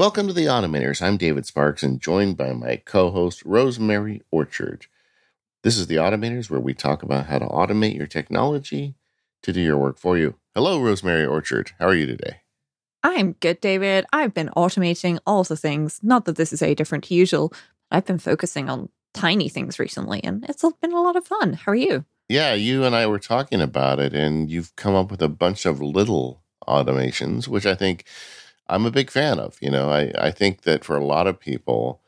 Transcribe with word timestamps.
Welcome 0.00 0.28
to 0.28 0.32
the 0.32 0.46
Automators. 0.46 1.02
I'm 1.02 1.18
David 1.18 1.44
Sparks 1.44 1.82
and 1.82 2.00
joined 2.00 2.38
by 2.38 2.54
my 2.54 2.76
co 2.76 3.10
host, 3.10 3.44
Rosemary 3.44 4.22
Orchard. 4.30 4.86
This 5.62 5.76
is 5.76 5.88
the 5.88 5.96
Automators 5.96 6.48
where 6.48 6.58
we 6.58 6.72
talk 6.72 7.02
about 7.02 7.26
how 7.26 7.38
to 7.38 7.44
automate 7.44 7.96
your 7.96 8.06
technology 8.06 8.94
to 9.42 9.52
do 9.52 9.60
your 9.60 9.76
work 9.76 9.98
for 9.98 10.16
you. 10.16 10.36
Hello, 10.54 10.80
Rosemary 10.80 11.26
Orchard. 11.26 11.72
How 11.78 11.84
are 11.84 11.94
you 11.94 12.06
today? 12.06 12.38
I'm 13.02 13.32
good, 13.32 13.60
David. 13.60 14.06
I've 14.10 14.32
been 14.32 14.48
automating 14.56 15.18
all 15.26 15.44
the 15.44 15.54
things. 15.54 16.00
Not 16.02 16.24
that 16.24 16.36
this 16.36 16.54
is 16.54 16.62
any 16.62 16.74
different 16.74 17.04
to 17.04 17.14
usual. 17.14 17.52
I've 17.90 18.06
been 18.06 18.18
focusing 18.18 18.70
on 18.70 18.88
tiny 19.12 19.50
things 19.50 19.78
recently 19.78 20.24
and 20.24 20.46
it's 20.48 20.64
been 20.80 20.94
a 20.94 21.02
lot 21.02 21.16
of 21.16 21.26
fun. 21.26 21.52
How 21.52 21.72
are 21.72 21.76
you? 21.76 22.06
Yeah, 22.26 22.54
you 22.54 22.84
and 22.84 22.96
I 22.96 23.06
were 23.06 23.18
talking 23.18 23.60
about 23.60 23.98
it, 23.98 24.14
and 24.14 24.50
you've 24.50 24.74
come 24.76 24.94
up 24.94 25.10
with 25.10 25.20
a 25.20 25.28
bunch 25.28 25.66
of 25.66 25.82
little 25.82 26.42
automations, 26.66 27.48
which 27.48 27.66
I 27.66 27.74
think 27.74 28.06
I'm 28.70 28.86
a 28.86 28.90
big 28.90 29.10
fan 29.10 29.38
of. 29.38 29.58
You 29.60 29.70
know, 29.70 29.90
I, 29.90 30.12
I 30.16 30.30
think 30.30 30.62
that 30.62 30.84
for 30.84 30.96
a 30.96 31.04
lot 31.04 31.26
of 31.26 31.40
people, 31.40 32.00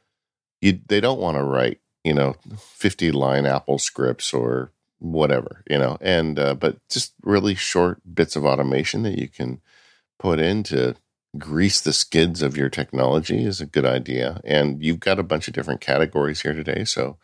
you 0.61 0.79
they 0.87 1.01
don't 1.01 1.20
want 1.20 1.37
to 1.37 1.43
write, 1.43 1.80
you 2.05 2.15
know, 2.15 2.37
50 2.57 3.12
line 3.12 3.47
Apple 3.47 3.79
scripts 3.79 4.33
or 4.33 4.73
whatever, 4.98 5.65
you 5.69 5.79
know, 5.79 5.98
and 6.01 6.39
uh, 6.39 6.55
but 6.55 6.77
just 6.89 7.15
really 7.23 7.55
short 7.55 8.01
bits 8.15 8.37
of 8.37 8.45
automation 8.45 9.03
that 9.03 9.19
you 9.19 9.29
can 9.29 9.61
put 10.19 10.39
in 10.39 10.62
to 10.62 10.95
grease 11.39 11.80
the 11.80 11.93
skids 11.93 12.43
of 12.43 12.56
your 12.56 12.69
technology 12.69 13.45
is 13.45 13.61
a 13.61 13.67
good 13.67 13.87
idea. 13.87 14.41
And 14.45 14.83
you've 14.83 15.01
got 15.01 15.19
a 15.19 15.25
bunch 15.25 15.48
of 15.48 15.55
different 15.55 15.81
categories 15.81 16.42
here 16.42 16.55
today, 16.55 16.84
so 16.84 17.17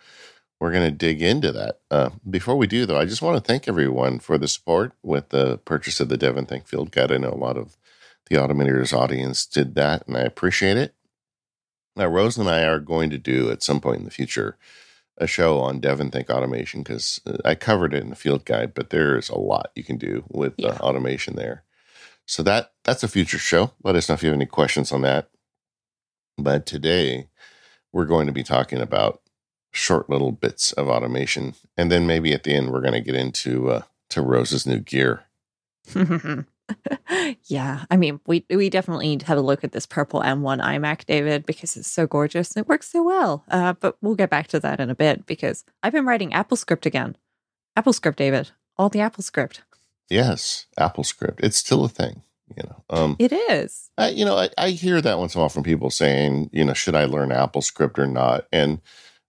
we're 0.60 0.72
going 0.72 0.90
to 0.90 0.90
dig 0.90 1.22
into 1.22 1.52
that. 1.52 1.78
Uh, 1.90 2.10
before 2.28 2.56
we 2.56 2.66
do, 2.66 2.84
though, 2.84 2.98
I 2.98 3.04
just 3.04 3.22
want 3.22 3.36
to 3.36 3.46
thank 3.46 3.68
everyone 3.68 4.18
for 4.18 4.38
the 4.38 4.48
support 4.48 4.92
with 5.04 5.28
the 5.28 5.58
purchase 5.58 6.00
of 6.00 6.08
the 6.08 6.18
DEVONthink 6.18 6.66
Field 6.66 6.90
Guide. 6.90 7.12
I 7.12 7.18
know 7.18 7.30
a 7.30 7.34
lot 7.34 7.56
of 7.56 7.76
the 8.28 8.36
Automators 8.36 8.96
audience 8.96 9.46
did 9.46 9.74
that, 9.74 10.06
and 10.06 10.16
I 10.16 10.20
appreciate 10.20 10.76
it. 10.76 10.94
Now, 11.96 12.06
Rose 12.06 12.38
and 12.38 12.48
I 12.48 12.62
are 12.64 12.78
going 12.78 13.10
to 13.10 13.18
do 13.18 13.50
at 13.50 13.62
some 13.62 13.80
point 13.80 13.98
in 13.98 14.04
the 14.04 14.10
future 14.10 14.56
a 15.18 15.26
show 15.26 15.58
on 15.58 15.80
DEVONthink 15.80 16.30
automation 16.30 16.82
because 16.82 17.20
uh, 17.26 17.38
I 17.44 17.56
covered 17.56 17.92
it 17.92 18.02
in 18.02 18.10
the 18.10 18.16
field 18.16 18.44
guide, 18.44 18.72
but 18.72 18.90
there's 18.90 19.28
a 19.28 19.38
lot 19.38 19.72
you 19.74 19.82
can 19.82 19.96
do 19.96 20.24
with 20.28 20.54
yeah. 20.56 20.70
the 20.70 20.80
automation 20.80 21.34
there. 21.34 21.64
So 22.24 22.42
that 22.44 22.72
that's 22.84 23.02
a 23.02 23.08
future 23.08 23.38
show. 23.38 23.72
Let 23.82 23.96
us 23.96 24.08
know 24.08 24.14
if 24.14 24.22
you 24.22 24.28
have 24.28 24.36
any 24.36 24.46
questions 24.46 24.92
on 24.92 25.02
that. 25.02 25.28
But 26.36 26.66
today 26.66 27.28
we're 27.92 28.04
going 28.04 28.26
to 28.26 28.32
be 28.32 28.44
talking 28.44 28.80
about 28.80 29.20
short 29.72 30.08
little 30.08 30.32
bits 30.32 30.72
of 30.72 30.88
automation, 30.88 31.54
and 31.76 31.90
then 31.90 32.06
maybe 32.06 32.32
at 32.32 32.44
the 32.44 32.54
end 32.54 32.70
we're 32.70 32.80
going 32.80 32.92
to 32.92 33.00
get 33.00 33.14
into 33.14 33.70
uh, 33.70 33.82
to 34.10 34.22
Rose's 34.22 34.66
new 34.66 34.78
gear. 34.78 35.24
yeah, 37.44 37.84
I 37.90 37.96
mean, 37.96 38.20
we 38.26 38.44
we 38.50 38.70
definitely 38.70 39.08
need 39.08 39.20
to 39.20 39.26
have 39.26 39.38
a 39.38 39.42
look 39.42 39.64
at 39.64 39.72
this 39.72 39.86
purple 39.86 40.20
M1 40.20 40.62
iMac, 40.62 41.06
David, 41.06 41.46
because 41.46 41.76
it's 41.76 41.90
so 41.90 42.06
gorgeous 42.06 42.52
and 42.52 42.62
it 42.62 42.68
works 42.68 42.90
so 42.90 43.02
well. 43.02 43.44
Uh, 43.50 43.74
but 43.74 43.96
we'll 44.00 44.14
get 44.14 44.30
back 44.30 44.48
to 44.48 44.60
that 44.60 44.80
in 44.80 44.90
a 44.90 44.94
bit 44.94 45.26
because 45.26 45.64
I've 45.82 45.92
been 45.92 46.06
writing 46.06 46.30
AppleScript 46.30 46.86
again. 46.86 47.16
AppleScript, 47.76 48.16
David, 48.16 48.50
all 48.76 48.88
the 48.88 48.98
AppleScript. 49.00 49.60
Yes, 50.08 50.66
AppleScript. 50.78 51.40
It's 51.40 51.56
still 51.56 51.84
a 51.84 51.88
thing. 51.88 52.22
You 52.56 52.62
know, 52.64 52.84
um, 52.88 53.16
it 53.18 53.32
is. 53.32 53.90
I, 53.98 54.08
you 54.08 54.24
know, 54.24 54.36
I, 54.36 54.48
I 54.56 54.70
hear 54.70 55.02
that 55.02 55.18
once 55.18 55.34
in 55.34 55.38
a 55.38 55.42
while 55.42 55.50
from 55.50 55.64
people 55.64 55.90
saying, 55.90 56.48
you 56.52 56.64
know, 56.64 56.72
should 56.72 56.94
I 56.94 57.04
learn 57.04 57.28
AppleScript 57.28 57.98
or 57.98 58.06
not? 58.06 58.46
And 58.50 58.80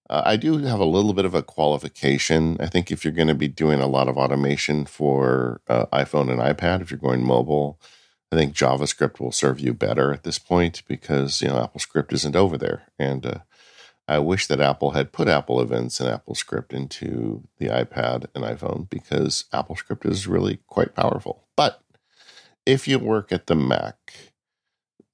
uh, 0.09 0.23
I 0.25 0.37
do 0.37 0.57
have 0.59 0.79
a 0.79 0.85
little 0.85 1.13
bit 1.13 1.25
of 1.25 1.35
a 1.35 1.43
qualification. 1.43 2.57
I 2.59 2.65
think 2.67 2.91
if 2.91 3.03
you're 3.03 3.13
going 3.13 3.27
to 3.27 3.35
be 3.35 3.47
doing 3.47 3.79
a 3.79 3.87
lot 3.87 4.07
of 4.07 4.17
automation 4.17 4.85
for 4.85 5.61
uh, 5.67 5.85
iPhone 5.93 6.31
and 6.31 6.39
iPad, 6.39 6.81
if 6.81 6.89
you're 6.89 6.99
going 6.99 7.23
mobile, 7.23 7.79
I 8.31 8.35
think 8.35 8.55
JavaScript 8.55 9.19
will 9.19 9.31
serve 9.31 9.59
you 9.59 9.73
better 9.73 10.13
at 10.13 10.23
this 10.23 10.39
point 10.39 10.83
because 10.87 11.41
you 11.41 11.47
know 11.47 11.55
AppleScript 11.55 12.13
isn't 12.13 12.35
over 12.35 12.57
there. 12.57 12.83
And 12.97 13.25
uh, 13.25 13.39
I 14.07 14.19
wish 14.19 14.47
that 14.47 14.59
Apple 14.59 14.91
had 14.91 15.11
put 15.11 15.27
Apple 15.27 15.61
Events 15.61 15.99
and 15.99 16.09
AppleScript 16.09 16.73
into 16.73 17.43
the 17.59 17.67
iPad 17.67 18.25
and 18.33 18.43
iPhone 18.43 18.89
because 18.89 19.45
AppleScript 19.53 20.09
is 20.09 20.27
really 20.27 20.59
quite 20.67 20.95
powerful. 20.95 21.47
But 21.55 21.81
if 22.65 22.87
you 22.87 22.97
work 22.97 23.31
at 23.31 23.47
the 23.47 23.55
Mac, 23.55 24.28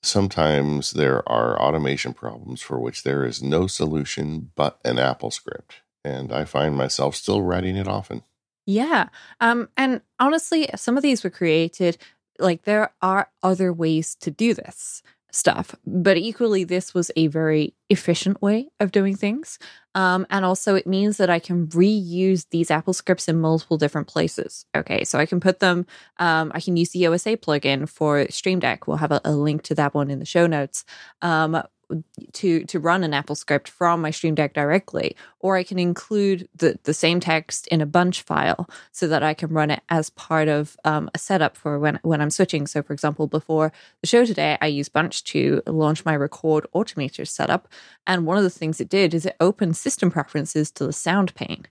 sometimes 0.05 0.91
there 0.91 1.27
are 1.29 1.59
automation 1.59 2.13
problems 2.13 2.61
for 2.61 2.79
which 2.79 3.03
there 3.03 3.25
is 3.25 3.41
no 3.41 3.67
solution 3.67 4.51
but 4.55 4.79
an 4.85 4.99
Apple 4.99 5.31
script. 5.31 5.81
And 6.03 6.31
I 6.31 6.45
find 6.45 6.75
myself 6.75 7.15
still 7.15 7.41
writing 7.41 7.75
it 7.75 7.87
often. 7.87 8.23
Yeah. 8.65 9.09
Um, 9.39 9.69
and 9.77 10.01
honestly, 10.19 10.69
some 10.75 10.97
of 10.97 11.03
these 11.03 11.23
were 11.23 11.29
created 11.29 11.97
like 12.39 12.63
there 12.63 12.93
are 13.01 13.29
other 13.41 13.71
ways 13.71 14.15
to 14.15 14.31
do 14.31 14.53
this 14.53 15.01
stuff. 15.35 15.75
But 15.85 16.17
equally, 16.17 16.63
this 16.63 16.93
was 16.93 17.11
a 17.15 17.27
very 17.27 17.75
efficient 17.89 18.41
way 18.41 18.69
of 18.79 18.91
doing 18.91 19.15
things. 19.15 19.59
Um, 19.93 20.25
and 20.29 20.43
also, 20.43 20.75
it 20.75 20.87
means 20.87 21.17
that 21.17 21.29
I 21.29 21.39
can 21.39 21.67
reuse 21.67 22.45
these 22.49 22.71
Apple 22.71 22.93
scripts 22.93 23.27
in 23.27 23.39
multiple 23.39 23.77
different 23.77 24.07
places. 24.07 24.65
Okay, 24.75 25.03
so 25.03 25.19
I 25.19 25.25
can 25.25 25.39
put 25.39 25.59
them, 25.59 25.85
um, 26.17 26.51
I 26.53 26.61
can 26.61 26.77
use 26.77 26.91
the 26.91 27.07
OSA 27.07 27.37
plugin 27.37 27.87
for 27.87 28.25
Stream 28.29 28.59
Deck. 28.59 28.87
We'll 28.87 28.97
have 28.97 29.11
a, 29.11 29.21
a 29.23 29.31
link 29.31 29.63
to 29.63 29.75
that 29.75 29.93
one 29.93 30.09
in 30.09 30.19
the 30.19 30.25
show 30.25 30.47
notes. 30.47 30.85
Um, 31.21 31.61
to 32.33 32.63
to 32.65 32.79
run 32.79 33.03
an 33.03 33.13
Apple 33.13 33.35
script 33.35 33.67
from 33.69 34.01
my 34.01 34.11
Stream 34.11 34.35
Deck 34.35 34.53
directly, 34.53 35.15
or 35.39 35.57
I 35.57 35.63
can 35.63 35.79
include 35.79 36.47
the 36.55 36.79
the 36.83 36.93
same 36.93 37.19
text 37.19 37.67
in 37.67 37.81
a 37.81 37.85
bunch 37.85 38.21
file 38.21 38.69
so 38.91 39.07
that 39.07 39.23
I 39.23 39.33
can 39.33 39.49
run 39.49 39.71
it 39.71 39.81
as 39.89 40.09
part 40.11 40.47
of 40.47 40.77
um, 40.83 41.09
a 41.13 41.17
setup 41.17 41.55
for 41.57 41.79
when 41.79 41.99
when 42.03 42.21
I'm 42.21 42.29
switching. 42.29 42.67
So, 42.67 42.81
for 42.81 42.93
example, 42.93 43.27
before 43.27 43.71
the 44.01 44.07
show 44.07 44.25
today, 44.25 44.57
I 44.61 44.67
used 44.67 44.93
Bunch 44.93 45.23
to 45.25 45.61
launch 45.67 46.05
my 46.05 46.15
Record 46.15 46.67
Automator 46.73 47.27
setup, 47.27 47.67
and 48.07 48.25
one 48.25 48.37
of 48.37 48.43
the 48.43 48.49
things 48.49 48.79
it 48.79 48.89
did 48.89 49.13
is 49.13 49.25
it 49.25 49.35
opened 49.39 49.77
system 49.77 50.11
preferences 50.11 50.71
to 50.71 50.85
the 50.85 50.93
sound 50.93 51.35
pane. 51.35 51.65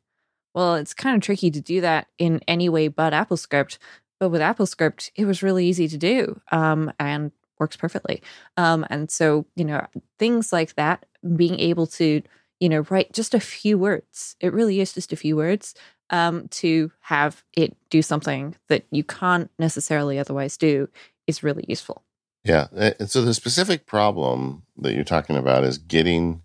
Well, 0.54 0.76
it's 0.76 0.94
kind 0.94 1.16
of 1.16 1.22
tricky 1.22 1.50
to 1.50 1.60
do 1.60 1.80
that 1.80 2.06
in 2.16 2.40
any 2.46 2.68
way 2.68 2.88
but 2.88 3.12
AppleScript. 3.12 3.78
But 4.20 4.28
with 4.28 4.40
AppleScript, 4.40 5.10
it 5.16 5.24
was 5.24 5.42
really 5.42 5.66
easy 5.66 5.88
to 5.88 5.98
do. 5.98 6.40
Um, 6.52 6.92
and 6.98 7.32
works 7.58 7.76
perfectly. 7.76 8.22
Um, 8.56 8.86
and 8.90 9.10
so, 9.10 9.46
you 9.56 9.64
know, 9.64 9.86
things 10.18 10.52
like 10.52 10.74
that, 10.74 11.06
being 11.36 11.58
able 11.60 11.86
to, 11.88 12.22
you 12.60 12.68
know, 12.68 12.80
write 12.90 13.12
just 13.12 13.34
a 13.34 13.40
few 13.40 13.78
words, 13.78 14.36
it 14.40 14.52
really 14.52 14.80
is 14.80 14.92
just 14.92 15.12
a 15.12 15.16
few 15.16 15.36
words 15.36 15.74
um, 16.10 16.48
to 16.48 16.92
have 17.00 17.44
it 17.56 17.76
do 17.90 18.02
something 18.02 18.54
that 18.68 18.84
you 18.90 19.04
can't 19.04 19.50
necessarily 19.58 20.18
otherwise 20.18 20.56
do 20.56 20.88
is 21.26 21.42
really 21.42 21.64
useful. 21.68 22.02
Yeah. 22.44 22.66
And 22.72 23.10
so 23.10 23.22
the 23.22 23.34
specific 23.34 23.86
problem 23.86 24.64
that 24.76 24.94
you're 24.94 25.04
talking 25.04 25.36
about 25.36 25.64
is 25.64 25.78
getting 25.78 26.42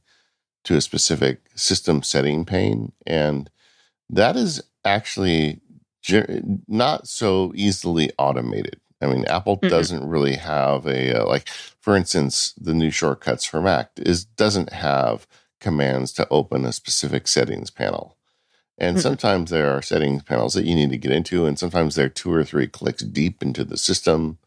to 0.63 0.75
a 0.75 0.81
specific 0.81 1.41
system 1.55 2.03
setting 2.03 2.45
pane. 2.45 2.93
And 3.05 3.49
that 4.09 4.37
is 4.37 4.61
actually 4.85 5.61
not 6.67 7.07
so 7.07 7.51
easily 7.53 8.11
automated. 8.17 8.79
I 9.01 9.07
mean, 9.07 9.25
Apple 9.25 9.57
mm 9.57 9.69
doesn't 9.69 10.07
really 10.07 10.35
have 10.35 10.85
a 10.85 11.21
uh, 11.21 11.25
like, 11.27 11.47
for 11.79 11.95
instance, 11.95 12.53
the 12.59 12.73
new 12.73 12.91
shortcuts 12.91 13.45
for 13.45 13.61
Mac 13.61 13.91
is 13.97 14.25
doesn't 14.25 14.73
have 14.73 15.27
commands 15.59 16.11
to 16.13 16.27
open 16.29 16.65
a 16.65 16.71
specific 16.71 17.27
settings 17.27 17.69
panel. 17.69 18.17
And 18.77 18.99
sometimes 19.01 19.49
there 19.49 19.75
are 19.75 19.81
settings 19.81 20.23
panels 20.23 20.53
that 20.53 20.65
you 20.65 20.73
need 20.73 20.89
to 20.91 20.97
get 20.97 21.11
into, 21.11 21.45
and 21.45 21.59
sometimes 21.59 21.95
they're 21.95 22.07
two 22.07 22.31
or 22.33 22.45
three 22.45 22.65
clicks 22.65 23.03
deep 23.03 23.43
into 23.43 23.65
the 23.65 23.77
system. 23.77 24.37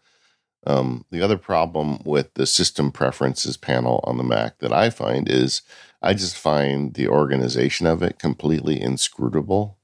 Um, 0.66 1.04
the 1.10 1.20
other 1.20 1.36
problem 1.36 1.98
with 2.04 2.32
the 2.34 2.46
system 2.46 2.90
preferences 2.92 3.58
panel 3.58 4.00
on 4.04 4.16
the 4.16 4.24
Mac 4.24 4.58
that 4.60 4.72
I 4.72 4.88
find 4.88 5.28
is 5.28 5.60
I 6.00 6.14
just 6.14 6.36
find 6.36 6.94
the 6.94 7.08
organization 7.08 7.86
of 7.86 8.02
it 8.02 8.18
completely 8.18 8.80
inscrutable. 8.80 9.76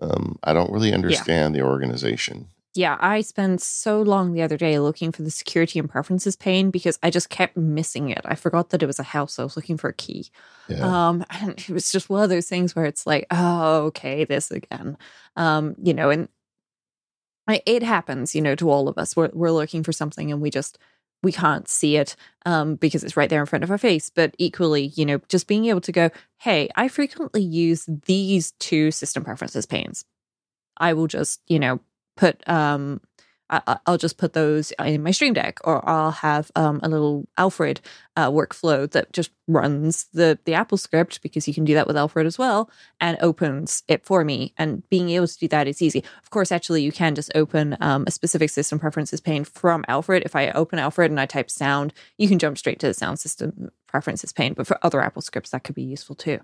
Um, 0.00 0.38
I 0.42 0.54
don't 0.54 0.72
really 0.72 0.94
understand 0.94 1.54
yeah. 1.54 1.60
the 1.60 1.66
organization 1.66 2.48
yeah, 2.76 2.96
I 3.00 3.20
spent 3.22 3.60
so 3.60 4.02
long 4.02 4.32
the 4.32 4.42
other 4.42 4.56
day 4.56 4.78
looking 4.78 5.12
for 5.12 5.22
the 5.22 5.30
security 5.30 5.78
and 5.78 5.88
preferences 5.88 6.36
pane 6.36 6.70
because 6.70 6.98
I 7.02 7.10
just 7.10 7.30
kept 7.30 7.56
missing 7.56 8.10
it. 8.10 8.20
I 8.24 8.34
forgot 8.34 8.70
that 8.70 8.82
it 8.82 8.86
was 8.86 8.98
a 8.98 9.04
house. 9.04 9.38
I 9.38 9.44
was 9.44 9.56
looking 9.56 9.76
for 9.76 9.88
a 9.88 9.94
key. 9.94 10.28
Yeah. 10.68 11.08
Um, 11.08 11.24
and 11.30 11.52
it 11.58 11.70
was 11.70 11.90
just 11.90 12.10
one 12.10 12.22
of 12.22 12.30
those 12.30 12.48
things 12.48 12.76
where 12.76 12.84
it's 12.84 13.06
like, 13.06 13.26
oh, 13.30 13.86
okay, 13.86 14.24
this 14.24 14.50
again. 14.50 14.96
Um, 15.36 15.74
you 15.82 15.94
know, 15.94 16.10
and 16.10 16.28
it 17.48 17.82
happens, 17.82 18.34
you 18.34 18.42
know, 18.42 18.54
to 18.56 18.70
all 18.70 18.88
of 18.88 18.98
us. 18.98 19.16
We're 19.16 19.30
we're 19.32 19.52
looking 19.52 19.82
for 19.82 19.92
something 19.92 20.32
and 20.32 20.40
we 20.40 20.50
just 20.50 20.78
we 21.22 21.32
can't 21.32 21.68
see 21.68 21.96
it 21.96 22.14
um, 22.44 22.76
because 22.76 23.02
it's 23.02 23.16
right 23.16 23.30
there 23.30 23.40
in 23.40 23.46
front 23.46 23.64
of 23.64 23.70
our 23.70 23.78
face. 23.78 24.10
But 24.10 24.34
equally, 24.38 24.86
you 24.94 25.06
know, 25.06 25.20
just 25.28 25.46
being 25.46 25.66
able 25.66 25.80
to 25.82 25.92
go, 25.92 26.10
hey, 26.38 26.68
I 26.76 26.88
frequently 26.88 27.42
use 27.42 27.88
these 28.06 28.52
two 28.52 28.90
system 28.90 29.24
preferences 29.24 29.66
panes. 29.66 30.04
I 30.78 30.92
will 30.92 31.06
just, 31.06 31.40
you 31.46 31.58
know, 31.58 31.80
put 32.16 32.46
um 32.48 33.00
I, 33.48 33.78
will 33.86 33.96
just 33.96 34.18
put 34.18 34.32
those 34.32 34.72
in 34.84 35.02
my 35.02 35.12
Stream 35.12 35.32
Deck, 35.32 35.58
or 35.62 35.88
I'll 35.88 36.10
have 36.10 36.50
um, 36.56 36.80
a 36.82 36.88
little 36.88 37.28
Alfred 37.38 37.80
uh, 38.16 38.28
workflow 38.30 38.90
that 38.90 39.12
just 39.12 39.30
runs 39.46 40.06
the 40.12 40.38
the 40.44 40.54
Apple 40.54 40.78
script 40.78 41.22
because 41.22 41.46
you 41.46 41.54
can 41.54 41.64
do 41.64 41.74
that 41.74 41.86
with 41.86 41.96
Alfred 41.96 42.26
as 42.26 42.38
well, 42.38 42.68
and 43.00 43.16
opens 43.20 43.84
it 43.86 44.04
for 44.04 44.24
me. 44.24 44.52
And 44.58 44.88
being 44.90 45.10
able 45.10 45.28
to 45.28 45.38
do 45.38 45.48
that 45.48 45.68
is 45.68 45.80
easy. 45.80 46.02
Of 46.22 46.30
course, 46.30 46.50
actually, 46.50 46.82
you 46.82 46.90
can 46.90 47.14
just 47.14 47.30
open 47.36 47.76
um, 47.80 48.04
a 48.06 48.10
specific 48.10 48.50
system 48.50 48.80
preferences 48.80 49.20
pane 49.20 49.44
from 49.44 49.84
Alfred. 49.86 50.24
If 50.24 50.34
I 50.34 50.50
open 50.50 50.80
Alfred 50.80 51.12
and 51.12 51.20
I 51.20 51.26
type 51.26 51.50
sound, 51.50 51.94
you 52.18 52.28
can 52.28 52.40
jump 52.40 52.58
straight 52.58 52.80
to 52.80 52.88
the 52.88 52.94
sound 52.94 53.20
system 53.20 53.70
preferences 53.86 54.32
pane. 54.32 54.54
But 54.54 54.66
for 54.66 54.78
other 54.82 55.00
Apple 55.00 55.22
scripts, 55.22 55.50
that 55.50 55.62
could 55.62 55.76
be 55.76 55.84
useful 55.84 56.16
too. 56.16 56.40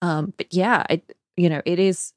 Um, 0.00 0.34
but 0.36 0.52
yeah, 0.52 0.84
I, 0.90 1.02
you 1.36 1.48
know, 1.48 1.62
it 1.64 1.78
is 1.78 2.14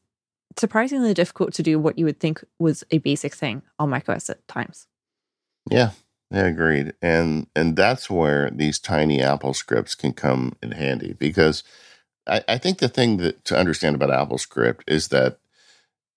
surprisingly 0.58 1.14
difficult 1.14 1.54
to 1.54 1.64
do 1.64 1.80
what 1.80 1.98
you 1.98 2.06
would 2.06 2.20
think 2.20 2.44
was 2.60 2.84
a 2.92 3.00
basic 3.00 3.34
thing 3.34 3.62
on 3.80 3.90
macOS 3.90 4.30
at 4.30 4.48
times. 4.48 4.88
Yeah, 5.70 5.92
I 6.32 6.40
agreed. 6.40 6.94
And 7.02 7.48
and 7.56 7.76
that's 7.76 8.10
where 8.10 8.50
these 8.52 8.80
tiny 8.80 9.22
Apple 9.22 9.54
scripts 9.54 9.96
can 9.96 10.14
come 10.14 10.56
in 10.62 10.72
handy 10.72 11.14
because 11.14 11.64
I, 12.28 12.44
I 12.48 12.58
think 12.58 12.80
the 12.80 12.90
thing 12.90 13.18
that 13.18 13.46
to 13.46 13.58
understand 13.58 13.96
about 13.96 14.12
Apple 14.12 14.38
script 14.38 14.84
is 14.88 15.10
that 15.10 15.40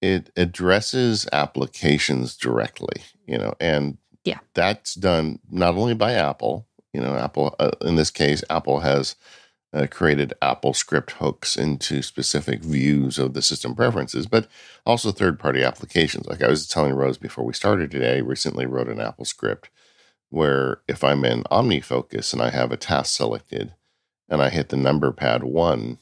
it 0.01 0.31
addresses 0.37 1.27
applications 1.33 2.37
directly, 2.37 3.03
you 3.27 3.37
know, 3.39 3.55
and 3.61 3.99
yeah, 4.25 4.39
that's 4.55 4.95
done 4.95 5.41
not 5.51 5.75
only 5.75 5.95
by 5.95 6.13
Apple, 6.13 6.67
you 6.93 7.01
know, 7.01 7.17
Apple 7.17 7.55
uh, 7.59 7.71
in 7.83 7.97
this 7.97 8.11
case, 8.11 8.45
Apple 8.51 8.81
has 8.81 9.17
uh, 9.73 9.87
created 9.91 10.33
Apple 10.41 10.73
script 10.73 11.13
hooks 11.13 11.57
into 11.57 12.03
specific 12.03 12.63
views 12.63 13.19
of 13.19 13.35
the 13.35 13.43
system 13.43 13.75
preferences, 13.75 14.27
but 14.27 14.49
also 14.87 15.13
third 15.13 15.39
party 15.39 15.63
applications. 15.63 16.27
Like 16.27 16.43
I 16.43 16.49
was 16.49 16.67
telling 16.67 16.95
Rose 16.95 17.19
before 17.19 17.45
we 17.45 17.53
started 17.53 17.91
today, 17.91 18.23
recently 18.23 18.67
wrote 18.67 18.89
an 18.89 19.01
Apple 19.01 19.25
script 19.25 19.71
where 20.31 20.81
if 20.89 21.03
I'm 21.03 21.25
in 21.25 21.45
OmniFocus 21.45 22.33
and 22.33 22.43
I 22.43 22.51
have 22.51 22.73
a 22.73 22.77
task 22.77 23.17
selected 23.17 23.75
and 24.29 24.43
I 24.43 24.51
hit 24.51 24.69
the 24.69 24.77
number 24.77 25.11
pad 25.13 25.43
one, 25.45 25.99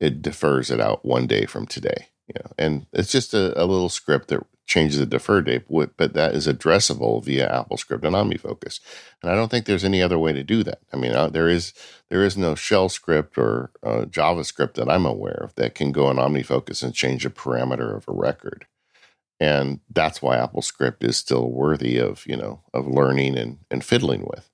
it 0.00 0.22
defers 0.22 0.70
it 0.70 0.80
out 0.80 1.04
one 1.04 1.26
day 1.26 1.46
from 1.46 1.66
today. 1.66 2.08
You 2.28 2.34
know, 2.40 2.50
and 2.58 2.86
it's 2.92 3.12
just 3.12 3.34
a, 3.34 3.60
a 3.60 3.66
little 3.66 3.88
script 3.88 4.28
that 4.28 4.44
changes 4.66 4.98
the 4.98 5.06
defer 5.06 5.42
date, 5.42 5.64
but 5.68 6.14
that 6.14 6.34
is 6.34 6.46
addressable 6.46 7.22
via 7.22 7.48
AppleScript 7.48 8.04
and 8.04 8.16
OmniFocus. 8.16 8.80
And 9.22 9.30
I 9.30 9.34
don't 9.34 9.50
think 9.50 9.66
there's 9.66 9.84
any 9.84 10.02
other 10.02 10.18
way 10.18 10.32
to 10.32 10.42
do 10.42 10.62
that. 10.62 10.78
I 10.92 10.96
mean, 10.96 11.12
uh, 11.12 11.28
there 11.28 11.48
is 11.48 11.74
there 12.08 12.24
is 12.24 12.36
no 12.36 12.54
shell 12.54 12.88
script 12.88 13.36
or 13.36 13.70
uh, 13.82 14.04
JavaScript 14.06 14.74
that 14.74 14.88
I'm 14.88 15.06
aware 15.06 15.40
of 15.42 15.54
that 15.56 15.74
can 15.74 15.92
go 15.92 16.10
in 16.10 16.16
OmniFocus 16.16 16.82
and 16.82 16.94
change 16.94 17.26
a 17.26 17.30
parameter 17.30 17.94
of 17.94 18.08
a 18.08 18.12
record. 18.12 18.66
And 19.40 19.80
that's 19.90 20.22
why 20.22 20.36
AppleScript 20.36 21.02
is 21.02 21.16
still 21.16 21.50
worthy 21.50 21.98
of 21.98 22.24
you 22.26 22.36
know 22.36 22.62
of 22.72 22.86
learning 22.86 23.36
and 23.36 23.58
and 23.70 23.84
fiddling 23.84 24.22
with. 24.22 24.50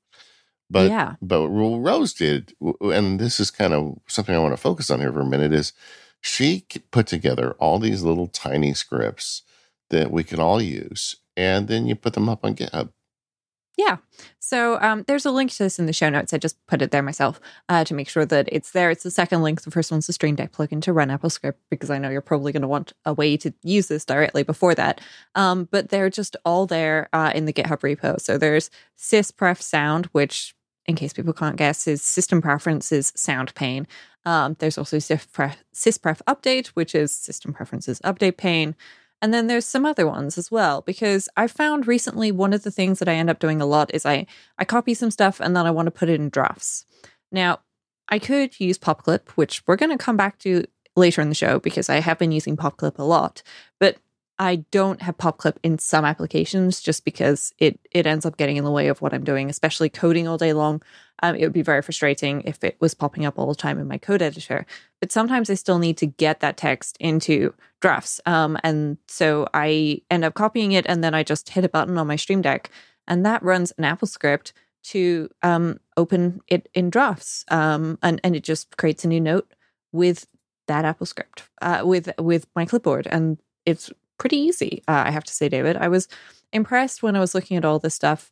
But 0.68 0.90
yeah. 0.90 1.16
but 1.20 1.48
Rose 1.48 2.14
did, 2.14 2.54
and 2.80 3.18
this 3.18 3.40
is 3.40 3.50
kind 3.50 3.74
of 3.74 3.98
something 4.06 4.34
I 4.34 4.38
want 4.38 4.52
to 4.52 4.60
focus 4.60 4.90
on 4.90 5.00
here 5.00 5.12
for 5.12 5.20
a 5.20 5.26
minute. 5.26 5.52
Is 5.52 5.72
she 6.20 6.64
put 6.90 7.06
together 7.06 7.52
all 7.58 7.78
these 7.78 8.02
little 8.02 8.28
tiny 8.28 8.74
scripts 8.74 9.42
that 9.90 10.10
we 10.10 10.24
can 10.24 10.40
all 10.40 10.60
use, 10.60 11.16
and 11.36 11.68
then 11.68 11.86
you 11.86 11.94
put 11.94 12.14
them 12.14 12.28
up 12.28 12.44
on 12.44 12.54
GitHub. 12.54 12.90
Yeah. 13.80 13.96
So 14.40 14.78
um, 14.82 15.04
there's 15.06 15.24
a 15.24 15.30
link 15.30 15.52
to 15.52 15.62
this 15.62 15.78
in 15.78 15.86
the 15.86 15.94
show 15.94 16.10
notes. 16.10 16.34
I 16.34 16.38
just 16.38 16.58
put 16.66 16.82
it 16.82 16.90
there 16.90 17.02
myself 17.02 17.40
uh, 17.70 17.82
to 17.84 17.94
make 17.94 18.10
sure 18.10 18.26
that 18.26 18.46
it's 18.52 18.72
there. 18.72 18.90
It's 18.90 19.04
the 19.04 19.10
second 19.10 19.42
link. 19.42 19.62
The 19.62 19.70
first 19.70 19.90
one's 19.90 20.06
the 20.06 20.12
Stream 20.12 20.34
Deck 20.34 20.52
plugin 20.52 20.82
to 20.82 20.92
run 20.92 21.08
AppleScript 21.08 21.54
because 21.70 21.88
I 21.88 21.96
know 21.96 22.10
you're 22.10 22.20
probably 22.20 22.52
going 22.52 22.60
to 22.60 22.68
want 22.68 22.92
a 23.06 23.14
way 23.14 23.38
to 23.38 23.54
use 23.62 23.88
this 23.88 24.04
directly 24.04 24.42
before 24.42 24.74
that. 24.74 25.00
Um, 25.34 25.66
but 25.70 25.88
they're 25.88 26.10
just 26.10 26.36
all 26.44 26.66
there 26.66 27.08
uh, 27.14 27.32
in 27.34 27.46
the 27.46 27.54
GitHub 27.54 27.80
repo. 27.80 28.20
So 28.20 28.36
there's 28.36 28.70
syspref 28.98 29.62
sound, 29.62 30.06
which, 30.06 30.54
in 30.84 30.94
case 30.94 31.14
people 31.14 31.32
can't 31.32 31.56
guess, 31.56 31.86
is 31.86 32.02
system 32.02 32.42
preferences 32.42 33.14
sound 33.16 33.54
pane. 33.54 33.86
Um, 34.26 34.56
there's 34.58 34.76
also 34.76 34.98
syspref, 34.98 35.56
syspref 35.74 36.20
update, 36.26 36.66
which 36.68 36.94
is 36.94 37.14
system 37.14 37.54
preferences 37.54 37.98
update 38.00 38.36
pane. 38.36 38.76
And 39.22 39.34
then 39.34 39.46
there's 39.46 39.66
some 39.66 39.84
other 39.84 40.06
ones 40.06 40.38
as 40.38 40.50
well, 40.50 40.80
because 40.80 41.28
I 41.36 41.46
found 41.46 41.86
recently 41.86 42.32
one 42.32 42.52
of 42.52 42.62
the 42.62 42.70
things 42.70 42.98
that 42.98 43.08
I 43.08 43.14
end 43.14 43.28
up 43.28 43.38
doing 43.38 43.60
a 43.60 43.66
lot 43.66 43.90
is 43.94 44.06
I, 44.06 44.26
I 44.58 44.64
copy 44.64 44.94
some 44.94 45.10
stuff 45.10 45.40
and 45.40 45.54
then 45.54 45.66
I 45.66 45.70
want 45.70 45.86
to 45.86 45.90
put 45.90 46.08
it 46.08 46.20
in 46.20 46.30
drafts. 46.30 46.86
Now, 47.30 47.60
I 48.08 48.18
could 48.18 48.58
use 48.58 48.78
PopClip, 48.78 49.30
which 49.30 49.62
we're 49.66 49.76
going 49.76 49.96
to 49.96 50.02
come 50.02 50.16
back 50.16 50.38
to 50.40 50.64
later 50.96 51.20
in 51.20 51.28
the 51.28 51.34
show 51.34 51.58
because 51.60 51.88
I 51.88 52.00
have 52.00 52.18
been 52.18 52.32
using 52.32 52.56
PopClip 52.56 52.98
a 52.98 53.04
lot. 53.04 53.42
But 53.78 53.98
I 54.40 54.64
don't 54.70 55.02
have 55.02 55.18
PopClip 55.18 55.58
in 55.62 55.78
some 55.78 56.06
applications 56.06 56.80
just 56.80 57.04
because 57.04 57.52
it 57.58 57.78
it 57.90 58.06
ends 58.06 58.24
up 58.24 58.38
getting 58.38 58.56
in 58.56 58.64
the 58.64 58.70
way 58.70 58.88
of 58.88 59.02
what 59.02 59.12
I'm 59.12 59.22
doing, 59.22 59.50
especially 59.50 59.90
coding 59.90 60.26
all 60.26 60.38
day 60.38 60.54
long. 60.54 60.80
Um, 61.22 61.36
it 61.36 61.42
would 61.42 61.52
be 61.52 61.60
very 61.60 61.82
frustrating 61.82 62.40
if 62.46 62.64
it 62.64 62.78
was 62.80 62.94
popping 62.94 63.26
up 63.26 63.38
all 63.38 63.48
the 63.48 63.54
time 63.54 63.78
in 63.78 63.86
my 63.86 63.98
code 63.98 64.22
editor. 64.22 64.64
But 64.98 65.12
sometimes 65.12 65.50
I 65.50 65.54
still 65.54 65.78
need 65.78 65.98
to 65.98 66.06
get 66.06 66.40
that 66.40 66.56
text 66.56 66.96
into 66.98 67.52
drafts, 67.80 68.18
um, 68.24 68.56
and 68.64 68.96
so 69.08 69.46
I 69.52 70.00
end 70.10 70.24
up 70.24 70.32
copying 70.32 70.72
it, 70.72 70.86
and 70.88 71.04
then 71.04 71.14
I 71.14 71.22
just 71.22 71.50
hit 71.50 71.64
a 71.64 71.68
button 71.68 71.98
on 71.98 72.06
my 72.06 72.16
Stream 72.16 72.40
Deck, 72.40 72.70
and 73.06 73.26
that 73.26 73.42
runs 73.42 73.72
an 73.76 73.84
Apple 73.84 74.08
script 74.08 74.54
to 74.84 75.28
um, 75.42 75.80
open 75.98 76.40
it 76.48 76.66
in 76.72 76.88
drafts, 76.88 77.44
um, 77.48 77.98
and 78.02 78.18
and 78.24 78.34
it 78.34 78.42
just 78.42 78.78
creates 78.78 79.04
a 79.04 79.08
new 79.08 79.20
note 79.20 79.52
with 79.92 80.26
that 80.66 80.86
Apple 80.86 81.04
script 81.04 81.42
uh, 81.60 81.82
with 81.84 82.08
with 82.18 82.46
my 82.56 82.64
clipboard, 82.64 83.06
and 83.06 83.36
it's 83.66 83.92
pretty 84.20 84.36
easy, 84.36 84.84
uh, 84.86 85.02
I 85.06 85.10
have 85.10 85.24
to 85.24 85.32
say, 85.32 85.48
David. 85.48 85.76
I 85.76 85.88
was 85.88 86.06
impressed 86.52 87.02
when 87.02 87.16
I 87.16 87.20
was 87.20 87.34
looking 87.34 87.56
at 87.56 87.64
all 87.64 87.80
this 87.80 87.94
stuff 87.94 88.30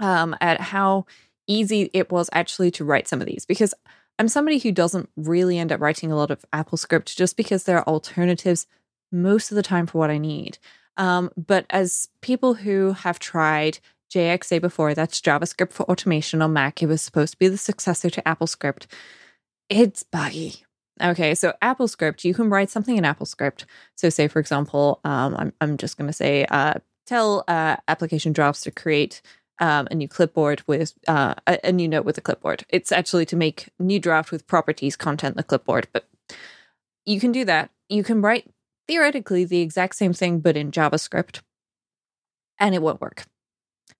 um, 0.00 0.34
at 0.40 0.60
how 0.60 1.06
easy 1.46 1.90
it 1.92 2.10
was 2.10 2.28
actually 2.32 2.70
to 2.72 2.84
write 2.84 3.06
some 3.06 3.20
of 3.20 3.26
these 3.26 3.44
because 3.46 3.74
I'm 4.18 4.28
somebody 4.28 4.58
who 4.58 4.72
doesn't 4.72 5.10
really 5.16 5.58
end 5.58 5.70
up 5.70 5.80
writing 5.80 6.10
a 6.10 6.16
lot 6.16 6.30
of 6.30 6.44
Apple 6.52 6.78
script 6.78 7.16
just 7.16 7.36
because 7.36 7.64
there 7.64 7.78
are 7.78 7.86
alternatives 7.86 8.66
most 9.12 9.52
of 9.52 9.56
the 9.56 9.62
time 9.62 9.86
for 9.86 9.98
what 9.98 10.10
I 10.10 10.18
need. 10.18 10.58
Um, 10.96 11.30
but 11.36 11.66
as 11.70 12.08
people 12.22 12.54
who 12.54 12.92
have 12.92 13.18
tried 13.18 13.80
JXA 14.12 14.60
before, 14.60 14.94
that's 14.94 15.20
JavaScript 15.20 15.72
for 15.72 15.82
automation 15.84 16.40
on 16.40 16.52
Mac, 16.52 16.82
it 16.82 16.86
was 16.86 17.02
supposed 17.02 17.32
to 17.32 17.38
be 17.38 17.48
the 17.48 17.58
successor 17.58 18.08
to 18.10 18.22
AppleScript. 18.22 18.86
It's 19.68 20.02
buggy. 20.02 20.64
Okay, 21.02 21.34
so 21.34 21.52
AppleScript, 21.60 22.24
you 22.24 22.34
can 22.34 22.50
write 22.50 22.70
something 22.70 22.96
in 22.96 23.04
AppleScript. 23.04 23.64
So, 23.96 24.08
say 24.10 24.28
for 24.28 24.38
example, 24.38 25.00
um, 25.04 25.34
I'm 25.36 25.52
I'm 25.60 25.76
just 25.76 25.98
going 25.98 26.06
to 26.06 26.12
say, 26.12 26.46
uh, 26.50 26.74
tell 27.06 27.44
uh, 27.48 27.76
application 27.88 28.32
drafts 28.32 28.62
to 28.62 28.70
create 28.70 29.20
um, 29.58 29.88
a 29.90 29.94
new 29.94 30.08
clipboard 30.08 30.62
with 30.66 30.94
uh, 31.08 31.34
a, 31.46 31.58
a, 31.64 31.72
new 31.72 31.88
note 31.88 32.04
with 32.04 32.18
a 32.18 32.20
clipboard. 32.20 32.64
It's 32.68 32.92
actually 32.92 33.26
to 33.26 33.36
make 33.36 33.68
new 33.78 34.00
draft 34.00 34.32
with 34.32 34.46
properties 34.46 34.96
content 34.96 35.36
the 35.36 35.42
clipboard, 35.42 35.88
but 35.92 36.08
you 37.04 37.20
can 37.20 37.32
do 37.32 37.44
that. 37.44 37.70
You 37.88 38.02
can 38.02 38.20
write 38.20 38.50
theoretically 38.88 39.44
the 39.44 39.60
exact 39.60 39.96
same 39.96 40.12
thing, 40.12 40.40
but 40.40 40.56
in 40.56 40.70
JavaScript, 40.70 41.40
and 42.58 42.74
it 42.74 42.82
won't 42.82 43.00
work. 43.00 43.24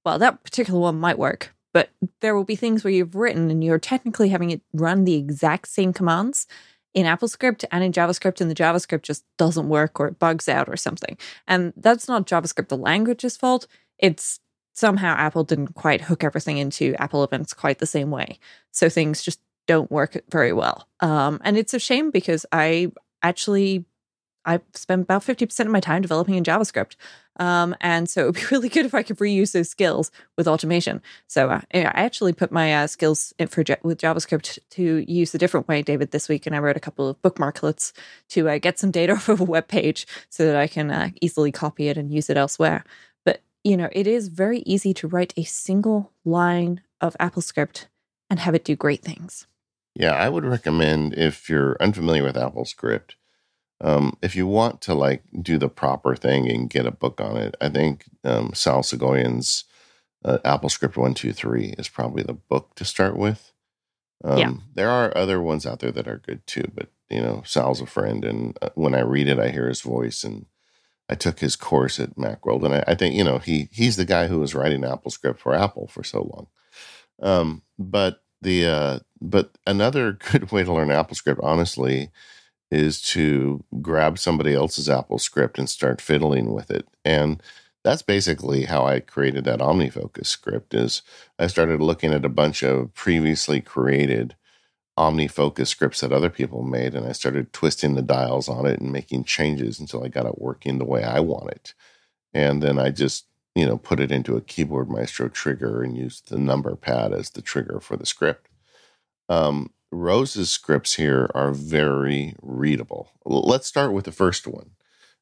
Well, 0.04 0.18
that 0.18 0.42
particular 0.44 0.80
one 0.80 0.98
might 0.98 1.18
work, 1.18 1.54
but 1.72 1.90
there 2.20 2.34
will 2.34 2.44
be 2.44 2.56
things 2.56 2.84
where 2.84 2.92
you've 2.92 3.14
written 3.14 3.50
and 3.50 3.62
you're 3.62 3.78
technically 3.78 4.28
having 4.28 4.50
it 4.50 4.62
run 4.72 5.04
the 5.04 5.14
exact 5.14 5.68
same 5.68 5.92
commands 5.92 6.46
in 6.94 7.06
AppleScript 7.06 7.64
and 7.70 7.84
in 7.84 7.92
JavaScript, 7.92 8.40
and 8.40 8.50
the 8.50 8.54
JavaScript 8.54 9.02
just 9.02 9.24
doesn't 9.36 9.68
work 9.68 10.00
or 10.00 10.06
it 10.06 10.18
bugs 10.18 10.48
out 10.48 10.68
or 10.68 10.76
something. 10.76 11.18
And 11.46 11.72
that's 11.76 12.08
not 12.08 12.26
JavaScript, 12.26 12.68
the 12.68 12.76
language's 12.76 13.36
fault. 13.36 13.66
It's 13.98 14.40
somehow 14.72 15.14
Apple 15.14 15.44
didn't 15.44 15.74
quite 15.74 16.02
hook 16.02 16.24
everything 16.24 16.58
into 16.58 16.94
Apple 16.98 17.24
events 17.24 17.52
quite 17.52 17.78
the 17.78 17.86
same 17.86 18.10
way. 18.10 18.38
So 18.70 18.88
things 18.88 19.22
just 19.22 19.40
don't 19.66 19.90
work 19.90 20.22
very 20.30 20.52
well. 20.52 20.88
Um, 21.00 21.40
and 21.44 21.56
it's 21.56 21.74
a 21.74 21.78
shame 21.78 22.10
because 22.10 22.46
I 22.52 22.92
actually 23.22 23.84
I 24.46 24.60
spent 24.74 25.02
about 25.02 25.22
50% 25.22 25.60
of 25.60 25.68
my 25.68 25.80
time 25.80 26.02
developing 26.02 26.34
in 26.34 26.44
JavaScript. 26.44 26.96
Um, 27.36 27.74
and 27.80 28.08
so 28.08 28.22
it 28.22 28.26
would 28.26 28.34
be 28.34 28.44
really 28.50 28.68
good 28.68 28.86
if 28.86 28.94
I 28.94 29.02
could 29.02 29.18
reuse 29.18 29.52
those 29.52 29.68
skills 29.68 30.10
with 30.36 30.46
automation. 30.46 31.02
So 31.26 31.50
uh, 31.50 31.60
I 31.72 31.80
actually 31.82 32.32
put 32.32 32.52
my 32.52 32.74
uh, 32.74 32.86
skills 32.86 33.32
for 33.48 33.64
with 33.82 34.00
JavaScript 34.00 34.58
to 34.70 35.04
use 35.08 35.34
a 35.34 35.38
different 35.38 35.68
way, 35.68 35.82
David, 35.82 36.10
this 36.10 36.28
week. 36.28 36.46
And 36.46 36.54
I 36.54 36.60
wrote 36.60 36.76
a 36.76 36.80
couple 36.80 37.08
of 37.08 37.20
bookmarklets 37.22 37.92
to 38.30 38.48
uh, 38.48 38.58
get 38.58 38.78
some 38.78 38.90
data 38.90 39.12
off 39.14 39.28
of 39.28 39.40
a 39.40 39.44
web 39.44 39.68
page 39.68 40.06
so 40.28 40.46
that 40.46 40.56
I 40.56 40.66
can 40.66 40.90
uh, 40.90 41.10
easily 41.20 41.52
copy 41.52 41.88
it 41.88 41.96
and 41.96 42.12
use 42.12 42.30
it 42.30 42.36
elsewhere. 42.36 42.84
But, 43.24 43.40
you 43.62 43.76
know, 43.76 43.88
it 43.92 44.06
is 44.06 44.28
very 44.28 44.60
easy 44.60 44.94
to 44.94 45.08
write 45.08 45.34
a 45.36 45.44
single 45.44 46.12
line 46.24 46.82
of 47.00 47.16
AppleScript 47.18 47.86
and 48.30 48.40
have 48.40 48.54
it 48.54 48.64
do 48.64 48.76
great 48.76 49.02
things. 49.02 49.46
Yeah, 49.94 50.12
I 50.12 50.28
would 50.28 50.44
recommend 50.44 51.14
if 51.14 51.48
you're 51.48 51.76
unfamiliar 51.78 52.24
with 52.24 52.34
AppleScript, 52.34 53.12
um, 53.84 54.16
if 54.22 54.34
you 54.34 54.46
want 54.46 54.80
to 54.82 54.94
like 54.94 55.22
do 55.42 55.58
the 55.58 55.68
proper 55.68 56.16
thing 56.16 56.50
and 56.50 56.70
get 56.70 56.86
a 56.86 56.90
book 56.90 57.20
on 57.20 57.36
it, 57.36 57.54
I 57.60 57.68
think 57.68 58.06
um, 58.24 58.52
Sal 58.54 58.82
Soghoian's 58.82 59.64
uh, 60.24 60.38
AppleScript 60.42 60.96
One 60.96 61.12
Two 61.12 61.34
Three 61.34 61.74
is 61.76 61.90
probably 61.90 62.22
the 62.22 62.32
book 62.32 62.74
to 62.76 62.84
start 62.84 63.14
with. 63.14 63.52
Um, 64.24 64.38
yeah. 64.38 64.52
There 64.74 64.88
are 64.88 65.14
other 65.16 65.40
ones 65.42 65.66
out 65.66 65.80
there 65.80 65.92
that 65.92 66.08
are 66.08 66.16
good 66.16 66.46
too, 66.46 66.70
but 66.74 66.88
you 67.10 67.20
know, 67.20 67.42
Sal's 67.44 67.82
a 67.82 67.86
friend, 67.86 68.24
and 68.24 68.56
uh, 68.62 68.70
when 68.74 68.94
I 68.94 69.00
read 69.00 69.28
it, 69.28 69.38
I 69.38 69.50
hear 69.50 69.68
his 69.68 69.82
voice, 69.82 70.24
and 70.24 70.46
I 71.10 71.14
took 71.14 71.40
his 71.40 71.54
course 71.54 72.00
at 72.00 72.16
Macworld, 72.16 72.64
and 72.64 72.74
I, 72.74 72.84
I 72.86 72.94
think 72.94 73.14
you 73.14 73.24
know 73.24 73.36
he 73.36 73.68
he's 73.70 73.96
the 73.96 74.06
guy 74.06 74.28
who 74.28 74.40
was 74.40 74.54
writing 74.54 74.80
AppleScript 74.80 75.38
for 75.38 75.54
Apple 75.54 75.88
for 75.88 76.02
so 76.02 76.22
long. 76.22 76.46
Um, 77.20 77.62
but 77.78 78.22
the 78.40 78.66
uh, 78.66 78.98
but 79.20 79.58
another 79.66 80.12
good 80.32 80.50
way 80.50 80.64
to 80.64 80.72
learn 80.72 80.88
AppleScript, 80.88 81.40
honestly, 81.42 82.10
is 82.70 83.00
to 83.00 83.62
grab 83.80 84.18
somebody 84.18 84.54
else's 84.54 84.88
AppleScript 84.88 85.58
and 85.58 85.68
start 85.68 86.00
fiddling 86.00 86.52
with 86.52 86.70
it. 86.70 86.88
And 87.04 87.42
that's 87.84 88.02
basically 88.02 88.64
how 88.64 88.86
I 88.86 89.00
created 89.00 89.44
that 89.44 89.60
OmniFocus 89.60 90.26
script. 90.26 90.74
Is 90.74 91.02
I 91.38 91.46
started 91.46 91.80
looking 91.80 92.12
at 92.12 92.24
a 92.24 92.30
bunch 92.30 92.62
of 92.62 92.92
previously 92.94 93.60
created 93.60 94.34
OmniFocus 94.98 95.66
scripts 95.66 96.00
that 96.00 96.12
other 96.12 96.30
people 96.30 96.62
made, 96.62 96.94
and 96.94 97.06
I 97.06 97.12
started 97.12 97.52
twisting 97.52 97.94
the 97.94 98.02
dials 98.02 98.48
on 98.48 98.66
it 98.66 98.80
and 98.80 98.92
making 98.92 99.24
changes 99.24 99.78
until 99.78 100.04
I 100.04 100.08
got 100.08 100.26
it 100.26 100.40
working 100.40 100.78
the 100.78 100.84
way 100.84 101.04
I 101.04 101.20
want 101.20 101.50
it. 101.50 101.74
And 102.32 102.62
then 102.62 102.78
I 102.78 102.90
just, 102.90 103.26
you 103.54 103.66
know, 103.66 103.76
put 103.76 104.00
it 104.00 104.10
into 104.10 104.36
a 104.36 104.40
Keyboard 104.40 104.88
Maestro 104.88 105.28
trigger 105.28 105.82
and 105.82 105.96
used 105.96 106.30
the 106.30 106.38
number 106.38 106.74
pad 106.76 107.12
as 107.12 107.30
the 107.30 107.42
trigger 107.42 107.80
for 107.80 107.96
the 107.96 108.06
script. 108.06 108.48
Um, 109.28 109.70
Rose's 109.94 110.50
scripts 110.50 110.94
here 110.94 111.30
are 111.34 111.52
very 111.52 112.34
readable. 112.42 113.10
Let's 113.24 113.66
start 113.66 113.92
with 113.92 114.04
the 114.04 114.12
first 114.12 114.46
one, 114.46 114.70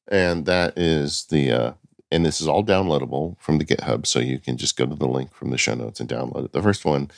and 0.08 0.46
that 0.46 0.76
is 0.76 1.26
the, 1.26 1.52
uh, 1.52 1.72
and 2.10 2.24
this 2.24 2.40
is 2.40 2.48
all 2.48 2.64
downloadable 2.64 3.36
from 3.38 3.58
the 3.58 3.64
GitHub, 3.64 4.06
so 4.06 4.18
you 4.18 4.38
can 4.38 4.56
just 4.56 4.76
go 4.76 4.86
to 4.86 4.94
the 4.94 5.08
link 5.08 5.34
from 5.34 5.50
the 5.50 5.58
show 5.58 5.74
notes 5.74 6.00
and 6.00 6.08
download 6.08 6.46
it. 6.46 6.52
The 6.52 6.62
first 6.62 6.84
one 6.84 7.10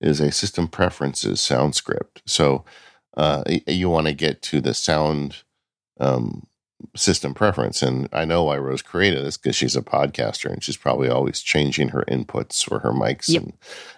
is 0.00 0.20
a 0.20 0.32
system 0.32 0.68
preferences 0.68 1.40
sound 1.40 1.74
script. 1.74 2.22
So 2.26 2.64
uh, 3.16 3.44
you 3.66 3.88
want 3.88 4.08
to 4.08 4.14
get 4.14 4.42
to 4.42 4.60
the 4.60 4.74
sound 4.74 5.36
um, 6.00 6.46
system 6.96 7.34
preference. 7.34 7.82
And 7.82 8.08
I 8.12 8.24
know 8.24 8.44
why 8.44 8.58
Rose 8.58 8.82
created 8.82 9.24
this 9.24 9.36
because 9.36 9.56
she's 9.56 9.76
a 9.76 9.82
podcaster 9.82 10.50
and 10.50 10.62
she's 10.62 10.76
probably 10.76 11.08
always 11.08 11.40
changing 11.40 11.88
her 11.88 12.04
inputs 12.08 12.70
or 12.70 12.80
her 12.80 12.92
mics 12.92 13.28
yep. 13.28 13.42
and 13.42 13.52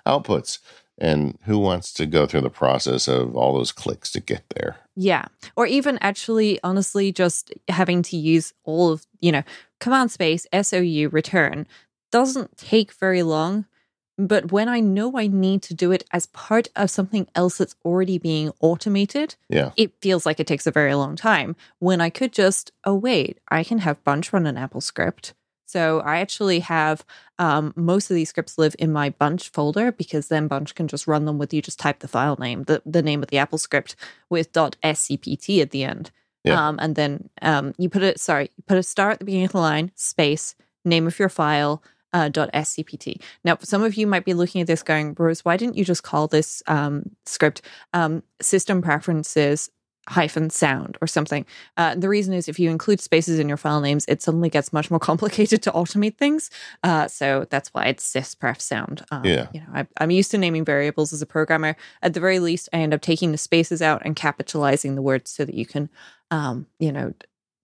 outputs. 0.07 0.59
And 0.99 1.39
who 1.43 1.59
wants 1.59 1.93
to 1.95 2.07
go 2.07 2.25
through 2.27 2.43
the 2.43 2.51
process 2.51 3.09
of 3.09 3.35
all 3.37 3.55
those 3.55 3.73
clicks 3.73 4.13
to 4.13 4.21
get 4.21 4.45
there? 4.55 4.77
Yeah. 4.95 5.25
Or 5.57 5.67
even 5.67 5.99
actually, 6.01 6.61
honestly, 6.63 7.11
just 7.11 7.53
having 7.69 8.03
to 8.03 8.17
use 8.17 8.53
all 8.63 8.93
of, 8.93 9.07
you 9.21 9.33
know, 9.33 9.43
command 9.81 10.13
space, 10.13 10.47
SOU, 10.53 11.09
return 11.11 11.67
doesn't 12.13 12.57
take 12.57 12.93
very 12.93 13.25
long 13.25 13.67
but 14.17 14.53
when 14.53 14.69
I 14.69 14.81
know 14.81 15.17
I 15.17 15.27
need 15.27 15.63
to 15.63 15.75
do 15.75 15.91
it 15.91 16.05
as 16.13 16.27
part 16.27 16.69
of 16.77 16.91
something 16.91 17.27
else 17.35 17.59
that's 17.59 17.75
already 17.85 18.19
being 18.19 18.53
automated, 18.61 19.35
yeah. 19.49 19.73
it 19.77 20.01
feels 20.01 20.25
like 20.25 20.39
it 20.39 20.47
takes 20.47 20.67
a 20.67 20.73
very 20.73 20.95
long 20.95 21.17
time. 21.17 21.57
When 21.81 22.01
I 22.01 22.11
could 22.11 22.33
just, 22.33 22.71
oh, 22.85 22.95
wait, 22.95 23.39
I 23.49 23.65
can 23.65 23.79
have 23.79 24.03
Bunch 24.05 24.33
run 24.33 24.47
an 24.47 24.57
Apple 24.57 24.81
script. 24.81 25.35
So 25.75 25.99
I 26.03 26.19
actually 26.19 26.61
have 26.61 27.05
um, 27.41 27.73
most 27.75 28.09
of 28.09 28.15
these 28.15 28.29
scripts 28.29 28.59
live 28.59 28.77
in 28.79 28.93
my 28.93 29.11
Bunch 29.11 29.49
folder 29.49 29.91
because 29.91 30.29
then 30.29 30.47
Bunch 30.47 30.77
can 30.77 30.87
just 30.87 31.09
run 31.09 31.25
them 31.25 31.37
with 31.37 31.53
you 31.53 31.61
just 31.61 31.81
type 31.81 31.99
the 31.99 32.07
file 32.07 32.37
name, 32.39 32.63
the, 32.63 32.81
the 32.87 33.03
name 33.03 33.25
of 33.25 33.29
the 33.29 33.39
Apple 33.39 33.59
script 33.59 33.97
with 34.31 34.53
.scpt 34.53 35.61
at 35.61 35.73
the 35.73 35.83
end. 35.83 36.13
Yeah. 36.45 36.65
Um, 36.65 36.79
and 36.81 36.95
then 36.95 37.29
um, 37.43 37.75
you 37.77 37.89
put 37.89 38.05
it, 38.05 38.21
sorry, 38.21 38.53
you 38.57 38.63
put 38.69 38.79
a 38.79 38.85
star 38.85 39.11
at 39.11 39.19
the 39.19 39.25
beginning 39.25 39.47
of 39.47 39.51
the 39.53 39.59
line, 39.59 39.91
space, 39.97 40.55
name 40.85 41.09
of 41.09 41.19
your 41.19 41.29
file, 41.29 41.83
uh, 42.13 42.31
.scpt. 42.31 43.21
Now, 43.43 43.59
some 43.61 43.83
of 43.83 43.97
you 43.97 44.07
might 44.07 44.25
be 44.25 44.33
looking 44.33 44.61
at 44.61 44.69
this 44.69 44.85
going, 44.85 45.17
Rose, 45.19 45.45
why 45.45 45.57
didn't 45.57 45.77
you 45.77 45.85
just 45.85 46.05
call 46.05 46.29
this 46.29 46.63
um, 46.69 47.17
script 47.27 47.63
um, 47.93 48.23
system 48.41 48.81
preferences 48.81 49.73
hyphen 50.09 50.51
sound 50.51 50.97
or 51.01 51.07
something? 51.07 51.45
Uh, 51.77 51.95
the 51.95 52.09
reason 52.09 52.35
is 52.35 52.49
if 52.49 52.59
you 52.59 52.71
include 52.71 53.01
spaces 53.01 53.39
in 53.39 53.49
your 53.49 53.57
file 53.57 53.81
names, 53.81 54.05
it 54.09 54.23
suddenly 54.23 54.51
gets 54.51 54.73
much 54.73 54.91
more 54.91 55.01
complicated 55.11 55.63
to 55.63 55.73
automate 55.73 56.17
things. 56.17 56.51
Uh, 56.83 57.09
so 57.09 57.47
that's 57.51 57.69
why 57.75 57.87
it's 57.87 58.11
syspref 58.11 58.61
sound. 58.61 59.05
Um, 59.11 59.25
yeah. 59.25 59.49
You 59.53 59.61
know, 59.61 59.67
I, 59.75 59.87
I'm 59.99 60.11
used 60.11 60.31
to 60.33 60.39
naming 60.39 60.65
variables 60.65 61.13
as 61.13 61.23
a 61.23 61.27
programmer. 61.27 61.77
At 62.03 62.15
the 62.15 62.21
very 62.21 62.39
least, 62.39 62.69
I 62.73 62.79
end 62.79 62.95
up 62.95 63.01
taking 63.01 63.33
the 63.33 63.39
spaces 63.39 63.83
out 63.83 64.03
and 64.05 64.17
capitalizing 64.17 64.95
the 64.95 65.03
words 65.03 65.31
so 65.31 65.45
that 65.45 65.55
you 65.55 65.67
can, 65.67 65.89
um, 66.31 66.67
you 66.79 66.93
know, 66.93 67.15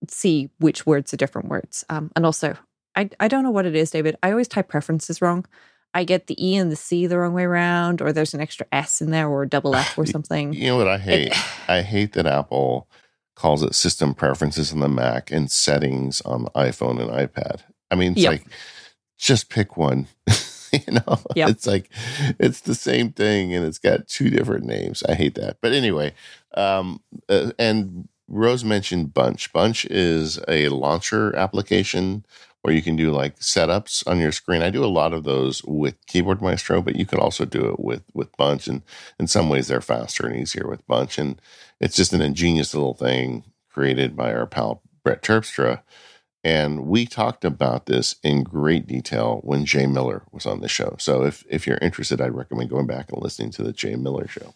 see 0.09 0.51
which 0.59 0.87
words 0.87 1.13
are 1.13 1.19
different 1.19 1.49
words. 1.49 1.85
Um, 1.89 2.11
and 2.17 2.25
also, 2.25 2.57
I, 2.97 3.11
I 3.21 3.29
don't 3.29 3.45
know 3.45 3.51
what 3.51 3.67
it 3.67 3.77
is, 3.77 3.91
David. 3.91 4.17
I 4.23 4.31
always 4.31 4.49
type 4.49 4.69
preferences 4.69 5.23
wrong. 5.23 5.47
I 5.93 6.05
get 6.05 6.27
the 6.27 6.45
E 6.45 6.57
and 6.57 6.71
the 6.71 6.77
C 6.77 7.07
the 7.07 7.19
wrong 7.19 7.35
way 7.35 7.45
around, 7.45 8.01
or 8.01 8.13
there's 8.13 8.35
an 8.35 8.41
extra 8.41 8.67
S 8.73 9.01
in 9.01 9.11
there, 9.11 9.29
or 9.29 9.43
a 9.43 9.49
double 9.49 9.75
F 9.75 9.99
or 9.99 10.07
something. 10.07 10.53
You 10.53 10.69
know 10.69 10.77
what 10.77 10.89
I 10.89 10.99
hate? 10.99 11.29
It, 11.29 11.37
I 11.69 11.83
hate 11.83 12.13
that 12.13 12.27
Apple 12.27 12.89
calls 13.35 13.63
it 13.63 13.75
system 13.75 14.15
preferences 14.15 14.73
on 14.73 14.81
the 14.81 14.89
Mac 14.89 15.31
and 15.31 15.51
settings 15.51 16.21
on 16.23 16.45
the 16.45 16.51
iPhone 16.51 17.01
and 17.01 17.11
iPad. 17.11 17.63
I 17.91 17.95
mean, 17.95 18.13
it's 18.13 18.21
yep. 18.21 18.33
like 18.33 18.47
just 19.19 19.49
pick 19.49 19.77
one. 19.77 20.07
you 20.73 20.93
know, 20.93 21.19
yep. 21.35 21.49
it's 21.49 21.67
like 21.67 21.91
it's 22.39 22.61
the 22.61 22.75
same 22.75 23.11
thing 23.13 23.55
and 23.55 23.67
it's 23.67 23.79
got 23.79 24.07
two 24.07 24.31
different 24.31 24.65
names. 24.65 25.03
I 25.09 25.15
hate 25.15 25.35
that. 25.35 25.57
But 25.61 25.73
anyway, 25.73 26.13
um, 26.55 27.01
uh, 27.29 27.51
and 27.59 28.09
Rose 28.29 28.65
mentioned 28.65 29.13
Bunch. 29.13 29.53
Bunch 29.53 29.85
is 29.87 30.39
a 30.47 30.69
launcher 30.69 31.35
application 31.35 32.25
or 32.63 32.73
you 32.73 32.83
can 32.83 32.97
do 32.97 33.11
like 33.11 33.39
setups 33.39 34.07
on 34.07 34.19
your 34.19 34.33
screen. 34.33 34.63
I 34.63 34.71
do 34.71 34.85
a 34.85 34.87
lot 34.87 35.13
of 35.13 35.25
those 35.25 35.63
with 35.65 35.95
Keyboard 36.07 36.43
Maestro, 36.43 36.83
but 36.83 36.97
you 36.97 37.07
could 37.07 37.19
also 37.19 37.45
do 37.45 37.67
it 37.67 37.81
with 37.81 38.03
with 38.15 38.37
Bunch, 38.37 38.69
and 38.69 38.83
in 39.19 39.27
some 39.27 39.49
ways 39.49 39.69
they're 39.69 39.81
faster 39.81 40.27
and 40.27 40.37
easier 40.37 40.69
with 40.69 40.87
Bunch. 40.87 41.19
And 41.19 41.41
it's 41.81 41.97
just 41.97 42.13
an 42.13 42.23
ingenious 42.23 42.75
little 42.75 42.95
thing 42.95 43.45
created 43.73 44.17
by 44.17 44.33
our 44.33 44.47
pal 44.47 44.83
Brett 45.05 45.23
Terpstra. 45.23 45.83
And 46.43 46.87
we 46.87 47.05
talked 47.05 47.45
about 47.45 47.85
this 47.85 48.17
in 48.23 48.45
great 48.45 48.87
detail 48.87 49.41
when 49.43 49.67
Jay 49.67 49.87
Miller 49.87 50.23
was 50.33 50.47
on 50.47 50.61
the 50.61 50.69
show. 50.69 50.97
So 50.99 51.25
if 51.25 51.45
if 51.49 51.67
you're 51.67 51.79
interested, 51.79 52.21
I'd 52.21 52.35
recommend 52.35 52.71
going 52.71 52.87
back 52.87 53.11
and 53.13 53.23
listening 53.23 53.51
to 53.53 53.63
the 53.63 53.73
Jay 53.73 53.95
Miller 53.95 54.27
show. 54.27 54.55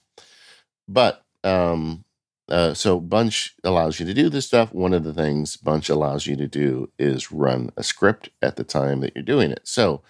But 0.89 1.23
um, 1.43 2.04
uh, 2.49 2.75
so 2.75 3.01
Bunch 3.01 3.55
allows 3.65 3.99
you 3.99 4.07
to 4.07 4.15
do 4.15 4.29
this 4.29 4.47
stuff. 4.47 4.73
One 4.75 4.93
of 4.93 5.05
the 5.05 5.15
things 5.15 5.57
Bunch 5.57 5.89
allows 5.89 6.27
you 6.27 6.37
to 6.37 6.47
do 6.47 6.91
is 6.99 7.33
run 7.33 7.71
a 7.77 7.83
script 7.83 8.29
at 8.43 8.57
the 8.57 8.65
time 8.65 9.01
that 9.01 9.13
you're 9.15 9.25
doing 9.25 9.51
it. 9.51 9.61
So 9.65 10.03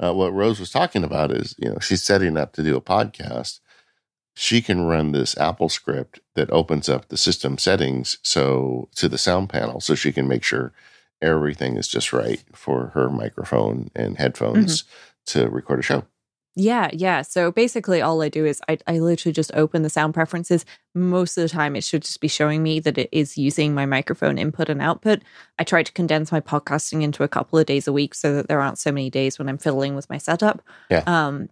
uh, 0.00 0.12
what 0.12 0.32
Rose 0.32 0.60
was 0.60 0.70
talking 0.70 1.04
about 1.04 1.30
is, 1.30 1.54
you 1.58 1.70
know, 1.70 1.78
she's 1.80 2.02
setting 2.02 2.36
up 2.36 2.52
to 2.54 2.62
do 2.62 2.76
a 2.76 2.80
podcast. 2.80 3.60
She 4.34 4.60
can 4.60 4.84
run 4.84 5.12
this 5.12 5.36
Apple 5.38 5.68
script 5.68 6.20
that 6.34 6.50
opens 6.50 6.88
up 6.88 7.08
the 7.08 7.16
system 7.16 7.56
settings 7.56 8.18
so 8.22 8.88
to 8.96 9.08
the 9.08 9.16
sound 9.16 9.48
panel, 9.48 9.80
so 9.80 9.94
she 9.94 10.12
can 10.12 10.28
make 10.28 10.42
sure 10.42 10.72
everything 11.22 11.76
is 11.76 11.88
just 11.88 12.12
right 12.12 12.42
for 12.52 12.88
her 12.88 13.08
microphone 13.08 13.90
and 13.94 14.18
headphones 14.18 14.82
mm-hmm. 14.82 15.40
to 15.40 15.48
record 15.48 15.78
a 15.78 15.82
show. 15.82 16.04
Yeah, 16.58 16.88
yeah. 16.90 17.20
So 17.20 17.52
basically, 17.52 18.00
all 18.00 18.22
I 18.22 18.30
do 18.30 18.46
is 18.46 18.62
I, 18.66 18.78
I 18.86 18.98
literally 18.98 19.34
just 19.34 19.52
open 19.52 19.82
the 19.82 19.90
sound 19.90 20.14
preferences. 20.14 20.64
Most 20.94 21.36
of 21.36 21.42
the 21.42 21.50
time, 21.50 21.76
it 21.76 21.84
should 21.84 22.00
just 22.00 22.18
be 22.18 22.28
showing 22.28 22.62
me 22.62 22.80
that 22.80 22.96
it 22.96 23.10
is 23.12 23.36
using 23.36 23.74
my 23.74 23.84
microphone 23.84 24.38
input 24.38 24.70
and 24.70 24.80
output. 24.80 25.20
I 25.58 25.64
try 25.64 25.82
to 25.82 25.92
condense 25.92 26.32
my 26.32 26.40
podcasting 26.40 27.02
into 27.02 27.22
a 27.22 27.28
couple 27.28 27.58
of 27.58 27.66
days 27.66 27.86
a 27.86 27.92
week 27.92 28.14
so 28.14 28.34
that 28.34 28.48
there 28.48 28.62
aren't 28.62 28.78
so 28.78 28.90
many 28.90 29.10
days 29.10 29.38
when 29.38 29.50
I'm 29.50 29.58
fiddling 29.58 29.94
with 29.94 30.08
my 30.08 30.16
setup. 30.16 30.62
Yeah. 30.88 31.04
Um, 31.06 31.50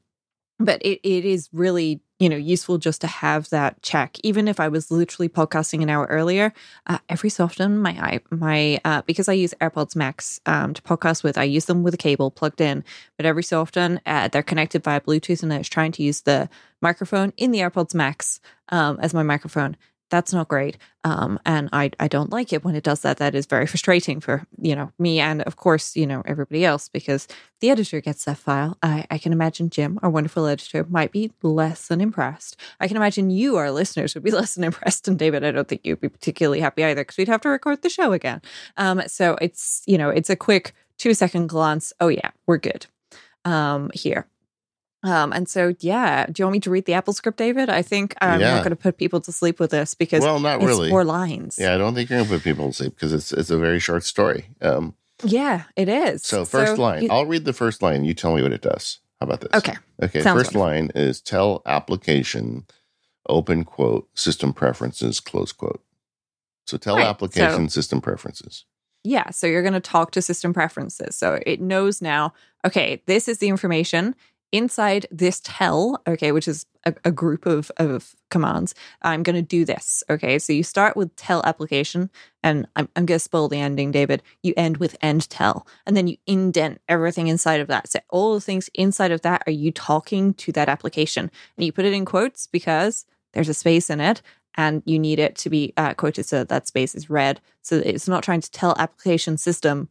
but 0.59 0.81
it, 0.83 1.01
it 1.03 1.25
is 1.25 1.49
really 1.53 2.01
you 2.21 2.29
know 2.29 2.37
useful 2.37 2.79
just 2.79 3.01
to 3.01 3.07
have 3.07 3.49
that 3.51 3.81
check 3.83 4.19
even 4.23 4.47
if 4.47 4.61
i 4.61 4.69
was 4.69 4.91
literally 4.91 5.29
podcasting 5.29 5.83
an 5.83 5.91
hour 5.91 6.07
earlier 6.07 6.53
uh, 6.87 6.99
every 7.09 7.29
so 7.29 7.45
often 7.45 7.79
my 7.79 8.21
my 8.31 8.81
uh, 8.85 9.03
because 9.03 9.29
i 9.29 9.33
use 9.33 9.53
airpods 9.61 9.97
max 9.97 10.41
um, 10.47 10.73
to 10.73 10.83
podcast 10.83 11.25
with 11.25 11.37
i 11.37 11.43
use 11.43 11.65
them 11.65 11.83
with 11.83 11.95
a 11.95 11.99
cable 11.99 12.31
plugged 12.31 12.61
in 12.61 12.85
but 13.17 13.27
every 13.27 13.43
so 13.43 13.61
often 13.61 14.01
uh, 14.07 14.29
they're 14.29 14.43
connected 14.43 14.83
via 14.85 15.01
bluetooth 15.01 15.43
and 15.43 15.53
i 15.53 15.59
was 15.59 15.69
trying 15.69 15.93
to 15.93 16.03
use 16.03 16.23
the 16.23 16.49
microphone 16.81 17.33
in 17.37 17.51
the 17.51 17.59
airpods 17.59 17.95
max 17.95 18.41
um, 18.69 18.99
as 19.01 19.13
my 19.13 19.23
microphone 19.23 19.77
that's 20.11 20.33
not 20.33 20.49
great. 20.49 20.79
Um, 21.03 21.39
and 21.45 21.69
I, 21.73 21.91
I 21.99 22.09
don't 22.09 22.31
like 22.31 22.53
it 22.53 22.65
when 22.65 22.75
it 22.75 22.85
does 22.85 23.01
that. 23.01 23.19
That 23.19 23.35
is 23.35 23.47
very 23.47 23.67
frustrating 23.75 24.21
for, 24.21 24.47
you 24.61 24.77
know, 24.77 24.93
me 24.99 25.21
and 25.21 25.43
of 25.43 25.57
course, 25.57 25.97
you 25.97 26.07
know, 26.07 26.23
everybody 26.27 26.65
else, 26.65 26.89
because 26.89 27.27
the 27.61 27.71
editor 27.71 28.01
gets 28.01 28.25
that 28.25 28.39
file. 28.39 28.79
I, 28.83 29.07
I 29.11 29.19
can 29.19 29.33
imagine 29.33 29.71
Jim, 29.71 29.99
our 30.03 30.11
wonderful 30.11 30.47
editor, 30.47 30.85
might 30.89 31.13
be 31.13 31.33
less 31.43 31.89
than 31.89 32.01
impressed. 32.01 32.57
I 32.81 32.89
can 32.89 32.97
imagine 32.97 33.31
you, 33.31 33.57
our 33.57 33.71
listeners, 33.71 34.15
would 34.15 34.25
be 34.25 34.31
less 34.33 34.55
than 34.55 34.65
impressed. 34.65 35.09
And 35.09 35.19
David, 35.19 35.45
I 35.45 35.51
don't 35.51 35.69
think 35.69 35.83
you'd 35.85 36.01
be 36.01 36.09
particularly 36.09 36.61
happy 36.61 36.85
either 36.85 37.03
because 37.03 37.17
we'd 37.17 37.29
have 37.29 37.43
to 37.43 37.49
record 37.49 37.83
the 37.83 37.91
show 37.91 38.13
again. 38.13 38.41
Um, 38.77 39.03
so 39.07 39.37
it's, 39.41 39.83
you 39.87 39.99
know, 39.99 40.11
it's 40.11 40.31
a 40.31 40.37
quick 40.37 40.75
two 40.99 41.15
second 41.15 41.49
glance. 41.49 41.93
Oh 42.01 42.09
yeah, 42.09 42.31
we're 42.47 42.59
good 42.59 42.87
um, 43.45 43.91
here. 43.95 44.27
Um, 45.05 45.35
and 45.35 45.47
so, 45.47 45.75
yeah, 45.81 46.25
do 46.27 46.41
you 46.41 46.47
want 46.47 46.55
me 46.55 46.61
to 46.61 46.71
read 46.71 46.87
the 46.87 46.95
Apple 46.95 47.13
script, 47.13 47.37
David? 47.37 47.69
I 47.69 47.83
think 47.83 48.15
I'm 48.23 48.41
yeah. 48.41 48.55
not 48.55 48.65
going 48.65 48.71
to 48.71 48.77
put 48.77 48.97
people 48.97 49.21
to 49.21 49.33
sleep 49.33 49.61
with 49.61 49.71
this 49.71 49.95
because 49.95 50.23
well, 50.23 50.41
not 50.41 50.63
really. 50.63 50.89
four 50.89 51.05
lines. 51.05 51.59
Yeah, 51.61 51.75
I 51.75 51.79
don't 51.79 51.95
think 51.95 52.09
you're 52.09 52.21
going 52.21 52.29
to 52.29 52.35
put 52.37 52.43
people 52.43 52.69
to 52.69 52.73
sleep 52.73 52.95
because 52.95 53.13
it's 53.13 53.31
it's 53.31 53.51
a 53.51 53.59
very 53.59 53.79
short 53.79 54.05
story. 54.05 54.49
Um, 54.63 54.95
yeah, 55.23 55.65
it 55.77 55.91
is. 55.91 56.25
So, 56.25 56.47
first 56.47 56.77
so 56.77 56.83
line, 56.83 57.03
you, 57.03 57.09
I'll 57.11 57.27
read 57.27 57.45
the 57.45 57.53
first 57.53 57.83
line. 57.83 58.07
You 58.07 58.15
tell 58.15 58.35
me 58.35 58.43
what 58.43 58.53
it 58.53 58.63
does. 58.63 59.01
How 59.21 59.27
about 59.27 59.43
this? 59.43 59.51
Okay. 59.53 59.77
Okay. 60.03 60.23
Sounds 60.23 60.41
first 60.41 60.57
wonderful. 60.57 60.61
line 60.61 60.91
is 60.95 61.21
tell 61.21 61.61
application 61.67 62.65
open 63.29 63.65
quote 63.65 64.09
system 64.19 64.55
preferences 64.55 65.21
close 65.21 65.53
quote. 65.53 65.83
So 66.67 66.79
tell 66.79 66.97
right. 66.97 67.07
application 67.07 67.69
so, 67.69 67.75
system 67.75 68.01
preferences. 68.01 68.65
Yeah, 69.05 69.29
so 69.31 69.47
you're 69.47 69.63
going 69.63 69.75
to 69.75 69.81
talk 69.81 70.13
to 70.13 70.23
system 70.23 70.55
preferences. 70.55 71.15
So 71.15 71.39
it 71.45 71.61
knows 71.61 72.01
now, 72.01 72.33
okay, 72.65 73.03
this 73.05 73.29
is 73.29 73.37
the 73.37 73.49
information 73.49 74.15
inside 74.55 75.07
this 75.11 75.41
tell, 75.43 76.01
okay, 76.07 76.31
which 76.31 76.47
is 76.47 76.65
a, 76.85 76.95
a 77.05 77.11
group 77.11 77.45
of, 77.45 77.73
of 77.77 78.15
commands. 78.31 78.73
I'm 79.03 79.25
going 79.25 79.35
to 79.35 79.43
do 79.43 79.65
this, 79.65 80.05
okay? 80.09 80.39
So 80.39 80.53
you 80.53 80.63
start 80.63 80.97
with 80.97 81.15
tell 81.17 81.43
application, 81.45 82.09
and 82.43 82.67
I'm, 82.77 82.89
I'm 82.95 83.05
going 83.05 83.17
to 83.17 83.25
spoil 83.25 83.49
the 83.49 83.59
ending, 83.59 83.91
David. 83.91 84.23
You 84.45 84.55
end 84.57 84.77
with 84.77 84.97
end 85.03 85.29
tell, 85.29 85.67
and 85.87 85.97
then 85.97 86.07
you 86.07 86.19
indent 86.27 86.81
everything 86.89 87.27
inside 87.27 87.61
of 87.61 87.67
that. 87.67 87.91
So 87.91 87.99
all 88.11 88.35
the 88.35 88.41
things 88.41 88.71
inside 88.75 89.11
of 89.11 89.23
that 89.23 89.43
are 89.49 89.53
you 89.53 89.73
talking 89.73 90.35
to 90.35 90.53
that 90.53 90.69
application. 90.69 91.33
And 91.57 91.67
you 91.67 91.73
put 91.73 91.85
it 91.85 91.93
in 91.93 92.05
quotes 92.05 92.47
because 92.47 93.07
there's 93.33 93.49
a 93.49 93.55
space 93.55 93.91
in 93.91 94.01
it 94.01 94.23
and 94.57 94.85
you 94.87 95.01
need 95.01 95.19
it 95.19 95.35
to 95.35 95.51
be 95.51 95.73
uh, 95.77 95.95
quoted 95.95 96.27
so 96.27 96.39
that, 96.39 96.49
that 96.49 96.69
space 96.69 96.95
is 96.95 97.11
read. 97.11 97.41
So 97.63 97.83
it's 97.85 98.07
not 98.07 98.23
trying 98.23 98.41
to 98.41 98.51
tell 98.53 98.77
application 98.79 99.37
system 99.37 99.89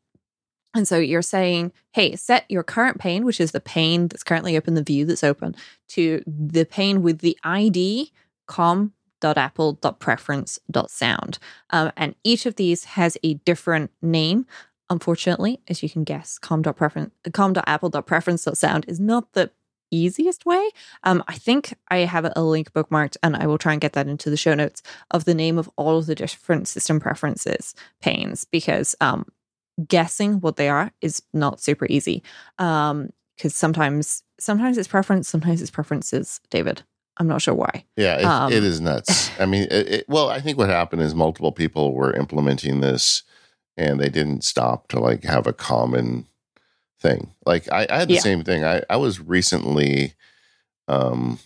and 0.74 0.88
so 0.88 0.98
you're 0.98 1.22
saying, 1.22 1.72
hey, 1.92 2.16
set 2.16 2.44
your 2.48 2.62
current 2.62 2.98
pane, 2.98 3.24
which 3.24 3.40
is 3.40 3.52
the 3.52 3.60
pane 3.60 4.08
that's 4.08 4.24
currently 4.24 4.56
open, 4.56 4.74
the 4.74 4.82
view 4.82 5.04
that's 5.04 5.24
open, 5.24 5.54
to 5.88 6.22
the 6.26 6.64
pane 6.64 7.02
with 7.02 7.18
the 7.18 7.38
ID 7.44 8.10
com.apple.preference.sound. 8.46 11.38
Um, 11.70 11.92
and 11.96 12.14
each 12.24 12.46
of 12.46 12.56
these 12.56 12.84
has 12.84 13.16
a 13.22 13.34
different 13.34 13.92
name. 14.00 14.46
Unfortunately, 14.90 15.60
as 15.68 15.80
you 15.82 15.88
can 15.88 16.04
guess, 16.04 16.38
com.preference, 16.38 17.14
com.apple.preference.sound 17.32 18.84
is 18.88 19.00
not 19.00 19.32
the 19.32 19.50
easiest 19.90 20.44
way. 20.44 20.68
Um, 21.02 21.24
I 21.28 21.34
think 21.34 21.74
I 21.88 21.98
have 21.98 22.30
a 22.34 22.42
link 22.42 22.72
bookmarked, 22.72 23.16
and 23.22 23.36
I 23.36 23.46
will 23.46 23.58
try 23.58 23.72
and 23.72 23.80
get 23.80 23.92
that 23.94 24.08
into 24.08 24.28
the 24.28 24.36
show 24.36 24.54
notes 24.54 24.82
of 25.10 25.24
the 25.24 25.34
name 25.34 25.58
of 25.58 25.70
all 25.76 25.98
of 25.98 26.06
the 26.06 26.14
different 26.14 26.68
system 26.68 27.00
preferences 27.00 27.74
panes 28.00 28.44
because 28.44 28.94
um, 29.00 29.26
guessing 29.88 30.40
what 30.40 30.56
they 30.56 30.68
are 30.68 30.92
is 31.00 31.22
not 31.32 31.60
super 31.60 31.86
easy. 31.88 32.22
Um, 32.58 33.10
because 33.36 33.54
sometimes, 33.56 34.22
sometimes 34.38 34.78
it's 34.78 34.86
preference, 34.88 35.28
sometimes 35.28 35.62
it's 35.62 35.70
preferences. 35.70 36.40
David, 36.50 36.82
I'm 37.16 37.26
not 37.26 37.42
sure 37.42 37.54
why. 37.54 37.84
Yeah, 37.96 38.16
it, 38.16 38.24
Um, 38.24 38.52
it 38.52 38.62
is 38.62 38.80
nuts. 38.80 39.30
I 39.40 39.46
mean, 39.46 39.64
it, 39.64 39.88
it, 39.88 40.04
well, 40.08 40.28
I 40.28 40.40
think 40.40 40.58
what 40.58 40.68
happened 40.68 41.02
is 41.02 41.14
multiple 41.14 41.50
people 41.50 41.94
were 41.94 42.14
implementing 42.14 42.80
this, 42.80 43.22
and 43.76 43.98
they 43.98 44.10
didn't 44.10 44.44
stop 44.44 44.88
to 44.88 45.00
like 45.00 45.24
have 45.24 45.46
a 45.46 45.52
common 45.52 46.26
thing. 47.00 47.32
Like 47.46 47.70
I, 47.72 47.86
I 47.90 47.98
had 48.00 48.08
the 48.08 48.14
Yeah. 48.14 48.20
same 48.20 48.44
thing. 48.44 48.64
I, 48.64 48.82
I 48.88 48.96
was 48.96 49.18
recently 49.18 50.14
um, 50.86 51.38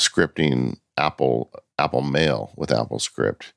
scripting 0.00 0.78
Apple 0.96 1.52
Apple 1.78 2.02
Mail 2.02 2.52
with 2.56 2.72
Apple 2.72 2.98
Script, 2.98 3.52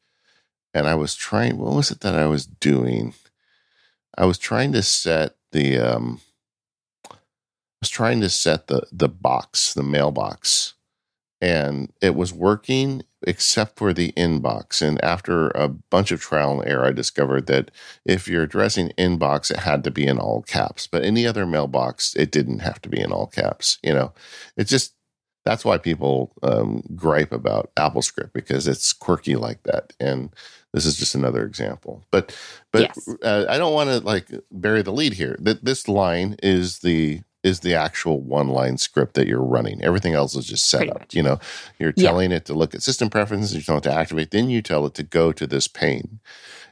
and 0.73 0.87
I 0.87 0.95
was 0.95 1.15
trying. 1.15 1.57
What 1.57 1.73
was 1.73 1.91
it 1.91 2.01
that 2.01 2.13
I 2.15 2.27
was 2.27 2.45
doing? 2.45 3.13
I 4.17 4.25
was 4.25 4.37
trying 4.37 4.71
to 4.73 4.83
set 4.83 5.35
the. 5.51 5.77
Um, 5.79 6.21
I 7.11 7.83
was 7.83 7.89
trying 7.89 8.21
to 8.21 8.29
set 8.29 8.67
the 8.67 8.87
the 8.91 9.09
box, 9.09 9.73
the 9.73 9.83
mailbox 9.83 10.73
and 11.41 11.91
it 12.01 12.15
was 12.15 12.33
working 12.33 13.03
except 13.25 13.77
for 13.77 13.93
the 13.93 14.11
inbox. 14.13 14.81
And 14.81 15.03
after 15.03 15.49
a 15.49 15.67
bunch 15.67 16.11
of 16.11 16.21
trial 16.21 16.59
and 16.59 16.69
error, 16.69 16.85
I 16.85 16.91
discovered 16.91 17.47
that 17.47 17.71
if 18.05 18.27
you're 18.27 18.43
addressing 18.43 18.89
inbox, 18.97 19.51
it 19.51 19.59
had 19.59 19.83
to 19.85 19.91
be 19.91 20.07
in 20.07 20.19
all 20.19 20.41
caps. 20.41 20.87
But 20.87 21.03
any 21.03 21.25
other 21.27 21.45
mailbox, 21.45 22.15
it 22.15 22.31
didn't 22.31 22.59
have 22.59 22.81
to 22.81 22.89
be 22.89 22.99
in 22.99 23.11
all 23.11 23.27
caps. 23.27 23.77
You 23.83 23.93
know, 23.93 24.13
it's 24.57 24.69
just 24.69 24.93
that's 25.45 25.65
why 25.65 25.77
people 25.77 26.33
um, 26.43 26.83
gripe 26.95 27.31
about 27.31 27.71
AppleScript 27.75 28.33
because 28.33 28.67
it's 28.67 28.93
quirky 28.93 29.35
like 29.35 29.63
that. 29.63 29.93
And 29.99 30.33
this 30.73 30.85
is 30.85 30.97
just 30.97 31.15
another 31.15 31.45
example. 31.45 32.05
But 32.11 32.35
but 32.73 32.81
Yes. 32.81 33.07
uh, 33.23 33.45
I 33.49 33.57
don't 33.57 33.73
want 33.73 33.89
to 33.91 33.99
like 34.01 34.27
bury 34.51 34.81
the 34.83 34.93
lead 34.93 35.13
here. 35.13 35.37
That 35.39 35.65
this 35.65 35.87
line 35.87 36.35
is 36.43 36.79
the 36.79 37.21
is 37.43 37.61
the 37.61 37.75
actual 37.75 38.21
one 38.21 38.49
line 38.49 38.77
script 38.77 39.15
that 39.15 39.27
you're 39.27 39.43
running. 39.43 39.83
Everything 39.83 40.13
else 40.13 40.35
is 40.35 40.45
just 40.47 40.69
set 40.69 40.81
Pretty 40.81 40.91
up. 40.91 41.01
much. 41.01 41.15
You 41.15 41.23
know, 41.23 41.39
you're 41.79 41.93
Yeah. 41.95 42.03
telling 42.03 42.31
it 42.33 42.45
to 42.45 42.53
look 42.53 42.75
at 42.75 42.83
system 42.83 43.09
preferences, 43.09 43.55
you 43.55 43.61
tell 43.61 43.77
it 43.77 43.83
to 43.83 43.93
activate, 43.93 44.31
then 44.31 44.49
you 44.49 44.61
tell 44.61 44.85
it 44.85 44.93
to 44.95 45.03
go 45.03 45.31
to 45.33 45.47
this 45.47 45.67
pane. 45.67 46.19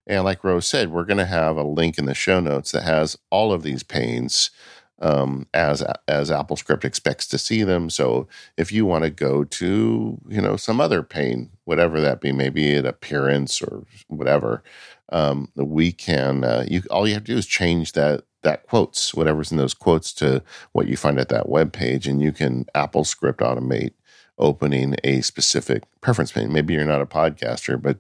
And 0.07 0.23
like 0.25 0.43
Rose 0.43 0.67
said, 0.67 0.91
we're 0.91 1.05
going 1.05 1.17
to 1.17 1.25
have 1.25 1.57
a 1.57 1.63
link 1.63 1.97
in 1.97 2.05
the 2.05 2.13
show 2.13 2.39
notes 2.39 2.71
that 2.71 2.83
has 2.83 3.17
all 3.29 3.53
of 3.53 3.63
these 3.63 3.83
panes 3.83 4.51
um, 4.99 5.47
as 5.53 5.83
as 6.07 6.29
AppleScript 6.29 6.83
expects 6.83 7.27
to 7.27 7.38
see 7.38 7.63
them. 7.63 7.89
So 7.89 8.27
if 8.57 8.71
you 8.71 8.86
want 8.86 9.03
to 9.03 9.10
go 9.10 9.43
to 9.43 10.17
you 10.27 10.41
know 10.41 10.55
some 10.57 10.81
other 10.81 11.03
pane, 11.03 11.51
whatever 11.65 12.01
that 12.01 12.21
be, 12.21 12.31
maybe 12.31 12.75
an 12.75 12.86
appearance 12.86 13.62
or 13.62 13.83
whatever, 14.07 14.63
um, 15.10 15.51
we 15.55 15.91
can. 15.91 16.43
Uh, 16.43 16.65
you 16.67 16.81
all 16.89 17.07
you 17.07 17.13
have 17.13 17.23
to 17.25 17.33
do 17.33 17.38
is 17.38 17.45
change 17.45 17.93
that 17.93 18.23
that 18.43 18.67
quotes 18.67 19.13
whatever's 19.13 19.51
in 19.51 19.57
those 19.57 19.73
quotes 19.73 20.13
to 20.13 20.41
what 20.71 20.88
you 20.88 20.97
find 20.97 21.19
at 21.19 21.29
that 21.29 21.49
web 21.49 21.73
page, 21.73 22.07
and 22.07 22.21
you 22.21 22.31
can 22.31 22.65
AppleScript 22.75 23.38
automate 23.38 23.93
opening 24.39 24.95
a 25.03 25.21
specific 25.21 25.83
preference 26.01 26.31
pane. 26.31 26.51
Maybe 26.51 26.73
you're 26.73 26.86
not 26.86 27.01
a 27.01 27.07
podcaster, 27.07 27.81
but 27.81 27.97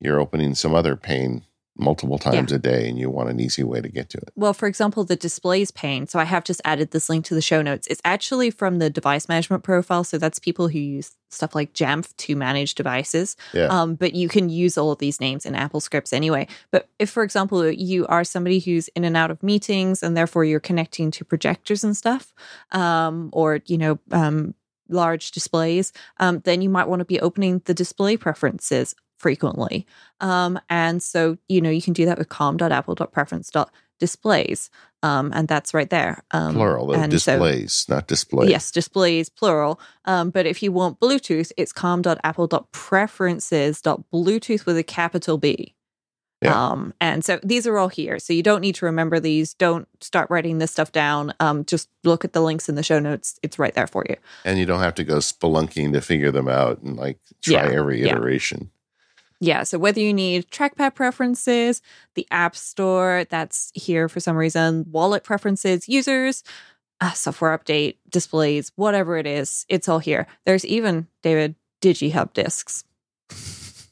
you're 0.00 0.20
opening 0.20 0.54
some 0.54 0.74
other 0.74 0.96
pane 0.96 1.44
multiple 1.78 2.18
times 2.18 2.52
a 2.52 2.58
day 2.58 2.88
and 2.88 2.98
you 2.98 3.10
want 3.10 3.28
an 3.28 3.38
easy 3.38 3.62
way 3.62 3.80
to 3.80 3.88
get 3.88 4.08
to 4.10 4.18
it. 4.18 4.30
Well, 4.34 4.54
for 4.54 4.66
example, 4.66 5.04
the 5.04 5.16
displays 5.16 5.70
pane. 5.70 6.06
So 6.06 6.18
I 6.18 6.24
have 6.24 6.44
just 6.44 6.60
added 6.64 6.90
this 6.90 7.08
link 7.08 7.24
to 7.26 7.34
the 7.34 7.42
show 7.42 7.62
notes. 7.62 7.86
It's 7.88 8.00
actually 8.04 8.50
from 8.50 8.78
the 8.78 8.88
device 8.88 9.28
management 9.28 9.62
profile. 9.62 10.04
So 10.04 10.18
that's 10.18 10.38
people 10.38 10.68
who 10.68 10.78
use 10.78 11.16
stuff 11.30 11.54
like 11.54 11.74
Jamf 11.74 12.16
to 12.16 12.36
manage 12.36 12.74
devices. 12.74 13.36
Yeah. 13.52 13.66
Um, 13.66 13.94
but 13.94 14.14
you 14.14 14.28
can 14.28 14.48
use 14.48 14.78
all 14.78 14.90
of 14.90 14.98
these 14.98 15.20
names 15.20 15.44
in 15.44 15.54
Apple 15.54 15.80
scripts 15.80 16.12
anyway. 16.12 16.46
But 16.70 16.88
if, 16.98 17.10
for 17.10 17.22
example, 17.22 17.70
you 17.70 18.06
are 18.06 18.24
somebody 18.24 18.58
who's 18.58 18.88
in 18.88 19.04
and 19.04 19.16
out 19.16 19.30
of 19.30 19.42
meetings 19.42 20.02
and 20.02 20.16
therefore 20.16 20.44
you're 20.44 20.60
connecting 20.60 21.10
to 21.12 21.24
projectors 21.24 21.84
and 21.84 21.96
stuff, 21.96 22.32
um, 22.72 23.30
or, 23.32 23.60
you 23.66 23.76
know, 23.76 23.98
um, 24.12 24.54
large 24.88 25.32
displays, 25.32 25.92
um, 26.18 26.40
then 26.44 26.62
you 26.62 26.68
might 26.68 26.88
want 26.88 27.00
to 27.00 27.04
be 27.04 27.20
opening 27.20 27.60
the 27.64 27.74
display 27.74 28.16
preferences 28.16 28.94
frequently. 29.18 29.86
Um, 30.20 30.58
and 30.68 31.02
so, 31.02 31.38
you 31.48 31.60
know, 31.60 31.70
you 31.70 31.82
can 31.82 31.92
do 31.92 32.06
that 32.06 32.18
with 32.18 32.28
com.apple.preference.displays. 32.28 34.70
Um, 35.02 35.30
and 35.34 35.46
that's 35.46 35.74
right 35.74 35.90
there. 35.90 36.24
Um, 36.32 36.54
Plural, 36.54 36.92
and 36.92 37.12
so- 37.12 37.38
displays, 37.38 37.88
not 37.88 38.08
display. 38.08 38.48
Yes, 38.48 38.70
displays, 38.70 39.28
plural. 39.28 39.78
Um, 40.04 40.30
but 40.30 40.46
if 40.46 40.62
you 40.62 40.72
want 40.72 40.98
Bluetooth, 41.00 41.52
it's 41.56 41.72
com.apple.preferences.bluetooth 41.72 44.66
with 44.66 44.76
a 44.76 44.82
capital 44.82 45.38
B. 45.38 45.72
Yeah. 46.42 46.70
Um, 46.70 46.92
and 47.00 47.24
so 47.24 47.40
these 47.42 47.66
are 47.66 47.78
all 47.78 47.88
here. 47.88 48.18
So 48.18 48.34
you 48.34 48.42
don't 48.42 48.60
need 48.60 48.74
to 48.76 48.84
remember 48.84 49.18
these. 49.18 49.54
Don't 49.54 49.88
start 50.02 50.28
writing 50.28 50.58
this 50.58 50.70
stuff 50.70 50.92
down. 50.92 51.32
Um, 51.40 51.64
just 51.64 51.88
look 52.04 52.26
at 52.26 52.34
the 52.34 52.42
links 52.42 52.68
in 52.68 52.74
the 52.74 52.82
show 52.82 52.98
notes. 52.98 53.38
It's 53.42 53.58
right 53.58 53.72
there 53.74 53.86
for 53.86 54.04
you. 54.08 54.16
And 54.44 54.58
you 54.58 54.66
don't 54.66 54.80
have 54.80 54.94
to 54.96 55.04
go 55.04 55.16
spelunking 55.16 55.94
to 55.94 56.02
figure 56.02 56.30
them 56.30 56.46
out 56.46 56.82
and 56.82 56.94
like 56.96 57.18
try 57.42 57.54
Yeah, 57.54 57.70
every 57.78 58.02
iteration. 58.02 58.58
Yeah. 58.60 58.66
So 59.64 59.78
whether 59.78 60.00
you 60.00 60.14
need 60.14 60.50
trackpad 60.50 60.94
preferences, 60.94 61.82
the 62.14 62.26
App 62.30 62.56
Store, 62.56 63.26
that's 63.28 63.70
here 63.74 64.08
for 64.08 64.20
some 64.20 64.36
reason, 64.36 64.86
wallet 64.90 65.24
preferences, 65.24 65.88
users, 65.88 66.42
uh, 67.00 67.12
software 67.12 67.56
update, 67.56 67.96
displays, 68.08 68.72
whatever 68.76 69.18
it 69.18 69.26
is, 69.26 69.66
it's 69.68 69.88
all 69.88 69.98
here. 69.98 70.26
There's 70.46 70.64
even, 70.64 71.08
David, 71.22 71.54
DigiHub 71.82 72.32
disks. 72.32 72.84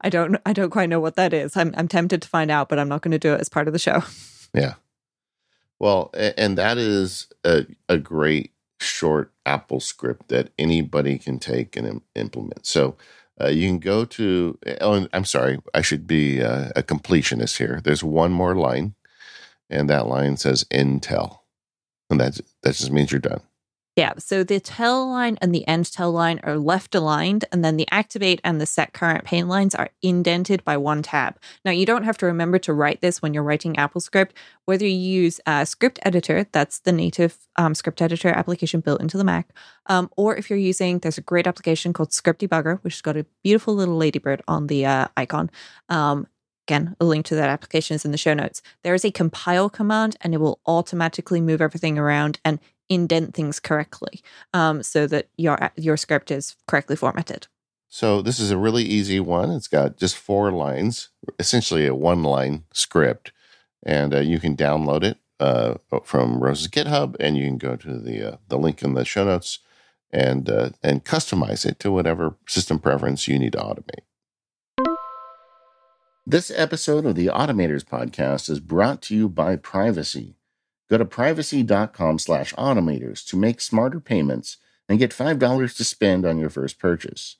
I 0.00 0.10
don't 0.10 0.36
I 0.44 0.52
don't 0.52 0.70
quite 0.70 0.90
know 0.90 1.00
what 1.00 1.16
that 1.16 1.32
is. 1.32 1.56
I'm 1.56 1.74
I'm 1.76 1.88
tempted 1.88 2.22
to 2.22 2.28
find 2.28 2.50
out, 2.50 2.68
but 2.68 2.78
I'm 2.78 2.88
not 2.88 3.00
going 3.02 3.12
to 3.12 3.18
do 3.18 3.32
it 3.32 3.40
as 3.40 3.48
part 3.48 3.66
of 3.66 3.72
the 3.72 3.78
show. 3.78 4.02
Yeah. 4.52 4.74
Well, 5.80 6.10
and 6.14 6.56
that 6.58 6.78
is 6.78 7.26
a, 7.42 7.66
a 7.88 7.98
great 7.98 8.52
short 8.78 9.32
Apple 9.44 9.80
script 9.80 10.28
that 10.28 10.50
anybody 10.58 11.18
can 11.18 11.38
take 11.38 11.76
and 11.76 11.86
im- 11.86 12.02
implement. 12.14 12.66
So 12.66 12.96
uh, 13.40 13.48
you 13.48 13.68
can 13.68 13.78
go 13.78 14.04
to, 14.04 14.58
oh, 14.80 15.06
I'm 15.12 15.24
sorry, 15.24 15.58
I 15.74 15.82
should 15.82 16.06
be 16.06 16.42
uh, 16.42 16.70
a 16.76 16.82
completionist 16.82 17.58
here. 17.58 17.80
There's 17.82 18.04
one 18.04 18.32
more 18.32 18.54
line, 18.54 18.94
and 19.68 19.90
that 19.90 20.06
line 20.06 20.36
says 20.36 20.66
end 20.70 21.02
tell. 21.02 21.44
And 22.10 22.20
that, 22.20 22.40
that 22.62 22.74
just 22.74 22.92
means 22.92 23.10
you're 23.10 23.20
done. 23.20 23.40
Yeah, 23.96 24.14
so 24.18 24.42
the 24.42 24.58
tell 24.58 25.08
line 25.08 25.38
and 25.40 25.54
the 25.54 25.66
end 25.68 25.92
tell 25.92 26.10
line 26.10 26.40
are 26.42 26.58
left 26.58 26.96
aligned, 26.96 27.44
and 27.52 27.64
then 27.64 27.76
the 27.76 27.86
activate 27.92 28.40
and 28.42 28.60
the 28.60 28.66
set 28.66 28.92
current 28.92 29.24
pane 29.24 29.46
lines 29.46 29.72
are 29.72 29.90
indented 30.02 30.64
by 30.64 30.76
one 30.76 31.00
tab. 31.02 31.38
Now, 31.64 31.70
you 31.70 31.86
don't 31.86 32.02
have 32.02 32.18
to 32.18 32.26
remember 32.26 32.58
to 32.60 32.72
write 32.72 33.00
this 33.02 33.22
when 33.22 33.34
you're 33.34 33.44
writing 33.44 33.74
AppleScript. 33.74 34.30
whether 34.64 34.86
you 34.86 34.96
use 34.96 35.40
a 35.46 35.64
script 35.64 36.00
editor, 36.02 36.46
that's 36.50 36.80
the 36.80 36.90
native 36.90 37.36
um, 37.56 37.74
script 37.74 38.02
editor 38.02 38.30
application 38.30 38.80
built 38.80 39.00
into 39.00 39.16
the 39.16 39.24
Mac, 39.24 39.50
um, 39.86 40.10
or 40.16 40.34
if 40.34 40.50
you're 40.50 40.58
using, 40.58 40.98
there's 40.98 41.18
a 41.18 41.22
great 41.22 41.46
application 41.46 41.92
called 41.92 42.12
Script 42.12 42.40
Debugger, 42.40 42.78
which 42.82 42.94
has 42.94 43.02
got 43.02 43.16
a 43.16 43.26
beautiful 43.44 43.74
little 43.74 43.96
ladybird 43.96 44.42
on 44.48 44.66
the 44.66 44.86
uh, 44.86 45.08
icon. 45.16 45.50
Um, 45.88 46.26
Again, 46.66 46.96
a 46.98 47.04
link 47.04 47.26
to 47.26 47.34
that 47.34 47.50
application 47.50 47.94
is 47.94 48.04
in 48.04 48.10
the 48.10 48.18
show 48.18 48.32
notes. 48.32 48.62
There 48.82 48.94
is 48.94 49.04
a 49.04 49.10
compile 49.10 49.68
command, 49.68 50.16
and 50.22 50.32
it 50.32 50.40
will 50.40 50.60
automatically 50.66 51.40
move 51.40 51.60
everything 51.60 51.98
around 51.98 52.40
and 52.44 52.58
indent 52.88 53.34
things 53.34 53.60
correctly, 53.60 54.22
um, 54.52 54.82
so 54.82 55.06
that 55.06 55.28
your 55.36 55.70
your 55.76 55.96
script 55.96 56.30
is 56.30 56.56
correctly 56.66 56.96
formatted. 56.96 57.48
So 57.88 58.22
this 58.22 58.40
is 58.40 58.50
a 58.50 58.58
really 58.58 58.82
easy 58.82 59.20
one. 59.20 59.50
It's 59.50 59.68
got 59.68 59.98
just 59.98 60.16
four 60.16 60.50
lines, 60.50 61.10
essentially 61.38 61.86
a 61.86 61.94
one 61.94 62.22
line 62.22 62.64
script, 62.72 63.32
and 63.82 64.14
uh, 64.14 64.20
you 64.20 64.40
can 64.40 64.56
download 64.56 65.04
it 65.04 65.18
uh, 65.40 65.74
from 66.02 66.42
Rose's 66.42 66.68
GitHub, 66.68 67.14
and 67.20 67.36
you 67.36 67.44
can 67.46 67.58
go 67.58 67.76
to 67.76 67.98
the 67.98 68.32
uh, 68.32 68.36
the 68.48 68.58
link 68.58 68.82
in 68.82 68.94
the 68.94 69.04
show 69.04 69.24
notes 69.24 69.58
and 70.10 70.48
uh, 70.48 70.70
and 70.82 71.04
customize 71.04 71.66
it 71.66 71.78
to 71.80 71.92
whatever 71.92 72.36
system 72.48 72.78
preference 72.78 73.28
you 73.28 73.38
need 73.38 73.52
to 73.52 73.58
automate. 73.58 74.04
This 76.26 76.50
episode 76.56 77.04
of 77.04 77.16
the 77.16 77.26
Automators 77.26 77.84
podcast 77.84 78.48
is 78.48 78.58
brought 78.58 79.02
to 79.02 79.14
you 79.14 79.28
by 79.28 79.56
Privacy. 79.56 80.38
Go 80.88 80.96
to 80.96 81.04
privacy.com 81.04 82.18
slash 82.18 82.54
automators 82.54 83.26
to 83.26 83.36
make 83.36 83.60
smarter 83.60 84.00
payments 84.00 84.56
and 84.88 84.98
get 84.98 85.10
$5 85.10 85.76
to 85.76 85.84
spend 85.84 86.24
on 86.24 86.38
your 86.38 86.48
first 86.48 86.78
purchase. 86.78 87.36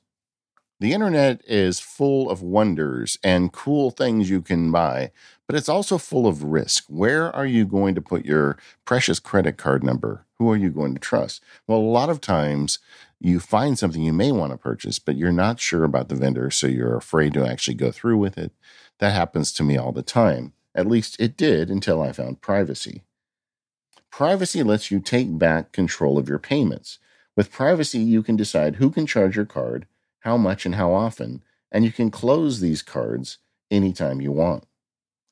The 0.81 0.91
internet 0.91 1.41
is 1.47 1.79
full 1.79 2.29
of 2.29 2.41
wonders 2.41 3.17
and 3.23 3.53
cool 3.53 3.91
things 3.91 4.29
you 4.29 4.41
can 4.41 4.73
buy, 4.73 5.11
but 5.47 5.55
it's 5.55 5.69
also 5.69 5.97
full 5.97 6.27
of 6.27 6.43
risk. 6.43 6.83
Where 6.89 7.33
are 7.33 7.45
you 7.45 7.65
going 7.65 7.95
to 7.95 8.01
put 8.01 8.25
your 8.25 8.57
precious 8.83 9.19
credit 9.19 9.55
card 9.55 9.85
number? 9.85 10.25
Who 10.37 10.51
are 10.51 10.57
you 10.57 10.69
going 10.69 10.93
to 10.93 10.99
trust? 10.99 11.41
Well, 11.65 11.79
a 11.79 11.79
lot 11.79 12.09
of 12.09 12.19
times 12.19 12.79
you 13.21 13.39
find 13.39 13.79
something 13.79 14.01
you 14.01 14.11
may 14.11 14.33
want 14.33 14.51
to 14.51 14.57
purchase, 14.57 14.99
but 14.99 15.15
you're 15.15 15.31
not 15.31 15.61
sure 15.61 15.85
about 15.85 16.09
the 16.09 16.15
vendor, 16.15 16.51
so 16.51 16.67
you're 16.67 16.97
afraid 16.97 17.33
to 17.35 17.47
actually 17.47 17.75
go 17.75 17.89
through 17.89 18.17
with 18.17 18.37
it. 18.37 18.51
That 18.99 19.13
happens 19.13 19.53
to 19.53 19.63
me 19.63 19.77
all 19.77 19.93
the 19.93 20.03
time. 20.03 20.51
At 20.75 20.87
least 20.87 21.15
it 21.21 21.37
did 21.37 21.69
until 21.69 22.01
I 22.01 22.11
found 22.11 22.41
privacy. 22.41 23.03
Privacy 24.11 24.61
lets 24.61 24.91
you 24.91 24.99
take 24.99 25.37
back 25.37 25.71
control 25.71 26.17
of 26.17 26.27
your 26.27 26.39
payments. 26.39 26.99
With 27.37 27.51
privacy, 27.51 27.99
you 27.99 28.21
can 28.21 28.35
decide 28.35 28.75
who 28.75 28.89
can 28.89 29.05
charge 29.05 29.37
your 29.37 29.45
card, 29.45 29.87
how 30.25 30.35
much, 30.35 30.65
and 30.65 30.75
how 30.75 30.91
often, 30.91 31.43
and 31.71 31.85
you 31.85 31.91
can 31.91 32.09
close 32.09 32.59
these 32.59 32.81
cards 32.81 33.37
anytime 33.69 34.19
you 34.19 34.31
want. 34.31 34.65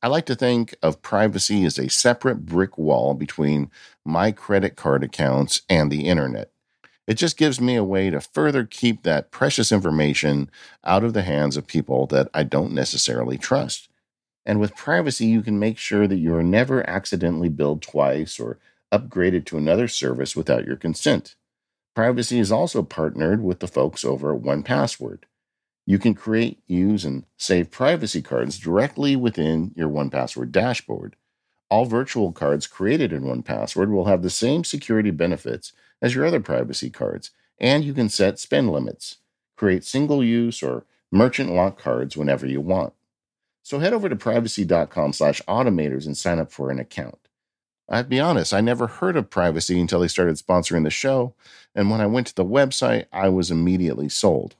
I 0.03 0.08
like 0.08 0.25
to 0.27 0.36
think 0.36 0.75
of 0.84 1.01
privacy 1.01 1.65
as 1.65 1.79
a 1.79 1.89
separate 1.89 2.45
brick 2.45 2.77
wall 2.77 3.13
between 3.13 3.71
my 4.06 4.32
credit 4.32 4.75
card 4.75 5.03
accounts 5.03 5.63
and 5.67 5.91
the 5.91 6.08
internet. 6.08 6.51
It 7.08 7.15
just 7.15 7.38
gives 7.38 7.60
me 7.60 7.75
a 7.75 7.84
way 7.84 8.10
to 8.12 8.21
further 8.21 8.65
keep 8.65 9.03
that 9.03 9.32
precious 9.32 9.71
information 9.71 10.49
out 10.84 11.03
of 11.03 11.13
the 11.13 11.23
hands 11.23 11.58
of 11.58 11.67
people 11.67 12.06
that 12.08 12.29
I 12.34 12.43
don't 12.43 12.71
necessarily 12.71 13.38
trust. 13.38 13.89
And 14.45 14.60
with 14.60 14.75
privacy, 14.75 15.25
you 15.25 15.41
can 15.41 15.58
make 15.58 15.77
sure 15.77 16.08
that 16.08 16.17
you 16.17 16.36
are 16.36 16.43
never 16.43 16.88
accidentally 16.88 17.49
billed 17.49 17.82
twice 17.82 18.39
or 18.39 18.60
upgraded 18.91 19.45
to 19.45 19.58
another 19.58 19.88
service 19.88 20.36
without 20.36 20.65
your 20.65 20.75
consent. 20.75 21.36
Privacy 21.95 22.39
is 22.39 22.51
also 22.51 22.82
partnered 22.82 23.43
with 23.43 23.60
the 23.60 23.67
folks 23.67 24.03
over 24.03 24.36
at 24.36 24.41
1Password. 24.41 25.23
You 25.86 25.99
can 25.99 26.15
create, 26.15 26.60
use, 26.65 27.06
and 27.06 27.25
save 27.38 27.69
privacy 27.69 28.21
cards 28.21 28.58
directly 28.58 29.15
within 29.15 29.73
your 29.75 29.89
1Password 29.89 30.51
dashboard. 30.51 31.15
All 31.69 31.86
virtual 31.86 32.32
cards 32.32 32.67
created 32.67 33.13
in 33.13 33.23
1Password 33.23 33.91
will 33.91 34.06
have 34.06 34.23
the 34.23 34.29
same 34.29 34.63
security 34.63 35.12
benefits 35.12 35.73
as 36.01 36.15
your 36.15 36.25
other 36.25 36.39
privacy 36.39 36.89
cards, 36.89 37.32
and 37.60 37.84
you 37.84 37.93
can 37.93 38.10
set 38.10 38.39
spend 38.39 38.71
limits, 38.71 39.17
create 39.56 39.84
single 39.84 40.23
use 40.23 40.63
or 40.63 40.86
merchant 41.12 41.51
lock 41.51 41.79
cards 41.79 42.17
whenever 42.17 42.47
you 42.47 42.62
want. 42.62 42.93
So 43.62 43.79
head 43.79 43.93
over 43.93 44.10
to 44.10 44.15
privacy.com 44.15 45.13
slash 45.13 45.41
automators 45.47 46.06
and 46.06 46.17
sign 46.17 46.39
up 46.39 46.51
for 46.51 46.71
an 46.71 46.79
account. 46.79 47.22
I'd 47.89 48.10
be 48.10 48.19
honest, 48.19 48.54
I 48.54 48.62
never 48.62 48.88
heard 48.88 49.17
of 49.17 49.30
privacy 49.30 49.80
until 49.80 50.00
they 50.00 50.08
started 50.08 50.36
sponsoring 50.36 50.84
the 50.84 50.89
show, 50.89 51.36
and 51.76 51.89
when 51.89 52.02
I 52.02 52.08
went 52.08 52.28
to 52.28 52.36
the 52.36 52.46
website, 52.46 53.06
I 53.12 53.30
was 53.30 53.52
immediately 53.52 54.10
sold. 54.10 54.56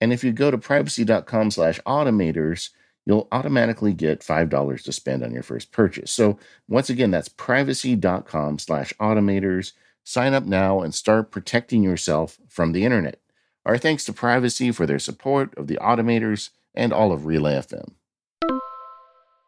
And 0.00 0.12
if 0.12 0.24
you 0.24 0.32
go 0.32 0.50
to 0.50 0.58
privacy.com 0.58 1.50
slash 1.50 1.80
automators, 1.80 2.70
you'll 3.04 3.28
automatically 3.32 3.92
get 3.92 4.20
$5 4.20 4.82
to 4.82 4.92
spend 4.92 5.22
on 5.22 5.32
your 5.32 5.42
first 5.42 5.72
purchase. 5.72 6.10
So 6.10 6.38
once 6.68 6.88
again, 6.88 7.10
that's 7.10 7.28
privacy.com 7.28 8.58
slash 8.58 8.92
automators. 9.00 9.72
Sign 10.04 10.32
up 10.32 10.44
now 10.44 10.80
and 10.80 10.94
start 10.94 11.30
protecting 11.30 11.82
yourself 11.82 12.38
from 12.48 12.72
the 12.72 12.84
internet. 12.84 13.20
Our 13.66 13.78
thanks 13.78 14.04
to 14.06 14.12
Privacy 14.12 14.72
for 14.72 14.86
their 14.86 14.98
support 14.98 15.54
of 15.58 15.66
the 15.66 15.78
automators 15.82 16.50
and 16.74 16.92
all 16.92 17.12
of 17.12 17.26
Relay 17.26 17.54
FM. 17.54 17.92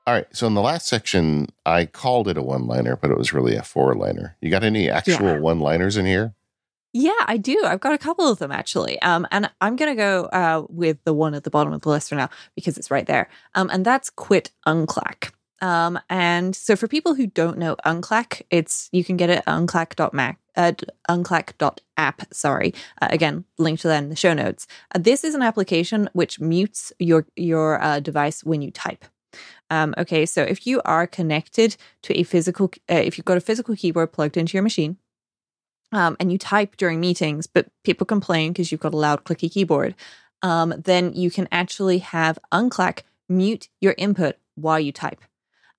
All 0.06 0.14
right, 0.14 0.26
so 0.32 0.46
in 0.48 0.54
the 0.54 0.60
last 0.62 0.86
section, 0.88 1.46
I 1.64 1.86
called 1.86 2.26
it 2.26 2.36
a 2.36 2.42
one 2.42 2.66
liner, 2.66 2.96
but 2.96 3.10
it 3.10 3.16
was 3.16 3.32
really 3.32 3.54
a 3.54 3.62
four 3.62 3.94
liner. 3.94 4.36
You 4.40 4.50
got 4.50 4.64
any 4.64 4.90
actual 4.90 5.26
Yeah. 5.26 5.38
one 5.38 5.60
liners 5.60 5.96
in 5.96 6.06
here? 6.06 6.34
Yeah, 6.92 7.12
I 7.26 7.36
do. 7.36 7.62
I've 7.64 7.80
got 7.80 7.94
a 7.94 7.98
couple 7.98 8.28
of 8.28 8.38
them 8.38 8.50
actually. 8.52 9.00
Um, 9.00 9.26
and 9.30 9.48
I'm 9.60 9.76
going 9.76 9.92
to 9.92 9.96
go 9.96 10.24
uh, 10.24 10.66
with 10.68 10.98
the 11.04 11.14
one 11.14 11.34
at 11.34 11.44
the 11.44 11.50
bottom 11.50 11.72
of 11.72 11.82
the 11.82 11.88
list 11.88 12.08
for 12.08 12.16
now 12.16 12.28
because 12.54 12.76
it's 12.76 12.90
right 12.90 13.06
there. 13.06 13.30
Um, 13.54 13.70
and 13.72 13.84
that's 13.86 14.10
quit 14.10 14.50
unclack. 14.66 15.30
Um, 15.62 15.98
and 16.10 16.54
so 16.56 16.74
for 16.74 16.88
people 16.88 17.14
who 17.14 17.28
don't 17.28 17.56
know 17.56 17.76
unclack, 17.86 18.42
it's 18.50 18.88
you 18.92 19.04
can 19.04 19.16
get 19.16 19.30
it 19.30 19.38
at 19.38 19.46
unclack.mac 19.46 20.38
uh, 20.56 20.72
unclack.app, 21.08 22.34
sorry. 22.34 22.74
Uh, 23.00 23.08
again, 23.10 23.44
link 23.58 23.80
to 23.80 23.88
that 23.88 24.02
in 24.02 24.08
the 24.10 24.16
show 24.16 24.34
notes. 24.34 24.66
Uh, 24.94 24.98
this 24.98 25.24
is 25.24 25.34
an 25.34 25.42
application 25.42 26.08
which 26.12 26.40
mutes 26.40 26.92
your 26.98 27.26
your 27.36 27.82
uh, 27.82 28.00
device 28.00 28.44
when 28.44 28.62
you 28.62 28.70
type. 28.70 29.04
Um, 29.72 29.94
okay, 29.96 30.26
so 30.26 30.42
if 30.42 30.66
you 30.66 30.82
are 30.84 31.06
connected 31.06 31.76
to 32.02 32.20
a 32.20 32.24
physical, 32.24 32.70
uh, 32.90 32.96
if 32.96 33.16
you've 33.16 33.24
got 33.24 33.38
a 33.38 33.40
physical 33.40 33.74
keyboard 33.74 34.12
plugged 34.12 34.36
into 34.36 34.52
your 34.52 34.62
machine, 34.62 34.98
um, 35.92 36.14
and 36.20 36.30
you 36.30 36.36
type 36.36 36.76
during 36.76 37.00
meetings, 37.00 37.46
but 37.46 37.68
people 37.82 38.04
complain 38.04 38.52
because 38.52 38.70
you've 38.70 38.82
got 38.82 38.92
a 38.92 38.98
loud, 38.98 39.24
clicky 39.24 39.50
keyboard, 39.50 39.94
um, 40.42 40.74
then 40.76 41.14
you 41.14 41.30
can 41.30 41.48
actually 41.50 41.98
have 41.98 42.38
Unclack 42.52 43.00
mute 43.30 43.70
your 43.80 43.94
input 43.96 44.36
while 44.56 44.78
you 44.78 44.92
type. 44.92 45.22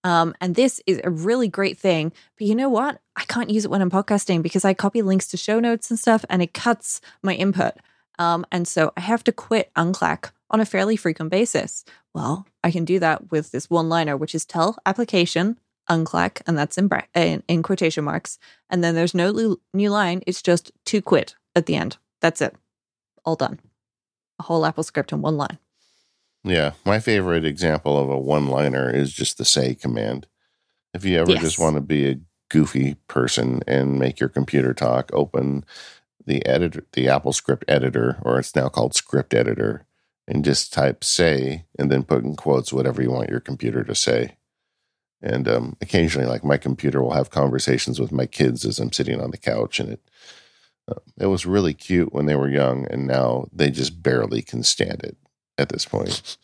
Um, 0.04 0.34
and 0.42 0.56
this 0.56 0.82
is 0.88 1.00
a 1.04 1.12
really 1.12 1.48
great 1.48 1.78
thing. 1.78 2.14
But 2.40 2.48
you 2.48 2.56
know 2.56 2.70
what? 2.70 3.00
I 3.16 3.26
can't 3.26 3.52
use 3.52 3.64
it 3.64 3.70
when 3.70 3.84
I'm 3.84 3.92
podcasting 3.92 4.42
because 4.42 4.66
I 4.66 4.74
copy 4.74 5.04
links 5.04 5.28
to 5.28 5.38
show 5.38 5.60
notes 5.60 5.92
and 5.92 6.00
stuff 6.00 6.26
and 6.32 6.42
it 6.42 6.56
cuts 6.56 7.00
my 7.22 7.36
input. 7.36 7.76
Um, 8.18 8.44
and 8.52 8.68
so 8.68 8.92
I 8.98 9.02
have 9.02 9.24
to 9.26 9.32
quit 9.32 9.72
Unclack 9.76 10.32
on 10.54 10.62
a 10.62 10.66
fairly 10.66 10.96
frequent 10.96 11.32
basis. 11.32 11.84
Well, 12.14 12.46
I 12.64 12.72
can 12.72 12.86
do 12.86 13.00
that 13.00 13.32
with 13.32 13.52
this 13.52 13.70
one 13.70 13.90
liner, 13.90 14.16
which 14.16 14.36
is 14.36 14.46
tell 14.46 14.78
application 14.86 15.58
unclack, 15.90 16.42
and 16.48 16.58
that's 16.58 16.78
in, 16.78 16.88
bra- 16.88 17.02
in, 17.14 17.44
in 17.50 17.62
quotation 17.64 18.06
marks. 18.06 18.38
And 18.70 18.82
then 18.84 18.96
there's 18.96 19.14
no 19.16 19.58
new 19.74 19.90
line. 19.90 20.22
It's 20.26 20.42
just 20.42 20.72
to 20.86 21.02
quit 21.02 21.36
at 21.56 21.66
the 21.66 21.76
end. 21.76 21.98
That's 22.22 22.42
it. 22.42 22.56
All 23.26 23.36
done. 23.36 23.60
A 24.40 24.44
whole 24.44 24.66
Apple 24.66 24.84
script 24.84 25.12
in 25.12 25.22
one 25.22 25.36
line. 25.36 25.58
Yeah, 26.46 26.72
my 26.86 27.00
favorite 27.00 27.46
example 27.46 27.98
of 28.02 28.10
a 28.10 28.18
one-liner 28.20 28.90
is 28.90 29.12
just 29.14 29.38
the 29.38 29.46
say 29.46 29.76
command. 29.76 30.28
If 30.94 31.04
you 31.06 31.18
ever 31.20 31.32
Yes. 31.32 31.42
just 31.42 31.60
want 31.60 31.76
to 31.76 31.82
be 31.82 32.10
a 32.10 32.20
goofy 32.50 32.96
person 33.08 33.62
and 33.68 33.98
make 33.98 34.20
your 34.20 34.30
computer 34.30 34.74
talk, 34.74 35.10
open 35.14 35.64
the 36.26 36.46
editor, 36.46 36.86
the 36.94 37.08
Apple 37.10 37.34
Script 37.34 37.66
editor, 37.68 38.20
or 38.22 38.40
it's 38.40 38.56
now 38.56 38.70
called 38.70 38.94
Script 38.94 39.34
Editor, 39.34 39.86
and 40.28 40.46
just 40.46 40.74
type 40.74 41.04
"say" 41.04 41.66
and 41.78 41.92
then 41.92 42.04
put 42.04 42.24
in 42.24 42.36
quotes 42.36 42.74
whatever 42.74 43.02
you 43.02 43.12
want 43.12 43.30
your 43.30 43.40
computer 43.40 43.84
to 43.84 43.96
say. 43.96 44.38
And 45.22 45.48
um, 45.48 45.78
occasionally, 45.82 46.28
like 46.28 46.44
my 46.44 46.58
computer 46.58 47.02
will 47.02 47.14
have 47.14 47.30
conversations 47.30 48.00
with 48.00 48.12
my 48.12 48.26
kids 48.26 48.66
as 48.66 48.80
I'm 48.80 48.92
sitting 48.92 49.22
on 49.22 49.32
the 49.32 49.38
couch, 49.38 49.80
and 49.80 49.90
it 49.94 50.02
uh, 50.90 50.96
it 51.18 51.28
was 51.28 51.46
really 51.46 51.74
cute 51.74 52.14
when 52.14 52.26
they 52.26 52.36
were 52.36 52.50
young, 52.50 52.86
and 52.92 53.08
now 53.08 53.48
they 53.54 53.72
just 53.72 54.04
barely 54.04 54.42
can 54.42 54.64
stand 54.64 55.02
it 55.04 55.18
at 55.58 55.70
this 55.70 55.86
point. 55.86 56.38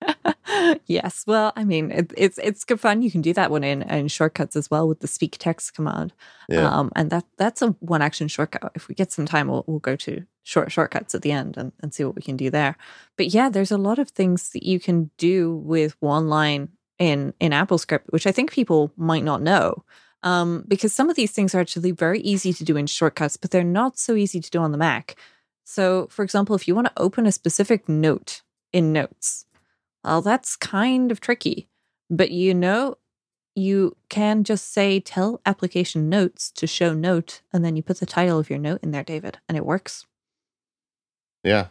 yes. 0.86 1.24
Well, 1.26 1.52
I 1.56 1.64
mean, 1.64 1.90
it, 1.90 2.12
it's 2.16 2.38
it's 2.38 2.64
good 2.64 2.80
fun. 2.80 3.02
You 3.02 3.10
can 3.10 3.20
do 3.20 3.32
that 3.34 3.50
one 3.50 3.64
in 3.64 3.82
in 3.82 4.08
shortcuts 4.08 4.56
as 4.56 4.70
well 4.70 4.88
with 4.88 5.00
the 5.00 5.08
speak 5.08 5.36
text 5.38 5.74
command. 5.74 6.12
Yeah. 6.48 6.68
Um, 6.68 6.90
and 6.96 7.10
that 7.10 7.24
that's 7.36 7.62
a 7.62 7.68
one 7.80 8.02
action 8.02 8.28
shortcut. 8.28 8.72
If 8.74 8.88
we 8.88 8.94
get 8.94 9.12
some 9.12 9.26
time, 9.26 9.48
we'll, 9.48 9.64
we'll 9.66 9.80
go 9.80 9.96
to 9.96 10.24
short 10.48 10.72
shortcuts 10.72 11.14
at 11.14 11.20
the 11.20 11.30
end 11.30 11.58
and, 11.58 11.72
and 11.80 11.92
see 11.92 12.02
what 12.04 12.16
we 12.16 12.22
can 12.22 12.36
do 12.36 12.48
there. 12.48 12.74
But 13.18 13.34
yeah, 13.34 13.50
there's 13.50 13.70
a 13.70 13.76
lot 13.76 13.98
of 13.98 14.08
things 14.08 14.50
that 14.50 14.62
you 14.62 14.80
can 14.80 15.10
do 15.18 15.56
with 15.56 15.94
one 16.00 16.28
line 16.28 16.70
in 16.98 17.34
in 17.38 17.52
AppleScript, 17.52 18.04
which 18.08 18.26
I 18.26 18.32
think 18.32 18.50
people 18.50 18.90
might 18.96 19.24
not 19.24 19.42
know. 19.42 19.84
Um, 20.22 20.64
because 20.66 20.92
some 20.92 21.10
of 21.10 21.16
these 21.16 21.32
things 21.32 21.54
are 21.54 21.60
actually 21.60 21.92
very 21.92 22.20
easy 22.20 22.52
to 22.54 22.64
do 22.64 22.76
in 22.76 22.86
shortcuts, 22.86 23.36
but 23.36 23.50
they're 23.50 23.62
not 23.62 23.98
so 23.98 24.14
easy 24.14 24.40
to 24.40 24.50
do 24.50 24.58
on 24.58 24.72
the 24.72 24.78
Mac. 24.78 25.16
So, 25.64 26.08
for 26.10 26.24
example, 26.24 26.56
if 26.56 26.66
you 26.66 26.74
want 26.74 26.86
to 26.88 27.02
open 27.02 27.26
a 27.26 27.30
specific 27.30 27.88
note 27.88 28.42
in 28.72 28.92
Notes, 28.92 29.44
well, 30.02 30.22
that's 30.22 30.56
kind 30.56 31.12
of 31.12 31.20
tricky. 31.20 31.68
But 32.10 32.30
you 32.30 32.54
know, 32.54 32.96
you 33.54 33.96
can 34.08 34.44
just 34.44 34.72
say, 34.72 34.98
tell 34.98 35.40
application 35.44 36.08
notes 36.08 36.50
to 36.52 36.66
show 36.66 36.94
note, 36.94 37.42
and 37.52 37.62
then 37.64 37.76
you 37.76 37.82
put 37.82 38.00
the 38.00 38.06
title 38.06 38.38
of 38.38 38.48
your 38.48 38.58
note 38.58 38.80
in 38.82 38.92
there, 38.92 39.04
David, 39.04 39.38
and 39.46 39.58
it 39.58 39.66
works. 39.66 40.06
Yeah. 41.44 41.66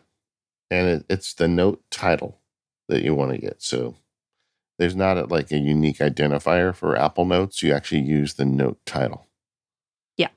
And 0.69 0.88
it, 0.88 1.06
it's 1.10 1.34
the 1.34 1.47
note 1.47 1.84
title 1.89 2.39
that 2.89 3.03
you 3.03 3.15
want 3.15 3.32
to 3.32 3.38
get. 3.38 3.62
So 3.62 3.95
there's 4.80 4.95
not 4.95 5.17
a, 5.17 5.25
like 5.25 5.51
a 5.51 5.58
unique 5.58 5.97
identifier 5.97 6.75
for 6.75 6.97
Apple 6.97 7.25
Notes. 7.25 7.63
You 7.63 7.73
actually 7.73 8.01
use 8.01 8.36
the 8.36 8.45
note 8.45 8.80
title. 8.86 9.27
Yeah. 10.17 10.30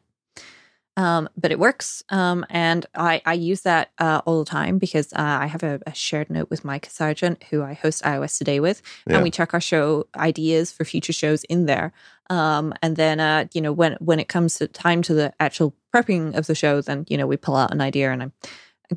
Um, 0.97 1.29
but 1.37 1.51
it 1.53 1.59
works. 1.59 2.03
Um, 2.11 2.45
and 2.51 2.87
I, 2.95 3.23
I 3.25 3.35
use 3.35 3.63
that 3.63 3.91
uh, 3.99 4.23
all 4.25 4.39
the 4.45 4.51
time 4.51 4.79
because 4.79 5.13
uh, 5.13 5.17
I 5.19 5.47
have 5.47 5.63
a, 5.63 5.81
a 5.87 5.95
shared 5.95 6.31
note 6.31 6.51
with 6.51 6.65
Micah 6.65 6.91
Sargent, 6.91 7.43
who 7.51 7.63
I 7.63 7.75
host 7.75 8.03
iOS 8.03 8.39
Today 8.39 8.61
with, 8.61 8.83
Yeah. 9.07 9.15
and 9.15 9.23
we 9.23 9.31
check 9.31 9.55
our 9.55 9.61
show 9.61 10.07
ideas 10.17 10.73
for 10.73 10.85
future 10.85 11.13
shows 11.13 11.45
in 11.45 11.67
there. 11.67 11.93
Um, 12.29 12.73
and 12.83 12.97
then, 12.97 13.19
uh, 13.21 13.47
you 13.53 13.61
know, 13.61 13.73
when 13.73 13.95
when 14.01 14.21
it 14.21 14.29
comes 14.29 14.55
to 14.57 14.69
time 14.69 15.03
to 15.03 15.15
the 15.15 15.33
actual 15.41 15.75
prepping 15.95 16.37
of 16.37 16.47
the 16.47 16.55
show, 16.55 16.81
then 16.81 17.05
you 17.09 17.17
know 17.19 17.27
we 17.27 17.37
pull 17.37 17.57
out 17.57 17.73
an 17.73 17.81
idea 17.81 18.13
and 18.13 18.23
I 18.23 18.31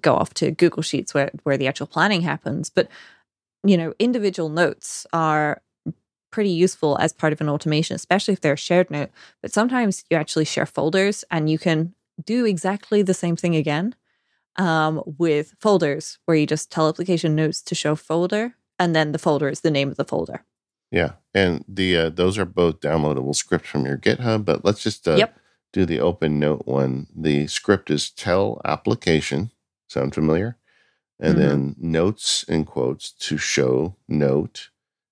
go 0.01 0.15
off 0.15 0.33
to 0.35 0.51
Google 0.51 0.83
Sheets 0.83 1.13
where 1.13 1.31
where 1.43 1.57
the 1.57 1.67
actual 1.67 1.87
planning 1.87 2.21
happens. 2.21 2.69
But 2.69 2.89
you 3.65 3.77
know, 3.77 3.93
individual 3.99 4.49
notes 4.49 5.07
are 5.13 5.61
pretty 6.31 6.49
useful 6.49 6.97
as 6.99 7.13
part 7.13 7.31
of 7.31 7.41
an 7.41 7.49
automation, 7.49 7.95
especially 7.95 8.33
if 8.33 8.41
they're 8.41 8.53
a 8.53 8.57
shared 8.57 8.89
note. 8.89 9.09
But 9.41 9.53
sometimes 9.53 10.03
you 10.09 10.17
actually 10.17 10.45
share 10.45 10.65
folders 10.65 11.23
and 11.29 11.49
you 11.49 11.59
can 11.59 11.93
do 12.23 12.45
exactly 12.45 13.01
the 13.01 13.13
same 13.13 13.35
thing 13.35 13.55
again 13.55 13.95
um, 14.57 15.01
with 15.05 15.53
folders 15.59 16.19
where 16.25 16.35
you 16.35 16.45
just 16.47 16.71
tell 16.71 16.89
application 16.89 17.35
notes 17.35 17.61
to 17.63 17.75
show 17.75 17.95
folder 17.95 18.55
and 18.79 18.95
then 18.95 19.11
the 19.11 19.19
folder 19.19 19.47
is 19.49 19.61
the 19.61 19.71
name 19.71 19.89
of 19.89 19.97
the 19.97 20.03
folder. 20.05 20.43
Yeah. 20.91 21.13
And 21.33 21.63
the 21.67 21.97
uh, 21.97 22.09
those 22.09 22.37
are 22.37 22.45
both 22.45 22.79
downloadable 22.81 23.35
scripts 23.35 23.69
from 23.69 23.85
your 23.85 23.97
GitHub. 23.97 24.45
But 24.45 24.65
let's 24.65 24.83
just 24.83 25.07
uh, 25.07 25.15
Yep. 25.15 25.37
do 25.71 25.85
the 25.85 25.99
open 25.99 26.39
note 26.39 26.63
one. 26.65 27.07
The 27.15 27.47
script 27.47 27.89
is 27.89 28.09
tell 28.11 28.61
application. 28.65 29.51
Sound 29.93 30.15
familiar? 30.15 30.57
And 31.19 31.35
Mhm. 31.35 31.39
then 31.39 31.75
notes 31.79 32.43
in 32.43 32.65
quotes 32.65 33.11
to 33.11 33.37
show 33.37 33.95
note. 34.07 34.69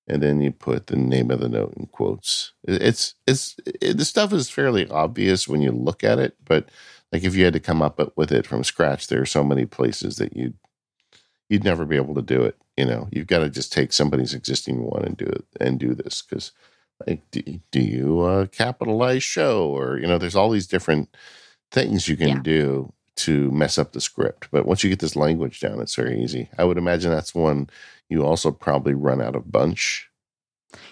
And 0.08 0.22
then 0.24 0.42
you 0.42 0.52
put 0.52 0.88
the 0.88 0.98
name 0.98 1.32
of 1.32 1.40
the 1.40 1.50
note 1.50 1.74
in 1.78 1.88
quotes. 1.88 2.54
It's 2.68 3.16
it's 3.28 3.56
it, 3.82 3.98
the 3.98 4.06
stuff 4.06 4.34
is 4.34 4.50
fairly 4.50 4.90
obvious 4.90 5.48
when 5.48 5.62
you 5.62 5.72
look 5.72 6.04
at 6.04 6.20
it, 6.20 6.36
but 6.46 6.70
like 7.12 7.24
if 7.24 7.36
you 7.36 7.46
had 7.46 7.54
to 7.54 7.60
come 7.60 7.82
up 7.82 8.00
with 8.18 8.32
it 8.32 8.48
from 8.48 8.64
scratch, 8.64 9.08
there 9.08 9.22
are 9.22 9.26
so 9.28 9.44
many 9.44 9.66
places 9.66 10.18
that 10.18 10.36
you'd, 10.36 10.56
you'd 11.50 11.64
never 11.64 11.86
be 11.86 11.98
able 11.98 12.16
to 12.16 12.22
do 12.22 12.44
it. 12.44 12.56
You 12.78 12.86
know, 12.86 13.08
you've 13.12 13.28
got 13.28 13.40
to 13.40 13.50
just 13.50 13.74
take 13.74 13.94
somebody's 13.94 14.34
existing 14.34 14.84
one 14.84 15.04
and 15.06 15.18
do 15.18 15.26
it 15.26 15.46
and 15.60 15.80
do 15.80 15.94
this 15.94 16.22
because, 16.22 16.52
like, 17.08 17.22
do, 17.32 17.42
do 17.72 17.82
you 17.82 18.22
uh, 18.22 18.46
capitalize 18.48 19.24
show 19.24 19.68
or 19.70 19.98
you 20.00 20.08
know, 20.08 20.18
there's 20.18 20.36
all 20.36 20.50
these 20.50 20.68
different 20.68 21.16
things 21.72 22.08
you 22.08 22.18
can 22.18 22.28
Yeah. 22.30 22.40
do 22.42 22.94
to 23.26 23.52
mess 23.52 23.78
up 23.78 23.92
the 23.92 24.02
script. 24.02 24.50
But 24.52 24.66
once 24.66 24.84
you 24.84 24.90
get 24.90 25.00
this 25.00 25.16
language 25.16 25.60
down, 25.60 25.82
it's 25.82 25.96
very 25.96 26.22
easy. 26.22 26.50
I 26.58 26.64
would 26.64 26.78
imagine 26.78 27.12
that's 27.12 27.36
one 27.36 27.70
you 28.10 28.26
also 28.26 28.52
probably 28.52 28.94
run 28.94 29.22
out 29.22 29.36
of 29.36 29.52
bunch. 29.52 30.10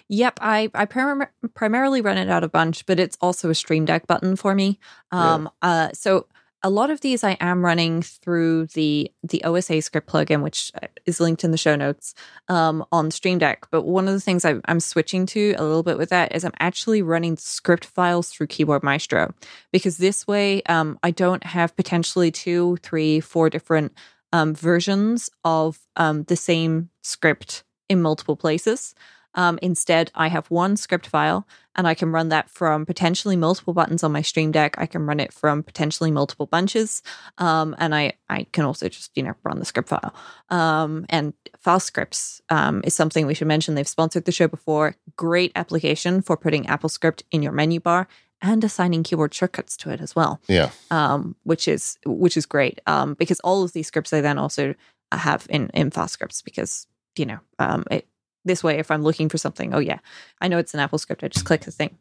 Yep, 0.08 0.40
I 0.42 0.72
I 0.74 0.86
prim- 0.86 1.28
primarily 1.54 2.02
run 2.02 2.18
it 2.18 2.30
out 2.30 2.44
of 2.44 2.52
bunch, 2.52 2.86
but 2.86 3.00
it's 3.00 3.18
also 3.22 3.50
a 3.50 3.56
Stream 3.56 3.86
Deck 3.86 4.08
button 4.08 4.36
for 4.36 4.56
me. 4.56 4.80
Um, 5.12 5.50
uh, 5.62 5.90
so 5.94 6.28
a 6.62 6.70
lot 6.70 6.90
of 6.90 7.02
these 7.02 7.24
I 7.24 7.38
am 7.40 7.64
running 7.64 8.02
through 8.02 8.68
the 8.68 9.12
the 9.24 9.44
OSA 9.44 9.82
script 9.82 10.10
plugin, 10.10 10.44
which 10.44 10.72
uh, 10.82 10.88
is 11.06 11.20
linked 11.20 11.44
in 11.44 11.52
the 11.52 11.58
show 11.58 11.76
notes 11.76 12.14
um, 12.48 12.86
on 12.92 13.12
Stream 13.12 13.38
Deck. 13.38 13.68
But 13.72 13.84
one 13.84 14.08
of 14.08 14.14
the 14.14 14.20
things 14.20 14.44
I, 14.44 14.56
I'm 14.66 14.80
switching 14.80 15.26
to 15.28 15.56
a 15.58 15.64
little 15.64 15.84
bit 15.84 15.98
with 15.98 16.10
that 16.10 16.36
is 16.36 16.44
I'm 16.44 16.54
actually 16.60 17.02
running 17.02 17.38
script 17.38 17.86
files 17.86 18.30
through 18.30 18.48
Keyboard 18.48 18.84
Maestro 18.84 19.34
because 19.72 19.98
this 19.98 20.28
way 20.28 20.62
um, 20.64 21.00
I 21.04 21.12
don't 21.12 21.44
have 21.44 21.76
potentially 21.76 22.32
two, 22.32 22.78
three, 22.84 23.20
four 23.20 23.50
different 23.50 23.94
um, 24.34 24.54
versions 24.54 25.30
of 25.44 25.80
um, 25.96 26.24
the 26.24 26.36
same 26.36 26.90
script 27.04 27.64
in 27.88 28.02
multiple 28.02 28.36
places. 28.36 28.94
Um, 29.36 29.60
instead, 29.62 30.12
I 30.16 30.28
have 30.28 30.48
one 30.50 30.76
script 30.78 31.08
file 31.08 31.48
and 31.76 31.88
I 31.88 31.94
can 31.94 32.12
run 32.12 32.30
that 32.30 32.50
from 32.50 32.86
potentially 32.86 33.36
multiple 33.36 33.74
buttons 33.74 34.04
on 34.04 34.12
my 34.12 34.22
Stream 34.22 34.52
Deck. 34.52 34.76
I 34.78 34.86
can 34.86 35.06
run 35.06 35.20
it 35.20 35.32
from 35.32 35.64
potentially 35.64 36.12
multiple 36.12 36.46
bunches. 36.46 37.02
Um, 37.38 37.76
and 37.78 37.94
I, 37.96 38.14
I 38.28 38.48
can 38.52 38.66
also 38.66 38.90
just, 38.90 39.12
you 39.16 39.24
know, 39.24 39.34
run 39.44 39.60
the 39.60 39.66
script 39.66 39.90
file. 39.90 40.14
Um, 40.50 41.06
and 41.10 41.34
Fast 41.60 41.86
Scripts 41.88 42.42
um, 42.50 42.82
is 42.84 42.94
something 42.94 43.26
we 43.28 43.34
should 43.34 43.48
mention. 43.48 43.76
They've 43.76 43.88
sponsored 43.88 44.26
the 44.26 44.32
show 44.32 44.48
before. 44.48 44.96
Great 45.16 45.52
application 45.56 46.22
for 46.22 46.36
putting 46.36 46.68
Apple 46.68 46.90
Script 46.90 47.24
in 47.32 47.44
your 47.44 47.52
menu 47.52 47.80
bar 47.80 48.08
and 48.42 48.64
assigning 48.64 49.04
keyboard 49.04 49.34
shortcuts 49.34 49.76
to 49.76 49.90
it 49.90 50.00
as 50.00 50.16
well 50.16 50.40
Yeah. 50.48 50.70
um, 50.92 51.36
which 51.44 51.68
is 51.68 51.98
which 52.06 52.38
is 52.38 52.46
great 52.46 52.80
um, 52.88 53.14
because 53.16 53.42
all 53.42 53.64
of 53.64 53.74
these 53.74 53.88
scripts 53.88 54.14
I 54.14 54.22
then 54.22 54.38
also 54.38 54.76
have 55.12 55.46
in 55.50 55.70
in 55.74 55.92
fast 55.92 56.14
scripts 56.14 56.42
because 56.42 56.88
you 57.18 57.26
know 57.26 57.40
um, 57.60 57.84
it, 57.92 58.08
this 58.46 58.64
way 58.64 58.80
if 58.80 58.92
I'm 58.92 59.04
looking 59.04 59.30
for 59.30 59.38
something. 59.38 59.74
Oh 59.74 59.80
yeah. 59.80 60.00
I 60.42 60.48
know 60.48 60.58
it's 60.58 60.74
an 60.74 60.80
Apple 60.80 60.98
script. 60.98 61.24
I 61.24 61.28
just 61.28 61.46
click 61.46 61.62
the 61.62 61.72
thing. 61.72 61.98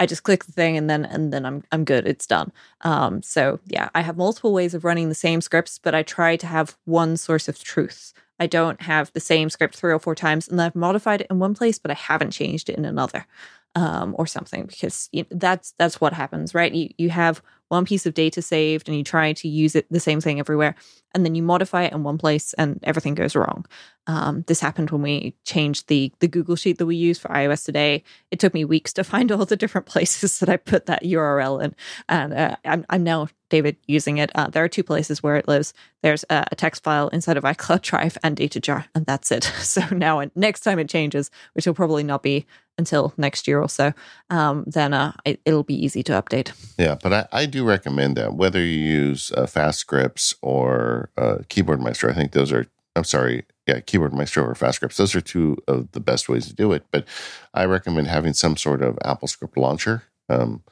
I 0.00 0.06
just 0.06 0.24
click 0.24 0.44
the 0.44 0.52
thing 0.52 0.76
and 0.76 0.90
then 0.90 1.04
and 1.04 1.32
then 1.32 1.46
I'm 1.46 1.64
I'm 1.70 1.84
good. 1.84 2.06
It's 2.06 2.26
done. 2.26 2.52
Um, 2.82 3.22
so 3.22 3.60
yeah 3.66 3.90
I 3.94 4.02
have 4.02 4.16
multiple 4.16 4.52
ways 4.52 4.74
of 4.74 4.84
running 4.84 5.08
the 5.08 5.14
same 5.14 5.40
scripts 5.40 5.78
but 5.78 5.94
I 5.94 6.02
try 6.02 6.36
to 6.36 6.46
have 6.46 6.76
one 6.84 7.16
source 7.16 7.48
of 7.48 7.62
truth. 7.62 8.12
I 8.40 8.46
don't 8.48 8.82
have 8.82 9.12
the 9.12 9.20
same 9.20 9.48
script 9.48 9.76
three 9.76 9.92
or 9.92 10.00
four 10.00 10.14
times 10.14 10.48
and 10.48 10.58
then 10.58 10.66
I've 10.66 10.74
modified 10.74 11.20
it 11.20 11.28
in 11.30 11.38
one 11.38 11.54
place 11.54 11.78
but 11.78 11.90
I 11.90 11.94
haven't 11.94 12.32
changed 12.32 12.68
it 12.68 12.76
in 12.76 12.84
another 12.84 13.26
um, 13.74 14.14
or 14.18 14.26
something 14.26 14.66
because 14.66 15.08
you 15.12 15.24
that's 15.30 15.74
that's 15.78 16.00
what 16.00 16.12
happens, 16.12 16.54
right? 16.54 16.72
You 16.72 16.90
you 16.98 17.10
have 17.10 17.42
one 17.68 17.84
piece 17.84 18.06
of 18.06 18.14
data 18.14 18.42
saved 18.42 18.88
and 18.88 18.96
you 18.96 19.04
try 19.04 19.32
to 19.32 19.48
use 19.48 19.74
it 19.74 19.86
the 19.90 20.00
same 20.00 20.20
thing 20.20 20.38
everywhere, 20.38 20.74
and 21.14 21.24
then 21.24 21.34
you 21.34 21.42
modify 21.42 21.84
it 21.84 21.92
in 21.92 22.02
one 22.02 22.18
place 22.18 22.52
and 22.54 22.78
everything 22.82 23.14
goes 23.14 23.34
wrong. 23.34 23.64
Um, 24.06 24.44
this 24.46 24.60
happened 24.60 24.90
when 24.90 25.02
we 25.02 25.34
changed 25.44 25.88
the 25.88 26.12
the 26.20 26.28
Google 26.28 26.56
sheet 26.56 26.78
that 26.78 26.86
we 26.86 26.96
use 26.96 27.18
for 27.18 27.28
iOS 27.28 27.64
today. 27.64 28.04
It 28.30 28.38
took 28.38 28.54
me 28.54 28.64
weeks 28.64 28.92
to 28.94 29.04
find 29.12 29.32
all 29.32 29.44
the 29.44 29.56
different 29.56 29.86
places 29.94 30.38
that 30.40 30.48
I 30.48 30.56
put 30.56 30.86
that 30.86 31.04
URL 31.04 31.62
in, 31.62 31.74
and 32.08 32.34
uh, 32.34 32.56
I'm 32.64 32.84
I'm 32.90 33.02
now 33.02 33.28
David 33.54 33.76
using 33.86 34.18
it. 34.18 34.32
Uh, 34.34 34.48
there 34.48 34.64
are 34.64 34.68
two 34.68 34.82
places 34.82 35.22
where 35.22 35.36
it 35.36 35.46
lives. 35.46 35.74
There's 36.02 36.24
a, 36.28 36.44
a 36.50 36.56
text 36.56 36.82
file 36.82 37.06
inside 37.08 37.36
of 37.36 37.44
iCloud 37.44 37.82
Drive 37.82 38.18
and 38.24 38.36
Data 38.36 38.58
Jar, 38.58 38.86
and 38.96 39.06
that's 39.06 39.30
it. 39.30 39.44
So 39.74 39.82
now, 39.92 40.18
and 40.18 40.30
next 40.34 40.60
time 40.60 40.78
it 40.78 40.88
changes, 40.88 41.30
which 41.54 41.66
will 41.66 41.74
probably 41.74 42.02
not 42.02 42.22
be 42.22 42.46
until 42.78 43.12
next 43.16 43.46
year 43.48 43.60
or 43.60 43.68
so, 43.68 43.92
um, 44.30 44.64
then 44.66 44.92
uh, 44.92 45.12
it, 45.24 45.40
it'll 45.44 45.62
be 45.62 45.84
easy 45.84 46.02
to 46.04 46.12
update. 46.12 46.52
Yeah, 46.78 46.96
but 47.00 47.12
I, 47.12 47.42
I 47.42 47.46
do 47.46 47.64
recommend 47.64 48.16
that 48.16 48.34
whether 48.34 48.60
you 48.60 48.78
use 48.78 49.32
uh, 49.32 49.46
Fast 49.46 49.78
Scripts 49.78 50.34
or 50.42 51.10
uh, 51.16 51.38
Keyboard 51.48 51.80
Maestro. 51.80 52.10
I 52.10 52.14
think 52.14 52.32
those 52.32 52.52
are. 52.52 52.66
I'm 52.96 53.04
sorry, 53.04 53.44
yeah, 53.66 53.80
Keyboard 53.80 54.12
Maestro 54.14 54.44
or 54.44 54.54
Fast 54.54 54.76
Scripts. 54.76 54.96
Those 54.96 55.14
are 55.14 55.20
two 55.20 55.56
of 55.66 55.90
the 55.92 56.00
best 56.00 56.28
ways 56.28 56.46
to 56.46 56.54
do 56.54 56.72
it. 56.72 56.84
But 56.90 57.06
I 57.52 57.64
recommend 57.64 58.08
having 58.08 58.34
some 58.34 58.56
sort 58.56 58.82
of 58.82 58.98
Apple 59.04 59.28
Script 59.28 59.56
launcher. 59.56 60.02
Um, 60.28 60.62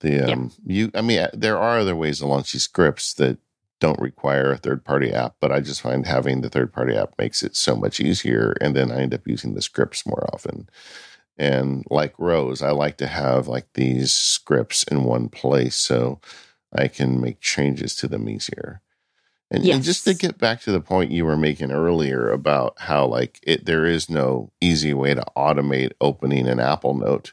the 0.00 0.32
um, 0.32 0.52
you, 0.64 0.90
I 0.94 1.00
mean, 1.00 1.26
there 1.32 1.58
are 1.58 1.78
other 1.78 1.96
ways 1.96 2.18
to 2.18 2.26
launch 2.26 2.52
these 2.52 2.64
scripts 2.64 3.14
that 3.14 3.38
don't 3.80 4.00
require 4.00 4.52
a 4.52 4.56
third 4.56 4.84
party 4.84 5.12
app, 5.12 5.36
but 5.40 5.52
I 5.52 5.60
just 5.60 5.80
find 5.80 6.06
having 6.06 6.40
the 6.40 6.50
third 6.50 6.72
party 6.72 6.96
app 6.96 7.14
makes 7.18 7.42
it 7.42 7.56
so 7.56 7.76
much 7.76 8.00
easier. 8.00 8.54
And 8.60 8.74
then 8.74 8.90
I 8.90 9.02
end 9.02 9.14
up 9.14 9.26
using 9.26 9.54
the 9.54 9.62
scripts 9.62 10.06
more 10.06 10.28
often. 10.32 10.68
And 11.36 11.84
like 11.88 12.14
Rose, 12.18 12.62
I 12.62 12.70
like 12.70 12.96
to 12.98 13.06
have 13.06 13.46
like 13.46 13.68
these 13.74 14.12
scripts 14.12 14.82
in 14.84 15.04
one 15.04 15.28
place 15.28 15.76
so 15.76 16.20
I 16.74 16.88
can 16.88 17.20
make 17.20 17.40
changes 17.40 17.94
to 17.96 18.08
them 18.08 18.28
easier. 18.28 18.82
And, 19.50 19.64
yes. 19.64 19.76
and, 19.76 19.84
just 19.84 20.04
to 20.04 20.14
get 20.14 20.36
back 20.36 20.60
to 20.62 20.72
the 20.72 20.80
point 20.80 21.10
you 21.10 21.24
were 21.24 21.36
making 21.36 21.70
earlier 21.70 22.28
about 22.30 22.74
how 22.80 23.06
like 23.06 23.40
it 23.42 23.64
there 23.64 23.86
is 23.86 24.10
no 24.10 24.52
easy 24.60 24.92
way 24.92 25.14
to 25.14 25.24
automate 25.36 25.92
opening 26.00 26.46
an 26.48 26.60
Apple 26.60 26.94
Note. 26.94 27.32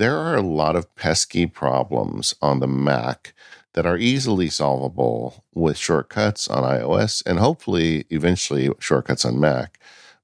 There 0.00 0.16
are 0.16 0.34
a 0.34 0.40
lot 0.40 0.76
of 0.76 0.94
pesky 0.94 1.44
problems 1.44 2.34
on 2.40 2.60
the 2.60 2.66
Mac 2.66 3.34
that 3.74 3.84
are 3.84 3.98
easily 3.98 4.48
solvable 4.48 5.44
with 5.54 5.76
shortcuts 5.76 6.48
on 6.48 6.62
iOS 6.62 7.22
and 7.26 7.38
hopefully 7.38 8.06
eventually 8.08 8.70
shortcuts 8.78 9.26
on 9.26 9.38
Mac. 9.38 9.78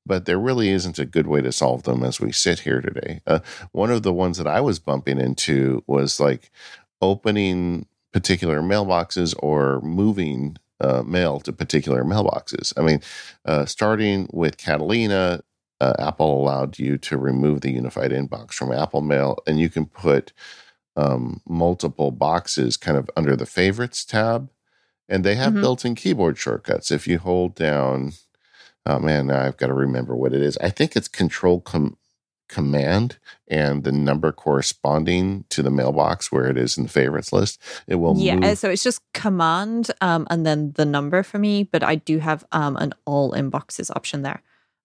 But 0.06 0.24
there 0.24 0.38
really 0.38 0.70
isn't 0.70 0.98
a 0.98 1.04
good 1.04 1.26
way 1.26 1.42
to 1.42 1.52
solve 1.52 1.82
them 1.82 2.04
as 2.04 2.18
we 2.18 2.32
sit 2.32 2.60
here 2.60 2.80
today. 2.80 3.20
Uh, 3.26 3.40
one 3.72 3.90
of 3.90 4.02
the 4.02 4.14
ones 4.14 4.38
that 4.38 4.46
I 4.46 4.62
was 4.62 4.78
bumping 4.78 5.20
into 5.20 5.84
was 5.86 6.18
like 6.18 6.50
opening 7.02 7.84
particular 8.12 8.62
mailboxes 8.62 9.34
or 9.40 9.82
moving 9.82 10.56
uh, 10.80 11.02
mail 11.02 11.38
to 11.40 11.52
particular 11.52 12.02
mailboxes. 12.02 12.72
I 12.78 12.80
mean, 12.80 13.02
uh, 13.44 13.66
starting 13.66 14.26
with 14.32 14.56
Catalina, 14.56 15.42
uh, 15.80 15.94
Apple 15.98 16.40
allowed 16.40 16.78
you 16.78 16.98
to 16.98 17.18
remove 17.18 17.60
the 17.60 17.72
unified 17.72 18.10
inbox 18.10 18.54
from 18.54 18.72
Apple 18.72 19.02
Mail, 19.02 19.38
and 19.46 19.60
you 19.60 19.68
can 19.68 19.86
put 19.86 20.32
um, 20.96 21.42
multiple 21.46 22.10
boxes 22.10 22.76
kind 22.76 22.96
of 22.96 23.10
under 23.16 23.36
the 23.36 23.46
favorites 23.46 24.04
tab. 24.04 24.50
And 25.08 25.22
they 25.22 25.36
have 25.36 25.52
mm-hmm. 25.52 25.60
built 25.60 25.84
in 25.84 25.94
keyboard 25.94 26.36
shortcuts. 26.36 26.90
If 26.90 27.06
you 27.06 27.18
hold 27.18 27.54
down, 27.54 28.12
oh 28.86 28.98
man, 28.98 29.30
I've 29.30 29.56
got 29.56 29.68
to 29.68 29.74
remember 29.74 30.16
what 30.16 30.32
it 30.32 30.42
is. 30.42 30.58
I 30.58 30.70
think 30.70 30.96
it's 30.96 31.06
Control 31.06 31.60
com- 31.60 31.96
Command 32.48 33.18
and 33.48 33.84
the 33.84 33.92
number 33.92 34.32
corresponding 34.32 35.44
to 35.50 35.62
the 35.62 35.70
mailbox 35.70 36.32
where 36.32 36.46
it 36.46 36.56
is 36.56 36.76
in 36.76 36.84
the 36.84 36.88
favorites 36.88 37.32
list. 37.32 37.60
It 37.86 37.96
will 37.96 38.16
yeah. 38.16 38.36
Move. 38.36 38.58
So 38.58 38.70
it's 38.70 38.82
just 38.82 39.00
Command 39.14 39.90
um, 40.00 40.26
and 40.30 40.46
then 40.46 40.72
the 40.72 40.84
number 40.84 41.22
for 41.22 41.38
me, 41.38 41.64
but 41.64 41.82
I 41.82 41.96
do 41.96 42.18
have 42.18 42.44
um, 42.52 42.76
an 42.76 42.92
all 43.04 43.32
inboxes 43.32 43.90
option 43.94 44.22
there. 44.22 44.42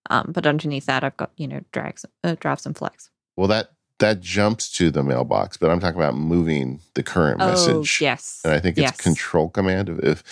Um, 0.10 0.32
but 0.34 0.48
underneath 0.48 0.86
that, 0.86 1.04
I've 1.04 1.18
got 1.18 1.32
you 1.38 1.48
know 1.48 1.62
drags, 1.72 2.06
uh, 2.24 2.36
drafts, 2.40 2.66
and 2.66 2.78
flex. 2.78 3.10
Well, 3.36 3.48
that 3.48 3.72
that 4.00 4.20
jumps 4.20 4.72
to 4.74 4.90
the 4.90 5.04
mailbox, 5.04 5.58
but 5.58 5.70
I'm 5.70 5.80
talking 5.80 6.00
about 6.00 6.16
moving 6.16 6.80
the 6.96 7.04
current 7.04 7.40
oh, 7.40 7.48
message. 7.48 8.02
Yes. 8.02 8.42
And 8.44 8.54
I 8.54 8.60
think 8.60 8.78
it's 8.78 8.84
yes. 8.84 8.98
control 8.98 9.48
command 9.50 9.90
if 10.04 10.24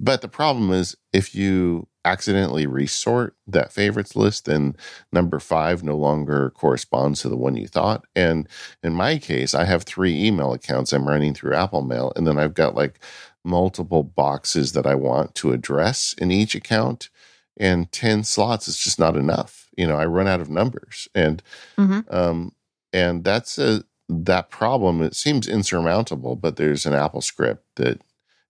but 0.00 0.22
the 0.22 0.28
problem 0.28 0.72
is 0.72 0.96
if 1.12 1.34
you 1.34 1.86
accidentally 2.04 2.66
resort 2.66 3.36
that 3.46 3.72
favorites 3.72 4.16
list, 4.16 4.46
then 4.46 4.74
number 5.12 5.38
five 5.38 5.82
no 5.82 5.94
longer 5.94 6.50
corresponds 6.50 7.20
to 7.20 7.28
the 7.28 7.36
one 7.36 7.54
you 7.54 7.68
thought. 7.68 8.06
And 8.16 8.48
in 8.82 8.94
my 8.94 9.18
case, 9.18 9.54
I 9.54 9.64
have 9.64 9.82
three 9.82 10.24
email 10.24 10.54
accounts 10.54 10.92
I'm 10.92 11.06
running 11.06 11.34
through 11.34 11.54
Apple 11.54 11.82
Mail, 11.82 12.12
and 12.16 12.26
then 12.26 12.38
I've 12.38 12.54
got 12.54 12.74
like 12.74 12.98
multiple 13.44 14.02
boxes 14.02 14.72
that 14.72 14.86
I 14.86 14.94
want 14.94 15.34
to 15.36 15.52
address 15.52 16.14
in 16.16 16.30
each 16.30 16.54
account. 16.54 17.10
And 17.58 17.90
10 17.92 18.24
slots 18.24 18.68
is 18.68 18.78
just 18.78 18.98
not 18.98 19.16
enough. 19.16 19.68
You 19.76 19.86
know, 19.86 19.96
I 19.96 20.06
run 20.06 20.28
out 20.28 20.40
of 20.40 20.48
numbers. 20.48 21.08
And 21.14 21.42
mm-hmm. 21.76 22.00
um, 22.14 22.52
and 22.92 23.24
that's 23.24 23.58
a 23.58 23.84
that 24.08 24.50
problem. 24.50 25.02
It 25.02 25.14
seems 25.14 25.46
insurmountable, 25.46 26.36
but 26.36 26.56
there's 26.56 26.86
an 26.86 26.94
AppleScript 26.94 27.58
that 27.76 28.00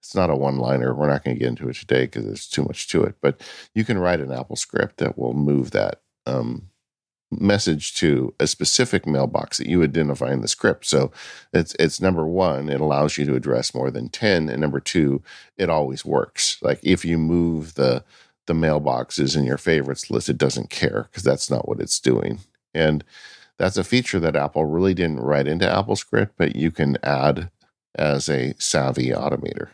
it's 0.00 0.14
not 0.14 0.30
a 0.30 0.36
one 0.36 0.58
liner. 0.58 0.94
We're 0.94 1.08
not 1.08 1.24
going 1.24 1.36
to 1.36 1.40
get 1.40 1.48
into 1.48 1.68
it 1.68 1.74
today 1.74 2.02
because 2.02 2.24
there's 2.24 2.46
too 2.46 2.62
much 2.62 2.88
to 2.88 3.02
it. 3.02 3.16
But 3.20 3.40
you 3.74 3.84
can 3.84 3.98
write 3.98 4.20
an 4.20 4.28
AppleScript 4.28 4.96
that 4.96 5.18
will 5.18 5.34
move 5.34 5.72
that 5.72 6.00
um, 6.26 6.70
message 7.30 7.94
to 7.96 8.32
a 8.38 8.46
specific 8.46 9.06
mailbox 9.06 9.58
that 9.58 9.66
you 9.66 9.82
identify 9.82 10.32
in 10.32 10.40
the 10.40 10.48
script. 10.48 10.86
So 10.86 11.10
it's 11.52 11.74
it's 11.78 12.00
number 12.00 12.26
one, 12.26 12.68
it 12.68 12.80
allows 12.80 13.18
you 13.18 13.24
to 13.26 13.34
address 13.34 13.74
more 13.74 13.90
than 13.90 14.08
ten, 14.08 14.48
and 14.48 14.60
number 14.60 14.80
two, 14.80 15.22
it 15.56 15.68
always 15.68 16.04
works. 16.04 16.58
Like 16.62 16.80
if 16.82 17.04
you 17.04 17.18
move 17.18 17.74
the 17.74 18.04
the 18.48 18.54
mailboxes 18.54 19.36
in 19.36 19.44
your 19.44 19.58
favorites 19.58 20.10
list, 20.10 20.28
it 20.28 20.36
doesn't 20.36 20.70
care 20.70 21.04
because 21.04 21.22
that's 21.22 21.48
not 21.48 21.68
what 21.68 21.78
it's 21.78 22.00
doing. 22.00 22.40
And 22.74 23.04
that's 23.58 23.76
a 23.76 23.84
feature 23.84 24.18
that 24.18 24.34
Apple 24.34 24.64
really 24.64 24.94
didn't 24.94 25.20
write 25.20 25.46
into 25.46 25.66
AppleScript, 25.66 26.30
but 26.36 26.56
you 26.56 26.72
can 26.72 26.98
add 27.04 27.50
as 27.94 28.28
a 28.28 28.54
savvy 28.58 29.10
automator. 29.10 29.68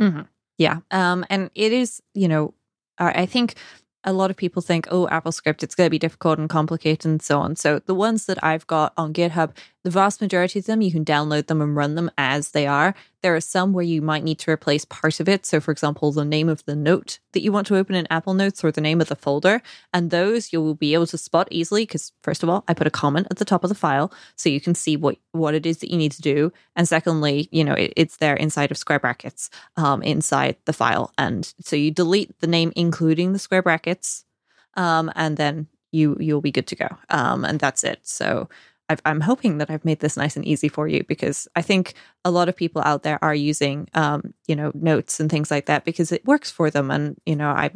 Mm-hmm. 0.00 0.22
Yeah. 0.58 0.78
Um, 0.90 1.24
and 1.28 1.50
it 1.54 1.72
is, 1.72 2.00
you 2.14 2.28
know, 2.28 2.54
I 2.98 3.26
think 3.26 3.56
a 4.04 4.12
lot 4.12 4.30
of 4.30 4.36
people 4.36 4.62
think, 4.62 4.86
oh, 4.90 5.06
AppleScript, 5.08 5.62
it's 5.62 5.74
going 5.74 5.86
to 5.86 5.90
be 5.90 5.98
difficult 5.98 6.38
and 6.38 6.48
complicated 6.48 7.04
and 7.04 7.20
so 7.20 7.40
on. 7.40 7.56
So 7.56 7.80
the 7.80 7.94
ones 7.94 8.26
that 8.26 8.42
I've 8.42 8.66
got 8.66 8.92
on 8.96 9.12
GitHub, 9.12 9.50
the 9.82 9.90
vast 9.90 10.20
majority 10.20 10.60
of 10.60 10.66
them, 10.66 10.80
you 10.80 10.92
can 10.92 11.04
download 11.04 11.48
them 11.48 11.60
and 11.60 11.76
run 11.76 11.96
them 11.96 12.10
as 12.16 12.52
they 12.52 12.66
are. 12.66 12.94
There 13.22 13.34
are 13.34 13.40
some 13.40 13.72
where 13.72 13.84
you 13.84 14.02
might 14.02 14.24
need 14.24 14.38
to 14.40 14.50
replace 14.50 14.84
part 14.84 15.20
of 15.20 15.28
it. 15.28 15.46
So, 15.46 15.60
for 15.60 15.72
example, 15.72 16.12
the 16.12 16.24
name 16.24 16.48
of 16.48 16.64
the 16.64 16.76
note 16.76 17.18
that 17.32 17.42
you 17.42 17.50
want 17.50 17.66
to 17.68 17.76
open 17.76 17.94
in 17.94 18.06
Apple 18.10 18.34
Notes 18.34 18.62
or 18.62 18.70
the 18.70 18.80
name 18.80 19.00
of 19.00 19.08
the 19.08 19.16
folder. 19.16 19.62
And 19.92 20.10
those 20.10 20.52
you 20.52 20.60
will 20.60 20.74
be 20.74 20.94
able 20.94 21.06
to 21.08 21.18
spot 21.18 21.48
easily 21.50 21.82
because, 21.82 22.12
first 22.22 22.42
of 22.42 22.48
all, 22.48 22.64
I 22.68 22.74
put 22.74 22.86
a 22.86 22.90
comment 22.90 23.26
at 23.30 23.38
the 23.38 23.44
top 23.44 23.64
of 23.64 23.68
the 23.68 23.74
file 23.74 24.12
so 24.36 24.48
you 24.48 24.60
can 24.60 24.74
see 24.74 24.96
what, 24.96 25.16
what 25.32 25.54
it 25.54 25.66
is 25.66 25.78
that 25.78 25.90
you 25.90 25.96
need 25.96 26.12
to 26.12 26.22
do. 26.22 26.52
And 26.76 26.88
secondly, 26.88 27.48
you 27.50 27.64
know, 27.64 27.74
it, 27.74 27.92
it's 27.96 28.18
there 28.18 28.36
inside 28.36 28.70
of 28.70 28.78
square 28.78 29.00
brackets 29.00 29.50
um, 29.76 30.02
inside 30.02 30.56
the 30.64 30.72
file. 30.72 31.12
And 31.18 31.52
so 31.60 31.76
you 31.76 31.90
delete 31.90 32.38
the 32.40 32.46
name, 32.46 32.72
including 32.76 33.32
the 33.32 33.38
square 33.38 33.62
brackets, 33.62 34.24
um, 34.74 35.10
and 35.16 35.36
then 35.36 35.68
you 35.92 36.16
you'll 36.20 36.40
be 36.40 36.52
good 36.52 36.66
to 36.68 36.76
go. 36.76 36.88
Um, 37.10 37.44
and 37.44 37.58
that's 37.58 37.82
it. 37.82 38.00
So 38.02 38.48
i 38.88 38.96
am 39.04 39.20
hoping 39.20 39.58
that 39.58 39.70
I've 39.70 39.84
made 39.84 40.00
this 40.00 40.16
nice 40.16 40.36
and 40.36 40.44
easy 40.44 40.68
for 40.68 40.86
you 40.86 41.04
because 41.04 41.48
I 41.56 41.62
think 41.62 41.94
a 42.24 42.30
lot 42.30 42.48
of 42.48 42.56
people 42.56 42.82
out 42.84 43.02
there 43.02 43.18
are 43.22 43.34
using, 43.34 43.88
um, 43.94 44.34
you 44.46 44.54
know, 44.54 44.70
notes 44.74 45.18
and 45.20 45.30
things 45.30 45.50
like 45.50 45.66
that 45.66 45.84
because 45.84 46.12
it 46.12 46.24
works 46.24 46.50
for 46.50 46.70
them. 46.70 46.90
And 46.90 47.16
you 47.26 47.36
know, 47.36 47.50
I, 47.50 47.70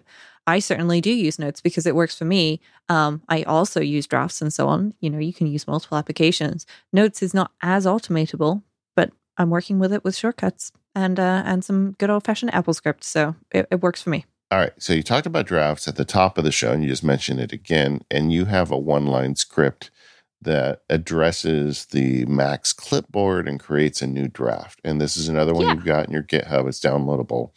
I 0.46 0.58
certainly 0.58 1.00
do 1.00 1.12
use 1.12 1.38
notes 1.38 1.60
because 1.60 1.86
it 1.86 1.94
works 1.94 2.16
for 2.16 2.24
me. 2.24 2.60
Um, 2.88 3.22
I 3.28 3.42
also 3.42 3.80
use 3.80 4.06
drafts 4.06 4.40
and 4.40 4.52
so 4.52 4.68
on. 4.68 4.94
You 5.00 5.10
know, 5.10 5.18
you 5.18 5.32
can 5.32 5.46
use 5.46 5.66
multiple 5.66 5.98
applications. 5.98 6.66
Notes 6.92 7.22
is 7.22 7.34
not 7.34 7.52
as 7.62 7.86
automatable, 7.86 8.62
but 8.96 9.10
I'm 9.36 9.50
working 9.50 9.78
with 9.78 9.92
it 9.92 10.04
with 10.04 10.16
shortcuts 10.16 10.72
and 10.94 11.18
uh, 11.18 11.42
and 11.44 11.64
some 11.64 11.92
good 11.92 12.10
old 12.10 12.24
fashioned 12.24 12.52
AppleScript, 12.52 13.04
so 13.04 13.36
it, 13.50 13.66
it 13.70 13.80
works 13.80 14.02
for 14.02 14.10
me. 14.10 14.24
All 14.50 14.58
right. 14.58 14.72
So 14.78 14.92
you 14.92 15.04
talked 15.04 15.26
about 15.26 15.46
drafts 15.46 15.86
at 15.86 15.94
the 15.94 16.04
top 16.04 16.36
of 16.36 16.42
the 16.42 16.50
show, 16.50 16.72
and 16.72 16.82
you 16.82 16.88
just 16.88 17.04
mentioned 17.04 17.38
it 17.38 17.52
again. 17.52 18.02
And 18.10 18.32
you 18.32 18.46
have 18.46 18.72
a 18.72 18.78
one 18.78 19.06
line 19.06 19.36
script 19.36 19.90
that 20.42 20.82
addresses 20.88 21.86
the 21.86 22.24
Mac's 22.26 22.72
clipboard 22.72 23.46
and 23.46 23.60
creates 23.60 24.00
a 24.00 24.06
new 24.06 24.28
draft. 24.28 24.80
And 24.84 25.00
this 25.00 25.16
is 25.16 25.28
another 25.28 25.52
one 25.52 25.66
yeah. 25.66 25.74
you've 25.74 25.84
got 25.84 26.06
in 26.06 26.12
your 26.12 26.22
GitHub. 26.22 26.66
It's 26.66 26.80
downloadable. 26.80 27.50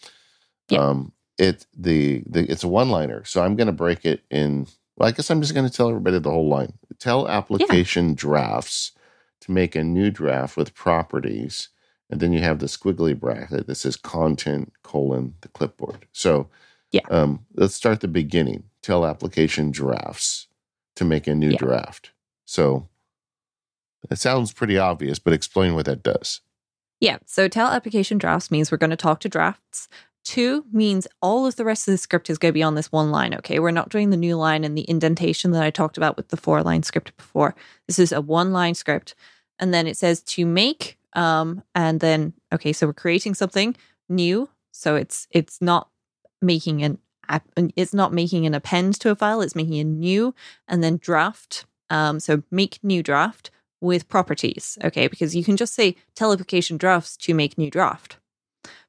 Um, 0.71 1.13
it 1.37 1.65
the, 1.75 2.23
the 2.25 2.49
it's 2.49 2.63
a 2.63 2.67
one 2.67 2.89
liner. 2.89 3.23
So 3.25 3.43
I'm 3.43 3.55
going 3.55 3.67
to 3.67 3.73
break 3.73 4.05
it 4.05 4.23
in. 4.29 4.67
Well, 4.97 5.09
I 5.09 5.11
guess 5.11 5.29
I'm 5.29 5.41
just 5.41 5.53
going 5.53 5.67
to 5.67 5.75
tell 5.75 5.89
everybody 5.89 6.19
the 6.19 6.31
whole 6.31 6.47
line. 6.47 6.73
Tell 6.99 7.27
application 7.27 8.09
yeah. 8.09 8.15
drafts 8.15 8.91
to 9.41 9.51
make 9.51 9.75
a 9.75 9.83
new 9.83 10.09
draft 10.11 10.55
with 10.55 10.73
properties, 10.73 11.69
and 12.09 12.19
then 12.19 12.31
you 12.31 12.39
have 12.39 12.59
the 12.59 12.67
squiggly 12.67 13.17
bracket 13.19 13.67
that 13.67 13.75
says 13.75 13.97
content 13.97 14.71
colon 14.83 15.35
the 15.41 15.47
clipboard. 15.49 16.05
So 16.11 16.49
yeah, 16.91 17.01
um, 17.09 17.45
let's 17.55 17.75
start 17.75 18.01
the 18.01 18.07
beginning. 18.07 18.63
Tell 18.81 19.05
application 19.05 19.71
drafts 19.71 20.47
to 20.95 21.05
make 21.05 21.27
a 21.27 21.35
new 21.35 21.51
yeah. 21.51 21.57
draft. 21.57 22.11
So 22.53 22.87
it 24.11 24.19
sounds 24.19 24.53
pretty 24.53 24.77
obvious, 24.77 25.17
but 25.17 25.33
explain 25.33 25.73
what 25.73 25.87
that 25.87 26.03
does. 26.03 26.41
Yeah. 26.99 27.17
So 27.25 27.47
tell 27.47 27.69
application 27.69 28.19
drafts 28.19 28.51
means 28.51 28.71
we're 28.71 28.77
going 28.77 28.91
to 28.91 28.95
talk 28.95 29.21
to 29.21 29.29
drafts. 29.29 29.89
Two 30.23 30.63
means 30.71 31.07
all 31.19 31.47
of 31.47 31.55
the 31.55 31.65
rest 31.65 31.87
of 31.87 31.93
the 31.93 31.97
script 31.97 32.29
is 32.29 32.37
going 32.37 32.51
to 32.51 32.53
be 32.53 32.61
on 32.61 32.75
this 32.75 32.91
one 32.91 33.09
line. 33.09 33.33
Okay. 33.33 33.57
We're 33.57 33.71
not 33.71 33.89
doing 33.89 34.11
the 34.11 34.17
new 34.17 34.35
line 34.35 34.63
and 34.63 34.77
the 34.77 34.87
indentation 34.87 35.49
that 35.51 35.63
I 35.63 35.71
talked 35.71 35.97
about 35.97 36.15
with 36.15 36.27
the 36.27 36.37
four 36.37 36.61
line 36.61 36.83
script 36.83 37.17
before. 37.17 37.55
This 37.87 37.97
is 37.97 38.11
a 38.11 38.21
one 38.21 38.53
line 38.53 38.75
script. 38.75 39.15
And 39.57 39.73
then 39.73 39.87
it 39.87 39.97
says 39.97 40.21
to 40.21 40.45
make, 40.45 40.99
um, 41.13 41.63
and 41.73 42.01
then, 42.01 42.33
okay, 42.53 42.71
so 42.71 42.85
we're 42.85 42.93
creating 42.93 43.33
something 43.33 43.75
new. 44.09 44.47
So 44.71 44.95
it's, 44.95 45.27
it's 45.31 45.59
not 45.59 45.89
making 46.39 46.83
an 46.83 46.99
it's 47.75 47.93
not 47.93 48.13
making 48.13 48.45
an 48.45 48.53
append 48.53 48.99
to 48.99 49.09
a 49.09 49.15
file. 49.15 49.41
It's 49.41 49.55
making 49.55 49.79
a 49.79 49.85
new 49.85 50.35
and 50.67 50.83
then 50.83 50.97
draft 50.97 51.65
um, 51.93 52.19
so 52.19 52.41
make 52.49 52.79
new 52.83 53.03
draft 53.03 53.51
with 53.79 54.09
properties, 54.09 54.79
okay? 54.83 55.07
Because 55.07 55.35
you 55.35 55.43
can 55.43 55.55
just 55.55 55.75
say 55.75 55.95
tell 56.15 56.33
application 56.33 56.75
drafts 56.77 57.15
to 57.17 57.35
make 57.35 57.55
new 57.55 57.69
draft. 57.69 58.17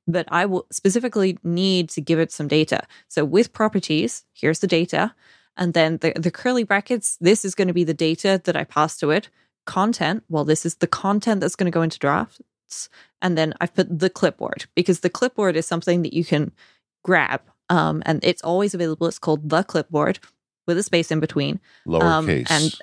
But 0.07 0.26
I 0.29 0.47
will 0.47 0.66
specifically 0.72 1.39
need 1.45 1.91
to 1.91 2.01
give 2.01 2.18
it 2.18 2.33
some 2.33 2.49
data. 2.49 2.87
So 3.09 3.24
with 3.24 3.53
properties, 3.53 4.24
here's 4.33 4.61
the 4.61 4.66
data. 4.66 5.14
And 5.57 5.74
then 5.74 5.99
the, 5.99 6.12
the 6.16 6.31
curly 6.31 6.64
brackets, 6.64 7.18
this 7.20 7.45
is 7.45 7.55
going 7.55 7.68
to 7.68 7.74
be 7.74 7.85
the 7.85 7.95
data 7.95 8.41
that 8.45 8.57
I 8.57 8.64
pass 8.64 8.97
to 8.99 9.11
it. 9.11 9.29
Content, 9.66 10.24
well, 10.31 10.45
this 10.45 10.64
is 10.64 10.76
the 10.76 10.87
content 10.87 11.41
that's 11.43 11.57
going 11.57 11.70
to 11.70 11.74
go 11.74 11.83
into 11.83 11.99
drafts. 11.99 12.89
And 13.20 13.37
then 13.37 13.53
I've 13.61 13.74
put 13.74 13.99
the 13.99 14.11
clipboard 14.11 14.64
because 14.74 15.01
the 15.01 15.11
clipboard 15.11 15.57
is 15.57 15.66
something 15.66 16.03
that 16.03 16.14
you 16.14 16.24
can 16.24 16.53
grab. 17.03 17.43
Um, 17.68 18.03
and 18.07 18.24
it's 18.24 18.43
always 18.43 18.74
available. 18.74 19.07
It's 19.07 19.18
called 19.18 19.49
the 19.49 19.62
clipboard 19.62 20.18
with 20.66 20.79
a 20.79 20.83
space 20.83 21.11
in 21.11 21.20
between. 21.20 21.61
Um, 21.89 22.26
Lowercase. 22.26 22.47
and 22.51 22.79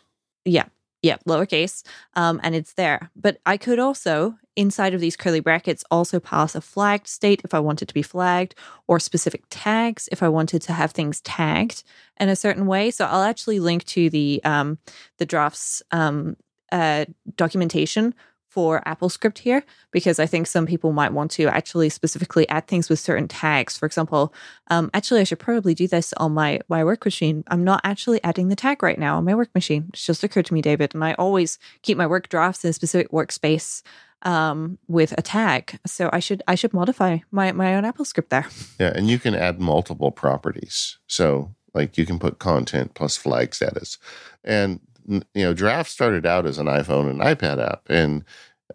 yeah, 0.46 0.66
yeah, 1.02 1.18
lowercase. 1.28 1.84
Um, 2.16 2.40
and 2.44 2.56
it's 2.56 2.74
there. 2.74 3.10
But 3.16 3.40
I 3.46 3.58
could 3.58 3.80
also, 3.80 4.36
inside 4.56 4.94
of 4.94 5.02
these 5.02 5.16
curly 5.16 5.40
brackets, 5.40 5.84
also 5.90 6.20
pass 6.20 6.56
a 6.56 6.62
flagged 6.62 7.08
state 7.08 7.42
if 7.44 7.54
I 7.54 7.60
wanted 7.60 7.88
to 7.88 7.94
be 7.94 8.02
flagged, 8.02 8.56
or 8.88 9.00
specific 9.00 9.44
tags 9.50 10.08
if 10.12 10.22
I 10.22 10.30
wanted 10.30 10.62
to 10.64 10.74
have 10.74 10.92
things 10.92 11.22
tagged 11.22 11.84
in 12.20 12.30
a 12.30 12.36
certain 12.36 12.68
way. 12.68 12.92
So 12.92 13.06
I'll 13.06 13.24
actually 13.24 13.60
link 13.60 13.84
to 13.86 14.10
the 14.10 14.42
um, 14.44 14.78
the 15.18 15.26
drafts 15.26 15.82
um, 15.92 16.38
uh, 16.72 17.06
documentation 17.36 18.14
for 18.52 18.82
AppleScript 18.86 19.38
here 19.38 19.64
because 19.92 20.20
I 20.20 20.26
think 20.26 20.46
some 20.46 20.66
people 20.66 20.92
might 20.92 21.14
want 21.14 21.32
to 21.32 21.48
actually 21.48 21.88
specifically 21.88 22.48
add 22.50 22.68
things 22.68 22.90
with 22.90 23.00
certain 23.00 23.30
tags. 23.30 23.78
For 23.78 23.86
example, 23.86 24.34
um, 24.70 24.90
actually, 24.94 25.22
I 25.22 25.24
should 25.24 25.40
probably 25.40 25.74
do 25.74 25.88
this 25.88 26.14
on 26.18 26.34
my 26.34 26.60
my 26.68 26.84
work 26.84 27.06
machine. 27.06 27.46
I'm 27.48 27.64
not 27.64 27.80
actually 27.86 28.22
adding 28.24 28.50
the 28.50 28.58
tag 28.58 28.84
right 28.84 29.00
now 29.00 29.18
on 29.18 29.24
my 29.24 29.36
work 29.36 29.56
machine. 29.56 29.86
It's 29.90 30.06
just 30.06 30.24
occurred 30.24 30.48
to 30.48 30.54
me, 30.54 30.62
David, 30.62 30.94
and 30.94 31.04
I 31.04 31.14
always 31.14 31.58
keep 31.82 31.98
my 31.98 32.06
work 32.06 32.28
drafts 32.28 32.66
in 32.66 32.70
a 32.70 32.74
specific 32.74 33.10
workspace 33.12 33.84
um, 34.24 34.78
with 34.88 35.14
a 35.18 35.22
tag. 35.22 35.80
So 35.86 36.10
I 36.12 36.20
should 36.20 36.44
I 36.46 36.56
should 36.56 36.74
modify 36.74 37.20
my 37.32 37.54
my 37.54 37.74
own 37.76 37.84
AppleScript 37.84 38.30
there. 38.30 38.48
Yeah, 38.80 38.92
and 38.94 39.10
you 39.10 39.18
can 39.18 39.34
add 39.34 39.62
multiple 39.62 40.12
properties. 40.12 40.98
So, 41.08 41.56
like, 41.74 41.98
you 41.98 42.06
can 42.06 42.20
put 42.20 42.38
content 42.38 42.96
plus 42.96 43.16
flag 43.16 43.56
status, 43.56 43.98
and 44.44 44.82
you 45.08 45.24
know, 45.36 45.54
Draft 45.54 45.90
started 45.90 46.26
out 46.26 46.46
as 46.46 46.58
an 46.58 46.68
iPhone 46.68 47.10
and 47.10 47.20
iPad 47.20 47.64
app, 47.64 47.84
and 47.88 48.24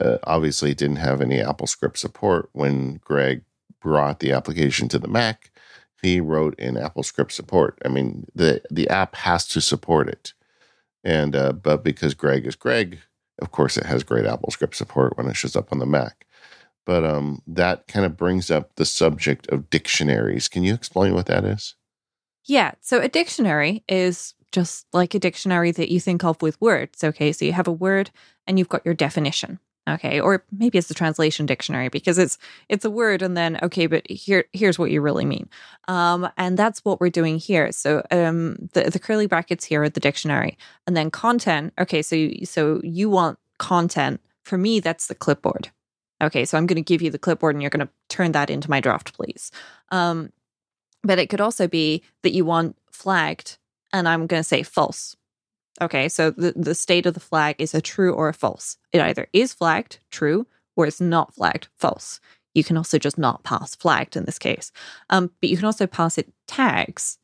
uh, 0.00 0.18
obviously 0.24 0.74
didn't 0.74 0.96
have 0.96 1.20
any 1.20 1.38
AppleScript 1.38 1.96
support. 1.96 2.48
When 2.52 2.96
Greg 2.96 3.42
brought 3.80 4.20
the 4.20 4.32
application 4.32 4.88
to 4.88 4.98
the 4.98 5.08
Mac, 5.08 5.50
he 6.02 6.20
wrote 6.20 6.58
in 6.58 6.74
AppleScript 6.74 7.32
support. 7.32 7.78
I 7.84 7.88
mean, 7.88 8.26
the 8.34 8.62
the 8.70 8.88
app 8.88 9.14
has 9.16 9.46
to 9.48 9.60
support 9.60 10.08
it, 10.08 10.34
and 11.04 11.34
uh, 11.34 11.52
but 11.52 11.84
because 11.84 12.14
Greg 12.14 12.46
is 12.46 12.56
Greg, 12.56 12.98
of 13.40 13.50
course, 13.50 13.76
it 13.76 13.86
has 13.86 14.02
great 14.02 14.24
AppleScript 14.24 14.74
support 14.74 15.16
when 15.16 15.28
it 15.28 15.36
shows 15.36 15.56
up 15.56 15.72
on 15.72 15.78
the 15.78 15.86
Mac 15.86 16.26
but 16.86 17.04
um, 17.04 17.42
that 17.46 17.86
kind 17.88 18.06
of 18.06 18.16
brings 18.16 18.50
up 18.50 18.76
the 18.76 18.86
subject 18.86 19.48
of 19.48 19.68
dictionaries. 19.68 20.48
Can 20.48 20.62
you 20.62 20.72
explain 20.72 21.14
what 21.14 21.26
that 21.26 21.44
is? 21.44 21.74
Yeah. 22.44 22.72
So 22.80 23.00
a 23.00 23.08
dictionary 23.08 23.84
is 23.88 24.34
just 24.56 24.86
like 24.94 25.14
a 25.14 25.18
dictionary 25.18 25.70
that 25.70 25.92
you 25.92 26.00
think 26.00 26.24
of 26.24 26.40
with 26.40 26.58
words. 26.62 27.04
Okay. 27.04 27.30
So 27.30 27.44
you 27.44 27.52
have 27.52 27.68
a 27.68 27.72
word 27.72 28.10
and 28.46 28.58
you've 28.58 28.70
got 28.70 28.86
your 28.86 28.94
definition. 28.94 29.58
Okay. 29.86 30.18
Or 30.18 30.42
maybe 30.50 30.78
it's 30.78 30.88
the 30.88 30.94
translation 30.94 31.44
dictionary 31.44 31.90
because 31.90 32.16
it's 32.16 32.38
it's 32.70 32.86
a 32.86 32.90
word 32.90 33.20
and 33.20 33.36
then 33.36 33.58
okay, 33.62 33.86
but 33.86 34.10
here 34.10 34.46
here's 34.54 34.78
what 34.78 34.90
you 34.90 35.02
really 35.02 35.26
mean. 35.26 35.50
Um, 35.88 36.30
and 36.38 36.56
that's 36.56 36.82
what 36.86 37.00
we're 37.00 37.10
doing 37.10 37.36
here. 37.38 37.70
So 37.70 38.02
um 38.10 38.56
the, 38.72 38.84
the 38.90 38.98
curly 38.98 39.26
brackets 39.26 39.66
here 39.66 39.82
are 39.82 39.90
the 39.90 40.00
dictionary. 40.00 40.56
And 40.86 40.96
then 40.96 41.10
content. 41.10 41.74
Okay, 41.78 42.00
so 42.00 42.16
you, 42.16 42.46
so 42.46 42.80
you 42.82 43.10
want 43.10 43.38
content. 43.58 44.22
For 44.42 44.56
me, 44.56 44.80
that's 44.80 45.08
the 45.08 45.14
clipboard. 45.14 45.70
Okay, 46.22 46.46
so 46.46 46.56
I'm 46.56 46.66
going 46.66 46.82
to 46.82 46.92
give 46.92 47.02
you 47.02 47.10
the 47.10 47.18
clipboard 47.18 47.54
and 47.54 47.60
you're 47.60 47.76
going 47.76 47.86
to 47.86 47.92
turn 48.08 48.32
that 48.32 48.48
into 48.48 48.70
my 48.70 48.80
draft, 48.80 49.12
please. 49.12 49.50
Um, 49.90 50.32
but 51.02 51.18
it 51.18 51.28
could 51.28 51.42
also 51.42 51.68
be 51.68 52.02
that 52.22 52.32
you 52.32 52.46
want 52.46 52.76
flagged 52.90 53.58
and 53.92 54.08
I'm 54.08 54.26
going 54.26 54.40
to 54.40 54.48
say 54.48 54.62
false. 54.62 55.16
Okay, 55.80 56.08
so 56.08 56.30
the, 56.30 56.52
the 56.56 56.74
state 56.74 57.06
of 57.06 57.14
the 57.14 57.20
flag 57.20 57.56
is 57.58 57.74
a 57.74 57.82
true 57.82 58.12
or 58.12 58.28
a 58.28 58.34
false. 58.34 58.78
It 58.92 59.00
either 59.00 59.28
is 59.32 59.52
flagged, 59.52 59.98
true, 60.10 60.46
or 60.74 60.86
it's 60.86 61.00
not 61.00 61.34
flagged, 61.34 61.68
false. 61.76 62.20
You 62.54 62.64
can 62.64 62.78
also 62.78 62.98
just 62.98 63.18
not 63.18 63.44
pass 63.44 63.74
flagged 63.74 64.16
in 64.16 64.24
this 64.24 64.38
case. 64.38 64.72
Um, 65.10 65.30
but 65.40 65.50
you 65.50 65.56
can 65.56 65.66
also 65.66 65.86
pass 65.86 66.16
it 66.16 66.32
tags 66.46 67.18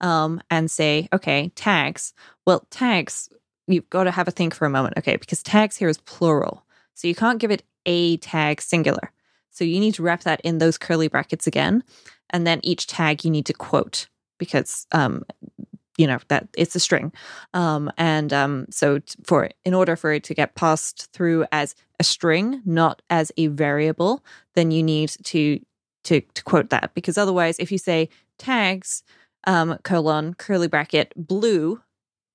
um, 0.00 0.40
and 0.50 0.70
say, 0.70 1.08
okay, 1.12 1.52
tags. 1.54 2.14
Well, 2.46 2.66
tags, 2.70 3.28
you've 3.66 3.90
got 3.90 4.04
to 4.04 4.10
have 4.10 4.28
a 4.28 4.30
think 4.30 4.54
for 4.54 4.64
a 4.64 4.70
moment, 4.70 4.96
okay, 4.96 5.16
because 5.16 5.42
tags 5.42 5.76
here 5.76 5.90
is 5.90 5.98
plural. 5.98 6.64
So 6.94 7.06
you 7.06 7.14
can't 7.14 7.38
give 7.38 7.50
it 7.50 7.62
a 7.84 8.16
tag 8.18 8.62
singular. 8.62 9.12
So 9.50 9.64
you 9.64 9.80
need 9.80 9.94
to 9.94 10.02
wrap 10.02 10.22
that 10.22 10.40
in 10.42 10.58
those 10.58 10.78
curly 10.78 11.08
brackets 11.08 11.46
again. 11.46 11.84
And 12.30 12.46
then 12.46 12.60
each 12.62 12.86
tag 12.86 13.24
you 13.24 13.30
need 13.30 13.46
to 13.46 13.52
quote 13.52 14.08
because 14.38 14.86
um, 14.92 15.24
you 15.98 16.06
know 16.06 16.18
that 16.28 16.48
it's 16.56 16.74
a 16.74 16.80
string. 16.80 17.12
Um, 17.52 17.92
and 17.98 18.32
um, 18.32 18.66
so 18.70 19.00
t- 19.00 19.14
for 19.24 19.50
in 19.64 19.74
order 19.74 19.96
for 19.96 20.12
it 20.12 20.24
to 20.24 20.34
get 20.34 20.54
passed 20.54 21.12
through 21.12 21.44
as 21.52 21.74
a 22.00 22.04
string 22.04 22.62
not 22.64 23.02
as 23.10 23.30
a 23.36 23.48
variable 23.48 24.24
then 24.54 24.70
you 24.70 24.82
need 24.82 25.10
to 25.24 25.60
to, 26.04 26.20
to 26.20 26.44
quote 26.44 26.70
that. 26.70 26.92
Because 26.94 27.18
otherwise 27.18 27.58
if 27.58 27.70
you 27.70 27.78
say 27.78 28.08
tags 28.38 29.02
um, 29.46 29.76
colon 29.82 30.34
curly 30.34 30.68
bracket 30.68 31.12
blue 31.16 31.82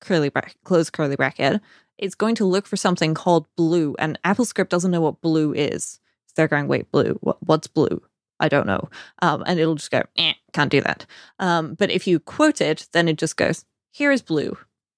curly 0.01 0.29
bracket 0.29 0.57
close 0.63 0.89
curly 0.89 1.15
bracket 1.15 1.61
it's 1.97 2.15
going 2.15 2.35
to 2.35 2.45
look 2.45 2.67
for 2.67 2.75
something 2.75 3.13
called 3.13 3.47
blue. 3.55 3.95
And 3.99 4.19
AppleScript 4.25 4.69
doesn't 4.69 4.91
know 4.91 4.99
what 4.99 5.21
blue 5.21 5.53
is. 5.53 5.99
They're 6.35 6.47
going 6.47 6.67
wait 6.67 6.91
blue? 6.91 7.17
What, 7.21 7.37
what's 7.41 7.67
blue 7.67 8.01
I 8.39 8.49
don't 8.49 8.67
know. 8.67 8.89
Um, 9.21 9.43
and 9.45 9.59
it'll 9.59 9.75
just 9.75 9.91
go, 9.91 10.03
eh, 10.17 10.33
can't 10.53 10.71
do 10.71 10.81
that. 10.81 11.05
Um, 11.39 11.75
but 11.75 11.91
if 11.91 12.07
you 12.07 12.19
quote 12.19 12.61
it, 12.61 12.87
then 12.93 13.07
it 13.07 13.17
just 13.17 13.37
goes, 13.37 13.65
here 13.91 14.11
is 14.11 14.21
blue, 14.21 14.57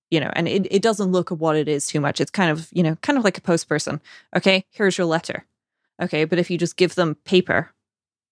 you 0.09 0.19
know, 0.19 0.31
and 0.33 0.47
it, 0.47 0.67
it 0.71 0.81
doesn't 0.81 1.11
look 1.11 1.31
at 1.31 1.37
what 1.37 1.55
it 1.55 1.67
is 1.67 1.85
too 1.85 1.99
much. 1.99 2.21
It's 2.21 2.31
kind 2.31 2.49
of, 2.49 2.69
you 2.71 2.83
know, 2.83 2.95
kind 3.01 3.17
of 3.17 3.23
like 3.23 3.37
a 3.37 3.41
post 3.41 3.67
person. 3.67 4.01
Okay, 4.35 4.65
here's 4.71 4.97
your 4.97 5.07
letter. 5.07 5.45
Okay, 6.01 6.25
but 6.25 6.39
if 6.39 6.49
you 6.49 6.57
just 6.57 6.77
give 6.77 6.95
them 6.95 7.15
paper 7.25 7.71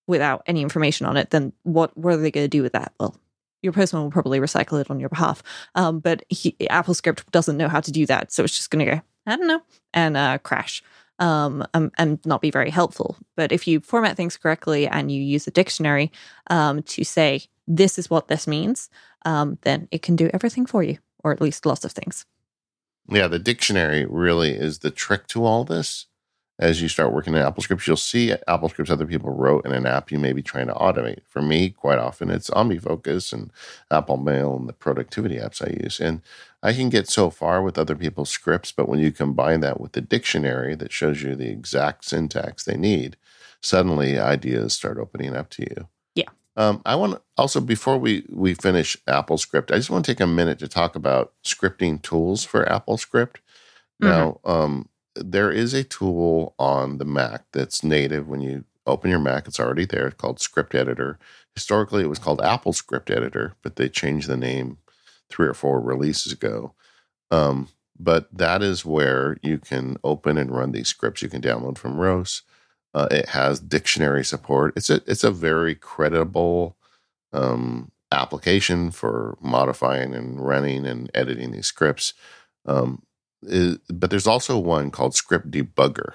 without 0.08 0.44
any 0.48 0.62
information 0.62 1.06
on 1.06 1.18
it, 1.18 1.30
then 1.30 1.54
what, 1.64 1.96
what 1.98 2.14
are 2.14 2.18
they 2.18 2.32
going 2.32 2.46
to 2.46 2.50
do 2.50 2.62
with 2.62 2.74
that? 2.74 2.94
Well, 3.00 3.16
your 3.62 3.74
postman 3.74 4.04
will 4.04 4.12
probably 4.12 4.40
recycle 4.40 4.80
it 4.82 4.90
on 4.92 5.00
your 5.00 5.10
behalf. 5.10 5.42
Um, 5.76 6.00
but 6.00 6.24
he, 6.30 6.52
AppleScript 6.62 7.32
doesn't 7.32 7.58
know 7.58 7.70
how 7.70 7.80
to 7.80 7.92
do 7.92 8.06
that. 8.06 8.32
So 8.32 8.44
it's 8.44 8.56
just 8.56 8.70
going 8.70 8.86
to 8.86 8.92
go, 8.96 9.02
I 9.26 9.38
don't 9.38 9.48
know, 9.48 9.62
and 9.94 10.18
uh, 10.18 10.38
crash 10.40 10.84
um, 11.20 11.66
um, 11.74 11.92
and 11.98 12.20
not 12.26 12.42
be 12.42 12.52
very 12.52 12.70
helpful. 12.70 13.18
But 13.36 13.52
if 13.52 13.68
you 13.68 13.80
format 13.80 14.18
things 14.18 14.38
correctly 14.38 14.88
and 14.88 15.12
you 15.12 15.22
use 15.22 15.48
a 15.48 15.52
dictionary 15.52 16.12
um, 16.50 16.84
to 16.84 17.04
say, 17.04 17.44
this 17.68 17.98
is 17.98 18.10
what 18.10 18.28
this 18.28 18.48
means, 18.48 18.90
um, 19.26 19.58
then 19.62 19.88
it 19.92 20.02
can 20.02 20.16
do 20.16 20.30
everything 20.34 20.66
for 20.66 20.84
you, 20.84 20.98
or 21.24 21.32
at 21.32 21.42
least 21.42 21.66
lots 21.66 21.86
of 21.86 21.92
things. 21.92 22.26
Yeah, 23.10 23.28
the 23.28 23.40
dictionary 23.40 24.06
really 24.06 24.52
is 24.52 24.80
the 24.80 24.92
trick 24.92 25.28
to 25.28 25.46
all 25.46 25.64
this. 25.64 26.08
As 26.60 26.82
you 26.82 26.88
start 26.88 27.12
working 27.12 27.34
in 27.34 27.42
AppleScript, 27.42 27.88
you'll 27.88 27.98
see 27.98 28.34
AppleScripts 28.48 28.92
other 28.92 29.08
people 29.08 29.32
wrote 29.32 29.66
in 29.66 29.72
an 29.74 29.88
app 29.88 30.12
you 30.12 30.20
may 30.20 30.34
be 30.34 30.44
trying 30.44 30.68
to 30.68 30.74
automate. 30.74 31.22
For 31.28 31.42
me, 31.42 31.72
quite 31.72 31.98
often 31.98 32.30
it's 32.30 32.50
OmniFocus 32.52 33.34
and 33.34 33.52
Apple 33.90 34.18
Mail 34.18 34.56
and 34.56 34.70
the 34.70 34.74
productivity 34.74 35.38
apps 35.38 35.62
I 35.62 35.84
use. 35.84 36.00
And 36.00 36.22
I 36.64 36.72
can 36.72 36.90
get 36.90 37.10
so 37.10 37.30
far 37.30 37.62
with 37.62 37.78
other 37.78 37.96
people's 37.96 38.30
scripts, 38.30 38.72
but 38.72 38.88
when 38.88 39.00
you 39.00 39.12
combine 39.12 39.60
that 39.60 39.82
with 39.82 39.92
the 39.92 40.02
dictionary 40.02 40.76
that 40.76 40.94
shows 40.94 41.22
you 41.22 41.36
the 41.36 41.50
exact 41.50 42.06
syntax 42.06 42.64
they 42.64 42.78
need, 42.78 43.18
suddenly 43.60 44.18
ideas 44.18 44.74
start 44.74 44.98
opening 44.98 45.36
up 45.36 45.50
to 45.52 45.64
you. 45.64 45.88
Yeah. 46.16 46.30
Um, 46.56 46.82
I 46.86 46.96
want 46.96 47.14
to 47.14 47.22
also 47.38 47.60
before 47.60 47.98
we 47.98 48.26
we 48.30 48.54
finish 48.54 48.96
AppleScript, 49.08 49.74
I 49.74 49.76
just 49.76 49.90
want 49.90 50.06
to 50.06 50.12
take 50.12 50.22
a 50.22 50.28
minute 50.28 50.58
to 50.60 50.70
talk 50.70 50.96
about 50.96 51.34
scripting 51.44 52.02
tools 52.02 52.46
for 52.46 52.64
AppleScript. 52.64 53.36
Mm-hmm. 54.02 54.08
Now, 54.08 54.40
um, 54.46 54.88
there 55.16 55.52
is 55.52 55.74
a 55.74 55.84
tool 55.84 56.56
on 56.58 56.98
the 56.98 57.06
Mac 57.06 57.44
that's 57.52 57.84
native. 57.84 58.30
When 58.30 58.40
you 58.40 58.64
open 58.88 59.10
your 59.10 59.20
Mac, 59.20 59.48
it's 59.48 59.60
already 59.60 59.86
there. 59.86 60.08
It's 60.08 60.16
called 60.16 60.40
Script 60.40 60.74
Editor. 60.74 61.20
Historically, 61.54 62.04
it 62.04 62.10
was 62.10 62.20
called 62.20 62.40
AppleScript 62.40 63.12
Editor, 63.12 63.56
but 63.62 63.76
they 63.76 63.90
changed 63.90 64.30
the 64.30 64.38
name 64.38 64.78
three 65.34 65.48
or 65.48 65.54
four 65.54 65.82
releases 65.82 66.32
ago. 66.32 66.74
Um, 67.32 67.70
but 68.00 68.28
that 68.32 68.62
is 68.62 68.86
where 68.86 69.38
you 69.42 69.58
can 69.58 69.98
open 70.04 70.38
and 70.38 70.52
run 70.52 70.72
these 70.72 70.90
scripts 70.90 71.22
you 71.22 71.30
can 71.30 71.42
download 71.42 71.78
from 71.78 71.98
Rose. 71.98 72.44
Uh, 72.94 73.08
it 73.10 73.30
has 73.30 73.60
dictionary 73.60 74.24
support. 74.24 74.74
It's 74.76 74.90
a 74.90 75.02
it's 75.08 75.24
a 75.24 75.32
very 75.32 75.74
credible 75.74 76.78
um, 77.32 77.92
application 78.12 78.92
for 78.92 79.38
modifying 79.42 80.14
and 80.14 80.46
running 80.46 80.86
and 80.86 81.10
editing 81.16 81.52
these 81.52 81.66
scripts. 81.68 82.14
Um, 82.66 83.02
is, 83.42 83.78
but 83.90 84.12
there's 84.12 84.28
also 84.28 84.60
one 84.60 84.92
called 84.92 85.16
Script 85.16 85.50
Debugger. 85.50 86.14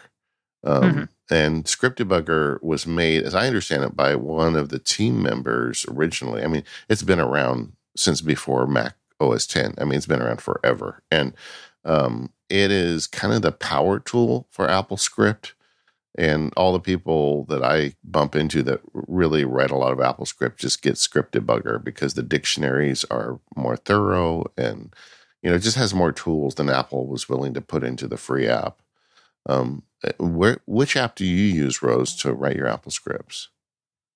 Um, 0.64 0.82
Mm-hmm. 0.82 1.02
And 1.30 1.68
Script 1.68 1.98
Debugger 1.98 2.62
was 2.62 2.86
made, 2.86 3.22
as 3.22 3.34
I 3.34 3.46
understand 3.46 3.84
it, 3.84 3.94
by 3.94 4.14
one 4.16 4.56
of 4.56 4.70
the 4.70 4.78
team 4.78 5.22
members 5.22 5.84
originally. 5.88 6.42
I 6.42 6.46
mean, 6.46 6.64
it's 6.88 7.02
been 7.02 7.20
around 7.20 7.72
since 7.96 8.22
before 8.22 8.66
Mac 8.66 8.94
OS 9.20 9.46
10. 9.46 9.74
I 9.78 9.84
mean, 9.84 9.94
it's 9.94 10.06
been 10.06 10.22
around 10.22 10.40
forever. 10.40 11.02
And 11.10 11.34
um, 11.84 12.32
it 12.48 12.70
is 12.70 13.06
kind 13.06 13.32
of 13.32 13.42
the 13.42 13.52
power 13.52 13.98
tool 13.98 14.46
for 14.50 14.66
AppleScript. 14.66 15.52
And 16.16 16.52
all 16.56 16.72
the 16.72 16.80
people 16.80 17.44
that 17.44 17.62
I 17.62 17.94
bump 18.02 18.34
into 18.34 18.62
that 18.64 18.80
really 18.92 19.44
write 19.44 19.70
a 19.70 19.76
lot 19.76 19.92
of 19.92 19.98
AppleScript 19.98 20.56
just 20.56 20.82
get 20.82 20.98
Script 20.98 21.32
Debugger 21.34 21.82
because 21.82 22.14
the 22.14 22.22
dictionaries 22.22 23.04
are 23.04 23.38
more 23.56 23.76
thorough 23.76 24.50
and 24.56 24.92
you 25.42 25.50
know, 25.50 25.56
it 25.56 25.60
just 25.60 25.76
has 25.76 25.94
more 25.94 26.12
tools 26.12 26.56
than 26.56 26.68
Apple 26.68 27.06
was 27.06 27.28
willing 27.28 27.54
to 27.54 27.60
put 27.60 27.84
into 27.84 28.08
the 28.08 28.16
free 28.16 28.48
app. 28.48 28.82
Um, 29.46 29.84
uh, 30.04 30.12
where 30.18 30.58
which 30.66 30.96
app 30.96 31.16
do 31.16 31.24
you 31.24 31.44
use, 31.44 31.82
Rose, 31.82 32.14
to 32.16 32.32
write 32.32 32.56
your 32.56 32.66
AppleScripts? 32.66 33.48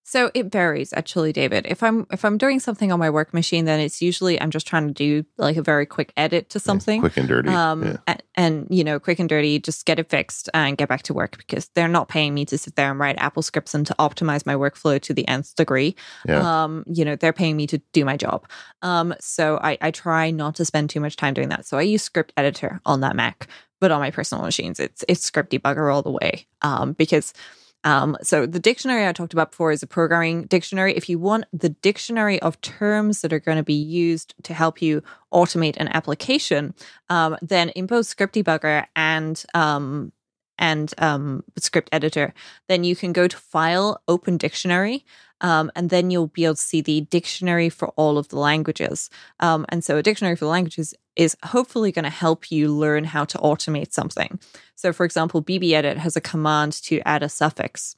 So 0.04 0.30
it 0.34 0.50
varies 0.50 0.92
actually, 0.92 1.32
David. 1.32 1.66
If 1.68 1.82
I'm 1.82 2.06
if 2.10 2.24
I'm 2.24 2.36
doing 2.36 2.60
something 2.60 2.90
on 2.90 2.98
my 2.98 3.08
work 3.08 3.32
machine, 3.32 3.64
then 3.66 3.78
it's 3.80 4.02
usually 4.02 4.40
I'm 4.40 4.50
just 4.50 4.66
trying 4.66 4.88
to 4.88 4.92
do 4.92 5.24
like 5.38 5.56
a 5.56 5.62
very 5.62 5.86
quick 5.86 6.12
edit 6.16 6.50
to 6.50 6.60
something. 6.60 7.00
quick 7.00 7.16
and 7.16 7.28
dirty. 7.28 7.48
Um 7.48 7.84
yeah. 7.84 7.96
and, 8.06 8.22
and 8.34 8.66
you 8.68 8.82
know, 8.82 8.98
quick 8.98 9.20
and 9.20 9.28
dirty, 9.28 9.60
just 9.60 9.86
get 9.86 9.98
it 9.98 10.10
fixed 10.10 10.50
and 10.54 10.76
get 10.76 10.88
back 10.88 11.02
to 11.04 11.14
work 11.14 11.38
because 11.38 11.68
they're 11.74 11.88
not 11.88 12.08
paying 12.08 12.34
me 12.34 12.44
to 12.46 12.58
sit 12.58 12.74
there 12.74 12.90
and 12.90 12.98
write 12.98 13.16
AppleScripts 13.18 13.74
and 13.74 13.86
to 13.86 13.94
optimize 13.98 14.44
my 14.44 14.54
workflow 14.54 15.00
to 15.00 15.14
the 15.14 15.26
nth 15.28 15.54
degree. 15.54 15.94
Yeah. 16.26 16.64
Um, 16.64 16.84
you 16.86 17.04
know, 17.04 17.14
they're 17.14 17.32
paying 17.32 17.56
me 17.56 17.66
to 17.68 17.78
do 17.92 18.04
my 18.04 18.16
job. 18.16 18.48
Um, 18.82 19.14
so 19.20 19.58
I, 19.62 19.78
I 19.80 19.90
try 19.92 20.30
not 20.30 20.56
to 20.56 20.64
spend 20.64 20.90
too 20.90 21.00
much 21.00 21.16
time 21.16 21.34
doing 21.34 21.48
that. 21.50 21.64
So 21.64 21.78
I 21.78 21.82
use 21.82 22.02
script 22.02 22.32
editor 22.36 22.80
on 22.84 23.00
that 23.00 23.14
Mac, 23.14 23.46
but 23.80 23.92
on 23.92 24.00
my 24.00 24.10
personal 24.10 24.44
machines, 24.44 24.80
it's 24.80 25.04
it's 25.08 25.22
script 25.22 25.52
debugger 25.52 25.92
all 25.94 26.02
the 26.02 26.10
way. 26.10 26.46
Um, 26.62 26.92
because 26.92 27.32
um, 27.84 28.16
so 28.22 28.46
the 28.46 28.60
dictionary 28.60 29.06
I 29.06 29.12
talked 29.12 29.32
about 29.32 29.50
before 29.50 29.72
is 29.72 29.82
a 29.82 29.86
programming 29.86 30.44
dictionary. 30.44 30.94
If 30.96 31.08
you 31.08 31.18
want 31.18 31.46
the 31.52 31.70
dictionary 31.70 32.40
of 32.40 32.60
terms 32.60 33.22
that 33.22 33.32
are 33.32 33.40
going 33.40 33.56
to 33.56 33.62
be 33.62 33.74
used 33.74 34.34
to 34.44 34.54
help 34.54 34.80
you 34.80 35.02
automate 35.32 35.76
an 35.76 35.88
application, 35.88 36.74
um, 37.08 37.36
then 37.42 37.70
in 37.70 37.86
both 37.86 38.06
Script 38.06 38.34
Debugger 38.34 38.86
and 38.94 39.42
um, 39.54 40.12
and 40.58 40.94
um, 40.98 41.42
Script 41.58 41.88
Editor, 41.90 42.32
then 42.68 42.84
you 42.84 42.94
can 42.94 43.12
go 43.12 43.26
to 43.26 43.36
File, 43.36 44.00
Open 44.06 44.36
Dictionary, 44.36 45.04
um, 45.42 45.70
and 45.76 45.90
then 45.90 46.10
you'll 46.10 46.28
be 46.28 46.44
able 46.44 46.54
to 46.54 46.62
see 46.62 46.80
the 46.80 47.02
dictionary 47.02 47.68
for 47.68 47.88
all 47.90 48.16
of 48.16 48.28
the 48.28 48.38
languages. 48.38 49.10
Um, 49.40 49.66
and 49.68 49.84
so 49.84 49.98
a 49.98 50.02
dictionary 50.02 50.36
for 50.36 50.46
the 50.46 50.50
languages 50.50 50.94
is 51.16 51.36
hopefully 51.44 51.92
going 51.92 52.04
to 52.04 52.10
help 52.10 52.50
you 52.50 52.74
learn 52.74 53.04
how 53.04 53.24
to 53.26 53.38
automate 53.38 53.92
something. 53.92 54.40
So, 54.76 54.92
for 54.92 55.04
example, 55.04 55.42
BBEdit 55.42 55.96
has 55.96 56.16
a 56.16 56.20
command 56.20 56.72
to 56.84 57.00
add 57.06 57.22
a 57.22 57.28
suffix. 57.28 57.96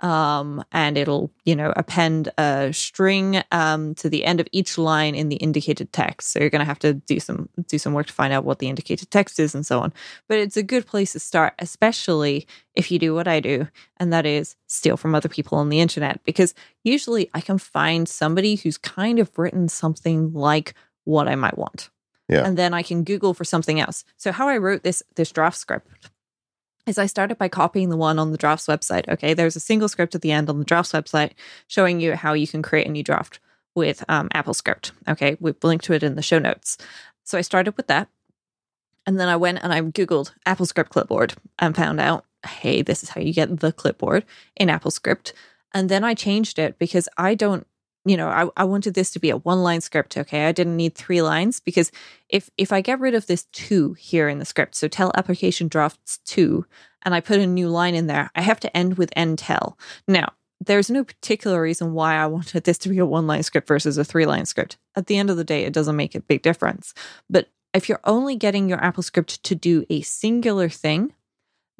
Um, 0.00 0.64
and 0.72 0.96
it'll, 0.96 1.30
you 1.44 1.54
know, 1.54 1.74
append 1.76 2.32
a 2.38 2.72
string 2.72 3.42
um, 3.52 3.94
to 3.96 4.08
the 4.08 4.24
end 4.24 4.40
of 4.40 4.48
each 4.50 4.78
line 4.78 5.14
in 5.14 5.28
the 5.28 5.36
indicated 5.36 5.92
text. 5.92 6.32
So 6.32 6.38
you're 6.38 6.48
going 6.48 6.60
to 6.60 6.66
have 6.66 6.78
to 6.78 6.94
do 6.94 7.20
some 7.20 7.50
do 7.66 7.76
some 7.76 7.92
work 7.92 8.06
to 8.06 8.12
find 8.12 8.32
out 8.32 8.44
what 8.44 8.60
the 8.60 8.68
indicated 8.68 9.10
text 9.10 9.38
is 9.38 9.54
and 9.54 9.66
so 9.66 9.80
on. 9.80 9.92
But 10.26 10.38
it's 10.38 10.56
a 10.56 10.62
good 10.62 10.86
place 10.86 11.12
to 11.12 11.20
start, 11.20 11.52
especially 11.58 12.46
if 12.74 12.90
you 12.90 12.98
do 12.98 13.14
what 13.14 13.28
I 13.28 13.40
do, 13.40 13.68
and 13.98 14.10
that 14.12 14.24
is 14.24 14.56
steal 14.66 14.96
from 14.96 15.14
other 15.14 15.28
people 15.28 15.58
on 15.58 15.68
the 15.68 15.80
internet. 15.80 16.24
Because 16.24 16.54
usually 16.82 17.28
I 17.34 17.42
can 17.42 17.58
find 17.58 18.08
somebody 18.08 18.54
who's 18.54 18.78
kind 18.78 19.18
of 19.18 19.38
written 19.38 19.68
something 19.68 20.32
like 20.32 20.74
what 21.04 21.28
I 21.28 21.34
might 21.34 21.58
want. 21.58 21.90
Yeah. 22.28 22.46
And 22.46 22.56
then 22.56 22.72
I 22.72 22.82
can 22.82 23.04
Google 23.04 23.34
for 23.34 23.44
something 23.44 23.80
else. 23.80 24.04
So 24.16 24.32
how 24.32 24.48
I 24.48 24.56
wrote 24.56 24.82
this 24.82 25.02
this 25.16 25.30
draft 25.30 25.58
script 25.58 25.88
is 26.86 26.98
I 26.98 27.06
started 27.06 27.38
by 27.38 27.48
copying 27.48 27.88
the 27.88 27.96
one 27.96 28.18
on 28.18 28.32
the 28.32 28.38
drafts 28.38 28.66
website. 28.66 29.08
Okay, 29.08 29.34
there's 29.34 29.56
a 29.56 29.60
single 29.60 29.88
script 29.88 30.14
at 30.14 30.22
the 30.22 30.32
end 30.32 30.48
on 30.48 30.58
the 30.58 30.64
drafts 30.64 30.92
website 30.92 31.32
showing 31.68 32.00
you 32.00 32.14
how 32.14 32.32
you 32.32 32.46
can 32.46 32.62
create 32.62 32.86
a 32.86 32.90
new 32.90 33.02
draft 33.02 33.40
with 33.74 34.04
um, 34.08 34.28
AppleScript. 34.30 34.92
Okay, 35.08 35.36
we've 35.40 35.62
linked 35.62 35.84
to 35.86 35.92
it 35.92 36.02
in 36.02 36.16
the 36.16 36.22
show 36.22 36.38
notes. 36.38 36.78
So 37.24 37.38
I 37.38 37.42
started 37.42 37.76
with 37.76 37.86
that. 37.86 38.08
And 39.06 39.18
then 39.18 39.28
I 39.28 39.36
went 39.36 39.60
and 39.62 39.72
I 39.72 39.80
Googled 39.80 40.32
AppleScript 40.46 40.90
clipboard 40.90 41.34
and 41.58 41.74
found 41.76 42.00
out, 42.00 42.24
hey, 42.46 42.82
this 42.82 43.02
is 43.02 43.10
how 43.10 43.20
you 43.20 43.32
get 43.32 43.60
the 43.60 43.72
clipboard 43.72 44.24
in 44.56 44.68
AppleScript. 44.68 45.32
And 45.72 45.88
then 45.88 46.04
I 46.04 46.14
changed 46.14 46.58
it 46.58 46.78
because 46.78 47.08
I 47.16 47.34
don't 47.34 47.66
you 48.04 48.16
know 48.16 48.28
I, 48.28 48.48
I 48.56 48.64
wanted 48.64 48.94
this 48.94 49.10
to 49.12 49.18
be 49.18 49.30
a 49.30 49.36
one 49.36 49.62
line 49.62 49.80
script 49.80 50.16
okay? 50.16 50.46
I 50.46 50.52
didn't 50.52 50.76
need 50.76 50.94
three 50.94 51.22
lines 51.22 51.60
because 51.60 51.90
if 52.28 52.50
if 52.56 52.72
i 52.72 52.80
get 52.80 53.00
rid 53.00 53.14
of 53.14 53.26
this 53.26 53.44
two 53.52 53.94
here 53.94 54.28
in 54.28 54.38
the 54.38 54.44
script 54.44 54.74
so 54.74 54.88
tell 54.88 55.12
application 55.16 55.68
drafts 55.68 56.18
two 56.24 56.66
and 57.02 57.14
i 57.14 57.20
put 57.20 57.38
a 57.38 57.46
new 57.46 57.68
line 57.68 57.94
in 57.94 58.06
there 58.06 58.30
i 58.34 58.42
have 58.42 58.60
to 58.60 58.76
end 58.76 58.98
with 58.98 59.12
end 59.16 59.38
tell. 59.38 59.78
Now 60.06 60.32
there's 60.62 60.90
no 60.90 61.04
particular 61.04 61.60
reason 61.60 61.92
why 61.92 62.16
i 62.16 62.26
wanted 62.36 62.64
this 62.64 62.78
to 62.78 62.88
be 62.88 62.98
a 62.98 63.06
one 63.06 63.26
line 63.26 63.42
script 63.42 63.68
versus 63.68 63.98
a 63.98 64.04
three 64.04 64.26
line 64.26 64.46
script. 64.46 64.78
At 64.96 65.06
the 65.06 65.18
end 65.18 65.30
of 65.30 65.36
the 65.36 65.44
day 65.44 65.64
it 65.64 65.72
doesn't 65.72 65.96
make 65.96 66.14
a 66.14 66.20
big 66.20 66.42
difference. 66.42 66.94
But 67.28 67.48
if 67.72 67.88
you're 67.88 68.00
only 68.02 68.34
getting 68.34 68.68
your 68.68 68.78
AppleScript 68.78 69.42
to 69.42 69.54
do 69.54 69.84
a 69.88 70.00
singular 70.00 70.68
thing 70.68 71.12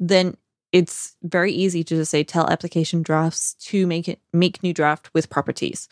then 0.01 0.35
it's 0.71 1.15
very 1.23 1.51
easy 1.51 1.83
to 1.83 1.95
just 1.95 2.11
say 2.11 2.23
tell 2.23 2.49
application 2.49 3.01
drafts 3.01 3.53
to 3.55 3.85
make 3.85 4.07
it 4.07 4.19
make 4.33 4.63
new 4.63 4.73
draft 4.73 5.09
with 5.13 5.29
properties 5.29 5.87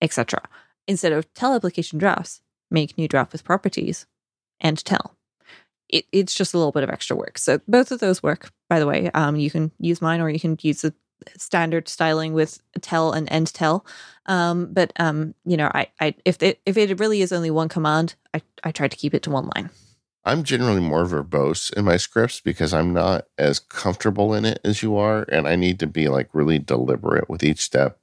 etc 0.00 0.40
instead 0.86 1.12
of 1.12 1.32
tell 1.34 1.54
application 1.54 1.98
drafts 1.98 2.40
make 2.70 2.96
new 2.98 3.06
draft 3.06 3.32
with 3.32 3.44
properties 3.44 4.06
and 4.60 4.82
tell. 4.84 5.16
It, 5.88 6.06
it's 6.10 6.34
just 6.34 6.54
a 6.54 6.58
little 6.58 6.72
bit 6.72 6.84
of 6.84 6.90
extra 6.90 7.14
work. 7.14 7.36
So 7.38 7.60
both 7.68 7.92
of 7.92 8.00
those 8.00 8.22
work 8.22 8.50
by 8.68 8.78
the 8.78 8.86
way. 8.86 9.10
Um, 9.12 9.36
you 9.36 9.50
can 9.50 9.70
use 9.78 10.00
mine 10.00 10.20
or 10.20 10.30
you 10.30 10.40
can 10.40 10.56
use 10.62 10.80
the 10.80 10.94
standard 11.36 11.88
styling 11.88 12.32
with 12.32 12.60
tell 12.80 13.12
and 13.12 13.30
end 13.30 13.52
tell. 13.52 13.86
Um, 14.26 14.72
but 14.72 14.92
um, 14.98 15.34
you 15.44 15.56
know 15.56 15.70
I, 15.74 15.88
I 16.00 16.14
if 16.24 16.42
it 16.42 16.60
if 16.64 16.76
it 16.76 16.98
really 16.98 17.20
is 17.20 17.32
only 17.32 17.50
one 17.50 17.68
command 17.68 18.14
I, 18.32 18.42
I 18.64 18.72
try 18.72 18.88
to 18.88 18.96
keep 18.96 19.14
it 19.14 19.22
to 19.24 19.30
one 19.30 19.50
line 19.54 19.70
I'm 20.24 20.44
generally 20.44 20.80
more 20.80 21.04
verbose 21.04 21.72
in 21.72 21.84
my 21.84 21.96
scripts 21.96 22.40
because 22.40 22.72
I'm 22.72 22.92
not 22.92 23.26
as 23.38 23.58
comfortable 23.58 24.34
in 24.34 24.44
it 24.44 24.60
as 24.64 24.82
you 24.82 24.96
are, 24.96 25.24
and 25.28 25.48
I 25.48 25.56
need 25.56 25.80
to 25.80 25.86
be 25.86 26.08
like 26.08 26.28
really 26.32 26.58
deliberate 26.58 27.28
with 27.28 27.42
each 27.42 27.60
step 27.60 27.98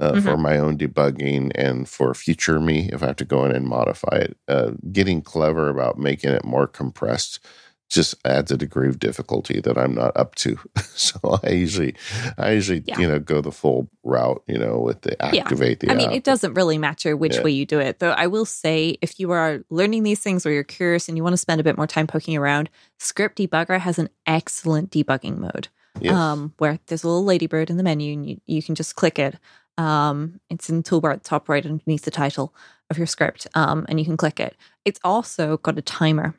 uh, 0.00 0.14
Mhm. 0.14 0.22
for 0.22 0.36
my 0.36 0.58
own 0.58 0.78
debugging 0.78 1.52
and 1.54 1.88
for 1.88 2.14
future 2.14 2.60
me 2.60 2.90
if 2.92 3.02
I 3.02 3.08
have 3.08 3.16
to 3.16 3.24
go 3.24 3.44
in 3.44 3.52
and 3.54 3.66
modify 3.66 4.16
it. 4.16 4.36
Uh, 4.48 4.72
getting 4.92 5.22
clever 5.22 5.68
about 5.70 5.98
making 5.98 6.30
it 6.32 6.44
more 6.44 6.66
compressed 6.66 7.40
just 7.88 8.14
adds 8.24 8.50
a 8.50 8.56
degree 8.56 8.88
of 8.88 8.98
difficulty 8.98 9.60
that 9.60 9.78
I'm 9.78 9.94
not 9.94 10.14
up 10.16 10.34
to. 10.36 10.58
so 10.94 11.18
I 11.42 11.50
usually, 11.50 11.94
I 12.36 12.52
usually, 12.52 12.82
Yeah. 12.86 12.98
you 12.98 13.08
know, 13.08 13.18
go 13.18 13.40
the 13.40 13.50
full 13.52 13.88
route, 14.04 14.42
you 14.46 14.58
know, 14.58 14.78
with 14.78 15.00
the 15.02 15.16
Yeah. 15.32 15.42
activate 15.42 15.80
the 15.80 15.90
I 15.90 15.94
mean, 15.94 16.08
app. 16.10 16.14
it 16.16 16.24
doesn't 16.24 16.54
really 16.54 16.76
matter 16.78 17.16
which 17.16 17.36
Yeah. 17.36 17.42
way 17.42 17.50
you 17.52 17.64
do 17.64 17.78
it. 17.78 17.98
Though 17.98 18.10
I 18.10 18.26
will 18.26 18.44
say, 18.44 18.98
if 19.00 19.18
you 19.18 19.30
are 19.30 19.60
learning 19.70 20.02
these 20.02 20.20
things 20.20 20.44
or 20.44 20.50
you're 20.52 20.64
curious 20.64 21.08
and 21.08 21.16
you 21.16 21.22
want 21.24 21.32
to 21.32 21.38
spend 21.38 21.60
a 21.60 21.64
bit 21.64 21.76
more 21.78 21.86
time 21.86 22.06
poking 22.06 22.36
around, 22.36 22.68
Script 22.98 23.38
Debugger 23.38 23.80
has 23.80 23.98
an 23.98 24.10
excellent 24.26 24.90
debugging 24.90 25.38
mode 25.38 25.68
Yes. 26.00 26.14
um, 26.14 26.52
where 26.58 26.78
there's 26.86 27.04
a 27.04 27.08
little 27.08 27.24
ladybird 27.24 27.70
in 27.70 27.76
the 27.78 27.82
menu 27.82 28.12
and 28.12 28.28
you, 28.28 28.40
you 28.46 28.62
can 28.62 28.74
just 28.74 28.96
click 28.96 29.18
it. 29.18 29.36
Um, 29.78 30.40
it's 30.50 30.68
in 30.68 30.78
the 30.78 30.82
toolbar 30.82 31.12
at 31.12 31.22
the 31.22 31.28
top 31.28 31.48
right 31.48 31.64
underneath 31.64 32.02
the 32.02 32.10
title 32.10 32.52
of 32.90 32.98
your 32.98 33.06
script, 33.06 33.46
um, 33.54 33.86
and 33.88 33.98
you 34.00 34.04
can 34.04 34.16
click 34.16 34.40
it. 34.40 34.56
It's 34.84 34.98
also 35.04 35.56
got 35.58 35.78
a 35.78 35.82
timer. 35.82 36.34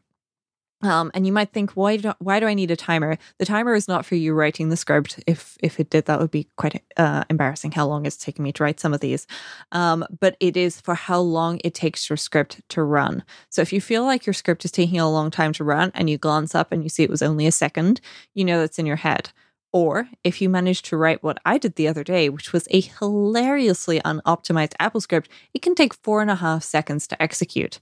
Um, 0.82 1.12
and 1.14 1.28
you 1.28 1.34
might 1.34 1.52
think, 1.52 1.72
why 1.72 1.98
do 1.98 2.14
why 2.20 2.40
do 2.40 2.48
I 2.48 2.54
need 2.54 2.72
a 2.72 2.76
timer? 2.76 3.18
The 3.38 3.46
timer 3.46 3.76
is 3.76 3.88
not 3.90 4.06
for 4.06 4.16
you 4.16 4.34
writing 4.34 4.70
the 4.70 4.78
script. 4.78 5.22
If 5.28 5.58
if 5.62 5.80
it 5.80 5.90
did, 5.90 6.06
that 6.06 6.20
would 6.20 6.32
be 6.32 6.48
quite 6.56 6.82
uh, 6.96 7.26
embarrassing. 7.30 7.74
How 7.74 7.86
long 7.86 8.06
it's 8.06 8.16
taken 8.16 8.44
me 8.44 8.54
to 8.54 8.64
write 8.64 8.80
some 8.80 8.94
of 8.94 9.02
these, 9.02 9.28
um, 9.74 10.06
but 10.20 10.38
it 10.40 10.56
is 10.56 10.80
for 10.80 10.96
how 10.96 11.20
long 11.20 11.60
it 11.66 11.74
takes 11.74 12.10
your 12.10 12.18
script 12.18 12.62
to 12.70 12.82
run. 12.82 13.24
So 13.50 13.62
if 13.62 13.74
you 13.74 13.82
feel 13.82 14.06
like 14.06 14.26
your 14.26 14.34
script 14.34 14.64
is 14.64 14.72
taking 14.72 15.00
a 15.00 15.12
long 15.12 15.32
time 15.32 15.52
to 15.54 15.66
run, 15.66 15.92
and 15.94 16.10
you 16.10 16.18
glance 16.18 16.56
up 16.56 16.72
and 16.72 16.82
you 16.82 16.90
see 16.90 17.04
it 17.04 17.10
was 17.10 17.22
only 17.22 17.46
a 17.46 17.52
second, 17.52 18.00
you 18.34 18.46
know 18.46 18.60
that's 18.60 18.80
in 18.80 18.86
your 18.86 18.96
head. 18.98 19.32
Or 19.72 20.08
if 20.24 20.42
you 20.42 20.50
manage 20.50 20.82
to 20.84 20.98
write 20.98 21.22
what 21.22 21.40
I 21.46 21.58
did 21.58 21.76
the 21.76 21.88
other 21.88 22.04
day, 22.04 22.30
which 22.30 22.54
was 22.54 22.68
a 22.72 22.82
hilariously 22.82 24.00
unoptimized 24.00 24.74
AppleScript, 24.80 25.28
it 25.54 25.62
can 25.62 25.76
take 25.76 25.94
four 25.94 26.22
and 26.22 26.32
a 26.32 26.36
half 26.36 26.64
seconds 26.64 27.06
to 27.08 27.22
execute. 27.22 27.80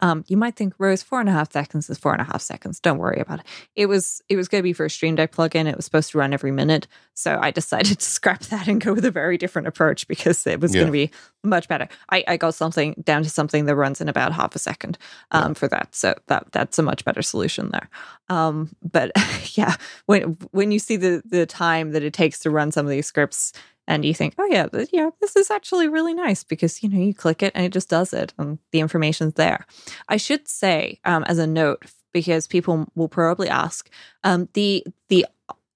Um, 0.00 0.24
you 0.28 0.36
might 0.36 0.56
think, 0.56 0.74
Rose, 0.78 1.02
four 1.02 1.20
and 1.20 1.28
a 1.28 1.32
half 1.32 1.52
seconds 1.52 1.88
is 1.90 1.98
four 1.98 2.12
and 2.12 2.20
a 2.20 2.24
half 2.24 2.40
seconds. 2.40 2.80
Don't 2.80 2.98
worry 2.98 3.20
about 3.20 3.40
it. 3.40 3.46
It 3.76 3.86
was 3.86 4.22
it 4.28 4.36
was 4.36 4.48
going 4.48 4.60
to 4.60 4.64
be 4.64 4.72
for 4.72 4.84
a 4.86 4.90
Stream 4.90 5.14
Deck 5.14 5.32
plugin. 5.32 5.66
It 5.68 5.76
was 5.76 5.84
supposed 5.84 6.10
to 6.12 6.18
run 6.18 6.32
every 6.32 6.50
minute, 6.52 6.86
so 7.14 7.38
I 7.40 7.50
decided 7.50 7.98
to 8.00 8.04
scrap 8.04 8.40
that 8.44 8.66
and 8.68 8.80
go 8.80 8.92
with 8.94 9.04
a 9.04 9.10
very 9.10 9.36
different 9.38 9.68
approach 9.68 10.08
because 10.08 10.46
it 10.46 10.60
was 10.60 10.74
Yeah. 10.74 10.80
going 10.82 10.86
to 10.88 10.92
be 10.92 11.10
much 11.42 11.68
better. 11.68 11.88
I, 12.10 12.24
I 12.28 12.36
got 12.36 12.54
something 12.54 12.94
down 13.04 13.22
to 13.22 13.30
something 13.30 13.64
that 13.66 13.76
runs 13.76 14.00
in 14.00 14.08
about 14.08 14.32
half 14.32 14.54
a 14.54 14.58
second 14.58 14.98
um, 15.30 15.54
for 15.54 15.68
that, 15.68 15.94
so 15.94 16.14
that 16.28 16.46
that's 16.52 16.78
a 16.78 16.82
much 16.82 17.04
better 17.04 17.22
solution 17.22 17.70
there. 17.70 17.88
Um, 18.28 18.70
but 18.82 19.12
yeah, 19.56 19.76
when 20.06 20.36
when 20.52 20.70
you 20.72 20.78
see 20.78 20.96
the 20.96 21.22
the 21.24 21.46
time 21.46 21.92
that 21.92 22.02
it 22.02 22.12
takes 22.14 22.38
to 22.40 22.50
run 22.50 22.72
some 22.72 22.86
of 22.86 22.90
these 22.90 23.06
scripts 23.06 23.52
and 23.90 24.04
you 24.04 24.14
think, 24.14 24.34
oh 24.38 24.44
yeah, 24.44 24.68
th- 24.68 24.90
yeah, 24.92 25.10
this 25.20 25.34
is 25.34 25.50
actually 25.50 25.88
really 25.88 26.14
nice 26.14 26.44
because 26.44 26.80
you 26.80 26.88
know 26.88 27.00
you 27.00 27.12
click 27.12 27.42
it 27.42 27.50
and 27.56 27.64
it 27.66 27.72
just 27.72 27.90
does 27.90 28.12
it 28.12 28.32
and 28.38 28.58
the 28.70 28.78
information's 28.78 29.34
there. 29.34 29.66
I 30.08 30.16
should 30.16 30.46
say 30.46 31.00
um, 31.04 31.24
as 31.24 31.38
a 31.38 31.46
note 31.46 31.82
because 32.12 32.46
people 32.46 32.86
will 32.94 33.08
probably 33.08 33.48
ask 33.48 33.90
um, 34.22 34.48
the 34.54 34.86
the 35.08 35.26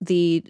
the 0.01 0.45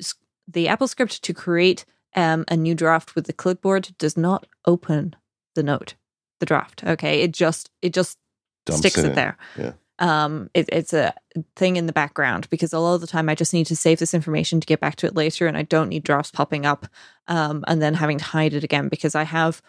the 0.46 0.66
AppleScript 0.66 1.22
to 1.22 1.32
create 1.32 1.86
um, 2.14 2.44
a 2.48 2.56
new 2.56 2.74
draft 2.74 3.14
with 3.14 3.24
the 3.26 3.32
clipboard 3.32 3.96
does 3.96 4.16
not 4.16 4.46
open 4.66 5.16
the 5.54 5.62
note, 5.62 5.94
the 6.40 6.46
draft. 6.46 6.84
Okay, 6.84 7.22
it 7.22 7.32
just 7.32 7.70
it 7.80 7.94
just 7.94 8.18
Dumps 8.66 8.80
sticks 8.80 8.98
it 8.98 9.06
in. 9.06 9.14
there. 9.14 9.38
Yeah. 9.58 9.72
Um, 9.98 10.50
it, 10.54 10.68
it's 10.70 10.92
a 10.92 11.14
thing 11.56 11.76
in 11.76 11.86
the 11.86 11.92
background 11.92 12.48
because 12.50 12.72
a 12.72 12.78
lot 12.78 12.94
of 12.94 13.00
the 13.00 13.06
time 13.06 13.28
I 13.28 13.34
just 13.34 13.52
need 13.54 13.66
to 13.66 13.76
save 13.76 13.98
this 13.98 14.14
information 14.14 14.60
to 14.60 14.66
get 14.66 14.80
back 14.80 14.96
to 14.96 15.06
it 15.06 15.14
later, 15.14 15.46
and 15.46 15.56
I 15.56 15.62
don't 15.62 15.88
need 15.88 16.04
drafts 16.04 16.30
popping 16.30 16.66
up 16.66 16.86
um, 17.28 17.64
and 17.66 17.80
then 17.80 17.94
having 17.94 18.18
to 18.18 18.24
hide 18.24 18.54
it 18.54 18.64
again 18.64 18.88
because 18.88 19.14
I 19.14 19.24
have 19.24 19.62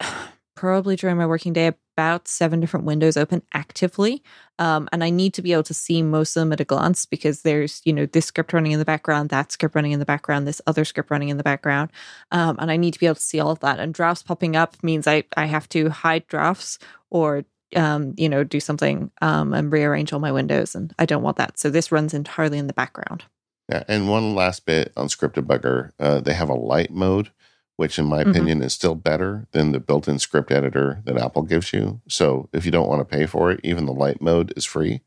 probably 0.54 0.96
during 0.96 1.16
my 1.16 1.26
working 1.26 1.52
day 1.52 1.72
about 1.98 2.28
seven 2.28 2.60
different 2.60 2.86
windows 2.86 3.16
open 3.16 3.42
actively. 3.54 4.22
Um, 4.58 4.88
and 4.92 5.02
I 5.02 5.10
need 5.10 5.34
to 5.34 5.42
be 5.42 5.52
able 5.52 5.64
to 5.64 5.74
see 5.74 6.02
most 6.02 6.36
of 6.36 6.40
them 6.40 6.52
at 6.52 6.60
a 6.60 6.64
glance 6.64 7.06
because 7.06 7.42
there's, 7.42 7.80
you 7.84 7.92
know, 7.92 8.06
this 8.06 8.26
script 8.26 8.52
running 8.52 8.72
in 8.72 8.78
the 8.78 8.84
background, 8.84 9.30
that 9.30 9.50
script 9.50 9.74
running 9.74 9.92
in 9.92 9.98
the 9.98 10.04
background, 10.04 10.46
this 10.46 10.60
other 10.66 10.84
script 10.84 11.10
running 11.10 11.28
in 11.28 11.36
the 11.38 11.42
background. 11.44 11.90
Um, 12.30 12.56
and 12.60 12.70
I 12.70 12.76
need 12.76 12.94
to 12.94 13.00
be 13.00 13.06
able 13.06 13.16
to 13.16 13.20
see 13.20 13.40
all 13.40 13.50
of 13.50 13.60
that. 13.60 13.80
And 13.80 13.92
drafts 13.92 14.22
popping 14.22 14.54
up 14.54 14.82
means 14.82 15.06
I, 15.06 15.24
I 15.36 15.46
have 15.46 15.68
to 15.70 15.90
hide 15.90 16.26
drafts 16.28 16.78
or 17.10 17.44
um, 17.76 18.14
you 18.16 18.28
know, 18.28 18.44
do 18.44 18.60
something 18.60 19.10
um, 19.20 19.52
and 19.52 19.72
rearrange 19.72 20.12
all 20.12 20.20
my 20.20 20.32
windows. 20.32 20.74
And 20.74 20.94
I 20.98 21.06
don't 21.06 21.22
want 21.22 21.36
that. 21.36 21.58
So 21.58 21.70
this 21.70 21.92
runs 21.92 22.14
entirely 22.14 22.58
in 22.58 22.66
the 22.66 22.72
background. 22.72 23.24
Yeah. 23.68 23.84
And 23.88 24.08
one 24.08 24.34
last 24.34 24.64
bit 24.64 24.92
on 24.96 25.08
Script 25.08 25.36
Debugger 25.36 25.90
uh, 25.98 26.20
they 26.20 26.34
have 26.34 26.48
a 26.48 26.54
light 26.54 26.90
mode 26.90 27.30
which 27.78 27.96
in 27.96 28.06
my 28.06 28.22
mm-hmm. 28.22 28.30
opinion 28.30 28.60
is 28.60 28.74
still 28.74 28.96
better 28.96 29.46
than 29.52 29.70
the 29.70 29.78
built-in 29.78 30.18
script 30.18 30.50
editor 30.50 31.00
that 31.04 31.16
Apple 31.16 31.42
gives 31.42 31.72
you. 31.72 32.00
So 32.08 32.48
if 32.52 32.64
you 32.64 32.72
don't 32.72 32.88
want 32.88 33.08
to 33.08 33.16
pay 33.16 33.24
for 33.24 33.52
it, 33.52 33.60
even 33.62 33.86
the 33.86 33.92
light 33.92 34.20
mode 34.20 34.52
is 34.56 34.64
free. 34.64 35.00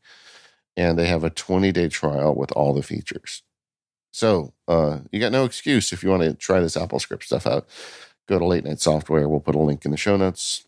And 0.74 0.98
they 0.98 1.06
have 1.06 1.22
a 1.22 1.28
20-day 1.28 1.90
trial 1.90 2.34
with 2.34 2.50
all 2.52 2.72
the 2.72 2.82
features. 2.82 3.42
So 4.10 4.54
uh, 4.66 5.00
you 5.10 5.20
got 5.20 5.32
no 5.32 5.44
excuse 5.44 5.92
if 5.92 6.02
you 6.02 6.08
want 6.08 6.22
to 6.22 6.32
try 6.32 6.60
this 6.60 6.74
AppleScript 6.74 7.24
stuff 7.24 7.46
out. 7.46 7.68
Go 8.26 8.38
to 8.38 8.46
Late 8.46 8.64
Night 8.64 8.80
Software. 8.80 9.28
We'll 9.28 9.40
put 9.40 9.54
a 9.54 9.58
link 9.58 9.84
in 9.84 9.90
the 9.90 9.98
show 9.98 10.16
notes. 10.16 10.64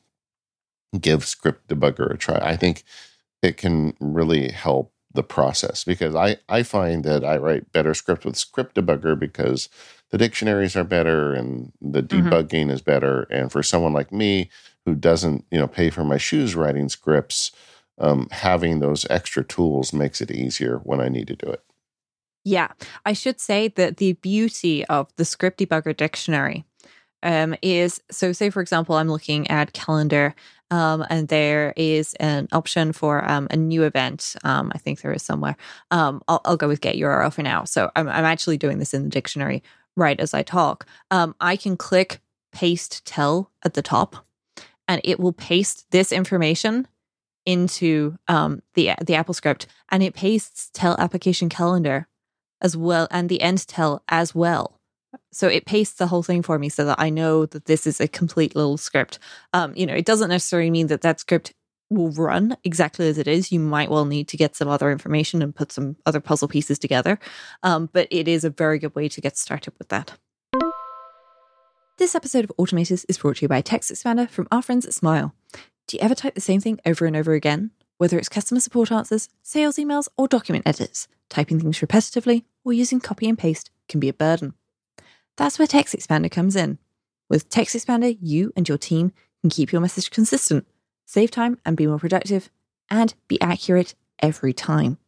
Give 0.98 1.24
script 1.24 1.68
debugger 1.68 2.12
a 2.12 2.16
try. 2.16 2.38
I 2.38 2.56
think 2.56 2.84
it 3.42 3.56
can 3.56 3.94
really 4.00 4.50
help 4.50 4.92
the 5.12 5.22
process 5.22 5.84
because 5.84 6.14
I, 6.14 6.38
I 6.48 6.62
find 6.62 7.04
that 7.04 7.24
I 7.24 7.36
write 7.36 7.72
better 7.72 7.94
script 7.94 8.24
with 8.24 8.36
script 8.36 8.74
debugger 8.76 9.18
because– 9.18 9.68
the 10.14 10.18
dictionaries 10.18 10.76
are 10.76 10.84
better 10.84 11.34
and 11.34 11.72
the 11.80 12.00
mm-hmm. 12.00 12.28
debugging 12.28 12.48
mm-hmm. 12.48 12.70
is 12.70 12.82
better. 12.82 13.22
And 13.30 13.50
for 13.50 13.64
someone 13.64 13.92
like 13.92 14.12
me 14.12 14.48
who 14.84 14.94
doesn't, 14.94 15.44
you 15.50 15.58
know, 15.58 15.66
pay 15.66 15.90
for 15.90 16.04
my 16.04 16.18
shoes 16.18 16.54
writing 16.54 16.88
scripts, 16.88 17.50
um, 17.98 18.28
having 18.30 18.78
those 18.78 19.04
extra 19.10 19.42
tools 19.42 19.92
makes 19.92 20.20
it 20.20 20.30
easier 20.30 20.78
when 20.84 21.00
I 21.00 21.08
need 21.08 21.26
to 21.26 21.34
do 21.34 21.48
it. 21.48 21.64
Yeah, 22.44 22.68
I 23.04 23.12
should 23.12 23.40
say 23.40 23.66
that 23.68 23.96
the 23.96 24.12
beauty 24.12 24.84
of 24.86 25.08
the 25.16 25.24
script 25.24 25.58
debugger 25.58 25.96
dictionary 25.96 26.64
um, 27.24 27.56
is 27.60 28.00
so. 28.08 28.30
Say, 28.30 28.50
for 28.50 28.60
example, 28.60 28.94
I'm 28.94 29.08
looking 29.08 29.50
at 29.50 29.72
calendar, 29.72 30.36
um, 30.70 31.04
and 31.10 31.28
there 31.28 31.72
is 31.76 32.14
an 32.14 32.48
option 32.52 32.92
for 32.92 33.28
um, 33.28 33.46
a 33.50 33.56
new 33.56 33.82
event. 33.82 34.34
Um, 34.44 34.72
I 34.74 34.78
think 34.78 35.00
there 35.00 35.12
is 35.12 35.22
somewhere. 35.22 35.56
Um, 35.90 36.22
I'll, 36.26 36.40
I'll, 36.44 36.56
go 36.56 36.68
with 36.68 36.80
get 36.80 36.96
URL 36.96 37.32
for 37.32 37.42
now. 37.42 37.64
So 37.64 37.90
I'm, 37.94 38.08
I'm 38.08 38.24
actually 38.24 38.58
doing 38.58 38.78
this 38.78 38.94
in 38.94 39.04
the 39.04 39.10
dictionary 39.10 39.62
right 39.96 40.18
as 40.18 40.34
I 40.34 40.42
talk, 40.42 40.86
um, 41.10 41.34
I 41.40 41.56
can 41.56 41.76
click 41.76 42.20
paste 42.52 43.04
tell 43.04 43.50
at 43.64 43.74
the 43.74 43.82
top 43.82 44.26
and 44.86 45.00
it 45.04 45.18
will 45.18 45.32
paste 45.32 45.86
this 45.90 46.12
information 46.12 46.86
into 47.46 48.16
um, 48.28 48.62
the 48.74 48.92
the 49.00 49.14
AppleScript 49.14 49.66
and 49.90 50.02
it 50.02 50.14
pastes 50.14 50.70
tell 50.72 50.96
application 50.98 51.48
calendar 51.48 52.08
as 52.60 52.76
well 52.76 53.06
and 53.10 53.28
the 53.28 53.42
end 53.42 53.66
tell 53.66 54.02
as 54.08 54.34
well. 54.34 54.80
So 55.32 55.48
it 55.48 55.66
pastes 55.66 55.96
the 55.96 56.06
whole 56.06 56.22
thing 56.22 56.42
for 56.42 56.58
me 56.58 56.68
so 56.68 56.84
that 56.84 57.00
I 57.00 57.10
know 57.10 57.46
that 57.46 57.66
this 57.66 57.86
is 57.86 58.00
a 58.00 58.08
complete 58.08 58.54
little 58.54 58.76
script. 58.76 59.18
Um, 59.52 59.74
you 59.76 59.86
know, 59.86 59.94
it 59.94 60.04
doesn't 60.04 60.30
necessarily 60.30 60.70
mean 60.70 60.88
that 60.88 61.02
that 61.02 61.20
script 61.20 61.52
will 61.90 62.10
run 62.10 62.56
exactly 62.64 63.08
as 63.08 63.18
it 63.18 63.28
is. 63.28 63.52
You 63.52 63.60
might 63.60 63.90
well 63.90 64.04
need 64.04 64.28
to 64.28 64.36
get 64.36 64.56
some 64.56 64.68
other 64.68 64.90
information 64.90 65.42
and 65.42 65.54
put 65.54 65.72
some 65.72 65.96
other 66.06 66.20
puzzle 66.20 66.48
pieces 66.48 66.78
together. 66.78 67.18
Um, 67.62 67.88
but 67.92 68.08
it 68.10 68.28
is 68.28 68.44
a 68.44 68.50
very 68.50 68.78
good 68.78 68.94
way 68.94 69.08
to 69.08 69.20
get 69.20 69.36
started 69.36 69.74
with 69.78 69.88
that. 69.88 70.18
This 71.96 72.14
episode 72.14 72.44
of 72.44 72.52
Automators 72.58 73.04
is 73.08 73.18
brought 73.18 73.36
to 73.36 73.42
you 73.42 73.48
by 73.48 73.62
TextExpander 73.62 74.28
from 74.28 74.48
our 74.50 74.62
friends 74.62 74.84
at 74.84 74.94
Smile. 74.94 75.32
Do 75.86 75.96
you 75.96 76.02
ever 76.02 76.14
type 76.14 76.34
the 76.34 76.40
same 76.40 76.60
thing 76.60 76.80
over 76.84 77.06
and 77.06 77.14
over 77.14 77.34
again? 77.34 77.70
Whether 77.98 78.18
it's 78.18 78.28
customer 78.28 78.60
support 78.60 78.90
answers, 78.90 79.28
sales 79.42 79.76
emails, 79.76 80.08
or 80.16 80.26
document 80.26 80.66
edits, 80.66 81.06
typing 81.28 81.60
things 81.60 81.78
repetitively 81.78 82.44
or 82.64 82.72
using 82.72 82.98
copy 82.98 83.28
and 83.28 83.38
paste 83.38 83.70
can 83.88 84.00
be 84.00 84.08
a 84.08 84.12
burden. 84.12 84.54
That's 85.36 85.58
where 85.58 85.68
TextExpander 85.68 86.30
comes 86.30 86.56
in. 86.56 86.78
With 87.28 87.50
TextExpander, 87.50 88.18
you 88.20 88.52
and 88.56 88.68
your 88.68 88.78
team 88.78 89.12
can 89.40 89.50
keep 89.50 89.72
your 89.72 89.80
message 89.80 90.10
consistent 90.10 90.66
save 91.04 91.30
time 91.30 91.58
and 91.64 91.76
be 91.76 91.86
more 91.86 91.98
productive, 91.98 92.50
and 92.90 93.14
be 93.28 93.40
accurate 93.40 93.94
every 94.20 94.52
time. 94.52 94.98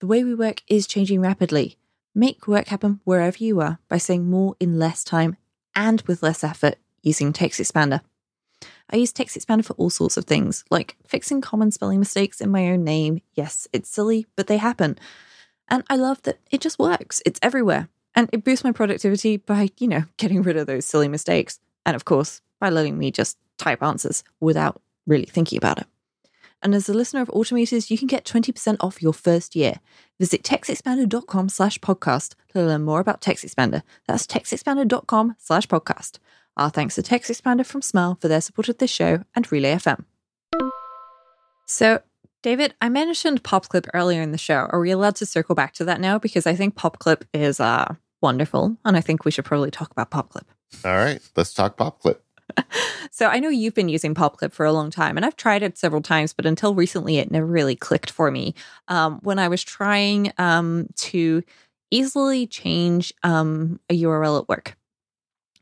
The 0.00 0.06
way 0.06 0.24
we 0.24 0.34
work 0.34 0.62
is 0.68 0.86
changing 0.86 1.20
rapidly. 1.20 1.76
Make 2.14 2.46
work 2.46 2.68
happen 2.68 3.00
wherever 3.04 3.38
you 3.38 3.60
are 3.60 3.78
by 3.88 3.98
saying 3.98 4.28
more 4.28 4.56
in 4.60 4.78
less 4.78 5.04
time 5.04 5.36
and 5.74 6.02
with 6.02 6.22
less 6.22 6.44
effort 6.44 6.76
using 7.02 7.32
TextExpander. 7.32 8.00
I 8.90 8.96
use 8.96 9.12
TextExpander 9.12 9.64
for 9.64 9.72
all 9.74 9.90
sorts 9.90 10.16
of 10.16 10.24
things, 10.24 10.64
like 10.70 10.96
fixing 11.06 11.40
common 11.40 11.70
spelling 11.70 11.98
mistakes 11.98 12.40
in 12.40 12.50
my 12.50 12.68
own 12.68 12.84
name. 12.84 13.22
Yes, 13.34 13.66
it's 13.72 13.88
silly, 13.88 14.26
but 14.36 14.48
they 14.48 14.58
happen. 14.58 14.98
And 15.68 15.82
I 15.88 15.96
love 15.96 16.20
that 16.22 16.40
it 16.50 16.60
just 16.60 16.78
works. 16.78 17.22
It's 17.24 17.40
everywhere. 17.42 17.88
And 18.14 18.28
it 18.32 18.44
boosts 18.44 18.64
my 18.64 18.72
productivity 18.72 19.38
by, 19.38 19.70
you 19.78 19.88
know, 19.88 20.04
getting 20.16 20.42
rid 20.42 20.56
of 20.56 20.66
those 20.66 20.86
silly 20.86 21.08
mistakes. 21.08 21.58
And 21.86 21.96
of 21.96 22.04
course, 22.04 22.40
by 22.60 22.70
letting 22.70 22.98
me 22.98 23.10
just 23.10 23.38
type 23.58 23.82
answers 23.82 24.22
without 24.40 24.80
really 25.06 25.24
thinking 25.24 25.56
about 25.56 25.78
it. 25.78 25.86
And 26.62 26.74
as 26.74 26.88
a 26.88 26.94
listener 26.94 27.22
of 27.22 27.28
Automators, 27.28 27.90
you 27.90 27.98
can 27.98 28.06
get 28.06 28.24
20% 28.24 28.76
off 28.80 29.02
your 29.02 29.12
first 29.12 29.56
year. 29.56 29.80
Visit 30.20 30.44
textexpander.com 30.44 31.48
slash 31.48 31.78
podcast 31.80 32.34
to 32.52 32.62
learn 32.62 32.84
more 32.84 33.00
about 33.00 33.20
TextExpander. 33.20 33.82
That's 34.06 34.26
textexpander.com 34.26 35.34
slash 35.38 35.66
podcast. 35.66 36.18
Our 36.56 36.70
thanks 36.70 36.94
to 36.94 37.02
TextExpander 37.02 37.66
from 37.66 37.82
Smile 37.82 38.16
for 38.20 38.28
their 38.28 38.40
support 38.40 38.68
of 38.68 38.78
this 38.78 38.90
show 38.90 39.24
and 39.34 39.50
Relay 39.50 39.74
FM. 39.74 40.04
So, 41.66 42.02
David, 42.42 42.74
I 42.80 42.88
mentioned 42.88 43.42
PopClip 43.42 43.88
earlier 43.94 44.22
in 44.22 44.30
the 44.30 44.38
show. 44.38 44.68
Are 44.70 44.80
we 44.80 44.90
allowed 44.90 45.16
to 45.16 45.26
circle 45.26 45.54
back 45.54 45.72
to 45.74 45.84
that 45.86 46.00
now? 46.00 46.18
Because 46.18 46.46
I 46.46 46.54
think 46.54 46.74
PopClip 46.74 47.22
is 47.32 47.58
uh, 47.58 47.94
wonderful, 48.22 48.76
and 48.84 48.96
I 48.96 49.00
think 49.00 49.24
we 49.24 49.30
should 49.30 49.44
probably 49.44 49.70
talk 49.70 49.90
about 49.90 50.10
PopClip. 50.10 50.44
All 50.84 50.96
right, 50.96 51.20
let's 51.36 51.52
talk 51.52 51.76
PopClip. 51.76 52.18
so 53.10 53.28
I 53.28 53.38
know 53.38 53.48
you've 53.48 53.74
been 53.74 53.88
using 53.88 54.14
PopClip 54.14 54.52
for 54.52 54.64
a 54.64 54.72
long 54.72 54.90
time, 54.90 55.16
and 55.16 55.26
I've 55.26 55.36
tried 55.36 55.62
it 55.62 55.78
several 55.78 56.02
times, 56.02 56.32
but 56.32 56.46
until 56.46 56.74
recently, 56.74 57.18
it 57.18 57.30
never 57.30 57.46
really 57.46 57.76
clicked 57.76 58.10
for 58.10 58.30
me. 58.30 58.54
Um, 58.88 59.20
when 59.22 59.38
I 59.38 59.48
was 59.48 59.62
trying 59.62 60.32
um, 60.38 60.88
to 60.96 61.42
easily 61.90 62.46
change 62.46 63.12
um, 63.22 63.78
a 63.90 64.02
URL 64.02 64.40
at 64.40 64.48
work. 64.48 64.76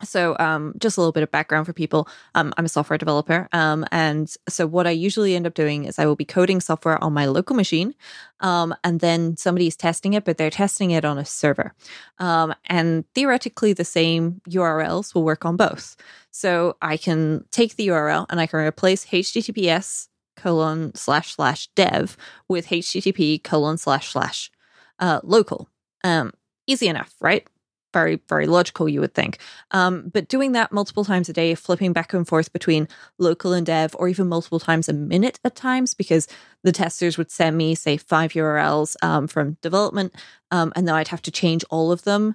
So, 0.02 0.36
um, 0.38 0.74
just 0.78 0.96
a 0.96 1.00
little 1.00 1.12
bit 1.12 1.22
of 1.22 1.30
background 1.30 1.66
for 1.66 1.72
people. 1.72 2.08
Um, 2.34 2.54
I'm 2.56 2.64
a 2.64 2.68
software 2.68 2.98
developer. 2.98 3.48
Um, 3.52 3.84
and 3.92 4.34
so, 4.48 4.66
what 4.66 4.86
I 4.86 4.90
usually 4.90 5.34
end 5.34 5.46
up 5.46 5.54
doing 5.54 5.84
is 5.84 5.98
I 5.98 6.06
will 6.06 6.16
be 6.16 6.24
coding 6.24 6.60
software 6.60 7.02
on 7.02 7.12
my 7.12 7.26
local 7.26 7.54
machine. 7.54 7.94
Um, 8.40 8.74
and 8.82 9.00
then 9.00 9.36
somebody's 9.36 9.76
testing 9.76 10.14
it, 10.14 10.24
but 10.24 10.38
they're 10.38 10.50
testing 10.50 10.90
it 10.90 11.04
on 11.04 11.18
a 11.18 11.24
server. 11.24 11.74
Um, 12.18 12.54
and 12.66 13.04
theoretically, 13.14 13.72
the 13.72 13.84
same 13.84 14.40
URLs 14.48 15.14
will 15.14 15.24
work 15.24 15.44
on 15.44 15.56
both. 15.56 15.96
So, 16.30 16.76
I 16.80 16.96
can 16.96 17.44
take 17.50 17.76
the 17.76 17.88
URL 17.88 18.26
and 18.30 18.40
I 18.40 18.46
can 18.46 18.60
replace 18.60 19.06
HTTPS 19.06 20.08
colon 20.36 20.94
slash 20.94 21.34
slash 21.34 21.66
dev 21.74 22.16
with 22.48 22.68
HTTP 22.68 23.42
colon 23.42 23.76
slash 23.76 24.12
slash 24.12 24.50
uh, 24.98 25.20
local. 25.22 25.68
Um, 26.02 26.32
easy 26.66 26.88
enough, 26.88 27.14
right? 27.20 27.46
Very 27.92 28.20
very 28.28 28.46
logical 28.46 28.88
you 28.88 29.00
would 29.00 29.14
think. 29.14 29.38
Um, 29.70 30.10
but 30.12 30.28
doing 30.28 30.52
that 30.52 30.72
multiple 30.72 31.04
times 31.04 31.28
a 31.28 31.32
day 31.32 31.54
flipping 31.54 31.92
back 31.92 32.12
and 32.12 32.26
forth 32.26 32.52
between 32.52 32.88
local 33.18 33.52
and 33.52 33.66
dev 33.66 33.94
or 33.98 34.08
even 34.08 34.28
multiple 34.28 34.60
times 34.60 34.88
a 34.88 34.92
minute 34.92 35.38
at 35.44 35.56
times 35.56 35.94
because 35.94 36.28
the 36.62 36.72
testers 36.72 37.16
would 37.18 37.30
send 37.30 37.56
me 37.56 37.74
say 37.74 37.96
five 37.96 38.32
urls 38.32 38.96
um, 39.02 39.26
from 39.26 39.56
development 39.62 40.14
um, 40.50 40.72
and 40.76 40.86
then 40.86 40.94
i'd 40.94 41.08
have 41.08 41.22
to 41.22 41.30
change 41.30 41.64
all 41.70 41.92
of 41.92 42.04
them. 42.04 42.34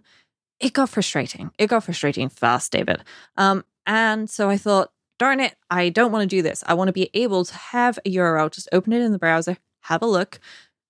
It 0.59 0.71
got 0.71 0.89
frustrating. 0.89 1.51
It 1.57 1.67
got 1.67 1.83
frustrating 1.83 2.29
fast 2.29 2.71
david. 2.71 3.03
Um, 3.37 3.63
and 3.85 4.29
so 4.29 4.49
i 4.49 4.57
thought 4.57 4.91
darn 5.19 5.39
it 5.39 5.55
i 5.69 5.89
don't 5.89 6.11
want 6.11 6.29
to 6.29 6.35
do 6.35 6.41
this. 6.41 6.63
I 6.67 6.73
want 6.73 6.87
to 6.89 6.93
be 6.93 7.09
able 7.13 7.45
to 7.45 7.55
have 7.55 7.99
a 8.05 8.15
url 8.15 8.51
just 8.51 8.69
open 8.71 8.93
it 8.93 9.01
in 9.01 9.11
the 9.11 9.19
browser 9.19 9.57
have 9.81 10.01
a 10.01 10.07
look 10.07 10.39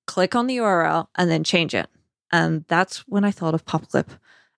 click 0.07 0.35
on 0.35 0.47
the 0.47 0.57
url 0.57 1.07
and 1.15 1.29
then 1.29 1.43
change 1.43 1.73
it. 1.73 1.87
And 2.31 2.65
that's 2.67 2.99
when 3.07 3.23
i 3.23 3.31
thought 3.31 3.53
of 3.53 3.65
popclip 3.65 4.07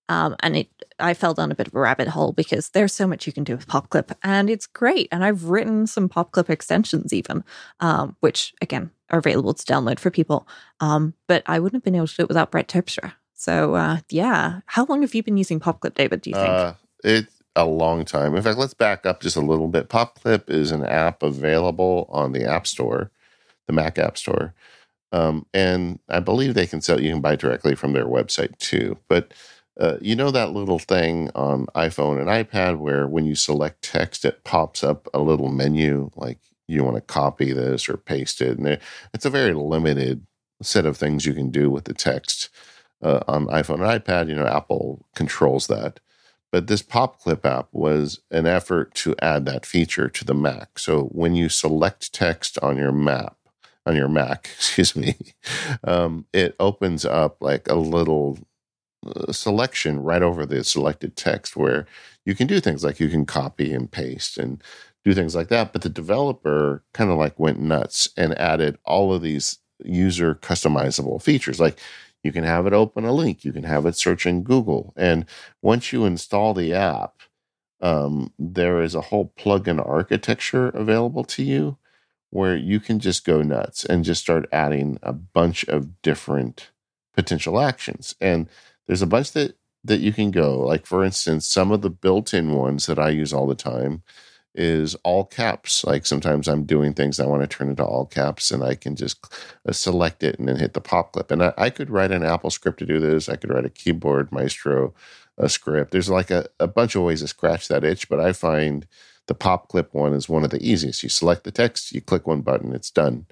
um, 0.10 0.36
and 0.40 0.58
it, 0.58 0.70
I 1.00 1.14
fell 1.14 1.34
down 1.34 1.52
a 1.52 1.56
bit 1.56 1.68
of 1.68 1.76
a 1.76 1.80
rabbit 1.80 2.08
hole 2.08 2.32
because 2.32 2.70
there's 2.70 2.94
so 2.94 3.08
much 3.08 3.28
you 3.28 3.34
can 3.34 3.44
do 3.44 3.56
with 3.56 3.68
PopClip, 3.68 4.16
and 4.24 4.50
it's 4.50 4.66
great. 4.66 5.10
And 5.12 5.24
I've 5.24 5.46
written 5.46 5.88
some 5.88 6.10
PopClip 6.10 6.50
extensions, 6.50 7.14
even, 7.14 7.44
um, 7.80 8.16
which 8.20 8.54
again 8.62 8.92
are 9.10 9.20
available 9.20 9.54
to 9.54 9.66
download 9.66 10.00
for 10.00 10.12
people. 10.12 10.48
Um, 10.80 11.14
but 11.28 11.44
I 11.46 11.60
wouldn't 11.60 11.78
have 11.78 11.84
been 11.84 11.96
able 11.96 12.08
to 12.08 12.16
do 12.16 12.24
it 12.24 12.30
without 12.30 12.52
Brett 12.52 12.68
Terpstra. 12.68 13.14
So 13.34 13.76
uh, 13.76 14.00
yeah, 14.10 14.62
how 14.66 14.86
long 14.86 15.02
have 15.02 15.14
you 15.14 15.24
been 15.24 15.38
using 15.38 15.60
PopClip, 15.60 15.94
David? 15.94 16.22
Do 16.22 16.32
you 16.32 16.36
think? 16.36 16.48
Uh, 16.48 16.74
it's 17.04 17.42
a 17.56 17.66
long 17.66 18.06
time. 18.06 18.36
In 18.36 18.42
fact, 18.42 18.58
let's 18.58 18.74
back 18.74 19.06
up 19.06 19.22
just 19.22 19.36
a 19.36 19.42
little 19.42 19.68
bit. 19.68 19.90
PopClip 19.90 20.50
is 20.50 20.72
an 20.72 20.86
app 20.86 21.24
available 21.24 22.08
on 22.10 22.32
the 22.32 22.46
App 22.46 22.68
Store, 22.68 23.12
the 23.66 23.74
Mac 23.74 23.98
App 23.98 24.18
Store. 24.18 24.54
Um, 25.12 25.46
and 25.54 26.00
I 26.10 26.20
believe 26.20 26.54
they 26.54 26.68
can 26.68 26.82
sell 26.82 27.02
you 27.02 27.12
can 27.12 27.22
buy 27.22 27.36
directly 27.36 27.76
from 27.76 27.94
their 27.94 28.06
website 28.06 28.58
too. 28.58 28.98
But 29.08 29.34
uh, 29.80 29.98
you 30.02 30.16
know 30.16 30.32
that 30.32 30.52
little 30.52 30.80
thing 30.80 31.30
on 31.36 31.68
iPhone 31.76 32.20
and 32.20 32.28
iPad 32.28 32.80
where 32.80 33.08
when 33.08 33.26
you 33.26 33.36
select 33.36 33.82
text, 33.84 34.26
it 34.26 34.44
pops 34.44 34.84
up 34.84 35.08
a 35.14 35.20
little 35.20 35.50
menu 35.50 36.10
like 36.16 36.40
you 36.68 36.84
want 36.84 36.96
to 36.96 37.02
copy 37.02 37.52
this 37.54 37.88
or 37.88 37.98
paste 37.98 38.42
it. 38.42 38.58
And 38.58 38.80
it's 39.14 39.26
a 39.26 39.30
very 39.30 39.54
limited 39.54 40.26
set 40.62 40.86
of 40.86 40.98
things 40.98 41.26
you 41.26 41.34
can 41.34 41.50
do 41.52 41.70
with 41.70 41.86
the 41.86 41.94
text 41.94 42.50
uh, 43.02 43.20
on 43.28 43.48
iPhone 43.48 43.86
and 43.86 44.04
iPad. 44.04 44.30
You 44.30 44.36
know, 44.36 44.48
Apple 44.48 45.06
controls 45.16 45.68
that. 45.68 46.00
But 46.52 46.68
this 46.68 46.82
PopClip 46.82 47.46
app 47.46 47.68
was 47.72 48.22
an 48.32 48.48
effort 48.48 48.96
to 48.96 49.16
add 49.22 49.46
that 49.46 49.66
feature 49.66 50.08
to 50.08 50.26
the 50.26 50.34
Mac. 50.34 50.80
So 50.80 51.04
when 51.04 51.36
you 51.36 51.50
select 51.50 52.14
text 52.14 52.58
on 52.64 52.78
your 52.78 52.94
map, 52.94 53.36
on 53.86 53.96
your 53.96 54.08
Mac, 54.08 54.50
excuse 54.56 54.96
me, 54.96 55.16
um, 55.84 56.26
it 56.34 56.56
opens 56.60 57.06
up 57.06 57.38
like 57.42 57.68
a 57.68 57.76
little 57.76 58.40
selection 59.32 60.02
right 60.02 60.22
over 60.22 60.46
the 60.46 60.64
selected 60.64 61.16
text 61.16 61.56
where 61.56 61.86
you 62.26 62.36
can 62.36 62.48
do 62.48 62.60
things 62.60 62.84
like 62.84 63.00
you 63.00 63.10
can 63.10 63.26
copy 63.26 63.74
and 63.74 63.92
paste 63.92 64.38
and 64.38 64.62
do 65.06 65.14
things 65.14 65.36
like 65.36 65.48
that. 65.50 65.74
But 65.74 65.82
the 65.84 65.90
developer 65.90 66.84
kind 66.94 67.10
of 67.10 67.18
like 67.18 67.40
went 67.40 67.60
nuts 67.60 68.10
and 68.18 68.38
added 68.38 68.78
all 68.86 69.14
of 69.14 69.22
these 69.22 69.60
user 69.84 70.36
customizable 70.36 71.22
features. 71.22 71.60
Like 71.60 71.80
you 72.24 72.32
can 72.32 72.44
have 72.44 72.68
it 72.68 72.74
open 72.74 73.06
a 73.06 73.12
link, 73.14 73.46
you 73.46 73.54
can 73.54 73.64
have 73.64 73.86
it 73.86 73.96
search 73.96 74.26
in 74.26 74.44
Google. 74.44 74.94
And 74.98 75.26
once 75.62 75.94
you 75.94 76.06
install 76.06 76.54
the 76.54 76.74
app, 76.74 77.22
um, 77.80 78.34
there 78.40 78.82
is 78.82 78.96
a 78.96 79.02
whole 79.02 79.32
plugin 79.38 79.86
architecture 79.86 80.70
available 80.70 81.24
to 81.26 81.44
you 81.44 81.78
where 82.30 82.58
you 82.58 82.80
can 82.80 83.00
just 83.00 83.26
go 83.26 83.42
nuts 83.42 83.86
and 83.86 84.04
just 84.04 84.22
start 84.22 84.50
adding 84.52 85.00
a 85.02 85.14
bunch 85.14 85.64
of 85.66 86.02
different 86.02 86.72
potential 87.16 87.60
actions. 87.60 88.16
And 88.20 88.50
there's 88.88 89.02
a 89.02 89.08
bunch 89.08 89.32
that 89.34 89.58
that 89.84 90.00
you 90.00 90.12
can 90.12 90.32
go. 90.32 90.60
Like 90.60 90.86
for 90.86 91.04
instance, 91.04 91.48
some 91.48 91.72
of 91.72 91.82
the 91.82 91.90
built-in 91.90 92.54
ones 92.54 92.88
that 92.88 93.00
I 93.00 93.10
use 93.10 93.34
all 93.34 93.48
the 93.48 93.56
time 93.56 94.04
is 94.56 94.96
all 95.04 95.24
caps. 95.24 95.84
Like 95.86 96.06
sometimes 96.06 96.48
I'm 96.48 96.66
doing 96.66 96.94
things 96.94 97.20
I 97.20 97.28
want 97.28 97.44
to 97.44 97.48
turn 97.48 97.70
into 97.70 97.86
all 97.86 98.06
caps, 98.06 98.52
and 98.52 98.64
I 98.64 98.76
can 98.76 98.96
just 98.96 99.24
uh, 99.68 99.72
select 99.72 100.24
it 100.24 100.40
and 100.40 100.48
then 100.48 100.58
hit 100.58 100.74
the 100.74 100.82
PopClip. 100.82 101.32
And 101.32 101.44
I, 101.44 101.54
I, 101.58 101.70
could 101.70 101.92
write 101.92 102.12
an 102.12 102.24
AppleScript 102.24 102.78
to 102.78 102.86
do 102.86 103.00
this. 103.00 103.30
I 103.30 103.36
could 103.36 103.52
write 103.52 103.66
a 103.66 103.70
keyboard 103.70 104.32
maestro 104.32 104.94
a 105.38 105.48
script. 105.48 105.92
There's 105.92 106.10
like 106.10 106.32
a, 106.32 106.48
a 106.60 106.68
bunch 106.68 106.96
of 106.96 107.04
ways 107.04 107.22
to 107.22 107.28
scratch 107.28 107.68
that 107.68 107.84
itch, 107.84 108.10
but 108.10 108.20
I 108.20 108.34
find 108.34 108.88
the 109.28 109.36
PopClip 109.36 109.94
one 109.94 110.14
is 110.14 110.28
one 110.28 110.44
of 110.44 110.50
the 110.50 110.68
easiest. 110.68 111.04
You 111.04 111.10
select 111.10 111.44
the 111.44 111.52
text, 111.52 111.92
you 111.92 112.02
click 112.02 112.26
one 112.26 112.42
button, 112.42 112.74
it's 112.74 112.90
done. 112.90 113.28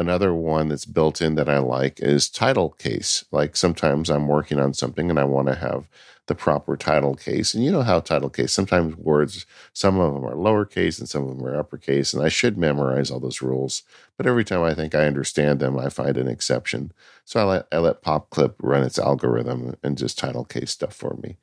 Another 0.00 0.32
one 0.32 0.68
that's 0.68 0.86
built 0.86 1.20
in 1.20 1.34
that 1.34 1.50
I 1.50 1.58
like 1.58 2.00
is 2.00 2.30
title 2.30 2.70
case. 2.70 3.26
Like 3.30 3.54
sometimes 3.54 4.08
I'm 4.08 4.28
working 4.28 4.58
on 4.58 4.72
something 4.72 5.10
and 5.10 5.20
I 5.20 5.24
want 5.24 5.48
to 5.48 5.54
have 5.54 5.90
the 6.26 6.34
proper 6.34 6.74
title 6.74 7.14
case. 7.14 7.52
And 7.52 7.62
you 7.62 7.70
know 7.70 7.82
how 7.82 8.00
title 8.00 8.30
case, 8.30 8.50
sometimes 8.50 8.96
words, 8.96 9.44
some 9.74 10.00
of 10.00 10.14
them 10.14 10.24
are 10.24 10.34
lowercase 10.34 10.98
and 10.98 11.06
some 11.06 11.24
of 11.24 11.36
them 11.36 11.46
are 11.46 11.58
uppercase. 11.58 12.14
And 12.14 12.24
I 12.24 12.30
should 12.30 12.56
memorize 12.56 13.10
all 13.10 13.20
those 13.20 13.42
rules. 13.42 13.82
But 14.16 14.26
every 14.26 14.42
time 14.42 14.62
I 14.62 14.72
think 14.72 14.94
I 14.94 15.04
understand 15.04 15.60
them, 15.60 15.78
I 15.78 15.90
find 15.90 16.16
an 16.16 16.28
exception. 16.28 16.92
So 17.26 17.40
I 17.40 17.42
let, 17.44 17.66
I 17.70 17.76
let 17.76 18.02
PopClip 18.02 18.54
run 18.62 18.82
its 18.82 18.98
algorithm 18.98 19.76
and 19.82 19.98
just 19.98 20.18
title 20.18 20.46
case 20.46 20.70
stuff 20.70 20.94
for 20.94 21.18
me. 21.22 21.36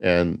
And 0.00 0.40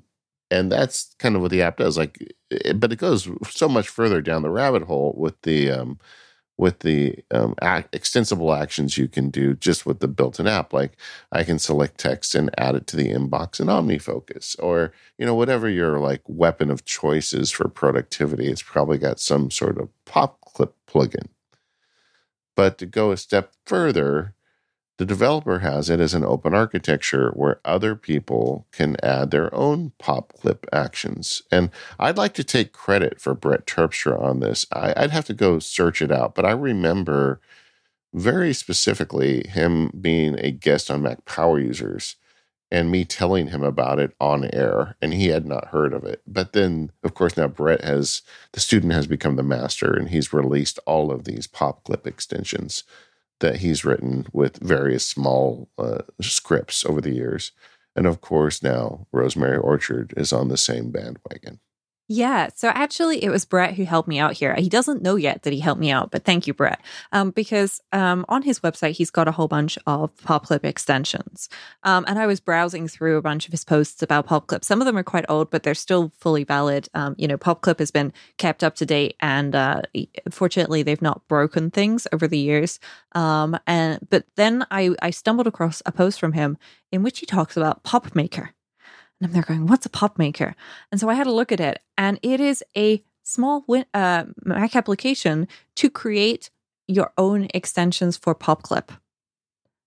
and 0.50 0.72
that's 0.72 1.14
kind 1.18 1.36
of 1.36 1.42
what 1.42 1.50
the 1.50 1.60
app 1.60 1.76
does. 1.76 1.98
Like, 1.98 2.34
it, 2.50 2.80
but 2.80 2.92
it 2.92 2.98
goes 2.98 3.28
so 3.50 3.68
much 3.68 3.90
further 3.90 4.22
down 4.22 4.40
the 4.40 4.48
rabbit 4.48 4.84
hole 4.84 5.14
with 5.18 5.38
the 5.42 5.70
um, 5.70 5.98
with 6.58 6.80
the 6.80 7.16
um, 7.30 7.54
extensible 7.92 8.52
actions 8.52 8.98
you 8.98 9.08
can 9.08 9.30
do 9.30 9.54
just 9.54 9.86
with 9.86 10.00
the 10.00 10.08
built-in 10.08 10.48
app. 10.48 10.72
Like 10.72 10.96
I 11.32 11.44
can 11.44 11.58
select 11.58 11.98
text 11.98 12.34
and 12.34 12.50
add 12.58 12.74
it 12.74 12.86
to 12.88 12.96
the 12.96 13.10
inbox 13.10 13.60
in 13.60 13.68
OmniFocus, 13.68 14.56
or 14.60 14.92
you 15.16 15.24
know 15.24 15.36
whatever 15.36 15.68
your 15.68 15.98
like 16.00 16.22
weapon 16.26 16.70
of 16.70 16.84
choice 16.84 17.32
is 17.32 17.50
for 17.50 17.68
productivity. 17.68 18.48
It's 18.48 18.62
probably 18.62 18.98
got 18.98 19.20
some 19.20 19.50
sort 19.50 19.78
of 19.78 19.88
PopClip 20.04 20.72
plugin. 20.86 21.28
But 22.56 22.76
to 22.78 22.86
go 22.86 23.12
a 23.12 23.16
step 23.16 23.52
further, 23.64 24.34
the 24.98 25.06
developer 25.06 25.60
has 25.60 25.88
it 25.88 26.00
as 26.00 26.12
an 26.12 26.24
open 26.24 26.52
architecture 26.54 27.30
where 27.30 27.60
other 27.64 27.94
people 27.94 28.66
can 28.72 28.96
add 29.02 29.30
their 29.30 29.54
own 29.54 29.92
PopClip 30.00 30.64
actions. 30.72 31.40
And 31.52 31.70
I'd 32.00 32.18
like 32.18 32.34
to 32.34 32.44
take 32.44 32.72
credit 32.72 33.20
for 33.20 33.34
Brett 33.34 33.64
Terpstra 33.64 34.20
on 34.20 34.40
this. 34.40 34.66
I, 34.72 34.92
would 35.00 35.12
have 35.12 35.26
to 35.26 35.34
go 35.34 35.60
search 35.60 36.02
it 36.02 36.10
out, 36.10 36.34
but 36.34 36.44
I 36.44 36.50
remember 36.50 37.40
very 38.12 38.52
specifically 38.52 39.46
him 39.46 39.90
being 40.00 40.36
a 40.38 40.50
guest 40.50 40.90
on 40.90 41.02
Mac 41.02 41.24
Power 41.24 41.60
Users 41.60 42.16
and 42.70 42.90
me 42.90 43.04
telling 43.04 43.48
him 43.48 43.62
about 43.62 43.98
it 43.98 44.14
on 44.20 44.50
air, 44.52 44.96
and 45.00 45.14
he 45.14 45.28
had 45.28 45.46
not 45.46 45.68
heard 45.68 45.94
of 45.94 46.04
it. 46.04 46.20
But 46.26 46.52
then, 46.52 46.90
of 47.02 47.14
course, 47.14 47.36
now 47.36 47.48
Brett 47.48 47.82
has 47.82 48.20
the 48.52 48.60
student 48.60 48.92
has 48.92 49.06
become 49.06 49.36
the 49.36 49.42
master, 49.42 49.94
and 49.94 50.10
he's 50.10 50.34
released 50.34 50.78
all 50.84 51.10
of 51.10 51.24
these 51.24 51.46
PopClip 51.46 52.06
extensions 52.06 52.84
that 53.40 53.56
he's 53.56 53.84
written 53.84 54.26
with 54.32 54.58
various 54.58 55.06
small 55.06 55.68
uh, 55.78 56.02
scripts 56.20 56.84
over 56.84 57.00
the 57.00 57.14
years. 57.14 57.52
And 57.94 58.06
of 58.06 58.20
course, 58.20 58.62
now 58.62 59.06
Rosemary 59.12 59.58
Orchard 59.58 60.14
is 60.16 60.32
on 60.32 60.48
the 60.48 60.56
same 60.56 60.90
bandwagon. 60.90 61.60
Yeah. 62.10 62.48
So 62.54 62.68
actually, 62.68 63.22
it 63.22 63.28
was 63.28 63.44
Brett 63.44 63.74
who 63.74 63.84
helped 63.84 64.08
me 64.08 64.18
out 64.18 64.32
here. 64.32 64.54
He 64.54 64.70
doesn't 64.70 65.02
know 65.02 65.16
yet 65.16 65.42
that 65.42 65.52
he 65.52 65.60
helped 65.60 65.80
me 65.80 65.90
out, 65.90 66.10
but 66.10 66.24
thank 66.24 66.46
you, 66.46 66.54
Brett. 66.54 66.80
Um, 67.12 67.32
because 67.32 67.82
um, 67.92 68.24
on 68.30 68.40
his 68.40 68.60
website, 68.60 68.92
he's 68.92 69.10
got 69.10 69.28
a 69.28 69.32
whole 69.32 69.46
bunch 69.46 69.78
of 69.86 70.16
PopClip 70.16 70.64
extensions. 70.64 71.50
Um, 71.82 72.06
and 72.08 72.18
I 72.18 72.26
was 72.26 72.40
browsing 72.40 72.88
through 72.88 73.18
a 73.18 73.22
bunch 73.22 73.44
of 73.46 73.52
his 73.52 73.62
posts 73.62 74.02
about 74.02 74.26
PopClip. 74.26 74.64
Some 74.64 74.80
of 74.80 74.86
them 74.86 74.96
are 74.96 75.02
quite 75.02 75.26
old, 75.28 75.50
but 75.50 75.64
they're 75.64 75.74
still 75.74 76.10
fully 76.18 76.44
valid. 76.44 76.88
Um, 76.94 77.14
you 77.18 77.28
know, 77.28 77.36
PopClip 77.36 77.78
has 77.78 77.90
been 77.90 78.14
kept 78.38 78.64
up 78.64 78.74
to 78.76 78.86
date, 78.86 79.14
and 79.20 79.54
uh, 79.54 79.82
fortunately, 80.30 80.82
they've 80.82 81.02
not 81.02 81.28
broken 81.28 81.70
things 81.70 82.06
over 82.10 82.26
the 82.26 82.38
years. 82.38 82.80
Um, 83.12 83.58
and 83.66 84.06
but 84.08 84.24
then 84.36 84.64
I 84.70 84.94
I 85.02 85.10
stumbled 85.10 85.46
across 85.46 85.82
a 85.84 85.92
post 85.92 86.18
from 86.18 86.32
him 86.32 86.56
in 86.90 87.02
which 87.02 87.18
he 87.18 87.26
talks 87.26 87.54
about 87.54 87.84
PopMaker. 87.84 88.48
And 89.20 89.28
I'm 89.28 89.32
there 89.32 89.42
going, 89.42 89.66
what's 89.66 89.86
a 89.86 89.90
PopMaker? 89.90 90.54
And 90.90 91.00
so 91.00 91.08
I 91.08 91.14
had 91.14 91.26
a 91.26 91.32
look 91.32 91.52
at 91.52 91.60
it, 91.60 91.80
and 91.96 92.18
it 92.22 92.40
is 92.40 92.62
a 92.76 93.02
small 93.22 93.64
uh, 93.94 94.24
Mac 94.44 94.76
application 94.76 95.48
to 95.76 95.90
create 95.90 96.50
your 96.86 97.12
own 97.18 97.48
extensions 97.52 98.16
for 98.16 98.34
PopClip. 98.34 98.90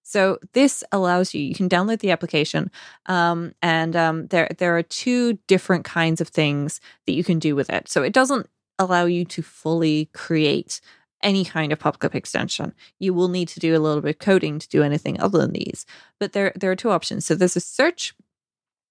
So 0.03 0.39
this 0.53 0.83
allows 0.91 1.33
you, 1.33 1.41
you 1.41 1.55
can 1.55 1.69
download 1.69 1.99
the 1.99 2.11
application, 2.11 2.69
um, 3.05 3.53
and 3.61 3.95
um, 3.95 4.27
there 4.27 4.49
there 4.57 4.77
are 4.77 4.83
two 4.83 5.39
different 5.47 5.85
kinds 5.85 6.19
of 6.19 6.27
things 6.27 6.81
that 7.05 7.13
you 7.13 7.23
can 7.23 7.39
do 7.39 7.55
with 7.55 7.69
it. 7.69 7.87
So 7.87 8.03
it 8.03 8.11
doesn't 8.11 8.49
allow 8.77 9.05
you 9.05 9.23
to 9.25 9.41
fully 9.41 10.09
create 10.13 10.81
any 11.23 11.45
kind 11.45 11.71
of 11.71 11.79
PopClip 11.79 12.15
extension. 12.15 12.73
You 12.99 13.13
will 13.13 13.29
need 13.29 13.47
to 13.49 13.59
do 13.59 13.75
a 13.75 13.79
little 13.79 14.01
bit 14.01 14.15
of 14.15 14.19
coding 14.19 14.59
to 14.59 14.67
do 14.67 14.83
anything 14.83 15.21
other 15.21 15.37
than 15.37 15.53
these. 15.53 15.85
But 16.19 16.33
there 16.33 16.51
there 16.55 16.71
are 16.71 16.75
two 16.75 16.91
options. 16.91 17.25
So 17.25 17.35
there's 17.35 17.55
a 17.55 17.61
search 17.61 18.13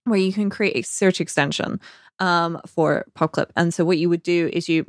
where 0.04 0.18
you 0.18 0.32
can 0.32 0.50
create 0.50 0.76
a 0.76 0.82
search 0.82 1.20
extension 1.20 1.80
um, 2.18 2.60
for 2.66 3.06
PopClip. 3.16 3.50
And 3.56 3.72
so 3.72 3.84
what 3.84 3.98
you 3.98 4.08
would 4.08 4.22
do 4.22 4.50
is 4.52 4.68
you 4.68 4.86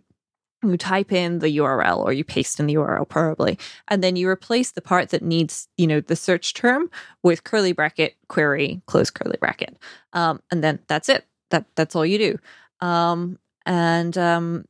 you 0.63 0.77
type 0.77 1.11
in 1.11 1.39
the 1.39 1.57
URL 1.57 1.97
or 1.97 2.13
you 2.13 2.23
paste 2.23 2.59
in 2.59 2.67
the 2.67 2.75
URL 2.75 3.07
probably, 3.07 3.57
and 3.87 4.03
then 4.03 4.15
you 4.15 4.29
replace 4.29 4.71
the 4.71 4.81
part 4.81 5.09
that 5.09 5.23
needs, 5.23 5.67
you 5.77 5.87
know, 5.87 6.01
the 6.01 6.15
search 6.15 6.53
term 6.53 6.89
with 7.23 7.43
curly 7.43 7.71
bracket 7.71 8.15
query 8.27 8.81
close 8.85 9.09
curly 9.09 9.37
bracket, 9.39 9.77
um, 10.13 10.41
and 10.51 10.63
then 10.63 10.79
that's 10.87 11.09
it. 11.09 11.25
That 11.49 11.65
that's 11.75 11.95
all 11.95 12.05
you 12.05 12.17
do, 12.17 12.85
um, 12.85 13.39
and 13.65 14.15
um, 14.17 14.65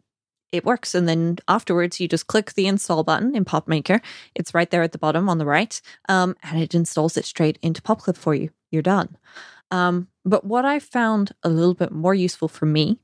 it 0.52 0.66
works. 0.66 0.96
And 0.96 1.08
then 1.08 1.38
afterwards, 1.48 2.00
you 2.00 2.08
just 2.08 2.28
click 2.28 2.54
the 2.54 2.68
install 2.68 3.04
button 3.04 3.36
in 3.36 3.46
PopMaker. 3.46 4.02
It's 4.34 4.54
right 4.54 4.70
there 4.70 4.84
at 4.84 4.94
the 4.94 4.98
bottom 4.98 5.30
on 5.30 5.40
the 5.40 5.46
right, 5.46 5.82
um, 6.08 6.36
and 6.44 6.60
it 6.62 6.74
installs 6.74 7.18
it 7.18 7.26
straight 7.26 7.60
into 7.62 7.82
PopClip 7.82 8.18
for 8.18 8.34
you. 8.34 8.50
You're 8.72 8.82
done. 8.82 9.18
Um, 9.72 10.08
but 10.24 10.46
what 10.46 10.66
I 10.66 10.80
found 10.80 11.32
a 11.44 11.50
little 11.50 11.74
bit 11.74 11.92
more 11.92 12.14
useful 12.14 12.48
for 12.48 12.66
me 12.66 13.00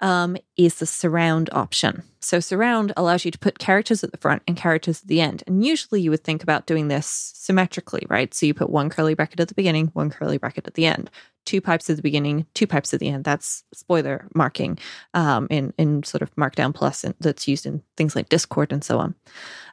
um, 0.00 0.36
is 0.56 0.76
the 0.76 0.86
surround 0.86 1.48
option. 1.52 2.02
So, 2.20 2.40
surround 2.40 2.92
allows 2.96 3.24
you 3.24 3.30
to 3.30 3.38
put 3.38 3.58
characters 3.58 4.04
at 4.04 4.10
the 4.10 4.18
front 4.18 4.42
and 4.46 4.56
characters 4.56 5.00
at 5.02 5.08
the 5.08 5.20
end. 5.20 5.44
And 5.46 5.64
usually 5.64 6.00
you 6.00 6.10
would 6.10 6.24
think 6.24 6.42
about 6.42 6.66
doing 6.66 6.88
this 6.88 7.06
symmetrically, 7.06 8.04
right? 8.08 8.32
So, 8.34 8.44
you 8.44 8.52
put 8.52 8.68
one 8.68 8.90
curly 8.90 9.14
bracket 9.14 9.40
at 9.40 9.48
the 9.48 9.54
beginning, 9.54 9.88
one 9.88 10.10
curly 10.10 10.38
bracket 10.38 10.66
at 10.66 10.74
the 10.74 10.86
end, 10.86 11.08
two 11.44 11.60
pipes 11.60 11.88
at 11.88 11.96
the 11.96 12.02
beginning, 12.02 12.46
two 12.54 12.66
pipes 12.66 12.92
at 12.92 13.00
the 13.00 13.08
end. 13.08 13.24
That's 13.24 13.64
spoiler 13.72 14.28
marking 14.34 14.78
um, 15.14 15.46
in, 15.50 15.72
in 15.78 16.02
sort 16.02 16.22
of 16.22 16.34
Markdown 16.34 16.74
Plus 16.74 17.04
that's 17.20 17.48
used 17.48 17.64
in 17.64 17.82
things 17.96 18.16
like 18.16 18.28
Discord 18.28 18.72
and 18.72 18.84
so 18.84 18.98
on. 18.98 19.14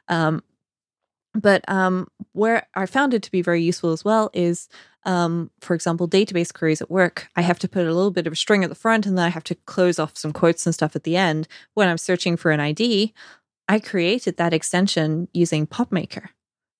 Um, 0.08 0.42
but 1.34 1.68
um, 1.68 2.08
where 2.32 2.66
I 2.74 2.86
found 2.86 3.14
it 3.14 3.22
to 3.22 3.30
be 3.30 3.42
very 3.42 3.62
useful 3.62 3.92
as 3.92 4.04
well 4.04 4.30
is 4.32 4.68
um, 5.04 5.50
for 5.60 5.74
example, 5.74 6.08
database 6.08 6.52
queries 6.52 6.82
at 6.82 6.90
work, 6.90 7.28
I 7.36 7.42
have 7.42 7.58
to 7.60 7.68
put 7.68 7.86
a 7.86 7.94
little 7.94 8.10
bit 8.10 8.26
of 8.26 8.32
a 8.32 8.36
string 8.36 8.64
at 8.64 8.68
the 8.68 8.76
front 8.76 9.06
and 9.06 9.16
then 9.16 9.24
I 9.24 9.30
have 9.30 9.44
to 9.44 9.54
close 9.54 9.98
off 9.98 10.16
some 10.16 10.32
quotes 10.32 10.66
and 10.66 10.74
stuff 10.74 10.94
at 10.94 11.04
the 11.04 11.16
end. 11.16 11.48
When 11.74 11.88
I'm 11.88 11.98
searching 11.98 12.36
for 12.36 12.50
an 12.50 12.60
ID, 12.60 13.14
I 13.68 13.78
created 13.80 14.36
that 14.36 14.52
extension 14.52 15.28
using 15.32 15.66
PopMaker. 15.66 16.28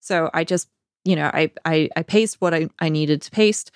So 0.00 0.30
I 0.34 0.44
just, 0.44 0.68
you 1.04 1.16
know, 1.16 1.30
I 1.32 1.50
I, 1.64 1.88
I 1.96 2.02
paste 2.02 2.36
what 2.40 2.52
I, 2.52 2.68
I 2.78 2.88
needed 2.88 3.22
to 3.22 3.30
paste. 3.30 3.70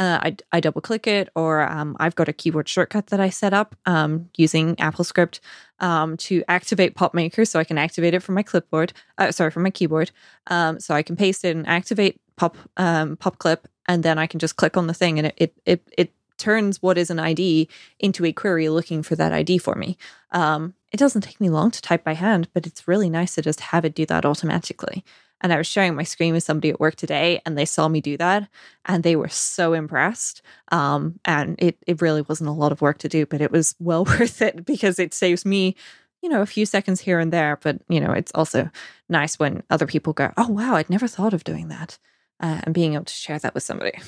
uh, 0.00 0.18
I, 0.22 0.36
I 0.50 0.60
double 0.60 0.80
click 0.80 1.06
it, 1.06 1.28
or 1.36 1.60
um, 1.70 1.94
I've 2.00 2.14
got 2.14 2.28
a 2.28 2.32
keyboard 2.32 2.68
shortcut 2.68 3.08
that 3.08 3.20
I 3.20 3.28
set 3.28 3.52
up 3.52 3.76
um, 3.84 4.30
using 4.34 4.74
AppleScript 4.76 5.40
um, 5.78 6.16
to 6.18 6.42
activate 6.48 6.94
PopMaker, 6.94 7.46
so 7.46 7.60
I 7.60 7.64
can 7.64 7.76
activate 7.76 8.14
it 8.14 8.20
from 8.20 8.34
my 8.34 8.42
clipboard. 8.42 8.94
Uh, 9.18 9.30
sorry, 9.30 9.50
from 9.50 9.62
my 9.62 9.70
keyboard. 9.70 10.10
Um, 10.46 10.80
so 10.80 10.94
I 10.94 11.02
can 11.02 11.16
paste 11.16 11.44
it 11.44 11.54
and 11.54 11.66
activate 11.66 12.18
Pop 12.36 12.56
um, 12.78 13.18
PopClip, 13.18 13.64
and 13.90 14.04
then 14.04 14.18
I 14.18 14.28
can 14.28 14.38
just 14.38 14.54
click 14.54 14.76
on 14.76 14.86
the 14.86 14.94
thing, 14.94 15.18
and 15.18 15.26
it 15.26 15.34
it 15.36 15.54
it, 15.66 15.88
it 15.98 16.12
turns 16.38 16.80
what 16.80 16.96
is 16.96 17.10
an 17.10 17.18
ID 17.18 17.68
into 17.98 18.24
a 18.24 18.32
query 18.32 18.68
looking 18.68 19.02
for 19.02 19.16
that 19.16 19.32
ID 19.32 19.58
for 19.58 19.74
me. 19.74 19.98
Um, 20.30 20.74
it 20.92 20.96
doesn't 20.96 21.22
take 21.22 21.40
me 21.40 21.50
long 21.50 21.72
to 21.72 21.82
type 21.82 22.04
by 22.04 22.14
hand, 22.14 22.48
but 22.54 22.66
it's 22.66 22.86
really 22.86 23.10
nice 23.10 23.34
to 23.34 23.42
just 23.42 23.60
have 23.60 23.84
it 23.84 23.94
do 23.94 24.06
that 24.06 24.24
automatically. 24.24 25.04
And 25.40 25.52
I 25.52 25.56
was 25.56 25.66
sharing 25.66 25.96
my 25.96 26.04
screen 26.04 26.34
with 26.34 26.44
somebody 26.44 26.70
at 26.70 26.78
work 26.78 26.94
today, 26.94 27.42
and 27.44 27.58
they 27.58 27.64
saw 27.64 27.88
me 27.88 28.00
do 28.00 28.16
that, 28.18 28.48
and 28.84 29.02
they 29.02 29.16
were 29.16 29.28
so 29.28 29.72
impressed. 29.72 30.40
Um, 30.70 31.18
and 31.24 31.56
it 31.58 31.76
it 31.84 32.00
really 32.00 32.22
wasn't 32.22 32.50
a 32.50 32.60
lot 32.62 32.70
of 32.70 32.80
work 32.80 32.98
to 32.98 33.08
do, 33.08 33.26
but 33.26 33.40
it 33.40 33.50
was 33.50 33.74
well 33.80 34.04
worth 34.18 34.40
it 34.40 34.64
because 34.64 35.00
it 35.00 35.12
saves 35.12 35.44
me, 35.44 35.74
you 36.22 36.28
know, 36.28 36.42
a 36.42 36.46
few 36.54 36.64
seconds 36.64 37.00
here 37.00 37.18
and 37.18 37.32
there. 37.32 37.58
But 37.60 37.80
you 37.88 37.98
know, 38.00 38.12
it's 38.12 38.32
also 38.36 38.70
nice 39.08 39.36
when 39.36 39.64
other 39.68 39.86
people 39.86 40.12
go, 40.12 40.32
"Oh 40.36 40.48
wow, 40.48 40.76
I'd 40.76 40.90
never 40.90 41.08
thought 41.08 41.34
of 41.34 41.42
doing 41.42 41.68
that," 41.68 41.98
uh, 42.40 42.60
and 42.64 42.74
being 42.74 42.94
able 42.94 43.04
to 43.04 43.14
share 43.14 43.38
that 43.38 43.54
with 43.54 43.62
somebody. 43.62 43.98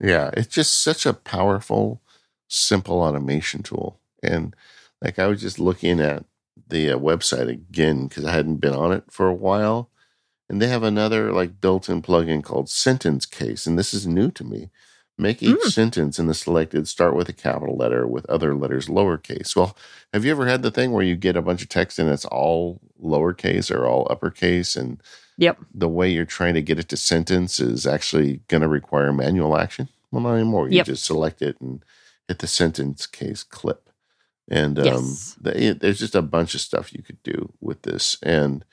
Yeah, 0.00 0.30
it's 0.34 0.52
just 0.52 0.82
such 0.82 1.06
a 1.06 1.12
powerful, 1.12 2.02
simple 2.48 3.00
automation 3.00 3.62
tool. 3.62 4.00
And 4.22 4.54
like 5.00 5.18
I 5.18 5.26
was 5.26 5.40
just 5.40 5.58
looking 5.58 6.00
at 6.00 6.24
the 6.68 6.92
uh, 6.92 6.98
website 6.98 7.48
again 7.48 8.08
because 8.08 8.24
I 8.24 8.32
hadn't 8.32 8.56
been 8.56 8.74
on 8.74 8.92
it 8.92 9.04
for 9.10 9.28
a 9.28 9.34
while 9.34 9.90
and 10.48 10.60
they 10.60 10.68
have 10.68 10.82
another 10.82 11.32
like 11.32 11.60
built-in 11.60 12.02
plugin 12.02 12.42
called 12.42 12.68
Sentence 12.68 13.26
Case, 13.26 13.66
and 13.66 13.78
this 13.78 13.94
is 13.94 14.06
new 14.06 14.30
to 14.32 14.44
me. 14.44 14.70
Make 15.16 15.42
each 15.42 15.56
mm. 15.56 15.70
sentence 15.70 16.18
in 16.18 16.26
the 16.26 16.34
selected 16.34 16.88
start 16.88 17.14
with 17.14 17.28
a 17.28 17.32
capital 17.32 17.76
letter 17.76 18.06
with 18.06 18.26
other 18.26 18.54
letters 18.54 18.88
lowercase. 18.88 19.54
Well, 19.54 19.76
have 20.12 20.24
you 20.24 20.32
ever 20.32 20.46
had 20.46 20.62
the 20.62 20.72
thing 20.72 20.90
where 20.90 21.04
you 21.04 21.14
get 21.14 21.36
a 21.36 21.42
bunch 21.42 21.62
of 21.62 21.68
text 21.68 22.00
and 22.00 22.10
it's 22.10 22.24
all 22.24 22.80
lowercase 23.00 23.72
or 23.72 23.86
all 23.86 24.08
uppercase 24.10 24.74
and 24.74 25.00
Yep. 25.36 25.58
The 25.74 25.88
way 25.88 26.10
you're 26.10 26.24
trying 26.24 26.54
to 26.54 26.62
get 26.62 26.78
it 26.78 26.88
to 26.90 26.96
sentence 26.96 27.58
is 27.60 27.86
actually 27.86 28.40
going 28.48 28.62
to 28.62 28.68
require 28.68 29.12
manual 29.12 29.56
action. 29.56 29.88
Well, 30.10 30.22
not 30.22 30.34
anymore. 30.34 30.68
You 30.68 30.76
yep. 30.76 30.86
just 30.86 31.04
select 31.04 31.42
it 31.42 31.60
and 31.60 31.84
hit 32.28 32.38
the 32.38 32.46
sentence 32.46 33.06
case 33.06 33.42
clip. 33.42 33.90
And 34.48 34.78
um, 34.78 34.84
yes. 34.84 35.36
the, 35.40 35.76
there's 35.80 35.98
just 35.98 36.14
a 36.14 36.22
bunch 36.22 36.54
of 36.54 36.60
stuff 36.60 36.92
you 36.92 37.02
could 37.02 37.22
do 37.22 37.52
with 37.60 37.82
this. 37.82 38.16
And 38.22 38.64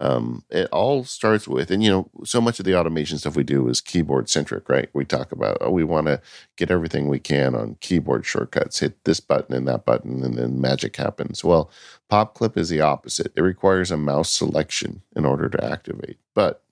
um, 0.00 0.44
it 0.50 0.68
all 0.72 1.04
starts 1.04 1.46
with, 1.46 1.70
and 1.70 1.82
you 1.82 1.90
know, 1.90 2.10
so 2.24 2.40
much 2.40 2.58
of 2.58 2.64
the 2.64 2.76
automation 2.76 3.16
stuff 3.16 3.36
we 3.36 3.44
do 3.44 3.68
is 3.68 3.80
keyboard 3.80 4.28
centric, 4.28 4.68
right? 4.68 4.88
We 4.92 5.04
talk 5.04 5.30
about, 5.30 5.58
oh, 5.60 5.70
we 5.70 5.84
want 5.84 6.08
to 6.08 6.20
get 6.56 6.70
everything 6.70 7.08
we 7.08 7.20
can 7.20 7.54
on 7.54 7.76
keyboard 7.80 8.26
shortcuts, 8.26 8.80
hit 8.80 9.02
this 9.04 9.20
button 9.20 9.54
and 9.54 9.68
that 9.68 9.84
button, 9.84 10.24
and 10.24 10.34
then 10.34 10.60
magic 10.60 10.96
happens. 10.96 11.44
Well, 11.44 11.70
PopClip 12.10 12.56
is 12.58 12.68
the 12.68 12.80
opposite. 12.80 13.32
It 13.36 13.42
requires 13.42 13.90
a 13.90 13.96
mouse 13.96 14.30
selection 14.30 15.02
in 15.14 15.24
order 15.24 15.48
to 15.48 15.64
activate. 15.64 16.18
But 16.34 16.62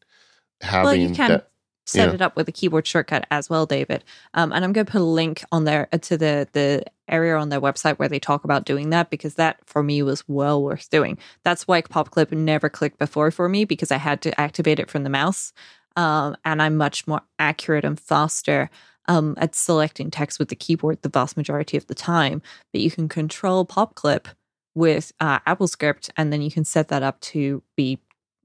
having 0.60 0.84
well, 0.84 0.96
you 0.96 1.14
can 1.14 1.30
that, 1.30 1.51
set 1.86 2.08
yeah. 2.08 2.14
it 2.14 2.22
up 2.22 2.36
with 2.36 2.48
a 2.48 2.52
keyboard 2.52 2.86
shortcut 2.86 3.26
as 3.30 3.50
well, 3.50 3.66
David. 3.66 4.04
Um, 4.34 4.52
and 4.52 4.64
I'm 4.64 4.72
going 4.72 4.86
to 4.86 4.92
put 4.92 5.00
a 5.00 5.04
link 5.04 5.44
on 5.50 5.64
there 5.64 5.88
uh, 5.92 5.98
to 5.98 6.16
the 6.16 6.48
the 6.52 6.84
area 7.08 7.36
on 7.36 7.48
their 7.48 7.60
website 7.60 7.98
where 7.98 8.08
they 8.08 8.18
talk 8.18 8.44
about 8.44 8.64
doing 8.64 8.90
that 8.90 9.10
because 9.10 9.34
that 9.34 9.58
for 9.66 9.82
me 9.82 10.02
was 10.02 10.26
well 10.28 10.62
worth 10.62 10.88
doing. 10.90 11.18
That's 11.44 11.66
why 11.68 11.82
PopClip 11.82 12.32
never 12.32 12.68
clicked 12.68 12.98
before 12.98 13.30
for 13.30 13.48
me 13.48 13.64
because 13.64 13.90
I 13.90 13.98
had 13.98 14.22
to 14.22 14.40
activate 14.40 14.78
it 14.78 14.90
from 14.90 15.04
the 15.04 15.10
mouse. 15.10 15.52
Um, 15.96 16.36
and 16.44 16.62
I'm 16.62 16.76
much 16.76 17.06
more 17.06 17.20
accurate 17.38 17.84
and 17.84 18.00
faster 18.00 18.70
um, 19.08 19.34
at 19.36 19.54
selecting 19.54 20.10
text 20.10 20.38
with 20.38 20.48
the 20.48 20.56
keyboard 20.56 21.02
the 21.02 21.08
vast 21.08 21.36
majority 21.36 21.76
of 21.76 21.86
the 21.86 21.94
time. 21.94 22.40
But 22.72 22.80
you 22.80 22.90
can 22.90 23.08
control 23.08 23.66
PopClip 23.66 24.26
with 24.74 25.12
uh, 25.20 25.40
AppleScript, 25.40 26.10
and 26.16 26.32
then 26.32 26.40
you 26.40 26.50
can 26.50 26.64
set 26.64 26.88
that 26.88 27.02
up 27.02 27.20
to 27.20 27.62
be 27.76 27.98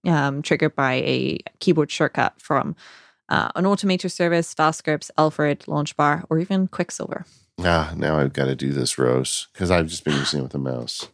um, 0.06 0.42
triggered 0.42 0.76
by 0.76 0.96
a 0.96 1.40
keyboard 1.60 1.92
shortcut 1.92 2.34
from 2.42 2.76
uh, 3.30 3.50
an 3.56 3.66
Automator 3.66 4.12
service, 4.12 4.54
fast 4.54 4.84
FastScripts, 4.84 5.10
Alfred, 5.18 5.62
Launchbar, 5.68 6.26
or 6.30 6.40
even 6.40 6.68
Quicksilver. 6.68 7.26
Ah, 7.60 7.94
now 7.96 8.20
I've 8.20 8.34
got 8.34 8.46
to 8.46 8.56
do 8.56 8.72
this, 8.72 8.98
Rose, 8.98 9.48
because 9.54 9.72
I've 9.72 9.88
just 9.88 10.04
been 10.04 10.16
using 10.16 10.40
it 10.40 10.44
with 10.44 10.56
a 10.56 10.60
mouse. 10.60 11.08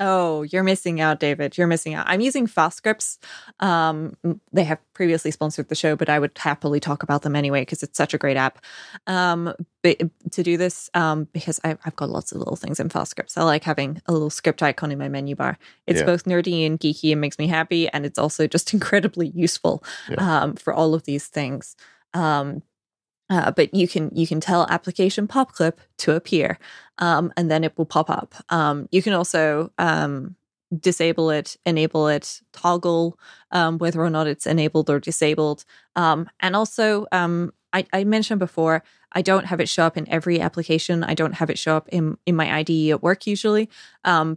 Oh, 0.00 0.42
you're 0.42 0.62
missing 0.62 1.00
out, 1.00 1.18
David. 1.18 1.58
You're 1.58 1.66
missing 1.66 1.94
out. 1.94 2.06
I'm 2.08 2.20
using 2.20 2.46
FastScripts. 2.46 3.18
Um, 3.58 4.16
they 4.52 4.62
have 4.64 4.78
previously 4.94 5.30
sponsored 5.30 5.68
the 5.68 5.74
show, 5.74 5.96
but 5.96 6.08
I 6.08 6.18
would 6.18 6.36
happily 6.38 6.78
talk 6.78 7.02
about 7.02 7.22
them 7.22 7.34
anyway 7.34 7.62
because 7.62 7.82
it's 7.82 7.96
such 7.96 8.14
a 8.14 8.18
great 8.18 8.36
app. 8.36 8.64
Um, 9.08 9.52
but 9.82 9.98
to 10.32 10.42
do 10.42 10.56
this, 10.56 10.88
um, 10.94 11.24
because 11.32 11.60
I, 11.64 11.76
have 11.80 11.96
got 11.96 12.10
lots 12.10 12.30
of 12.30 12.38
little 12.38 12.56
things 12.56 12.78
in 12.78 12.88
FastScripts. 12.88 13.36
I 13.36 13.42
like 13.42 13.64
having 13.64 14.00
a 14.06 14.12
little 14.12 14.30
script 14.30 14.62
icon 14.62 14.92
in 14.92 14.98
my 14.98 15.08
menu 15.08 15.34
bar. 15.34 15.58
It's 15.86 16.00
yeah. 16.00 16.06
both 16.06 16.24
nerdy 16.24 16.64
and 16.64 16.78
geeky 16.78 17.10
and 17.10 17.20
makes 17.20 17.38
me 17.38 17.48
happy, 17.48 17.88
and 17.88 18.06
it's 18.06 18.18
also 18.18 18.46
just 18.46 18.72
incredibly 18.74 19.28
useful 19.28 19.82
yeah. 20.08 20.42
um, 20.42 20.54
for 20.54 20.72
all 20.72 20.94
of 20.94 21.04
these 21.04 21.26
things. 21.26 21.74
Um, 22.14 22.62
uh, 23.30 23.50
but 23.50 23.74
you 23.74 23.86
can 23.86 24.10
you 24.14 24.26
can 24.26 24.40
tell 24.40 24.66
application 24.70 25.28
PopClip 25.28 25.74
to 25.98 26.14
appear, 26.14 26.58
um, 26.98 27.32
and 27.36 27.50
then 27.50 27.64
it 27.64 27.76
will 27.76 27.86
pop 27.86 28.08
up. 28.10 28.34
Um, 28.48 28.88
you 28.90 29.02
can 29.02 29.12
also 29.12 29.70
um, 29.78 30.36
disable 30.76 31.30
it, 31.30 31.56
enable 31.66 32.08
it, 32.08 32.40
toggle 32.52 33.18
um, 33.52 33.78
whether 33.78 34.02
or 34.02 34.10
not 34.10 34.26
it's 34.26 34.46
enabled 34.46 34.90
or 34.90 34.98
disabled. 35.00 35.64
Um, 35.96 36.28
and 36.40 36.56
also, 36.56 37.06
um, 37.12 37.52
I, 37.72 37.86
I, 37.92 38.04
mentioned 38.04 38.38
before, 38.38 38.82
I 39.12 39.22
don't 39.22 39.46
have 39.46 39.60
it 39.60 39.68
show 39.68 39.84
up 39.84 39.96
in 39.96 40.08
every 40.08 40.40
application. 40.40 41.04
I 41.04 41.14
don't 41.14 41.34
have 41.34 41.50
it 41.50 41.58
show 41.58 41.76
up 41.76 41.88
in 41.90 42.16
in 42.26 42.34
my 42.34 42.58
IDE 42.58 42.90
at 42.90 43.02
work 43.02 43.26
usually, 43.26 43.68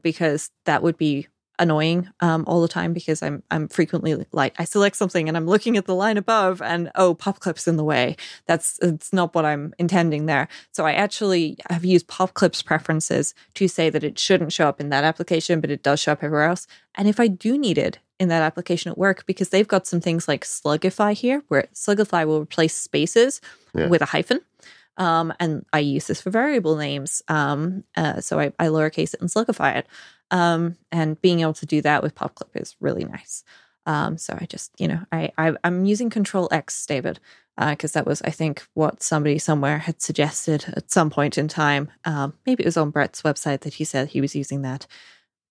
because 0.02 0.52
that 0.66 0.84
would 0.84 0.98
be 0.98 1.28
annoying 1.62 2.10
um, 2.20 2.44
all 2.48 2.62
the 2.62 2.68
time 2.68 2.92
because 2.92 3.22
I'm 3.22 3.44
I'm 3.52 3.68
frequently 3.68 4.26
like 4.32 4.56
I 4.60 4.66
select 4.66 4.98
something 4.98 5.28
and 5.28 5.38
I'm 5.38 5.46
looking 5.46 5.78
at 5.78 5.86
the 5.86 5.96
line 5.96 6.18
above 6.18 6.62
and 6.62 6.92
oh 6.96 7.14
pop 7.14 7.40
clips 7.40 7.68
in 7.68 7.78
the 7.78 7.84
way. 7.84 8.18
That's 8.48 8.80
it's 8.82 9.14
not 9.14 9.34
what 9.36 9.46
I'm 9.46 9.74
intending 9.78 10.26
there. 10.26 10.50
So 10.72 10.86
I 10.86 10.94
actually 10.94 11.58
have 11.70 11.86
used 11.86 12.08
pop 12.08 12.34
clips 12.34 12.62
preferences 12.62 13.34
to 13.54 13.68
say 13.68 13.90
that 13.92 14.04
it 14.04 14.18
shouldn't 14.18 14.52
show 14.52 14.68
up 14.68 14.82
in 14.82 14.90
that 14.90 15.04
application, 15.04 15.62
but 15.62 15.70
it 15.70 15.84
does 15.84 16.00
show 16.00 16.14
up 16.14 16.24
everywhere 16.24 16.48
else. 16.48 16.66
And 16.96 17.08
if 17.08 17.20
I 17.20 17.28
do 17.28 17.58
need 17.58 17.78
it 17.78 18.00
in 18.20 18.28
that 18.30 18.42
application 18.42 18.92
at 18.92 18.98
work, 18.98 19.26
because 19.26 19.50
they've 19.50 19.68
got 19.68 19.88
some 19.88 20.02
things 20.02 20.28
like 20.28 20.44
Slugify 20.44 21.14
here, 21.14 21.44
where 21.48 21.68
Slugify 21.74 22.26
will 22.26 22.42
replace 22.42 22.76
spaces 22.76 23.40
yeah. 23.74 23.88
with 23.88 24.02
a 24.02 24.06
hyphen. 24.06 24.42
Um, 24.98 25.34
and 25.40 25.66
I 25.74 25.80
use 25.80 26.08
this 26.08 26.22
for 26.22 26.30
variable 26.30 26.76
names. 26.76 27.22
Um, 27.28 27.84
uh, 27.96 28.22
so 28.22 28.40
I, 28.40 28.52
I 28.60 28.68
lowercase 28.68 29.14
it 29.14 29.22
and 29.22 29.30
slugify 29.30 29.78
it. 29.78 29.88
Um, 30.32 30.78
and 30.92 31.22
being 31.22 31.42
able 31.42 31.54
to 31.54 31.66
do 31.66 31.82
that 31.82 32.04
with 32.04 32.16
PopClip 32.16 32.56
is 32.56 32.76
really 32.80 33.06
nice. 33.06 33.44
Um, 33.86 34.18
so 34.18 34.38
I 34.40 34.46
just, 34.46 34.72
you 34.80 34.88
know, 34.88 35.02
I, 35.12 35.32
I 35.38 35.54
am 35.64 35.86
using 35.86 36.10
Control 36.10 36.48
X, 36.52 36.86
David, 36.86 37.20
because 37.58 37.96
uh, 37.96 38.00
that 38.00 38.08
was, 38.08 38.22
I 38.22 38.30
think, 38.30 38.66
what 38.74 39.02
somebody 39.02 39.40
somewhere 39.40 39.80
had 39.80 40.02
suggested 40.02 40.66
at 40.76 40.92
some 40.92 41.10
point 41.10 41.38
in 41.38 41.48
time. 41.48 41.90
Um, 42.06 42.34
maybe 42.46 42.64
it 42.64 42.68
was 42.68 42.78
on 42.78 42.92
Brett's 42.92 43.24
website 43.24 43.62
that 43.62 43.76
he 43.76 43.84
said 43.84 44.10
he 44.10 44.22
was 44.22 44.36
using 44.36 44.62
that. 44.62 44.88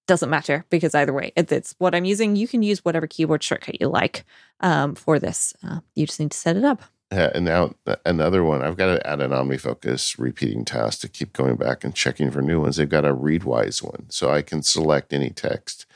Doesn't 0.06 0.30
matter 0.30 0.64
because 0.70 0.94
either 0.94 1.12
way, 1.12 1.32
it, 1.36 1.52
it's 1.52 1.74
what 1.78 1.94
I'm 1.94 2.04
using. 2.04 2.36
You 2.36 2.48
can 2.48 2.62
use 2.62 2.84
whatever 2.84 3.06
keyboard 3.06 3.42
shortcut 3.42 3.80
you 3.80 3.88
like 3.88 4.24
um, 4.60 4.94
for 4.94 5.18
this. 5.18 5.54
Uh, 5.62 5.80
you 5.94 6.06
just 6.06 6.18
need 6.18 6.30
to 6.32 6.38
set 6.38 6.56
it 6.56 6.64
up. 6.64 6.82
And 7.10 7.44
now 7.44 7.74
another 8.06 8.44
one. 8.44 8.62
I've 8.62 8.76
got 8.76 8.94
to 8.94 9.06
add 9.06 9.20
an 9.20 9.32
OmniFocus 9.32 10.16
repeating 10.18 10.64
task 10.64 11.00
to 11.00 11.08
keep 11.08 11.32
going 11.32 11.56
back 11.56 11.82
and 11.82 11.94
checking 11.94 12.30
for 12.30 12.40
new 12.40 12.60
ones. 12.60 12.76
They've 12.76 12.88
got 12.88 13.04
a 13.04 13.14
Readwise 13.14 13.82
one, 13.82 14.06
so 14.10 14.30
I 14.30 14.42
can 14.42 14.62
select 14.62 15.12
any 15.12 15.30
text 15.30 15.86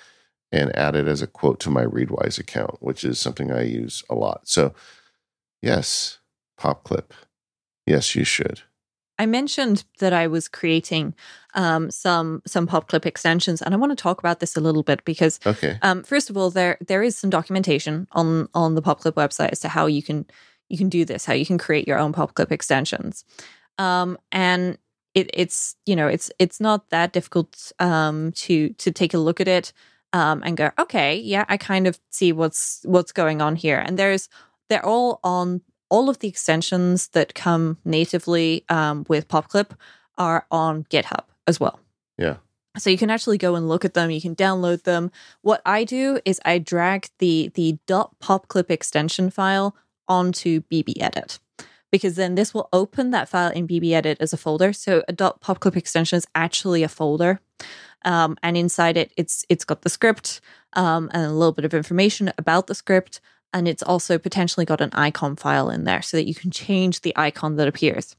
and 0.50 0.74
add 0.76 0.96
it 0.96 1.06
as 1.06 1.22
a 1.22 1.28
quote 1.28 1.60
to 1.60 1.70
my 1.70 1.84
Readwise 1.84 2.38
account, 2.38 2.76
which 2.80 3.04
is 3.04 3.18
something 3.18 3.52
I 3.52 3.62
use 3.62 4.02
a 4.10 4.14
lot. 4.14 4.48
So, 4.48 4.74
yes, 5.62 6.18
PopClip. 6.58 7.10
Yes, 7.86 8.16
you 8.16 8.24
should. 8.24 8.62
I 9.16 9.26
mentioned 9.26 9.84
that 10.00 10.12
I 10.12 10.26
was 10.26 10.48
creating 10.48 11.14
um, 11.54 11.90
some 11.90 12.42
some 12.46 12.66
PopClip 12.66 13.06
extensions, 13.06 13.62
and 13.62 13.72
I 13.72 13.76
want 13.76 13.92
to 13.92 14.02
talk 14.02 14.18
about 14.18 14.40
this 14.40 14.56
a 14.56 14.60
little 14.60 14.82
bit 14.82 15.04
because, 15.04 15.38
okay. 15.46 15.78
um, 15.82 16.02
first 16.02 16.28
of 16.28 16.36
all, 16.36 16.50
there 16.50 16.76
there 16.84 17.04
is 17.04 17.16
some 17.16 17.30
documentation 17.30 18.08
on 18.10 18.48
on 18.54 18.74
the 18.74 18.82
PopClip 18.82 19.12
website 19.12 19.50
as 19.50 19.60
to 19.60 19.68
how 19.68 19.86
you 19.86 20.02
can 20.02 20.26
you 20.68 20.78
can 20.78 20.88
do 20.88 21.04
this, 21.04 21.24
how 21.24 21.34
you 21.34 21.46
can 21.46 21.58
create 21.58 21.86
your 21.86 21.98
own 21.98 22.12
PopClip 22.12 22.50
extensions. 22.50 23.24
Um, 23.78 24.18
and 24.32 24.78
it, 25.14 25.30
it's 25.32 25.76
you 25.86 25.94
know 25.96 26.08
it's 26.08 26.30
it's 26.38 26.60
not 26.60 26.90
that 26.90 27.12
difficult 27.12 27.72
um, 27.78 28.32
to 28.32 28.70
to 28.70 28.90
take 28.90 29.14
a 29.14 29.18
look 29.18 29.40
at 29.40 29.48
it 29.48 29.72
um, 30.12 30.42
and 30.44 30.56
go 30.56 30.70
okay 30.78 31.16
yeah 31.16 31.44
I 31.48 31.56
kind 31.56 31.86
of 31.86 32.00
see 32.10 32.32
what's 32.32 32.80
what's 32.84 33.12
going 33.12 33.40
on 33.40 33.56
here 33.56 33.78
and 33.78 33.96
there's 33.96 34.28
they're 34.68 34.84
all 34.84 35.20
on 35.22 35.62
all 35.88 36.08
of 36.08 36.18
the 36.18 36.28
extensions 36.28 37.08
that 37.08 37.34
come 37.34 37.78
natively 37.84 38.64
um, 38.68 39.04
with 39.08 39.28
PopClip 39.28 39.70
are 40.18 40.46
on 40.50 40.84
GitHub 40.84 41.24
as 41.46 41.60
well. 41.60 41.78
Yeah. 42.18 42.36
So 42.76 42.90
you 42.90 42.98
can 42.98 43.10
actually 43.10 43.38
go 43.38 43.54
and 43.54 43.68
look 43.68 43.84
at 43.84 43.94
them. 43.94 44.10
You 44.10 44.20
can 44.20 44.34
download 44.34 44.82
them. 44.82 45.12
What 45.42 45.62
I 45.64 45.84
do 45.84 46.18
is 46.24 46.40
I 46.44 46.58
drag 46.58 47.08
the 47.18 47.52
the 47.54 47.78
.popclip 47.86 48.70
extension 48.70 49.30
file 49.30 49.76
onto 50.08 50.62
BBEdit 50.62 51.38
because 51.94 52.16
then 52.16 52.34
this 52.34 52.52
will 52.52 52.68
open 52.72 53.12
that 53.12 53.28
file 53.28 53.52
in 53.52 53.68
BBEdit 53.68 54.16
as 54.18 54.32
a 54.32 54.36
folder. 54.36 54.72
So 54.72 55.04
a 55.06 55.12
.popclip 55.12 55.76
extension 55.76 56.16
is 56.16 56.26
actually 56.34 56.82
a 56.82 56.88
folder. 56.88 57.38
Um, 58.04 58.36
and 58.42 58.56
inside 58.56 58.96
it, 58.96 59.12
it's 59.16 59.46
it's 59.48 59.64
got 59.64 59.82
the 59.82 59.88
script 59.88 60.40
um, 60.72 61.08
and 61.14 61.24
a 61.24 61.30
little 61.30 61.52
bit 61.52 61.64
of 61.64 61.72
information 61.72 62.32
about 62.36 62.66
the 62.66 62.74
script, 62.74 63.20
and 63.52 63.68
it's 63.68 63.82
also 63.82 64.18
potentially 64.18 64.66
got 64.66 64.80
an 64.80 64.90
icon 64.92 65.36
file 65.36 65.70
in 65.70 65.84
there 65.84 66.02
so 66.02 66.16
that 66.16 66.26
you 66.26 66.34
can 66.34 66.50
change 66.50 67.02
the 67.02 67.12
icon 67.16 67.54
that 67.56 67.68
appears. 67.68 68.16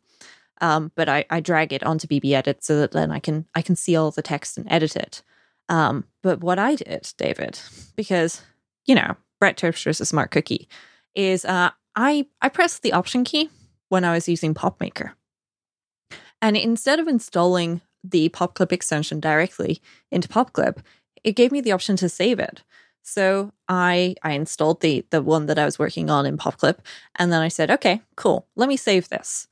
Um, 0.62 0.94
but 0.96 1.10
I, 1.10 1.26
I, 1.30 1.42
drag 1.42 1.74
it 1.74 1.84
onto 1.84 2.08
BBEdit 2.08 2.64
so 2.64 2.80
that 2.80 2.92
then 2.94 3.12
I 3.12 3.20
can 3.20 3.46
I 3.56 3.62
can 3.62 3.76
see 3.76 3.98
all 3.98 4.10
the 4.10 4.22
text 4.22 4.58
and 4.58 4.66
edit 4.72 4.96
it. 4.96 5.22
Um, 5.68 6.06
but 6.24 6.40
what 6.40 6.60
I 6.60 6.76
did, 6.76 7.12
David, 7.18 7.60
because 7.98 8.42
you 8.86 8.96
know 8.96 9.18
Brett 9.42 9.58
Terpstra 9.58 9.90
is 9.90 10.00
a 10.00 10.06
smart 10.06 10.32
cookie, 10.32 10.70
is 11.16 11.46
uh, 11.46 11.72
I 11.96 12.28
I 12.42 12.50
pressed 12.50 12.84
the 12.84 12.94
Option 12.94 13.24
key 13.24 13.50
when 13.90 14.04
I 14.04 14.14
was 14.14 14.28
using 14.28 14.54
PopMaker, 14.54 15.12
and 16.42 16.58
instead 16.58 17.00
of 17.00 17.08
installing 17.08 17.82
the 18.04 18.30
PopClip 18.30 18.72
extension 18.72 19.20
directly 19.20 19.82
into 20.12 20.28
PopClip, 20.28 20.78
it 21.24 21.36
gave 21.36 21.52
me 21.52 21.62
the 21.62 21.72
option 21.72 21.96
to 21.98 22.10
save 22.10 22.40
it. 22.40 22.64
So 23.02 23.52
I 23.68 24.16
I 24.24 24.32
installed 24.32 24.82
the 24.82 25.06
the 25.12 25.22
one 25.22 25.46
that 25.46 25.60
I 25.60 25.66
was 25.66 25.80
working 25.80 26.10
on 26.10 26.26
in 26.26 26.38
PopClip, 26.38 26.80
and 27.18 27.32
then 27.32 27.42
I 27.42 27.50
said, 27.50 27.72
okay, 27.72 28.02
cool, 28.16 28.48
let 28.56 28.68
me 28.68 28.78
save 28.78 29.10
this. 29.10 29.48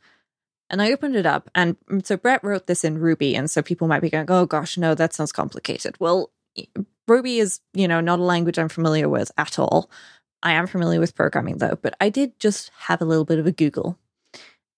And 0.70 0.82
I 0.82 0.92
opened 0.92 1.16
it 1.16 1.26
up, 1.26 1.50
and 1.54 1.78
mm, 1.90 2.06
so 2.06 2.18
Brett 2.18 2.44
wrote 2.44 2.66
this 2.66 2.84
in 2.84 2.98
Ruby, 2.98 3.36
and 3.36 3.50
so 3.50 3.62
people 3.62 3.88
might 3.88 4.02
be 4.02 4.10
going, 4.10 4.26
oh 4.30 4.46
gosh, 4.48 4.78
no, 4.78 4.96
that 4.96 5.14
sounds 5.14 5.32
complicated. 5.32 5.96
Well, 6.00 6.32
Ruby 7.08 7.40
is 7.40 7.60
you 7.74 7.88
know 7.88 8.02
not 8.02 8.20
a 8.20 8.24
language 8.24 8.58
I'm 8.58 8.70
familiar 8.70 9.08
with 9.08 9.32
at 9.38 9.60
all. 9.60 9.90
I 10.44 10.52
am 10.52 10.68
familiar 10.68 11.00
with 11.00 11.16
programming 11.16 11.58
though, 11.58 11.80
but 11.82 11.96
I 12.00 12.10
did 12.10 12.40
just 12.40 12.70
have 12.78 13.02
a 13.02 13.06
little 13.06 13.26
bit 13.26 13.40
of 13.40 13.48
a 13.48 13.52
Google 13.52 13.98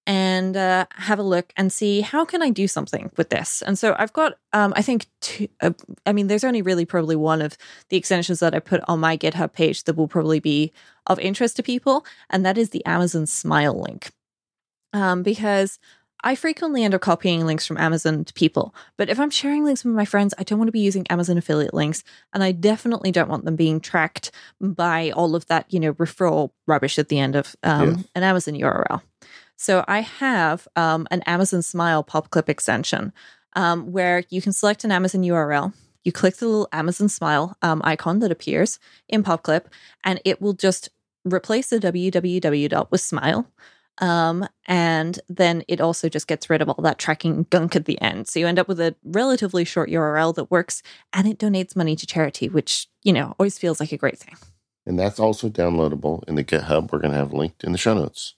and 0.08 0.56
uh, 0.56 0.86
have 0.92 1.18
a 1.18 1.24
look 1.24 1.52
and 1.58 1.74
see 1.74 2.02
how 2.02 2.26
can 2.26 2.44
I 2.44 2.52
do 2.52 2.68
something 2.68 3.12
with 3.18 3.30
this. 3.30 3.64
And 3.64 3.78
so 3.78 3.96
I've 3.98 4.14
got, 4.14 4.38
um, 4.54 4.72
I 4.76 4.84
think, 4.84 5.08
two, 5.22 5.48
uh, 5.62 5.72
I 6.06 6.14
mean, 6.14 6.28
there's 6.28 6.44
only 6.44 6.62
really 6.62 6.86
probably 6.86 7.16
one 7.16 7.42
of 7.42 7.58
the 7.90 7.98
extensions 7.98 8.40
that 8.40 8.54
I 8.54 8.60
put 8.60 8.82
on 8.88 9.00
my 9.00 9.18
GitHub 9.18 9.54
page 9.54 9.84
that 9.86 9.96
will 9.96 10.08
probably 10.08 10.40
be 10.40 10.72
of 11.08 11.20
interest 11.20 11.56
to 11.56 11.64
people, 11.64 12.06
and 12.30 12.46
that 12.46 12.58
is 12.58 12.70
the 12.70 12.86
Amazon 12.86 13.26
Smile 13.26 13.82
link, 13.82 14.12
um, 14.94 15.24
because. 15.24 15.80
I 16.26 16.34
frequently 16.34 16.84
end 16.84 16.96
up 16.96 17.02
copying 17.02 17.46
links 17.46 17.68
from 17.68 17.78
Amazon 17.78 18.26
to 18.26 18.34
people, 18.34 18.74
but 18.98 19.10
if 19.10 19.20
I'm 19.20 19.30
sharing 19.30 19.64
links 19.64 19.86
with 19.86 19.94
my 19.94 20.06
friends, 20.06 20.34
I 20.40 20.44
don't 20.44 20.58
want 20.58 20.70
to 20.70 20.74
be 20.74 20.80
using 20.80 21.06
Amazon 21.08 21.38
affiliate 21.38 21.76
links, 21.76 22.04
and 22.34 22.44
I 22.44 22.52
definitely 22.52 23.12
don't 23.12 23.30
want 23.30 23.46
them 23.46 23.56
being 23.56 23.80
tracked 23.80 24.32
by 24.60 25.12
all 25.12 25.36
of 25.36 25.46
that, 25.46 25.72
you 25.72 25.80
know, 25.80 25.94
referral 25.94 26.50
rubbish 26.66 26.98
at 26.98 27.10
the 27.10 27.20
end 27.20 27.36
of 27.36 27.56
um, 27.62 27.90
yeah. 27.90 27.96
an 28.16 28.24
Amazon 28.24 28.56
URL. 28.56 29.04
So 29.56 29.86
I 29.88 30.00
have 30.00 30.68
um, 30.76 31.08
an 31.12 31.22
Amazon 31.28 31.62
Smile 31.62 32.04
PopClip 32.04 32.50
extension 32.50 33.14
um, 33.54 33.92
where 33.92 34.24
you 34.30 34.42
can 34.42 34.52
select 34.52 34.84
an 34.84 34.92
Amazon 34.92 35.22
URL. 35.22 35.74
You 36.04 36.12
click 36.12 36.38
the 36.38 36.48
little 36.48 36.68
Amazon 36.72 37.08
Smile 37.08 37.56
um, 37.62 37.82
icon 37.84 38.18
that 38.20 38.32
appears 38.32 38.80
in 39.08 39.24
PopClip, 39.24 39.66
and 40.04 40.20
it 40.26 40.42
will 40.42 40.54
just 40.54 40.90
replace 41.24 41.70
the 41.70 41.80
www 41.80 42.70
dot 42.70 42.92
with 42.92 43.02
smile. 43.02 43.48
Um, 44.00 44.48
and 44.66 45.20
then 45.30 45.64
it 45.68 45.80
also 45.80 46.10
just 46.10 46.28
gets 46.28 46.50
rid 46.50 46.62
of 46.62 46.70
all 46.70 46.84
that 46.84 47.00
tracking 47.00 47.46
gunk 47.50 47.76
at 47.76 47.86
the 47.86 48.00
end. 48.02 48.28
So 48.28 48.40
you 48.40 48.48
end 48.48 48.60
up 48.60 48.68
with 48.68 48.80
a 48.80 48.96
relatively 49.04 49.64
short 49.64 49.90
URL 49.90 50.36
that 50.36 50.52
works 50.52 50.84
and 51.14 51.28
it 51.28 51.40
donates 51.40 51.76
money 51.76 51.96
to 51.96 52.06
charity, 52.06 52.50
which, 52.50 52.88
you 53.04 53.14
know, 53.14 53.36
always 53.40 53.58
feels 53.58 53.80
like 53.80 53.92
a 53.92 53.98
great 53.98 54.20
thing. 54.20 54.36
And 54.86 55.00
that's 55.00 55.20
also 55.20 55.50
downloadable 55.50 56.28
in 56.28 56.36
the 56.36 56.44
GitHub. 56.44 56.92
We're 56.92 57.00
going 57.00 57.14
to 57.14 57.18
have 57.18 57.34
linked 57.34 57.64
in 57.64 57.72
the 57.72 57.78
show 57.78 57.94
notes. 57.94 58.36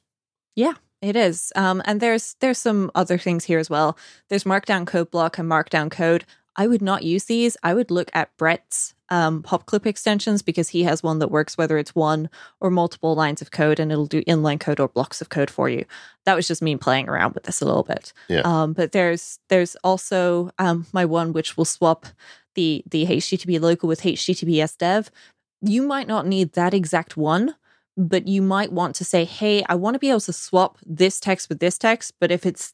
Yeah, 0.56 0.74
it 1.02 1.16
is. 1.16 1.52
Um, 1.56 1.82
and 1.86 2.00
there's 2.00 2.36
there's 2.40 2.58
some 2.58 2.90
other 2.96 3.18
things 3.18 3.46
here 3.46 3.60
as 3.60 3.70
well. 3.70 3.98
There's 4.30 4.46
Markdown 4.46 4.88
code 4.88 5.12
block 5.12 5.38
and 5.38 5.50
Markdown 5.50 5.92
code. 5.92 6.26
I 6.58 6.68
would 6.68 6.82
not 6.82 7.04
use 7.04 7.26
these. 7.26 7.56
I 7.62 7.74
would 7.74 7.92
look 7.92 8.10
at 8.14 8.36
Brett's 8.38 8.96
um, 9.10 9.44
PopClip 9.44 9.86
extensions 9.86 10.42
because 10.42 10.70
he 10.70 10.84
has 10.84 11.04
one 11.04 11.20
that 11.20 11.32
works 11.32 11.58
whether 11.58 11.78
it's 11.78 11.96
one 11.96 12.30
or 12.60 12.70
multiple 12.70 13.16
lines 13.16 13.42
of 13.42 13.52
code, 13.52 13.80
and 13.80 13.92
it'll 13.92 14.08
do 14.08 14.24
inline 14.24 14.60
code 14.60 14.80
or 14.80 14.88
blocks 14.88 15.22
of 15.22 15.30
code 15.30 15.50
for 15.50 15.70
you. 15.70 15.86
That 16.26 16.36
was 16.36 16.48
just 16.48 16.62
me 16.62 16.76
playing 16.76 17.08
around 17.08 17.34
with 17.34 17.44
this 17.44 17.62
a 17.62 17.66
little 17.66 17.84
bit. 17.84 18.12
Yeah. 18.28 18.42
Um, 18.42 18.74
but 18.74 18.92
there's 18.92 19.40
there's 19.50 19.76
also 19.84 20.52
um, 20.58 20.88
my 20.92 21.06
one 21.06 21.32
which 21.32 21.56
will 21.56 21.66
swap 21.66 22.08
the 22.56 22.84
the 22.90 23.06
HTTP 23.06 23.62
local 23.62 23.88
with 23.88 24.02
HTTPS 24.02 24.78
dev. 24.78 25.12
You 25.62 25.84
might 25.84 26.08
not 26.08 26.28
need 26.28 26.54
that 26.54 26.74
exact 26.74 27.16
one, 27.16 27.56
but 27.96 28.28
you 28.28 28.42
might 28.42 28.72
want 28.72 28.96
to 28.96 29.04
say, 29.04 29.26
hey, 29.26 29.64
I 29.70 29.76
want 29.76 29.96
to 29.96 30.00
be 30.00 30.10
able 30.10 30.20
to 30.22 30.34
swap 30.34 30.78
this 30.86 31.20
text 31.20 31.50
with 31.50 31.60
this 31.60 31.78
text, 31.78 32.14
but 32.20 32.32
if 32.32 32.46
it's 32.46 32.74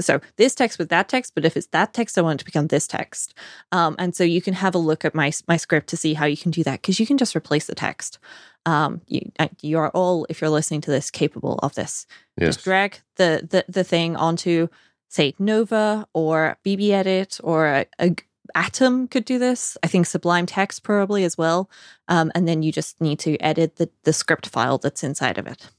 so 0.00 0.20
this 0.36 0.54
text 0.54 0.78
with 0.78 0.88
that 0.88 1.08
text, 1.08 1.34
but 1.34 1.44
if 1.44 1.56
it's 1.56 1.66
that 1.68 1.92
text, 1.92 2.18
I 2.18 2.22
want 2.22 2.36
it 2.36 2.38
to 2.40 2.44
become 2.44 2.68
this 2.68 2.86
text. 2.86 3.34
Um, 3.72 3.94
and 3.98 4.14
so 4.14 4.24
you 4.24 4.40
can 4.40 4.54
have 4.54 4.74
a 4.74 4.78
look 4.78 5.04
at 5.04 5.14
my 5.14 5.32
my 5.48 5.56
script 5.56 5.88
to 5.88 5.96
see 5.96 6.14
how 6.14 6.26
you 6.26 6.36
can 6.36 6.50
do 6.50 6.64
that 6.64 6.80
because 6.80 6.98
you 6.98 7.06
can 7.06 7.18
just 7.18 7.36
replace 7.36 7.66
the 7.66 7.74
text. 7.74 8.18
Um, 8.64 9.00
you 9.06 9.30
uh, 9.38 9.48
you 9.60 9.78
are 9.78 9.90
all, 9.90 10.26
if 10.28 10.40
you're 10.40 10.50
listening 10.50 10.80
to 10.82 10.90
this, 10.90 11.10
capable 11.10 11.58
of 11.62 11.74
this. 11.74 12.06
Yes. 12.36 12.56
Just 12.56 12.64
drag 12.64 13.00
the 13.16 13.46
the 13.48 13.64
the 13.68 13.84
thing 13.84 14.16
onto 14.16 14.68
say 15.08 15.34
Nova 15.38 16.06
or 16.14 16.56
BBEdit 16.64 17.40
or 17.44 17.66
a, 17.66 17.86
a, 17.98 18.16
Atom 18.54 19.08
could 19.08 19.24
do 19.24 19.38
this. 19.38 19.76
I 19.82 19.86
think 19.86 20.06
Sublime 20.06 20.46
Text 20.46 20.82
probably 20.82 21.24
as 21.24 21.38
well. 21.38 21.70
Um, 22.08 22.32
and 22.34 22.46
then 22.48 22.62
you 22.62 22.72
just 22.72 23.00
need 23.00 23.18
to 23.20 23.38
edit 23.38 23.76
the, 23.76 23.88
the 24.04 24.12
script 24.12 24.48
file 24.48 24.78
that's 24.78 25.04
inside 25.04 25.38
of 25.38 25.46
it. 25.46 25.70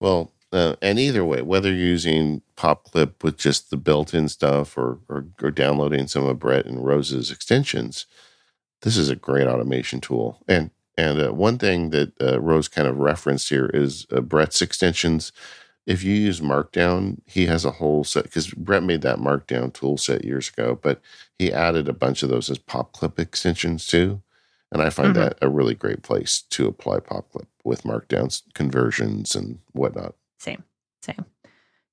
Well, 0.00 0.32
uh, 0.52 0.76
and 0.82 0.98
either 0.98 1.24
way, 1.24 1.42
whether 1.42 1.68
you're 1.68 1.78
using 1.86 2.42
PopClip 2.56 3.22
with 3.22 3.36
just 3.36 3.70
the 3.70 3.76
built-in 3.76 4.28
stuff 4.28 4.76
or, 4.76 4.98
or, 5.08 5.26
or 5.42 5.50
downloading 5.50 6.06
some 6.08 6.26
of 6.26 6.38
Brett 6.38 6.66
and 6.66 6.84
Rose's 6.84 7.30
extensions, 7.30 8.06
this 8.82 8.96
is 8.96 9.08
a 9.08 9.16
great 9.16 9.46
automation 9.46 10.00
tool. 10.00 10.42
And 10.48 10.70
and 10.98 11.20
uh, 11.20 11.32
one 11.32 11.56
thing 11.56 11.90
that 11.90 12.12
uh, 12.20 12.40
Rose 12.40 12.68
kind 12.68 12.86
of 12.86 12.98
referenced 12.98 13.48
here 13.48 13.70
is 13.72 14.06
uh, 14.12 14.20
Brett's 14.20 14.60
extensions 14.60 15.32
if 15.86 16.04
you 16.04 16.14
use 16.14 16.40
Markdown, 16.40 17.18
he 17.26 17.46
has 17.46 17.64
a 17.64 17.72
whole 17.72 18.04
set 18.04 18.24
because 18.24 18.48
Brett 18.50 18.82
made 18.82 19.02
that 19.02 19.18
Markdown 19.18 19.72
tool 19.72 19.96
set 19.96 20.24
years 20.24 20.48
ago, 20.48 20.78
but 20.80 21.00
he 21.38 21.52
added 21.52 21.88
a 21.88 21.92
bunch 21.92 22.22
of 22.22 22.28
those 22.28 22.50
as 22.50 22.58
PopClip 22.58 23.18
extensions 23.18 23.86
too. 23.86 24.22
And 24.70 24.82
I 24.82 24.90
find 24.90 25.14
mm-hmm. 25.14 25.24
that 25.24 25.38
a 25.42 25.48
really 25.48 25.74
great 25.74 26.02
place 26.02 26.42
to 26.50 26.68
apply 26.68 26.98
PopClip 27.00 27.46
with 27.64 27.82
Markdown 27.82 28.40
conversions 28.54 29.34
and 29.34 29.58
whatnot. 29.72 30.14
Same, 30.40 30.64
same. 31.02 31.26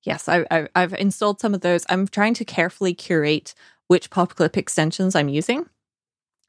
Yes, 0.02 0.28
I, 0.28 0.46
I, 0.50 0.68
I've 0.74 0.94
installed 0.94 1.40
some 1.40 1.54
of 1.54 1.60
those. 1.60 1.84
I'm 1.88 2.08
trying 2.08 2.34
to 2.34 2.44
carefully 2.44 2.94
curate 2.94 3.54
which 3.88 4.10
PopClip 4.10 4.56
extensions 4.56 5.14
I'm 5.14 5.28
using. 5.28 5.66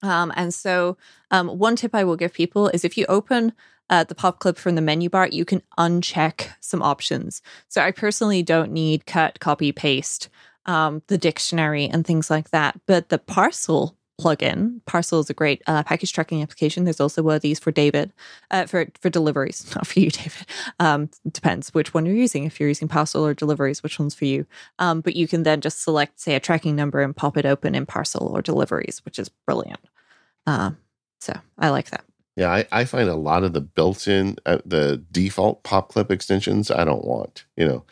Um, 0.01 0.31
and 0.35 0.53
so, 0.53 0.97
um, 1.29 1.49
one 1.49 1.75
tip 1.75 1.93
I 1.93 2.05
will 2.05 2.15
give 2.15 2.33
people 2.33 2.69
is 2.69 2.85
if 2.85 2.97
you 2.97 3.05
open 3.09 3.51
uh, 3.89 4.05
the 4.05 4.15
PopClip 4.15 4.57
from 4.57 4.75
the 4.75 4.81
menu 4.81 5.09
bar, 5.09 5.27
you 5.27 5.43
can 5.43 5.61
uncheck 5.77 6.47
some 6.61 6.81
options. 6.81 7.41
So 7.67 7.81
I 7.81 7.91
personally 7.91 8.43
don't 8.43 8.71
need 8.71 9.05
cut, 9.05 9.39
copy, 9.41 9.73
paste, 9.73 10.29
um, 10.65 11.01
the 11.07 11.17
dictionary, 11.17 11.85
and 11.85 12.05
things 12.05 12.29
like 12.29 12.51
that. 12.51 12.79
But 12.85 13.09
the 13.09 13.19
parcel 13.19 13.97
plugin, 14.19 14.81
Parcel 14.85 15.19
is 15.19 15.29
a 15.29 15.33
great 15.33 15.61
uh, 15.67 15.83
package 15.83 16.11
tracking 16.11 16.41
application. 16.41 16.83
There's 16.83 16.99
also 16.99 17.23
one 17.23 17.35
of 17.35 17.41
these 17.41 17.59
for 17.59 17.71
David, 17.71 18.11
uh, 18.51 18.65
for 18.65 18.87
for 18.99 19.09
deliveries, 19.09 19.65
not 19.75 19.87
for 19.87 19.99
you, 19.99 20.09
David. 20.09 20.45
Um, 20.79 21.09
depends 21.31 21.73
which 21.73 21.93
one 21.93 22.05
you're 22.05 22.15
using. 22.15 22.43
If 22.43 22.59
you're 22.59 22.69
using 22.69 22.87
Parcel 22.87 23.25
or 23.25 23.33
deliveries, 23.33 23.81
which 23.81 23.97
one's 23.99 24.15
for 24.15 24.25
you? 24.25 24.45
Um, 24.77 25.01
but 25.01 25.15
you 25.15 25.27
can 25.27 25.43
then 25.43 25.61
just 25.61 25.81
select, 25.81 26.19
say, 26.19 26.35
a 26.35 26.39
tracking 26.39 26.75
number 26.75 27.01
and 27.01 27.15
pop 27.15 27.37
it 27.37 27.45
open 27.45 27.75
in 27.75 27.85
Parcel 27.85 28.27
or 28.27 28.41
deliveries, 28.41 29.01
which 29.05 29.17
is 29.17 29.29
brilliant. 29.29 29.79
Uh, 30.45 30.71
so 31.19 31.33
I 31.57 31.69
like 31.69 31.89
that. 31.91 32.03
Yeah, 32.35 32.51
I, 32.51 32.65
I 32.71 32.85
find 32.85 33.09
a 33.09 33.15
lot 33.15 33.43
of 33.43 33.51
the 33.51 33.59
built-in, 33.59 34.37
uh, 34.45 34.59
the 34.65 35.03
default 35.11 35.63
PopClip 35.63 36.09
extensions 36.09 36.71
I 36.71 36.85
don't 36.85 37.03
want. 37.03 37.45
You 37.57 37.67
know, 37.67 37.85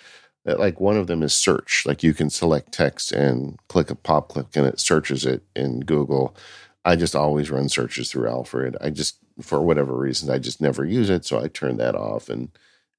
uh, 0.48 0.56
like 0.58 0.80
one 0.80 0.98
of 0.98 1.08
them 1.08 1.24
is 1.24 1.34
search. 1.34 1.86
Like 1.86 2.04
you 2.04 2.14
can 2.14 2.30
select 2.30 2.72
text 2.72 3.12
and 3.12 3.60
click 3.68 3.92
a 3.92 3.96
PopClip 3.96 4.56
and 4.56 4.66
it 4.66 4.80
searches 4.80 5.26
it 5.26 5.44
in 5.56 5.82
Google. 5.82 6.36
I 6.86 6.96
just 6.96 7.16
always 7.16 7.52
run 7.52 7.70
searches 7.70 8.12
through 8.12 8.30
Alfred. 8.30 8.78
I 8.80 8.90
just, 8.92 9.18
for 9.42 9.62
whatever 9.62 9.94
reason, 9.96 10.30
I 10.30 10.40
just 10.40 10.62
never 10.62 10.86
use 10.86 11.10
it, 11.10 11.26
so 11.26 11.40
I 11.42 11.48
turn 11.50 11.78
that 11.78 11.96
off. 11.96 12.30
And 12.30 12.50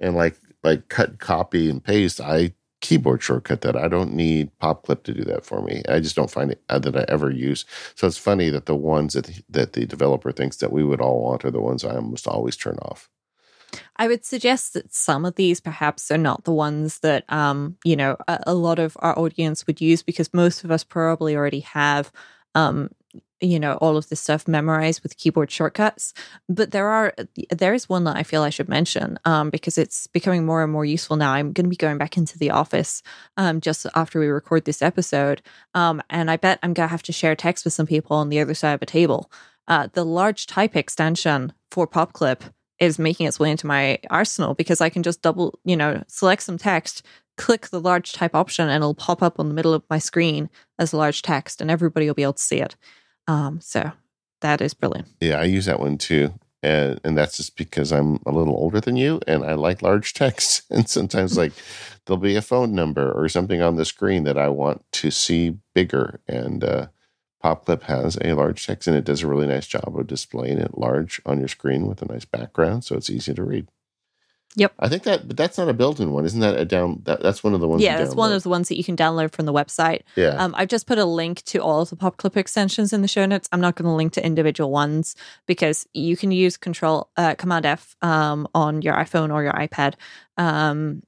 and 0.01 0.15
like 0.15 0.37
like 0.63 0.89
cut, 0.89 1.19
copy, 1.19 1.71
and 1.71 1.83
paste, 1.83 2.21
I 2.21 2.53
keyboard 2.81 3.23
shortcut 3.23 3.63
that. 3.63 3.77
I 3.77 3.89
don't 3.89 4.15
need 4.15 4.51
PopClip 4.61 5.03
to 5.05 5.15
do 5.15 5.25
that 5.25 5.45
for 5.45 5.63
me. 5.63 5.83
I 5.89 6.01
just 6.01 6.17
don't 6.17 6.31
find 6.31 6.51
it 6.53 6.63
uh, 6.69 6.79
that 6.81 6.97
I 6.97 7.05
ever 7.09 7.31
use. 7.31 7.65
So 7.95 8.07
it's 8.07 8.19
funny 8.19 8.51
that 8.51 8.67
the 8.67 8.77
ones 8.77 9.15
that 9.15 9.43
that 9.49 9.73
the 9.73 9.87
developer 9.87 10.33
thinks 10.33 10.59
that 10.59 10.73
we 10.73 10.85
would 10.85 11.01
all 11.01 11.23
want 11.23 11.45
are 11.45 11.51
the 11.51 11.61
ones 11.61 11.85
I 11.85 11.97
almost 11.97 12.29
always 12.29 12.57
turn 12.57 12.79
off. 12.83 13.09
I 13.99 14.07
would 14.07 14.25
suggest 14.25 14.75
that 14.75 14.95
some 14.95 15.25
of 15.25 15.35
these 15.35 15.61
perhaps 15.61 16.11
are 16.11 16.19
not 16.19 16.45
the 16.45 16.53
ones 16.53 17.01
that 17.01 17.31
um, 17.33 17.77
you 17.85 17.97
know 17.97 18.17
a, 18.29 18.39
a 18.49 18.55
lot 18.55 18.79
of 18.79 18.97
our 19.01 19.19
audience 19.19 19.67
would 19.67 19.81
use 19.81 20.03
because 20.03 20.33
most 20.33 20.65
of 20.65 20.71
us 20.71 20.85
probably 20.85 21.35
already 21.35 21.61
have 21.61 22.13
um, 22.55 22.91
you 23.41 23.59
know 23.59 23.75
all 23.75 23.97
of 23.97 24.09
this 24.09 24.21
stuff 24.21 24.47
memorized 24.47 25.03
with 25.03 25.17
keyboard 25.17 25.51
shortcuts. 25.51 26.15
But 26.49 26.71
there 26.71 26.89
are 26.89 27.15
there 27.51 27.75
is 27.75 27.89
one 27.89 28.05
that 28.05 28.17
i 28.17 28.23
feel 28.23 28.43
i 28.43 28.51
should 28.51 28.69
mention 28.69 29.19
um, 29.25 29.51
because 29.51 29.79
it's 29.79 30.07
becoming 30.07 30.47
more 30.47 30.63
and 30.63 30.73
more 30.73 30.85
useful 30.85 31.17
now. 31.17 31.33
I'm 31.33 31.53
going 31.53 31.65
to 31.65 31.71
be 31.71 31.77
going 31.77 31.99
back 31.99 32.17
into 32.17 32.39
the 32.39 32.51
office 32.51 33.03
um, 33.37 33.61
just 33.61 33.87
after 33.95 34.21
we 34.21 34.29
record 34.29 34.65
this 34.65 34.83
episode 34.83 35.43
um, 35.75 36.03
and 36.11 36.31
i 36.31 36.37
bet 36.37 36.59
i'm 36.63 36.73
going 36.73 36.89
to 36.89 36.91
have 36.91 37.03
to 37.05 37.13
share 37.13 37.35
text 37.35 37.65
with 37.65 37.75
some 37.75 37.87
people 37.87 38.17
on 38.17 38.29
the 38.29 38.41
other 38.41 38.55
side 38.55 38.75
of 38.75 38.83
a 38.83 38.87
table. 38.87 39.31
Uh, 39.67 39.89
the 39.93 40.05
large 40.05 40.47
type 40.47 40.75
extension 40.75 41.53
for 41.71 41.87
PopClip 41.87 42.41
is 42.81 42.99
making 42.99 43.27
its 43.27 43.41
way 43.41 43.51
into 43.51 43.67
my 43.67 43.99
arsenal 44.11 44.55
because 44.55 44.81
I 44.81 44.89
can 44.89 45.03
just 45.03 45.23
double, 45.23 45.59
you 45.65 45.77
know, 45.77 46.03
select 46.07 46.43
some 46.43 46.59
text, 46.59 47.05
click 47.37 47.69
the 47.69 47.81
large 47.81 48.13
type 48.13 48.35
option, 48.35 48.69
and 48.69 48.83
it'll 48.83 48.95
pop 48.95 49.23
up 49.23 49.41
on 49.41 49.49
the 49.49 49.55
middle 49.55 49.75
of 49.75 49.83
my 49.91 49.99
screen 49.99 50.49
as 50.79 50.95
large 50.95 51.23
text, 51.23 51.61
and 51.61 51.71
everybody 51.71 52.07
will 52.07 52.15
be 52.15 52.23
able 52.23 52.35
to 52.35 52.43
see 52.43 52.61
it. 52.61 52.77
Um, 53.27 53.61
so 53.61 53.93
that 54.41 54.61
is 54.61 54.75
brilliant. 54.75 55.09
Yeah, 55.21 55.41
I 55.41 55.45
use 55.45 55.67
that 55.67 55.81
one 55.81 55.99
too. 55.99 56.35
And, 56.63 57.01
and 57.05 57.17
that's 57.17 57.37
just 57.37 57.57
because 57.57 57.93
I'm 57.93 58.19
a 58.27 58.33
little 58.33 58.55
older 58.55 58.81
than 58.81 58.97
you 58.97 59.21
and 59.29 59.45
I 59.45 59.55
like 59.55 59.81
large 59.81 60.13
text. 60.15 60.63
And 60.71 60.89
sometimes, 60.89 61.39
like, 61.39 61.53
there'll 62.07 62.19
be 62.19 62.37
a 62.37 62.43
phone 62.43 62.75
number 62.75 63.13
or 63.13 63.29
something 63.29 63.63
on 63.63 63.77
the 63.77 63.85
screen 63.85 64.25
that 64.25 64.39
I 64.39 64.49
want 64.49 64.85
to 64.93 65.11
see 65.11 65.57
bigger. 65.75 66.21
And 66.27 66.65
uh, 66.65 66.89
PopClip 67.43 67.83
has 67.83 68.19
a 68.21 68.35
large 68.35 68.67
text 68.67 68.89
and 68.89 68.97
it 68.97 69.05
does 69.05 69.23
a 69.23 69.27
really 69.27 69.47
nice 69.47 69.67
job 69.67 69.95
of 69.97 70.07
displaying 70.07 70.59
it 70.59 70.77
large 70.77 71.21
on 71.25 71.39
your 71.39 71.49
screen 71.49 71.87
with 71.87 72.03
a 72.03 72.07
nice 72.07 72.25
background, 72.25 72.85
so 72.85 72.97
it's 72.97 73.11
easy 73.11 73.35
to 73.35 73.45
read. 73.45 73.69
Yep. 74.57 74.73
I 74.81 74.89
think 74.89 75.05
that, 75.05 75.29
but 75.29 75.37
that's 75.37 75.57
not 75.57 75.69
a 75.69 75.73
built-in 75.73 76.11
one, 76.11 76.25
isn't 76.25 76.41
that 76.41 76.59
a 76.59 76.65
down? 76.65 77.03
That, 77.05 77.23
that's 77.23 77.45
one 77.45 77.55
of 77.55 77.61
the 77.61 77.69
ones. 77.69 77.83
Yeah, 77.83 77.99
that's 77.99 78.15
one 78.15 78.33
of 78.33 78.43
the 78.43 78.49
ones 78.49 78.69
that 78.69 78.77
you 78.77 78.83
can 78.83 78.97
download 78.97 79.31
from 79.31 79.47
the 79.47 79.53
website. 79.53 80.01
Yeah. 80.17 80.31
Um, 80.31 80.55
I've 80.57 80.69
just 80.69 80.87
put 80.87 80.99
a 80.99 81.05
link 81.05 81.43
to 81.45 81.59
all 81.59 81.83
of 81.83 81.91
the 81.91 81.97
PopClip 81.97 82.37
extensions 82.37 82.93
in 82.93 83.03
the 83.03 83.09
show 83.09 83.25
notes. 83.27 83.49
I'm 83.53 83.61
not 83.61 83.77
going 83.77 83.85
to 83.85 83.93
link 83.93 84.15
to 84.15 84.25
individual 84.25 84.71
ones 84.73 85.15
because 85.47 85.87
you 85.93 86.17
can 86.17 86.33
use 86.33 86.57
Control 86.57 87.09
uh, 87.17 87.35
Command 87.37 87.67
F 87.67 87.95
um, 88.03 88.49
on 88.55 88.83
your 88.83 88.95
iPhone 88.95 89.33
or 89.33 89.45
your 89.45 89.53
iPad. 89.53 89.95
Um, 90.39 91.03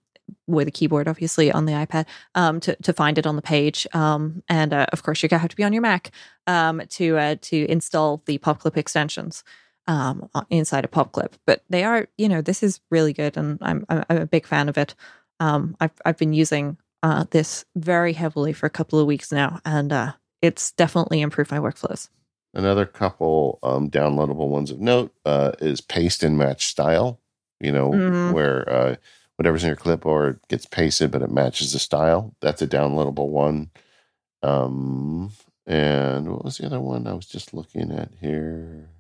with 0.47 0.69
a 0.69 0.71
keyboard, 0.71 1.09
obviously 1.09 1.51
on 1.53 1.67
the 1.67 1.73
iPad, 1.73 2.07
um, 2.35 2.61
to 2.61 2.77
to 2.77 2.93
find 2.93 3.19
it 3.19 3.27
on 3.27 3.37
the 3.37 3.43
page. 3.43 3.87
Um, 3.93 4.43
and 4.49 4.73
uh, 4.73 4.87
of 4.93 5.03
course, 5.03 5.23
you're 5.23 5.29
gonna 5.29 5.41
have 5.41 5.51
to 5.51 5.57
be 5.57 5.65
on 5.65 5.73
your 5.73 5.83
Mac 5.83 6.11
um, 6.47 6.83
to 6.91 7.17
uh, 7.19 7.37
to 7.43 7.67
install 7.71 8.23
the 8.27 8.39
PopClip 8.39 8.77
extensions 8.77 9.45
um, 9.87 10.29
inside 10.51 10.85
of 10.85 10.91
PopClip. 10.91 11.33
But 11.47 11.65
they 11.69 11.85
are, 11.85 12.09
you 12.19 12.29
know, 12.29 12.43
this 12.43 12.63
is 12.63 12.81
really 12.91 13.13
good, 13.13 13.37
and 13.37 13.59
I'm 13.61 13.85
I'm, 13.89 14.05
I'm 14.09 14.19
a 14.19 14.27
big 14.27 14.47
fan 14.47 14.69
of 14.69 14.79
it. 14.79 14.95
Um, 15.41 15.77
I've 15.81 15.93
I've 16.05 16.19
been 16.19 16.33
using 16.33 16.77
uh, 17.03 17.25
this 17.31 17.65
very 17.77 18.13
heavily 18.13 18.53
for 18.53 18.67
a 18.67 18.71
couple 18.71 18.99
of 18.99 19.07
weeks 19.07 19.33
now, 19.33 19.61
and 19.65 19.93
uh, 19.93 20.13
it's 20.43 20.73
definitely 20.73 21.21
improved 21.21 21.51
my 21.51 21.59
workflows. 21.59 22.09
Another 22.53 22.85
couple 22.85 23.59
um, 23.63 23.89
downloadable 23.91 24.49
ones 24.49 24.71
of 24.71 24.81
note 24.81 25.15
uh, 25.25 25.53
is 25.61 25.81
paste 25.81 26.23
and 26.23 26.37
match 26.37 26.67
style. 26.67 27.21
You 27.61 27.73
know, 27.73 27.91
Mhm. 27.91 28.33
where 28.33 28.69
uh, 28.69 28.97
whatever's 29.41 29.65
in 29.65 29.69
your 29.69 29.77
clipboard 29.77 30.39
gets 30.51 30.67
pasted, 30.67 31.11
but 31.11 31.23
it 31.23 31.31
matches 31.31 31.73
the 31.73 31.79
style. 31.79 32.37
That's 32.43 32.61
a 32.61 32.67
downloadable 32.67 33.29
one. 33.31 33.71
Um, 34.43 35.33
and 35.67 36.31
what 36.31 36.45
was 36.45 36.59
the 36.59 36.67
other 36.67 36.79
one 36.79 37.07
I 37.07 37.15
was 37.15 37.25
just 37.25 37.55
looking 37.55 37.91
at 37.91 38.11
here? 38.21 38.91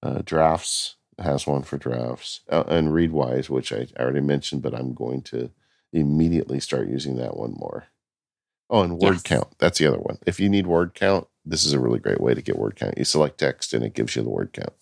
Uh, 0.00 0.22
drafts 0.24 0.94
has 1.18 1.44
one 1.44 1.64
for 1.64 1.76
drafts, 1.76 2.42
uh, 2.48 2.62
and 2.68 2.90
Readwise, 2.90 3.50
which 3.50 3.72
I 3.72 3.88
already 3.98 4.20
mentioned, 4.20 4.62
but 4.62 4.76
I'm 4.76 4.94
going 4.94 5.22
to 5.22 5.50
immediately 5.92 6.60
start 6.60 6.86
using 6.86 7.16
that 7.16 7.36
one 7.36 7.54
more. 7.58 7.86
Oh, 8.70 8.82
and 8.82 8.96
word 8.96 9.14
Yes. 9.14 9.22
count. 9.24 9.48
That's 9.58 9.80
the 9.80 9.88
other 9.88 9.98
one. 9.98 10.18
If 10.24 10.38
you 10.38 10.48
need 10.48 10.68
word 10.68 10.94
count, 10.94 11.26
this 11.44 11.64
is 11.64 11.72
a 11.72 11.80
really 11.80 11.98
great 11.98 12.20
way 12.20 12.34
to 12.34 12.42
get 12.42 12.58
word 12.58 12.76
count. 12.76 12.96
You 12.96 13.04
select 13.04 13.38
text 13.38 13.74
and 13.74 13.84
it 13.84 13.94
gives 13.94 14.14
you 14.14 14.22
the 14.22 14.30
word 14.30 14.52
count. 14.52 14.74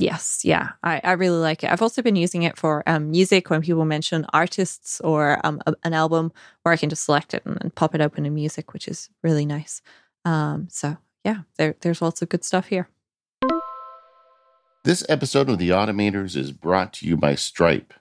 Yes, 0.00 0.42
yeah, 0.44 0.70
I, 0.84 1.00
I 1.02 1.12
really 1.12 1.38
like 1.38 1.64
it. 1.64 1.72
I've 1.72 1.82
also 1.82 2.02
been 2.02 2.14
using 2.14 2.44
it 2.44 2.56
for 2.56 2.84
um, 2.86 3.10
music 3.10 3.50
when 3.50 3.62
people 3.62 3.84
mention 3.84 4.26
artists 4.32 5.00
or 5.00 5.40
um, 5.44 5.60
a- 5.66 5.74
an 5.82 5.92
album, 5.92 6.32
where 6.62 6.72
I 6.72 6.76
can 6.76 6.88
just 6.88 7.04
select 7.04 7.34
it 7.34 7.42
and, 7.44 7.58
and 7.60 7.74
pop 7.74 7.96
it 7.96 8.00
open 8.00 8.24
in 8.24 8.32
music, 8.32 8.72
which 8.72 8.86
is 8.86 9.10
really 9.24 9.44
nice. 9.44 9.82
Um, 10.24 10.68
so 10.70 10.98
yeah, 11.24 11.38
there, 11.56 11.74
there's 11.80 12.00
lots 12.00 12.22
of 12.22 12.28
good 12.28 12.44
stuff 12.44 12.68
here. 12.68 12.88
This 14.84 15.04
episode 15.08 15.50
of 15.50 15.58
The 15.58 15.70
Automators 15.70 16.36
is 16.36 16.52
brought 16.52 16.92
to 16.94 17.06
you 17.06 17.16
by 17.16 17.34
Stripe. 17.34 17.92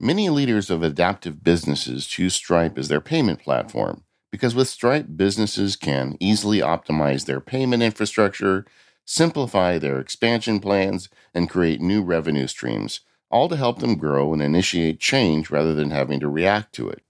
Many 0.00 0.30
leaders 0.30 0.70
of 0.70 0.82
adaptive 0.82 1.44
businesses 1.44 2.06
choose 2.06 2.34
Stripe 2.34 2.78
as 2.78 2.88
their 2.88 3.02
payment 3.02 3.40
platform 3.40 4.04
because 4.32 4.54
with 4.54 4.68
Stripe, 4.68 5.06
businesses 5.16 5.76
can 5.76 6.16
easily 6.18 6.60
optimize 6.60 7.26
their 7.26 7.40
payment 7.40 7.82
infrastructure, 7.82 8.64
simplify 9.06 9.78
their 9.78 9.98
expansion 9.98 10.60
plans, 10.60 11.08
and 11.32 11.48
create 11.48 11.80
new 11.80 12.02
revenue 12.02 12.46
streams, 12.46 13.00
all 13.30 13.48
to 13.48 13.56
help 13.56 13.78
them 13.78 13.96
grow 13.96 14.32
and 14.32 14.42
initiate 14.42 15.00
change 15.00 15.50
rather 15.50 15.74
than 15.74 15.90
having 15.90 16.20
to 16.20 16.28
react 16.28 16.74
to 16.74 16.90
it. 16.90 17.02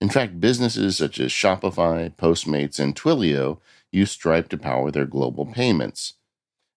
In 0.00 0.08
fact, 0.08 0.40
businesses 0.40 0.96
such 0.96 1.20
as 1.20 1.30
Shopify, 1.30 2.12
Postmates, 2.16 2.80
and 2.80 2.96
Twilio 2.96 3.60
use 3.92 4.10
Stripe 4.10 4.48
to 4.48 4.58
power 4.58 4.90
their 4.90 5.04
global 5.04 5.46
payments. 5.46 6.14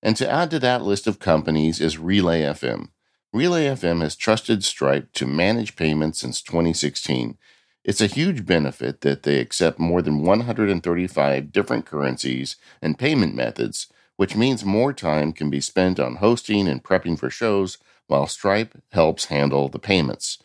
And 0.04 0.16
to 0.18 0.30
add 0.30 0.52
to 0.52 0.60
that 0.60 0.84
list 0.84 1.08
of 1.08 1.18
companies 1.18 1.82
is 1.82 1.98
Relay 1.98 2.42
FM. 2.42 2.90
Relay 3.34 3.66
FM 3.66 4.02
has 4.02 4.16
trusted 4.16 4.64
Stripe 4.64 5.12
to 5.14 5.26
manage 5.26 5.76
payments 5.76 6.20
since 6.20 6.42
2016. 6.42 7.38
It's 7.84 8.02
a 8.02 8.08
huge 8.08 8.46
benefit 8.46 9.02
that 9.02 9.24
they 9.24 9.40
accept 9.40 9.80
more 9.80 10.02
than 10.02 10.24
135 10.24 11.52
different 11.52 11.86
currencies 11.86 12.56
and 12.82 13.00
payment 13.00 13.34
methods, 13.36 13.88
which 14.18 14.36
means 14.36 14.66
more 14.66 14.94
time 14.94 15.34
can 15.34 15.50
be 15.50 15.62
spent 15.62 16.00
on 16.00 16.16
hosting 16.16 16.68
and 16.68 16.84
prepping 16.84 17.18
for 17.18 17.30
shows 17.30 17.78
while 18.08 18.28
Stripe 18.28 18.82
helps 18.92 19.26
handle 19.26 19.68
the 19.70 19.80
payments. 19.80 20.38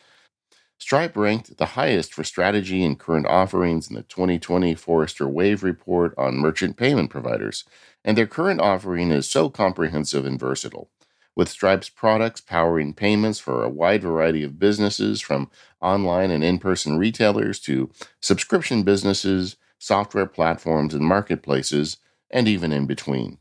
Stripe 0.79 1.15
ranked 1.15 1.59
the 1.59 1.67
highest 1.67 2.15
for 2.15 2.25
strategy 2.25 2.83
and 2.83 2.99
current 2.99 3.27
offerings 3.27 3.91
in 3.91 3.97
the 3.97 4.03
2020 4.03 4.75
Forrester 4.75 5.29
Wave 5.29 5.63
report 5.63 6.15
on 6.17 6.39
merchant 6.39 6.77
payment 6.77 7.11
providers 7.11 7.65
and 8.05 8.17
their 8.17 8.27
current 8.27 8.61
offering 8.61 9.11
is 9.11 9.29
so 9.29 9.49
comprehensive 9.51 10.25
and 10.25 10.39
versatile. 10.39 10.91
With 11.37 11.49
Stripe's 11.49 11.89
products 11.89 12.41
powering 12.41 12.93
payments 12.93 13.39
for 13.39 13.63
a 13.63 13.69
wide 13.69 14.03
variety 14.03 14.43
of 14.43 14.59
businesses, 14.59 15.21
from 15.21 15.51
online 15.81 16.31
and 16.31 16.43
in 16.43 16.59
person 16.59 16.99
retailers 16.99 17.61
to 17.61 17.91
subscription 18.21 18.83
businesses, 18.83 19.57
software 19.79 20.27
platforms, 20.27 20.93
and 20.93 21.05
marketplaces, 21.05 21.99
and 22.31 22.49
even 22.49 22.73
in 22.73 22.87
between. 22.87 23.39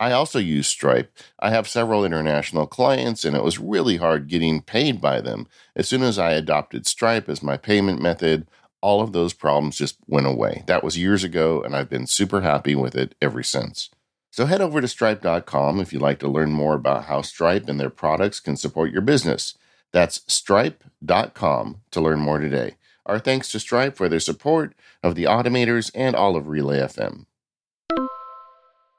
I 0.00 0.12
also 0.12 0.38
use 0.38 0.66
Stripe. 0.66 1.12
I 1.40 1.50
have 1.50 1.66
several 1.66 2.04
international 2.04 2.66
clients, 2.66 3.24
and 3.24 3.36
it 3.36 3.42
was 3.42 3.58
really 3.58 3.96
hard 3.96 4.28
getting 4.28 4.62
paid 4.62 5.00
by 5.00 5.20
them. 5.20 5.48
As 5.74 5.88
soon 5.88 6.02
as 6.02 6.18
I 6.18 6.32
adopted 6.32 6.86
Stripe 6.86 7.28
as 7.28 7.42
my 7.42 7.56
payment 7.56 8.00
method, 8.00 8.46
all 8.80 9.00
of 9.00 9.12
those 9.12 9.32
problems 9.32 9.76
just 9.76 9.96
went 10.06 10.26
away. 10.26 10.62
That 10.66 10.84
was 10.84 10.96
years 10.98 11.24
ago, 11.24 11.62
and 11.62 11.74
I've 11.74 11.90
been 11.90 12.06
super 12.06 12.42
happy 12.42 12.74
with 12.74 12.94
it 12.94 13.16
ever 13.20 13.42
since. 13.42 13.90
So 14.30 14.46
head 14.46 14.60
over 14.60 14.80
to 14.80 14.86
stripe.com 14.86 15.80
if 15.80 15.92
you'd 15.92 16.02
like 16.02 16.20
to 16.20 16.28
learn 16.28 16.52
more 16.52 16.74
about 16.74 17.06
how 17.06 17.22
Stripe 17.22 17.68
and 17.68 17.80
their 17.80 17.90
products 17.90 18.38
can 18.38 18.56
support 18.56 18.92
your 18.92 19.02
business. 19.02 19.58
That's 19.92 20.20
stripe.com 20.32 21.80
to 21.90 22.00
learn 22.00 22.20
more 22.20 22.38
today. 22.38 22.76
Our 23.04 23.18
thanks 23.18 23.50
to 23.52 23.58
Stripe 23.58 23.96
for 23.96 24.08
their 24.08 24.20
support 24.20 24.74
of 25.02 25.14
the 25.14 25.24
Automators 25.24 25.90
and 25.94 26.14
all 26.14 26.36
of 26.36 26.46
Relay 26.46 26.78
FM. 26.78 27.24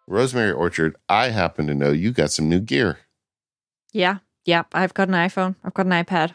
Rosemary 0.09 0.51
Orchard, 0.51 0.95
I 1.07 1.29
happen 1.29 1.67
to 1.67 1.75
know 1.75 1.91
you 1.91 2.11
got 2.11 2.31
some 2.31 2.49
new 2.49 2.59
gear. 2.59 2.99
Yeah, 3.93 4.17
yep. 4.45 4.67
I've 4.73 4.93
got 4.93 5.07
an 5.07 5.13
iPhone. 5.13 5.55
I've 5.63 5.73
got 5.73 5.85
an 5.85 5.91
iPad. 5.91 6.33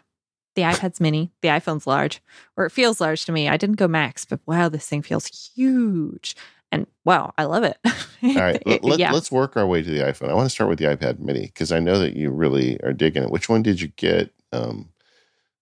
The 0.55 0.63
iPad's 0.63 1.01
mini. 1.01 1.33
The 1.43 1.49
iPhone's 1.49 1.87
large, 1.87 2.23
or 2.57 2.65
it 2.65 2.71
feels 2.71 3.01
large 3.01 3.25
to 3.25 3.33
me. 3.33 3.49
I 3.49 3.57
didn't 3.57 3.77
go 3.77 3.89
max, 3.89 4.25
but 4.25 4.41
wow, 4.47 4.69
this 4.69 4.87
thing 4.89 5.03
feels 5.03 5.27
huge. 5.27 6.37
And 6.71 6.87
wow, 7.05 7.33
I 7.37 7.45
love 7.45 7.65
it. 7.65 7.77
All 7.85 8.35
right, 8.35 8.61
let, 8.67 8.85
let, 8.85 8.99
yeah. 8.99 9.13
us 9.13 9.31
work 9.31 9.57
our 9.57 9.67
way 9.67 9.83
to 9.83 9.91
the 9.91 10.01
iPhone. 10.01 10.31
I 10.31 10.35
want 10.35 10.47
to 10.47 10.51
start 10.51 10.71
with 10.71 10.79
the 10.79 10.87
iPad 10.87 11.19
mini 11.19 11.47
because 11.47 11.73
I 11.73 11.81
know 11.81 11.99
that 11.99 12.17
you 12.17 12.31
really 12.31 12.81
are 12.83 12.93
digging 12.93 13.23
it. 13.25 13.31
Which 13.31 13.49
one 13.49 13.63
did 13.63 13.81
you 13.81 13.89
get? 13.89 14.33
Um, 14.53 14.91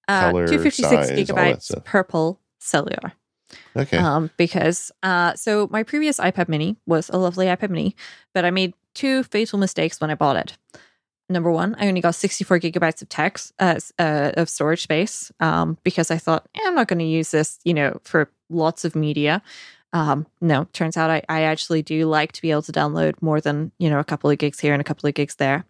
Uh, 0.09 0.31
color, 0.31 0.47
256 0.47 0.89
size, 0.89 1.11
gigabytes 1.11 1.85
purple 1.85 2.41
cellular. 2.59 3.13
Okay. 3.77 3.97
Um, 3.97 4.31
because 4.37 4.93
uh, 5.03 5.35
so 5.35 5.69
my 5.71 5.83
previous 5.83 6.19
iPad 6.19 6.49
Mini 6.49 6.77
was 6.87 7.09
a 7.11 7.17
lovely 7.17 7.47
iPad 7.47 7.71
Mini, 7.71 7.97
but 8.35 8.45
I 8.45 8.51
made 8.51 8.75
two 8.95 9.23
fatal 9.25 9.59
mistakes 9.59 10.01
when 10.01 10.11
I 10.11 10.15
bought 10.15 10.37
it. 10.37 10.57
Number 11.29 11.51
one, 11.51 11.75
I 11.79 11.89
only 11.89 12.01
got 12.01 12.15
64 12.15 12.59
gigabytes 12.61 13.01
of 13.01 13.09
text 13.09 13.53
uh, 13.59 13.75
s- 13.77 13.93
uh, 13.99 14.33
of 14.37 14.49
storage 14.49 14.83
space 14.83 15.33
um, 15.41 15.79
because 15.83 16.11
I 16.11 16.19
thought 16.19 16.47
eh, 16.55 16.61
I'm 16.65 16.75
not 16.75 16.89
going 16.89 16.99
to 16.99 17.05
use 17.05 17.31
this, 17.31 17.59
you 17.65 17.73
know, 17.73 17.99
for 18.03 18.31
lots 18.51 18.85
of 18.85 18.95
media. 18.95 19.43
Um, 19.95 20.27
no, 20.41 20.67
turns 20.73 20.97
out 20.97 21.11
I, 21.11 21.23
I 21.29 21.43
actually 21.43 21.83
do 21.83 22.07
like 22.07 22.33
to 22.33 22.43
be 22.43 22.51
able 22.51 22.63
to 22.63 22.73
download 22.73 23.21
more 23.21 23.41
than 23.41 23.73
you 23.79 23.91
know 23.91 23.99
a 23.99 24.05
couple 24.05 24.31
of 24.31 24.39
gigs 24.39 24.59
here 24.59 24.73
and 24.73 24.81
a 24.81 24.85
couple 24.85 25.07
of 25.07 25.15
gigs 25.15 25.37
there. 25.37 25.65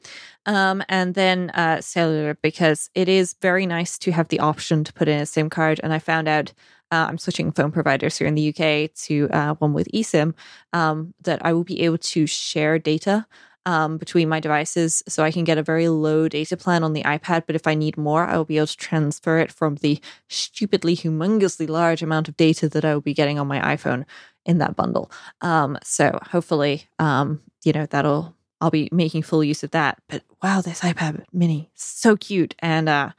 Um, 0.47 0.83
and 0.89 1.15
then 1.15 1.51
uh, 1.51 1.81
cellular 1.81 2.35
because 2.35 2.89
it 2.95 3.09
is 3.09 3.35
very 3.43 3.67
nice 3.67 3.99
to 3.99 4.13
have 4.13 4.29
the 4.29 4.41
option 4.41 4.85
to 4.85 4.93
put 4.93 5.09
in 5.09 5.21
a 5.21 5.27
SIM 5.27 5.51
card. 5.51 5.81
And 5.83 5.93
I 5.93 5.99
found 5.99 6.29
out 6.29 6.53
uh, 6.93 7.07
I'm 7.09 7.19
switching 7.19 7.51
phone 7.51 7.73
providers 7.73 8.19
here 8.19 8.29
in 8.29 8.35
the 8.35 8.51
UK 8.51 8.95
to 9.07 9.29
uh, 9.31 9.55
one 9.55 9.73
with 9.73 9.89
eSIM, 9.93 10.35
um, 10.73 11.15
that 11.23 11.45
I 11.45 11.55
will 11.55 11.65
be 11.65 11.81
able 11.81 11.99
to 11.99 12.27
share 12.27 12.79
data 12.79 13.27
um, 13.65 13.97
between 13.97 14.29
my 14.29 14.41
devices. 14.41 15.03
So 15.09 15.25
I 15.25 15.31
can 15.31 15.45
get 15.45 15.57
a 15.57 15.63
very 15.63 15.89
low 15.89 16.29
data 16.29 16.57
plan 16.57 16.85
on 16.85 16.93
the 16.93 17.03
iPad, 17.05 17.45
but 17.47 17.57
if 17.57 17.67
I 17.67 17.75
need 17.75 17.97
more, 17.97 18.27
I 18.27 18.37
will 18.37 18.45
be 18.45 18.59
able 18.59 18.67
to 18.67 18.77
transfer 18.77 19.39
it 19.39 19.51
from 19.51 19.77
the 19.77 20.01
stupidly, 20.29 20.95
humongously 20.95 21.69
large 21.69 22.03
amount 22.03 22.29
of 22.29 22.37
data 22.37 22.69
that 22.69 22.85
I 22.85 22.93
will 22.93 23.01
be 23.01 23.15
getting 23.15 23.39
on 23.39 23.47
my 23.47 23.61
iPhone 23.61 24.05
in 24.45 24.59
that 24.59 24.77
bundle. 24.77 25.11
Um, 25.41 25.79
so 25.83 26.19
hopefully, 26.31 26.89
um, 26.99 27.41
you 27.65 27.73
know, 27.73 27.87
that'll 27.87 28.37
I'll 28.61 28.71
be 28.71 28.89
making 28.93 29.23
full 29.23 29.43
use 29.43 29.65
of 29.65 29.73
that. 29.73 29.99
But 30.09 30.23
wow, 30.43 30.61
this 30.61 30.83
iPad 30.83 31.25
mini, 31.33 31.71
so 31.75 32.17
cute. 32.17 32.55
And 32.59 32.89
uh 32.89 33.11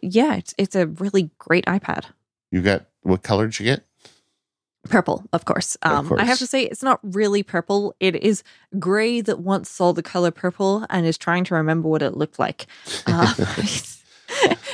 yeah, 0.00 0.36
it's 0.36 0.54
it's 0.58 0.74
a 0.74 0.86
really 0.86 1.30
great 1.38 1.66
iPad. 1.66 2.06
You 2.50 2.62
got 2.62 2.86
what 3.02 3.22
color 3.22 3.46
did 3.46 3.60
you 3.60 3.66
get? 3.66 3.84
Purple, 4.88 5.24
of 5.32 5.44
course. 5.44 5.76
Um, 5.82 6.08
course. 6.08 6.20
I 6.20 6.24
have 6.24 6.38
to 6.38 6.46
say, 6.46 6.64
it's 6.64 6.82
not 6.82 6.98
really 7.02 7.44
purple. 7.44 7.94
It 8.00 8.16
is 8.16 8.42
gray 8.80 9.20
that 9.20 9.38
once 9.38 9.70
saw 9.70 9.92
the 9.92 10.02
color 10.02 10.32
purple 10.32 10.84
and 10.90 11.06
is 11.06 11.16
trying 11.16 11.44
to 11.44 11.54
remember 11.54 11.88
what 11.88 12.02
it 12.02 12.16
looked 12.16 12.40
like. 12.40 12.66
Uh, 13.06 13.32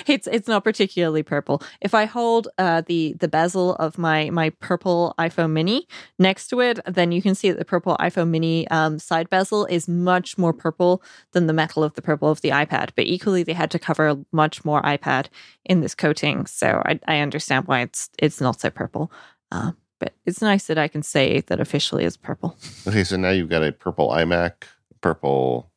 it's 0.09 0.27
it's 0.27 0.49
not 0.49 0.65
particularly 0.65 1.23
purple. 1.23 1.63
If 1.81 1.95
I 1.95 2.05
hold 2.05 2.49
uh, 2.59 2.83
the 2.87 3.15
the 3.19 3.29
bezel 3.29 3.75
of 3.77 3.99
my 3.99 4.31
my 4.31 4.51
purple 4.51 5.15
iPhone 5.19 5.53
Mini 5.53 5.87
next 6.19 6.49
to 6.49 6.61
it, 6.61 6.81
then 6.87 7.13
you 7.13 7.23
can 7.23 7.35
see 7.35 7.51
that 7.51 7.59
the 7.59 7.65
purple 7.65 7.97
iPhone 7.99 8.29
Mini 8.29 8.69
um, 8.69 8.99
side 8.99 9.31
bezel 9.31 9.67
is 9.67 9.89
much 9.89 10.39
more 10.39 10.53
purple 10.53 11.03
than 11.33 11.47
the 11.47 11.53
metal 11.53 11.85
of 11.85 11.95
the 11.95 12.03
purple 12.03 12.31
of 12.31 12.41
the 12.41 12.51
iPad. 12.51 12.91
But 12.97 13.07
equally, 13.07 13.43
they 13.43 13.53
had 13.53 13.71
to 13.73 13.79
cover 13.79 14.17
much 14.33 14.65
more 14.65 14.83
iPad 14.83 15.27
in 15.65 15.81
this 15.81 15.95
coating, 15.95 16.47
so 16.47 16.83
I, 16.85 17.01
I 17.07 17.19
understand 17.21 17.67
why 17.67 17.81
it's 17.83 18.11
it's 18.19 18.41
not 18.41 18.61
so 18.61 18.71
purple. 18.71 19.13
Uh, 19.51 19.73
but 19.99 20.15
it's 20.27 20.41
nice 20.41 20.67
that 20.67 20.79
I 20.79 20.89
can 20.89 21.03
say 21.03 21.41
that 21.41 21.61
officially 21.61 22.05
is 22.05 22.17
purple. 22.17 22.57
Okay, 22.87 23.05
so 23.05 23.17
now 23.17 23.31
you've 23.31 23.49
got 23.49 23.65
a 23.65 23.73
purple 23.73 24.11
iMac, 24.11 24.65
purple 25.01 25.73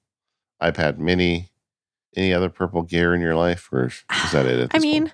iPad 0.61 0.97
Mini. 0.97 1.50
Any 2.15 2.33
other 2.33 2.49
purple 2.49 2.81
gear 2.83 3.13
in 3.13 3.21
your 3.21 3.35
life, 3.35 3.69
or 3.71 3.85
is 3.85 4.03
that 4.33 4.45
it? 4.45 4.71
I 4.73 4.79
mean, 4.79 5.11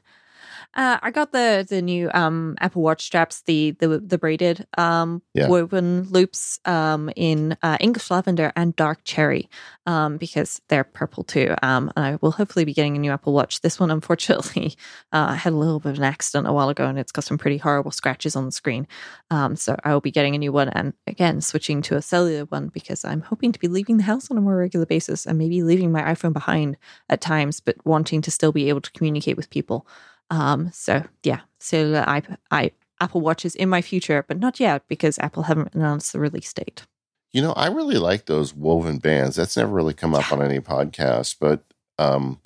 uh, 0.77 0.99
I 1.01 1.09
got 1.11 1.31
the 1.31 1.65
the 1.67 1.81
new 1.81 2.09
um, 2.13 2.55
Apple 2.61 2.83
Watch 2.83 3.03
straps, 3.03 3.41
the 3.41 3.71
the 3.71 3.99
the 3.99 4.17
braided 4.17 4.65
um, 4.77 5.23
Yeah. 5.33 5.49
woven 5.49 6.03
loops 6.03 6.59
um, 6.65 7.09
in 7.15 7.57
uh, 7.63 7.77
English 7.79 8.11
lavender 8.11 8.53
and 8.55 8.75
dark 8.75 8.99
cherry 9.03 9.49
um, 9.87 10.17
because 10.17 10.61
they're 10.69 10.83
purple 10.83 11.23
too. 11.23 11.55
Um, 11.63 11.91
and 11.95 12.05
I 12.05 12.19
will 12.21 12.31
hopefully 12.31 12.63
be 12.63 12.73
getting 12.73 12.95
a 12.95 12.99
new 12.99 13.11
Apple 13.11 13.33
Watch. 13.33 13.61
This 13.61 13.79
one, 13.79 13.89
unfortunately, 13.97 14.75
uh, 15.11 15.33
had 15.33 15.51
a 15.53 15.55
little 15.57 15.79
bit 15.79 15.93
of 15.93 15.97
an 15.97 16.03
accident 16.03 16.47
a 16.47 16.53
while 16.53 16.69
ago, 16.69 16.85
and 16.85 16.99
it's 16.99 17.11
got 17.11 17.23
some 17.23 17.39
pretty 17.39 17.57
horrible 17.57 17.91
scratches 17.91 18.35
on 18.35 18.45
the 18.45 18.51
screen. 18.51 18.87
Um, 19.31 19.55
so 19.55 19.75
I 19.83 19.93
will 19.93 20.01
be 20.01 20.11
getting 20.11 20.35
a 20.35 20.37
new 20.37 20.51
one, 20.51 20.69
and 20.69 20.93
again 21.07 21.41
switching 21.41 21.81
to 21.83 21.95
a 21.95 22.01
cellular 22.03 22.45
one 22.45 22.67
because 22.67 23.03
I'm 23.03 23.21
hoping 23.21 23.51
to 23.51 23.59
be 23.59 23.67
leaving 23.67 23.97
the 23.97 24.03
house 24.03 24.29
on 24.29 24.37
a 24.37 24.41
more 24.41 24.55
regular 24.57 24.85
basis 24.85 25.25
and 25.25 25.39
maybe 25.39 25.63
leaving 25.63 25.91
my 25.91 26.03
iPhone 26.03 26.33
behind 26.33 26.77
at 27.09 27.19
times, 27.19 27.59
but 27.61 27.83
wanting 27.83 28.21
to 28.21 28.29
still 28.31 28.51
be 28.51 28.69
able 28.69 28.81
to 28.81 28.91
communicate 28.91 29.37
with 29.37 29.49
people. 29.49 29.87
Um, 30.29 30.71
so 30.73 31.03
yeah, 31.23 31.41
cellular 31.59 32.03
I, 32.07 32.23
I 32.51 32.71
Apple 32.99 33.21
Watches 33.21 33.55
in 33.55 33.69
my 33.69 33.81
future, 33.81 34.25
but 34.27 34.39
not 34.39 34.59
yet 34.59 34.87
because 34.87 35.19
Apple 35.19 35.43
haven't 35.43 35.73
announced 35.73 36.13
the 36.13 36.19
release 36.19 36.51
date. 36.53 36.85
You 37.31 37.41
know, 37.41 37.53
I 37.53 37.67
really 37.67 37.97
like 37.97 38.25
those 38.25 38.53
woven 38.53 38.97
bands. 38.97 39.35
That's 39.35 39.57
never 39.57 39.71
really 39.71 39.93
come 39.93 40.15
up 40.15 40.31
on 40.31 40.41
any 40.41 40.59
podcast, 40.59 41.35
but 41.39 41.63
um, 41.99 42.39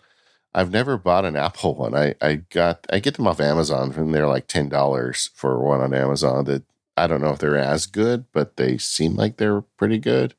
I've 0.53 0.71
never 0.71 0.97
bought 0.97 1.25
an 1.25 1.35
Apple 1.35 1.75
one. 1.75 1.95
I, 1.95 2.15
I 2.21 2.35
got 2.35 2.85
I 2.91 2.99
get 2.99 3.15
them 3.15 3.27
off 3.27 3.39
Amazon 3.39 3.93
and 3.93 4.13
they're 4.13 4.27
like 4.27 4.47
ten 4.47 4.69
dollars 4.69 5.29
for 5.33 5.59
one 5.63 5.81
on 5.81 5.93
Amazon. 5.93 6.45
That 6.45 6.63
I 6.97 7.07
don't 7.07 7.21
know 7.21 7.31
if 7.31 7.39
they're 7.39 7.57
as 7.57 7.85
good, 7.85 8.25
but 8.33 8.57
they 8.57 8.77
seem 8.77 9.15
like 9.15 9.37
they're 9.37 9.61
pretty 9.61 9.97
good. 9.97 10.35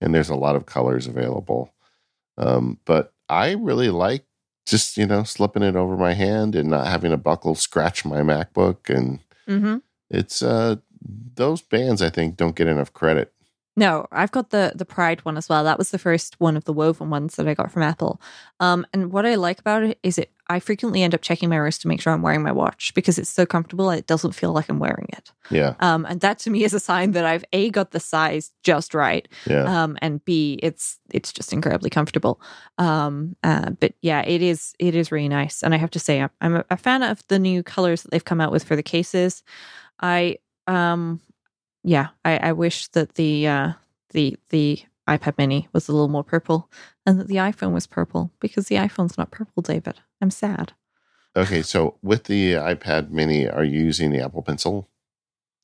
And 0.00 0.14
there's 0.14 0.30
a 0.30 0.34
lot 0.34 0.56
of 0.56 0.64
colors 0.64 1.06
available. 1.06 1.74
Um, 2.38 2.78
but 2.86 3.12
I 3.28 3.52
really 3.52 3.90
like 3.90 4.24
just 4.70 4.96
you 4.96 5.06
know 5.06 5.24
slipping 5.24 5.62
it 5.62 5.76
over 5.76 5.96
my 5.96 6.14
hand 6.14 6.54
and 6.54 6.70
not 6.70 6.86
having 6.86 7.12
a 7.12 7.16
buckle 7.16 7.54
scratch 7.54 8.04
my 8.04 8.20
MacBook. 8.20 8.94
And 8.94 9.20
Mm-hmm. 9.48 9.78
it's 10.10 10.42
uh 10.42 10.76
those 11.34 11.60
bands 11.62 12.02
I 12.02 12.10
think 12.10 12.36
don't 12.36 12.54
get 12.54 12.68
enough 12.68 12.92
credit. 12.92 13.32
No, 13.76 14.06
I've 14.12 14.30
got 14.32 14.50
the 14.50 14.72
the 14.74 14.84
Pride 14.84 15.24
one 15.24 15.36
as 15.36 15.48
well. 15.48 15.64
That 15.64 15.78
was 15.78 15.90
the 15.90 15.98
first 15.98 16.38
one 16.38 16.56
of 16.56 16.64
the 16.64 16.72
woven 16.72 17.10
ones 17.10 17.36
that 17.36 17.48
I 17.48 17.54
got 17.54 17.70
from 17.72 17.82
Apple. 17.82 18.20
Um, 18.60 18.86
and 18.92 19.10
what 19.12 19.26
I 19.26 19.36
like 19.36 19.58
about 19.58 19.82
it 19.82 19.98
is 20.02 20.18
it 20.18 20.30
I 20.50 20.58
frequently 20.58 21.04
end 21.04 21.14
up 21.14 21.22
checking 21.22 21.48
my 21.48 21.56
wrist 21.56 21.82
to 21.82 21.88
make 21.88 22.00
sure 22.00 22.12
I'm 22.12 22.22
wearing 22.22 22.42
my 22.42 22.50
watch 22.50 22.92
because 22.94 23.20
it's 23.20 23.30
so 23.30 23.46
comfortable. 23.46 23.88
It 23.90 24.08
doesn't 24.08 24.32
feel 24.32 24.52
like 24.52 24.68
I'm 24.68 24.80
wearing 24.80 25.06
it. 25.10 25.30
Yeah, 25.48 25.74
Um, 25.78 26.04
and 26.06 26.20
that 26.22 26.40
to 26.40 26.50
me 26.50 26.64
is 26.64 26.74
a 26.74 26.80
sign 26.80 27.12
that 27.12 27.24
I've 27.24 27.44
a 27.52 27.70
got 27.70 27.92
the 27.92 28.00
size 28.00 28.50
just 28.64 28.92
right, 28.92 29.28
yeah. 29.46 29.82
um, 29.82 29.96
and 30.02 30.24
b 30.24 30.58
it's 30.60 30.98
it's 31.10 31.32
just 31.32 31.52
incredibly 31.52 31.88
comfortable. 31.88 32.40
Um, 32.78 33.36
uh, 33.44 33.70
but 33.70 33.94
yeah, 34.02 34.22
it 34.22 34.42
is 34.42 34.74
it 34.80 34.96
is 34.96 35.12
really 35.12 35.28
nice, 35.28 35.62
and 35.62 35.72
I 35.72 35.76
have 35.76 35.90
to 35.92 36.00
say 36.00 36.20
I'm, 36.20 36.30
I'm 36.40 36.56
a, 36.56 36.64
a 36.70 36.76
fan 36.76 37.04
of 37.04 37.22
the 37.28 37.38
new 37.38 37.62
colors 37.62 38.02
that 38.02 38.10
they've 38.10 38.24
come 38.24 38.40
out 38.40 38.50
with 38.50 38.64
for 38.64 38.74
the 38.74 38.82
cases. 38.82 39.44
I 40.00 40.38
um, 40.66 41.20
yeah, 41.84 42.08
I, 42.24 42.36
I 42.38 42.52
wish 42.52 42.88
that 42.88 43.14
the 43.14 43.46
uh, 43.46 43.72
the 44.10 44.36
the 44.48 44.82
iPad 45.18 45.34
Mini 45.38 45.68
was 45.72 45.88
a 45.88 45.92
little 45.92 46.08
more 46.08 46.24
purple, 46.24 46.70
and 47.04 47.18
that 47.18 47.28
the 47.28 47.36
iPhone 47.36 47.72
was 47.72 47.86
purple 47.86 48.30
because 48.40 48.68
the 48.68 48.76
iPhone's 48.76 49.18
not 49.18 49.30
purple, 49.30 49.62
David. 49.62 50.00
I'm 50.20 50.30
sad. 50.30 50.72
Okay, 51.36 51.62
so 51.62 51.96
with 52.02 52.24
the 52.24 52.54
iPad 52.54 53.10
Mini, 53.10 53.48
are 53.48 53.64
you 53.64 53.80
using 53.80 54.10
the 54.10 54.20
Apple 54.24 54.42
Pencil? 54.42 54.88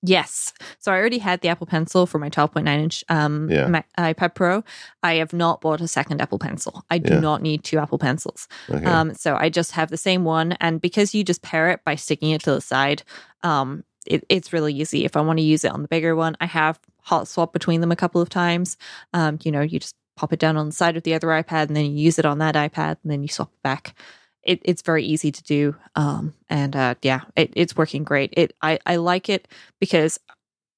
Yes. 0.02 0.52
So 0.78 0.93
I 0.93 0.97
already 0.98 1.18
had 1.18 1.40
the 1.40 1.48
Apple 1.48 1.66
Pencil 1.66 2.06
for 2.06 2.18
my 2.18 2.28
12.9 2.28 2.68
inch 2.68 3.05
um, 3.09 3.48
Yeah. 3.51 3.82
IPad 3.98 4.35
Pro. 4.35 4.62
I 5.02 5.14
have 5.14 5.32
not 5.32 5.60
bought 5.60 5.81
a 5.81 5.89
second 5.89 6.20
Apple 6.20 6.39
Pencil. 6.39 6.85
I 6.90 6.98
do 6.98 7.14
Yeah. 7.14 7.20
not 7.20 7.43
need 7.43 7.64
two 7.64 7.78
Apple 7.78 7.98
Pencils. 7.98 8.47
Okay. 8.70 8.85
Um, 8.85 9.14
so 9.14 9.35
I 9.35 9.48
just 9.48 9.73
have 9.73 9.90
the 9.90 9.97
same 9.97 10.23
one. 10.24 10.52
And 10.60 10.81
because 10.81 11.14
you 11.14 11.24
just 11.24 11.43
pair 11.43 11.70
it 11.70 11.81
by 11.85 11.97
sticking 11.97 12.31
it 12.31 12.43
to 12.43 12.52
the 12.52 12.60
side, 12.60 13.02
um, 13.43 13.85
it, 14.06 14.24
it's 14.28 14.52
really 14.52 14.74
easy. 14.74 15.05
If 15.05 15.16
I 15.16 15.23
want 15.23 15.39
to 15.39 15.44
use 15.44 15.64
it 15.64 15.73
on 15.73 15.82
the 15.82 15.89
bigger 15.89 16.14
one, 16.14 16.36
I 16.40 16.47
have 16.47 16.78
hot 17.06 17.28
swap 17.28 17.52
between 17.52 17.80
them 17.80 17.92
a 17.92 17.96
couple 17.96 18.20
of 18.20 18.28
times. 18.28 18.76
Um, 19.12 19.38
you 19.44 19.52
know, 19.52 19.60
you 19.60 19.78
just 19.78 19.94
pop 20.16 20.32
it 20.32 20.40
down 20.40 20.56
on 20.56 20.66
the 20.66 20.72
side 20.72 20.96
of 20.96 21.04
the 21.04 21.14
other 21.14 21.28
iPad 21.28 21.68
and 21.68 21.76
then 21.76 21.84
you 21.84 21.92
use 21.92 22.18
it 22.18 22.26
on 22.26 22.38
that 22.38 22.56
iPad 22.56 22.96
and 23.02 23.12
then 23.12 23.22
you 23.22 23.28
swap 23.28 23.50
it 23.52 23.62
back. 23.62 23.94
It, 24.42 24.60
it's 24.64 24.82
very 24.82 25.04
easy 25.04 25.30
to 25.30 25.42
do. 25.44 25.76
Um, 25.94 26.34
and 26.48 26.74
uh, 26.74 26.96
yeah, 27.02 27.20
it, 27.36 27.52
it's 27.54 27.76
working 27.76 28.02
great. 28.02 28.34
It 28.36 28.56
I, 28.60 28.80
I 28.86 28.96
like 28.96 29.28
it 29.28 29.46
because 29.78 30.18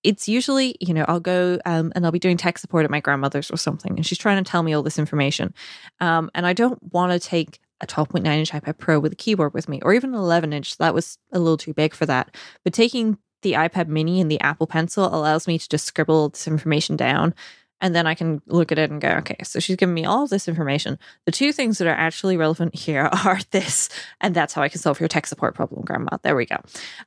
it's 0.05 0.29
usually, 0.29 0.77
you 0.81 0.93
know, 0.93 1.07
I'll 1.09 1.19
go 1.19 1.59
um, 1.65 1.93
and 1.95 2.05
I'll 2.05 2.13
be 2.13 2.19
doing 2.19 2.37
tech 2.37 2.59
support 2.59 2.85
at 2.85 2.91
my 2.91 3.01
grandmother's 3.01 3.51
or 3.51 3.57
something, 3.57 3.97
and 3.97 4.07
she's 4.07 4.19
trying 4.19 4.43
to 4.43 4.49
tell 4.49 4.63
me 4.63 4.73
all 4.75 4.83
this 4.83 4.99
information. 4.99 5.55
Um, 6.01 6.31
and 6.35 6.47
I 6.47 6.53
don't 6.53 6.79
want 6.93 7.13
to 7.13 7.19
take 7.19 7.59
a 7.81 7.87
12.9 7.87 8.27
inch 8.27 8.53
iPad 8.53 8.79
Pro 8.79 9.01
with 9.01 9.13
a 9.13 9.17
keyboard 9.17 9.55
with 9.55 9.69
me, 9.69 9.81
or 9.83 9.95
even 9.95 10.11
an 10.11 10.21
11 10.21 10.53
inch. 10.53 10.77
That 10.79 10.95
was 10.95 11.19
a 11.33 11.39
little 11.39 11.57
too 11.57 11.75
big 11.75 11.95
for 11.95 12.07
that. 12.07 12.37
But 12.65 12.73
taking 12.73 13.19
the 13.43 13.53
iPad 13.53 13.89
mini 13.89 14.21
and 14.21 14.31
the 14.31 14.41
Apple 14.41 14.67
Pencil 14.67 15.07
allows 15.07 15.47
me 15.47 15.59
to 15.59 15.69
just 15.69 15.87
scribble 15.87 16.31
this 16.31 16.47
information 16.47 16.97
down. 16.97 17.35
And 17.81 17.95
then 17.95 18.07
I 18.07 18.15
can 18.15 18.43
look 18.47 18.73
at 18.73 18.79
it 18.79 18.91
and 18.91 19.01
go, 19.01 19.09
okay, 19.19 19.37
so 19.45 19.61
she's 19.61 19.77
given 19.77 19.95
me 19.95 20.05
all 20.05 20.27
this 20.27 20.49
information. 20.49 20.99
The 21.27 21.33
two 21.33 21.53
things 21.53 21.79
that 21.79 21.87
are 21.87 21.91
actually 21.91 22.37
relevant 22.37 22.75
here 22.75 23.09
are 23.25 23.39
this, 23.53 23.89
and 24.21 24.35
that's 24.35 24.53
how 24.53 24.63
I 24.63 24.69
can 24.69 24.81
solve 24.81 24.99
your 24.99 25.09
tech 25.09 25.27
support 25.27 25.55
problem, 25.55 25.85
Grandma. 25.85 26.19
There 26.23 26.35
we 26.35 26.47
go. 26.47 26.57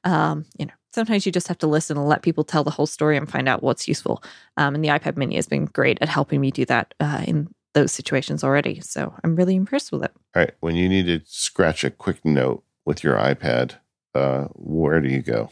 Um, 0.03 0.45
you 0.57 0.65
know, 0.65 0.73
sometimes 0.93 1.25
you 1.25 1.31
just 1.31 1.49
have 1.49 1.57
to 1.59 1.67
listen 1.67 1.97
and 1.97 2.07
let 2.07 2.21
people 2.21 2.43
tell 2.43 2.63
the 2.63 2.71
whole 2.71 2.85
story 2.85 3.17
and 3.17 3.29
find 3.29 3.49
out 3.49 3.63
what's 3.63 3.87
useful. 3.87 4.23
Um, 4.57 4.75
and 4.75 4.83
the 4.83 4.89
iPad 4.89 5.17
Mini 5.17 5.35
has 5.35 5.47
been 5.47 5.65
great 5.65 5.97
at 6.01 6.09
helping 6.09 6.39
me 6.39 6.51
do 6.51 6.65
that 6.65 6.93
uh, 6.99 7.23
in 7.27 7.49
those 7.73 7.91
situations 7.91 8.43
already. 8.43 8.79
So 8.81 9.13
I'm 9.23 9.35
really 9.35 9.55
impressed 9.55 9.91
with 9.91 10.03
it. 10.03 10.11
All 10.35 10.41
right. 10.41 10.53
When 10.59 10.75
you 10.75 10.89
need 10.89 11.07
to 11.07 11.21
scratch 11.25 11.83
a 11.83 11.89
quick 11.89 12.23
note 12.25 12.63
with 12.85 13.03
your 13.03 13.15
iPad, 13.15 13.75
uh, 14.13 14.45
where 14.53 14.99
do 14.99 15.09
you 15.09 15.21
go? 15.21 15.51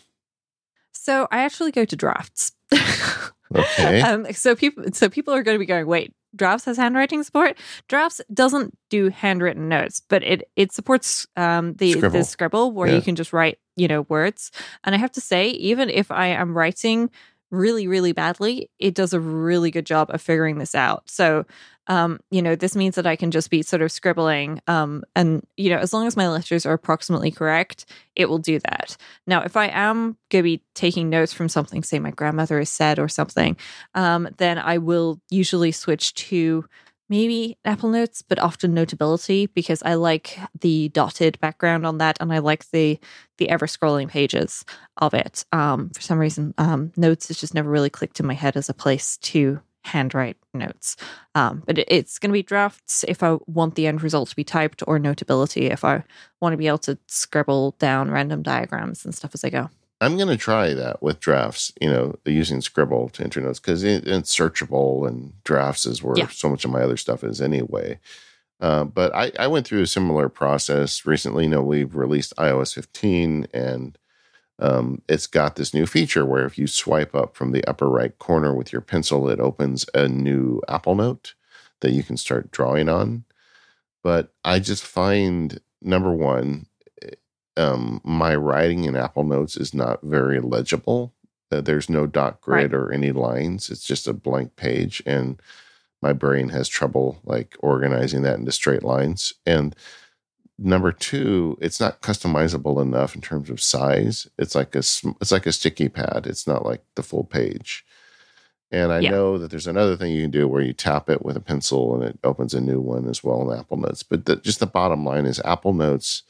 So 1.02 1.28
I 1.32 1.40
actually 1.44 1.72
go 1.72 1.86
to 1.86 1.96
drafts. 1.96 2.52
Okay. 3.56 4.02
um, 4.02 4.32
so 4.32 4.56
people, 4.56 4.84
so 4.94 5.10
people 5.10 5.34
are 5.34 5.42
going 5.42 5.56
to 5.56 5.60
be 5.60 5.66
going, 5.66 5.88
wait, 5.88 6.14
drafts 6.36 6.66
has 6.66 6.78
handwriting 6.78 7.24
support. 7.24 7.58
Drafts 7.88 8.22
doesn't 8.32 8.78
do 8.92 9.10
handwritten 9.10 9.68
notes, 9.68 10.04
but 10.08 10.22
it 10.24 10.48
it 10.56 10.72
supports 10.72 11.26
um, 11.36 11.74
the 11.74 11.94
Scribble. 11.94 12.20
the 12.20 12.24
scribble 12.26 12.72
where 12.72 12.88
Yeah. 12.90 12.96
you 12.98 13.02
can 13.02 13.16
just 13.16 13.34
write, 13.34 13.58
you 13.76 13.88
know, 13.88 14.02
words. 14.04 14.52
And 14.84 14.94
I 14.94 15.00
have 15.00 15.12
to 15.14 15.22
say, 15.22 15.50
even 15.50 15.90
if 15.90 16.12
I 16.12 16.28
am 16.28 16.56
writing 16.56 17.10
really 17.52 17.88
really 17.88 18.12
badly, 18.12 18.70
it 18.80 18.94
does 18.94 19.14
a 19.14 19.20
really 19.20 19.72
good 19.72 19.86
job 19.86 20.10
of 20.12 20.22
figuring 20.22 20.58
this 20.58 20.76
out. 20.76 21.10
So. 21.10 21.46
Um, 21.88 22.20
you 22.30 22.44
know, 22.44 22.56
this 22.56 22.76
means 22.76 22.94
that 22.96 23.08
I 23.08 23.16
can 23.16 23.32
just 23.32 23.50
be 23.50 23.64
sort 23.64 23.82
of 23.82 23.92
scribbling, 23.92 24.62
um, 24.68 25.04
and 25.16 25.44
you 25.58 25.72
know, 25.72 25.80
as 25.80 25.92
long 25.92 26.06
as 26.06 26.16
my 26.16 26.30
letters 26.30 26.68
are 26.68 26.74
approximately 26.74 27.32
correct, 27.32 27.88
it 28.16 28.30
will 28.30 28.38
do 28.38 28.60
that. 28.60 28.96
Now, 29.26 29.42
if 29.42 29.58
I 29.58 29.70
am 29.70 30.16
going 30.30 30.42
to 30.42 30.44
be 30.44 30.62
taking 30.76 31.10
notes 31.10 31.34
from 31.34 31.50
something, 31.50 31.82
say 31.82 31.98
my 31.98 32.12
grandmother 32.12 32.60
has 32.60 32.70
said 32.70 33.00
or 33.00 33.08
something, 33.08 33.58
um, 33.96 34.30
then 34.38 34.60
I 34.60 34.78
will 34.78 35.20
usually 35.32 35.72
switch 35.72 36.14
to 36.30 36.66
maybe 37.10 37.58
Apple 37.66 37.90
Notes, 37.90 38.22
but 38.22 38.40
often 38.40 38.74
Notability 38.74 39.48
because 39.48 39.84
I 39.84 39.96
like 39.96 40.40
the 40.60 40.90
dotted 40.90 41.40
background 41.40 41.86
on 41.86 41.98
that, 41.98 42.18
and 42.20 42.32
I 42.32 42.40
like 42.40 42.70
the 42.72 43.00
the 43.38 43.50
ever 43.50 43.68
scrolling 43.68 44.10
pages 44.10 44.64
of 44.98 45.14
it. 45.14 45.46
Um, 45.52 45.90
for 45.90 46.02
some 46.02 46.20
reason, 46.20 46.54
um, 46.58 46.92
Notes 46.96 47.28
has 47.30 47.40
just 47.40 47.54
never 47.54 47.70
really 47.70 47.90
clicked 47.90 48.20
in 48.20 48.26
my 48.26 48.34
head 48.34 48.56
as 48.56 48.70
a 48.70 48.74
place 48.74 49.18
to 49.18 49.62
handwrite 49.86 50.38
notes. 50.54 50.98
Um, 51.36 51.64
but 51.66 51.78
it, 51.78 51.88
it's 51.90 52.20
going 52.20 52.30
to 52.30 52.34
be 52.34 52.44
drafts 52.44 53.06
if 53.08 53.24
I 53.24 53.38
want 53.48 53.76
the 53.76 53.88
end 53.88 54.04
result 54.04 54.30
to 54.30 54.36
be 54.36 54.44
typed, 54.44 54.84
or 54.88 55.00
Notability 55.00 55.68
if 55.68 55.84
I 55.84 56.04
want 56.42 56.54
to 56.54 56.58
be 56.58 56.68
able 56.68 56.78
to 56.80 56.98
scribble 57.08 57.76
down 57.80 58.12
random 58.12 58.44
diagrams 58.44 59.06
and 59.06 59.16
stuff 59.16 59.32
as 59.34 59.44
I 59.44 59.50
go. 59.50 59.70
I'm 60.02 60.16
going 60.16 60.30
to 60.30 60.38
try 60.38 60.74
that 60.74 61.04
with 61.04 61.20
drafts, 61.20 61.74
you 61.82 61.90
know, 61.90 62.16
using 62.26 62.62
Scribble 62.62 63.10
to 63.10 63.24
enter 63.24 63.42
notes 63.42 63.60
because 63.60 63.84
it, 63.84 64.08
it's 64.08 64.36
searchable 64.36 65.08
and 65.08 65.34
drafts 65.44 65.86
is 65.86 66.02
where 66.02 66.18
yeah. 66.18 66.28
so 66.28 66.50
much 66.50 66.64
of 66.64 66.72
my 66.72 66.82
other 66.82 66.98
stuff 66.98 67.24
is 67.24 67.42
anyway. 67.42 68.00
Uh, 68.62 68.86
but 68.86 69.14
I, 69.14 69.32
I, 69.40 69.48
went 69.48 69.66
through 69.66 69.82
a 69.82 69.88
similar 69.88 70.28
process 70.28 71.06
recently. 71.06 71.46
You 71.46 71.50
know, 71.50 71.62
we've 71.62 71.96
released 71.96 72.36
iOS 72.36 72.74
15 72.74 73.48
and 73.54 73.98
um, 74.60 75.02
it's 75.08 75.28
got 75.28 75.56
this 75.56 75.74
new 75.74 75.86
feature 75.86 76.26
where 76.26 76.46
if 76.46 76.58
you 76.58 76.68
swipe 76.68 77.16
up 77.16 77.36
from 77.36 77.52
the 77.52 77.64
upper 77.66 77.90
right 77.90 78.18
corner 78.20 78.54
with 78.54 78.74
your 78.74 78.82
pencil, 78.82 79.30
it 79.30 79.40
opens 79.40 79.86
a 79.94 80.08
new 80.08 80.62
Apple 80.68 80.96
Note 80.96 81.36
that 81.80 81.92
you 81.92 82.04
can 82.04 82.18
start 82.18 82.52
drawing 82.52 82.90
on. 82.90 83.24
But 84.04 84.34
I 84.44 84.60
just 84.60 84.84
find 84.86 85.62
number 85.82 86.12
one, 86.12 86.68
um, 87.60 88.02
my 88.04 88.36
writing 88.36 88.86
in 88.86 88.96
Apple 88.96 89.24
Notes 89.24 89.58
is 89.58 89.74
not 89.74 90.02
very 90.02 90.40
legible. 90.40 91.14
Uh, 91.52 91.62
there's 91.62 91.90
no 91.90 92.08
dot 92.08 92.42
grid 92.42 92.72
right. 92.72 92.80
or 92.80 92.92
any 92.92 93.12
lines. 93.12 93.70
It's 93.70 93.86
just 93.86 94.08
a 94.08 94.14
blank 94.14 94.56
page, 94.56 95.04
and 95.06 95.42
my 96.02 96.14
brain 96.14 96.50
has 96.50 96.70
trouble 96.70 97.20
like 97.26 97.58
organizing 97.60 98.22
that 98.22 98.38
into 98.38 98.52
straight 98.52 98.84
lines. 98.84 99.34
And 99.46 99.76
number 100.58 100.92
two, 100.92 101.58
it's 101.60 101.80
not 101.80 102.02
customizable 102.02 102.82
enough 102.82 103.14
in 103.16 103.22
terms 103.22 103.50
of 103.50 103.62
size. 103.62 104.28
It's 104.38 104.56
like 104.56 104.74
a 104.76 104.80
it's 104.80 105.32
like 105.32 105.46
a 105.46 105.52
sticky 105.52 105.90
pad. 105.90 106.26
It's 106.26 106.48
not 106.48 106.66
like 106.66 106.84
the 106.96 107.04
full 107.04 107.26
page. 107.26 107.86
And 108.72 108.92
I 108.92 109.00
yeah. 109.00 109.10
know 109.10 109.40
that 109.40 109.50
there's 109.50 109.66
another 109.66 109.98
thing 109.98 110.12
you 110.12 110.22
can 110.22 110.32
do 110.32 110.48
where 110.48 110.62
you 110.62 110.74
tap 110.74 111.10
it 111.10 111.26
with 111.26 111.36
a 111.36 111.42
pencil 111.42 111.96
and 111.96 112.04
it 112.04 112.20
opens 112.24 112.54
a 112.54 112.62
new 112.62 112.80
one 112.80 113.10
as 113.10 113.24
well 113.24 113.50
in 113.50 113.58
Apple 113.58 113.78
Notes. 113.78 114.04
But 114.04 114.26
the, 114.26 114.36
just 114.36 114.60
the 114.60 114.68
bottom 114.68 115.04
line 115.04 115.26
is 115.26 115.42
Apple 115.44 115.74
Notes 115.74 116.22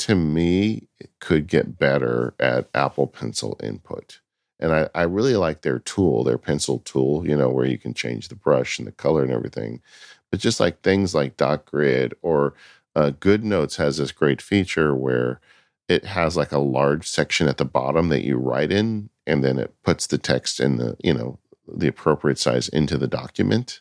to 0.00 0.14
me 0.14 0.88
could 1.20 1.46
get 1.46 1.78
better 1.78 2.34
at 2.40 2.68
Apple 2.74 3.06
Pencil 3.06 3.58
input. 3.62 4.20
And 4.58 4.72
I, 4.72 4.88
I 4.94 5.02
really 5.02 5.36
like 5.36 5.62
their 5.62 5.78
tool, 5.78 6.24
their 6.24 6.38
pencil 6.38 6.80
tool, 6.80 7.26
you 7.26 7.36
know, 7.36 7.48
where 7.48 7.66
you 7.66 7.78
can 7.78 7.94
change 7.94 8.28
the 8.28 8.34
brush 8.34 8.78
and 8.78 8.86
the 8.86 8.92
color 8.92 9.22
and 9.22 9.32
everything. 9.32 9.80
But 10.30 10.40
just 10.40 10.60
like 10.60 10.80
things 10.80 11.14
like 11.14 11.36
Dot 11.36 11.64
Grid 11.64 12.14
or 12.22 12.54
uh, 12.94 13.12
GoodNotes 13.18 13.76
has 13.76 13.96
this 13.96 14.12
great 14.12 14.42
feature 14.42 14.94
where 14.94 15.40
it 15.88 16.04
has 16.04 16.36
like 16.36 16.52
a 16.52 16.58
large 16.58 17.06
section 17.06 17.48
at 17.48 17.56
the 17.56 17.64
bottom 17.64 18.08
that 18.10 18.24
you 18.24 18.36
write 18.36 18.70
in, 18.70 19.10
and 19.26 19.42
then 19.42 19.58
it 19.58 19.74
puts 19.82 20.06
the 20.06 20.18
text 20.18 20.60
in 20.60 20.76
the, 20.76 20.96
you 21.02 21.12
know, 21.12 21.38
the 21.66 21.88
appropriate 21.88 22.38
size 22.38 22.68
into 22.68 22.96
the 22.96 23.08
document. 23.08 23.80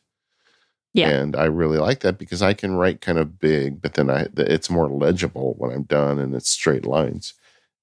Yeah. 0.94 1.10
And 1.10 1.36
I 1.36 1.45
really 1.45 1.78
like 1.78 1.99
that 1.99 2.18
because 2.18 2.41
I 2.41 2.53
can 2.53 2.76
write 2.76 3.02
kind 3.02 3.20
of 3.20 3.40
big, 3.40 3.82
but 3.82 3.94
then 3.94 4.10
I 4.10 4.28
it's 4.38 4.70
more 4.70 4.90
legible 4.90 5.56
when 5.57 5.72
I'm 5.72 5.84
done 5.84 6.20
and 6.20 6.34
it's 6.34 6.49
straight 6.49 6.86
lines. 6.86 7.34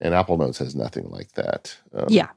And 0.00 0.12
Apple 0.12 0.36
Notes 0.36 0.58
has 0.58 0.74
nothing 0.74 1.08
like 1.08 1.32
that. 1.32 1.76
Um, 1.94 2.06
yeah. 2.08 2.28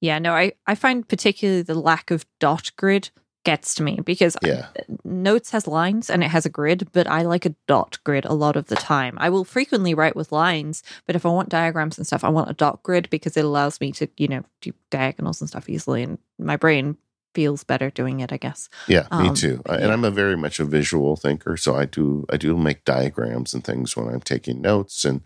Yeah, 0.00 0.18
no, 0.18 0.32
I, 0.32 0.52
I 0.66 0.74
find 0.74 1.06
particularly 1.06 1.62
the 1.62 1.76
lack 1.76 2.10
of 2.10 2.26
dot 2.40 2.72
grid 2.76 3.10
gets 3.44 3.74
to 3.74 3.82
me 3.82 3.98
because 4.04 4.36
yeah. 4.42 4.66
Notes 5.04 5.50
has 5.50 5.66
lines 5.66 6.10
and 6.10 6.24
it 6.24 6.28
has 6.28 6.46
a 6.46 6.50
grid, 6.50 6.88
but 6.92 7.06
I 7.06 7.22
like 7.22 7.46
a 7.46 7.54
dot 7.66 7.98
grid 8.04 8.24
a 8.24 8.34
lot 8.34 8.56
of 8.56 8.66
the 8.66 8.76
time. 8.76 9.16
I 9.20 9.30
will 9.30 9.44
frequently 9.44 9.94
write 9.94 10.16
with 10.16 10.32
lines, 10.32 10.82
but 11.06 11.16
if 11.16 11.26
I 11.26 11.28
want 11.28 11.48
diagrams 11.48 11.98
and 11.98 12.06
stuff, 12.06 12.24
I 12.24 12.28
want 12.30 12.50
a 12.50 12.54
dot 12.54 12.82
grid 12.82 13.10
because 13.10 13.36
it 13.36 13.44
allows 13.44 13.80
me 13.80 13.92
to, 13.92 14.08
you 14.16 14.28
know, 14.28 14.42
do 14.60 14.72
diagonals 14.90 15.40
and 15.40 15.48
stuff 15.48 15.68
easily. 15.68 16.02
And 16.02 16.18
my 16.38 16.56
brain 16.56 16.96
feels 17.34 17.64
better 17.64 17.90
doing 17.90 18.20
it, 18.20 18.32
I 18.32 18.36
guess. 18.36 18.68
Yeah, 18.86 19.06
um, 19.10 19.28
me 19.28 19.34
too. 19.34 19.62
Yeah. 19.66 19.74
And 19.76 19.92
I'm 19.92 20.04
a 20.04 20.10
very 20.10 20.36
much 20.36 20.60
a 20.60 20.64
visual 20.64 21.16
thinker, 21.16 21.56
so 21.56 21.74
I 21.74 21.84
do 21.84 22.26
I 22.30 22.36
do 22.36 22.56
make 22.56 22.84
diagrams 22.84 23.54
and 23.54 23.64
things 23.64 23.96
when 23.96 24.08
I'm 24.08 24.20
taking 24.20 24.60
notes. 24.60 25.04
And 25.04 25.22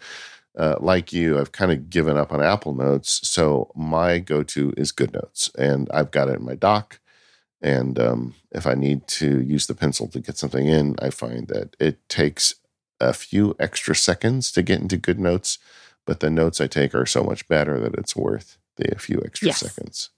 uh, 0.57 0.77
like 0.81 1.13
you, 1.13 1.39
I've 1.39 1.53
kind 1.53 1.71
of 1.71 1.91
given 1.91 2.17
up 2.17 2.33
on 2.33 2.43
Apple 2.43 2.75
Notes, 2.75 3.29
so 3.29 3.71
my 3.75 4.19
go-to 4.19 4.73
is 4.77 4.91
GoodNotes, 4.91 5.55
and 5.57 5.89
I've 5.93 6.11
got 6.11 6.29
it 6.29 6.39
in 6.39 6.45
my 6.45 6.55
dock. 6.55 7.01
And 7.61 7.99
um, 7.99 8.35
if 8.53 8.67
I 8.67 8.75
need 8.75 9.07
to 9.09 9.41
use 9.41 9.67
the 9.67 9.75
pencil 9.75 10.09
to 10.09 10.21
get 10.21 10.39
something 10.39 10.67
in, 10.67 10.97
I 11.01 11.11
find 11.11 11.49
that 11.49 11.77
it 11.79 12.09
takes 12.09 12.55
a 13.01 13.13
few 13.13 13.55
extra 13.59 13.95
seconds 13.95 14.51
to 14.53 14.63
get 14.63 14.81
into 14.81 14.97
GoodNotes, 14.97 15.59
but 16.07 16.21
the 16.21 16.31
notes 16.31 16.61
I 16.61 16.67
take 16.67 16.95
are 16.95 17.07
so 17.07 17.23
much 17.23 17.47
better 17.49 17.79
that 17.81 17.95
it's 17.95 18.17
worth 18.17 18.57
the 18.77 18.95
few 18.99 19.21
extra 19.25 19.49
yes. 19.49 19.61
seconds. 19.61 20.11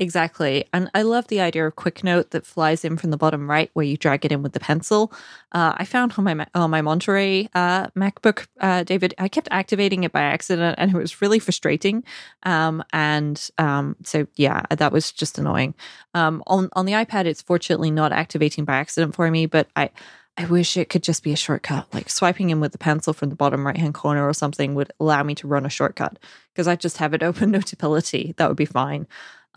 Exactly. 0.00 0.64
And 0.72 0.88
I 0.94 1.02
love 1.02 1.26
the 1.26 1.40
idea 1.40 1.66
of 1.66 1.74
quick 1.74 2.04
note 2.04 2.30
that 2.30 2.46
flies 2.46 2.84
in 2.84 2.96
from 2.96 3.10
the 3.10 3.16
bottom 3.16 3.50
right 3.50 3.68
where 3.72 3.84
you 3.84 3.96
drag 3.96 4.24
it 4.24 4.30
in 4.30 4.44
with 4.44 4.52
the 4.52 4.60
pencil. 4.60 5.12
Uh, 5.50 5.74
I 5.76 5.84
found 5.84 6.14
on 6.16 6.22
my 6.22 6.46
on 6.54 6.70
my 6.70 6.82
Monterey 6.82 7.48
uh, 7.52 7.88
MacBook, 7.88 8.46
uh, 8.60 8.84
David, 8.84 9.12
I 9.18 9.26
kept 9.26 9.48
activating 9.50 10.04
it 10.04 10.12
by 10.12 10.20
accident 10.20 10.76
and 10.78 10.94
it 10.94 10.96
was 10.96 11.20
really 11.20 11.40
frustrating. 11.40 12.04
Um, 12.44 12.84
and 12.92 13.50
um, 13.58 13.96
so, 14.04 14.28
yeah, 14.36 14.62
that 14.70 14.92
was 14.92 15.10
just 15.10 15.36
annoying. 15.36 15.74
Um, 16.14 16.44
on, 16.46 16.68
on 16.74 16.86
the 16.86 16.92
iPad, 16.92 17.24
it's 17.24 17.42
fortunately 17.42 17.90
not 17.90 18.12
activating 18.12 18.64
by 18.64 18.76
accident 18.76 19.16
for 19.16 19.28
me, 19.28 19.46
but 19.46 19.66
I, 19.74 19.90
I 20.36 20.44
wish 20.44 20.76
it 20.76 20.90
could 20.90 21.02
just 21.02 21.24
be 21.24 21.32
a 21.32 21.36
shortcut. 21.36 21.92
Like 21.92 22.08
swiping 22.08 22.50
in 22.50 22.60
with 22.60 22.70
the 22.70 22.78
pencil 22.78 23.12
from 23.12 23.30
the 23.30 23.34
bottom 23.34 23.66
right 23.66 23.76
hand 23.76 23.94
corner 23.94 24.24
or 24.28 24.32
something 24.32 24.76
would 24.76 24.92
allow 25.00 25.24
me 25.24 25.34
to 25.34 25.48
run 25.48 25.66
a 25.66 25.70
shortcut 25.70 26.20
because 26.54 26.68
I 26.68 26.76
just 26.76 26.98
have 26.98 27.14
it 27.14 27.24
open 27.24 27.50
notability. 27.52 28.34
That 28.36 28.46
would 28.46 28.56
be 28.56 28.64
fine. 28.64 29.08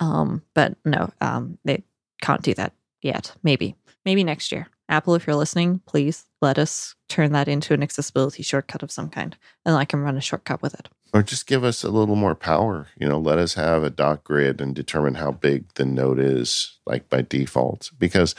Um, 0.02 0.42
but 0.54 0.76
no, 0.84 1.12
um, 1.22 1.58
they 1.64 1.84
can't 2.22 2.42
do 2.42 2.54
that 2.56 2.74
yet. 3.02 3.34
Maybe, 3.44 3.76
maybe 4.04 4.24
next 4.24 4.52
year. 4.52 4.68
Apple, 4.90 5.16
if 5.16 5.26
you're 5.26 5.38
listening, 5.38 5.80
please 5.86 6.26
let 6.42 6.60
us 6.60 6.96
turn 7.08 7.32
that 7.32 7.48
into 7.48 7.74
an 7.74 7.82
accessibility 7.82 8.44
shortcut 8.44 8.84
of 8.84 8.92
some 8.92 9.10
kind, 9.10 9.38
and 9.66 9.76
I 9.76 9.86
can 9.86 10.02
run 10.02 10.18
a 10.18 10.22
shortcut 10.22 10.62
with 10.62 10.74
it. 10.74 10.90
Or 11.14 11.24
just 11.24 11.48
give 11.48 11.64
us 11.64 11.84
a 11.84 11.90
little 11.90 12.18
more 12.18 12.36
power. 12.36 12.88
You 12.98 13.08
know, 13.08 13.20
let 13.20 13.38
us 13.38 13.54
have 13.54 13.84
a 13.84 13.90
dot 13.90 14.26
grid 14.26 14.60
and 14.60 14.76
determine 14.76 15.16
how 15.16 15.32
big 15.32 15.74
the 15.76 15.86
note 15.86 16.20
is, 16.20 16.78
like 16.86 17.10
by 17.10 17.22
default. 17.22 17.92
Because 17.98 18.36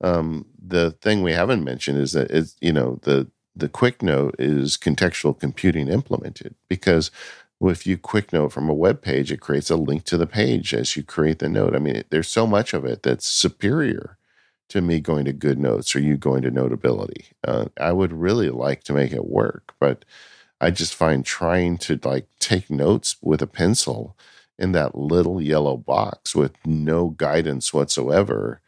um, 0.00 0.46
the 0.58 0.92
thing 0.92 1.22
we 1.22 1.32
haven't 1.32 1.64
mentioned 1.64 1.98
is 1.98 2.12
that 2.12 2.30
it's 2.30 2.56
you 2.60 2.72
know 2.72 2.98
the 3.02 3.28
the 3.54 3.68
quick 3.68 4.02
note 4.02 4.36
is 4.38 4.76
contextual 4.76 5.38
computing 5.38 5.88
implemented 5.88 6.54
because 6.68 7.10
if 7.68 7.86
you 7.86 7.98
quick 7.98 8.32
note 8.32 8.52
from 8.52 8.70
a 8.70 8.74
web 8.74 9.02
page, 9.02 9.30
it 9.30 9.40
creates 9.40 9.70
a 9.70 9.76
link 9.76 10.04
to 10.04 10.16
the 10.16 10.26
page 10.26 10.72
as 10.72 10.96
you 10.96 11.02
create 11.02 11.40
the 11.40 11.48
note. 11.48 11.74
I 11.74 11.78
mean, 11.78 12.02
there's 12.10 12.28
so 12.28 12.46
much 12.46 12.72
of 12.72 12.84
it 12.84 13.02
that's 13.02 13.26
superior 13.26 14.16
to 14.70 14.80
me 14.80 15.00
going 15.00 15.26
to 15.26 15.32
GoodNotes 15.32 15.94
or 15.94 15.98
you 15.98 16.16
going 16.16 16.42
to 16.42 16.50
notability. 16.50 17.26
Uh, 17.46 17.66
I 17.78 17.92
would 17.92 18.12
really 18.12 18.48
like 18.48 18.84
to 18.84 18.92
make 18.92 19.12
it 19.12 19.26
work, 19.26 19.74
but 19.78 20.04
I 20.60 20.70
just 20.70 20.94
find 20.94 21.24
trying 21.24 21.76
to 21.78 22.00
like 22.02 22.28
take 22.38 22.70
notes 22.70 23.16
with 23.20 23.42
a 23.42 23.46
pencil 23.46 24.16
in 24.60 24.72
that 24.72 24.94
little 24.94 25.40
yellow 25.40 25.76
box 25.76 26.34
with 26.34 26.52
no 26.66 27.08
guidance 27.08 27.72
whatsoever, 27.72 28.60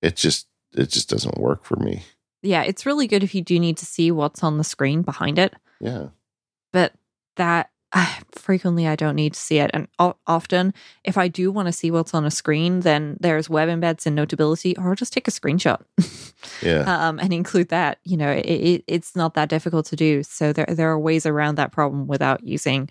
it 0.00 0.16
just 0.16 0.46
it 0.72 0.90
just 0.90 1.10
doesn't 1.10 1.38
work 1.38 1.64
for 1.64 1.76
me. 1.76 2.04
Yeah, 2.42 2.62
it's 2.62 2.86
really 2.86 3.06
good 3.06 3.24
if 3.24 3.34
you 3.34 3.42
do 3.42 3.58
need 3.58 3.76
to 3.78 3.86
see 3.86 4.10
what's 4.10 4.42
on 4.42 4.58
the 4.58 4.64
screen 4.64 5.02
behind 5.02 5.38
it. 5.38 5.54
Yeah. 5.80 6.08
But 6.72 6.94
that 7.36 7.70
frequently 8.32 8.86
I 8.86 8.96
don't 8.96 9.14
need 9.14 9.34
to 9.34 9.40
see 9.40 9.58
it. 9.58 9.70
And 9.72 9.88
often, 10.26 10.74
if 11.04 11.16
I 11.16 11.28
do 11.28 11.50
want 11.50 11.66
to 11.66 11.72
see 11.72 11.90
what's 11.90 12.14
on 12.14 12.24
a 12.24 12.30
screen, 12.30 12.80
then 12.80 13.16
there's 13.20 13.48
web 13.48 13.68
embeds 13.68 14.06
and 14.06 14.16
Notability, 14.16 14.76
or 14.76 14.88
I'll 14.88 14.94
just 14.94 15.12
take 15.12 15.28
a 15.28 15.30
screenshot. 15.30 15.82
yeah. 16.62 16.80
Um, 16.80 17.18
and 17.18 17.32
include 17.32 17.68
that. 17.68 17.98
You 18.04 18.16
know, 18.16 18.30
it, 18.30 18.46
it, 18.46 18.84
it's 18.86 19.16
not 19.16 19.34
that 19.34 19.48
difficult 19.48 19.86
to 19.86 19.96
do. 19.96 20.22
So 20.22 20.52
there, 20.52 20.66
there 20.68 20.90
are 20.90 20.98
ways 20.98 21.26
around 21.26 21.56
that 21.56 21.72
problem 21.72 22.06
without 22.06 22.44
using 22.46 22.90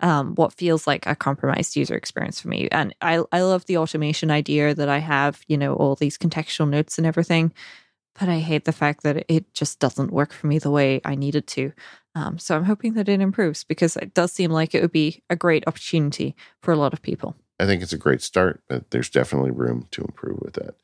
um, 0.00 0.34
what 0.34 0.52
feels 0.52 0.86
like 0.86 1.06
a 1.06 1.14
compromised 1.14 1.76
user 1.76 1.94
experience 1.94 2.40
for 2.40 2.48
me. 2.48 2.68
And 2.70 2.94
I, 3.00 3.22
I 3.30 3.42
love 3.42 3.66
the 3.66 3.78
automation 3.78 4.30
idea 4.30 4.74
that 4.74 4.88
I 4.88 4.98
have, 4.98 5.42
you 5.46 5.56
know, 5.56 5.74
all 5.74 5.94
these 5.94 6.18
contextual 6.18 6.68
notes 6.68 6.98
and 6.98 7.06
everything. 7.06 7.52
But 8.18 8.28
I 8.28 8.40
hate 8.40 8.64
the 8.64 8.72
fact 8.72 9.02
that 9.04 9.24
it 9.28 9.52
just 9.54 9.78
doesn't 9.78 10.12
work 10.12 10.32
for 10.32 10.46
me 10.46 10.58
the 10.58 10.70
way 10.70 11.00
I 11.04 11.14
need 11.14 11.34
it 11.34 11.46
to. 11.48 11.72
Um, 12.14 12.38
so 12.38 12.56
I'm 12.56 12.64
hoping 12.64 12.94
that 12.94 13.08
it 13.08 13.20
improves 13.20 13.64
because 13.64 13.96
it 13.96 14.12
does 14.12 14.32
seem 14.32 14.50
like 14.50 14.74
it 14.74 14.82
would 14.82 14.92
be 14.92 15.22
a 15.30 15.36
great 15.36 15.64
opportunity 15.66 16.36
for 16.60 16.72
a 16.72 16.76
lot 16.76 16.92
of 16.92 17.00
people. 17.00 17.36
I 17.58 17.66
think 17.66 17.82
it's 17.82 17.92
a 17.92 17.98
great 17.98 18.22
start, 18.22 18.62
but 18.68 18.90
there's 18.90 19.08
definitely 19.08 19.52
room 19.52 19.86
to 19.92 20.02
improve 20.02 20.40
with 20.42 20.54
that. 20.54 20.74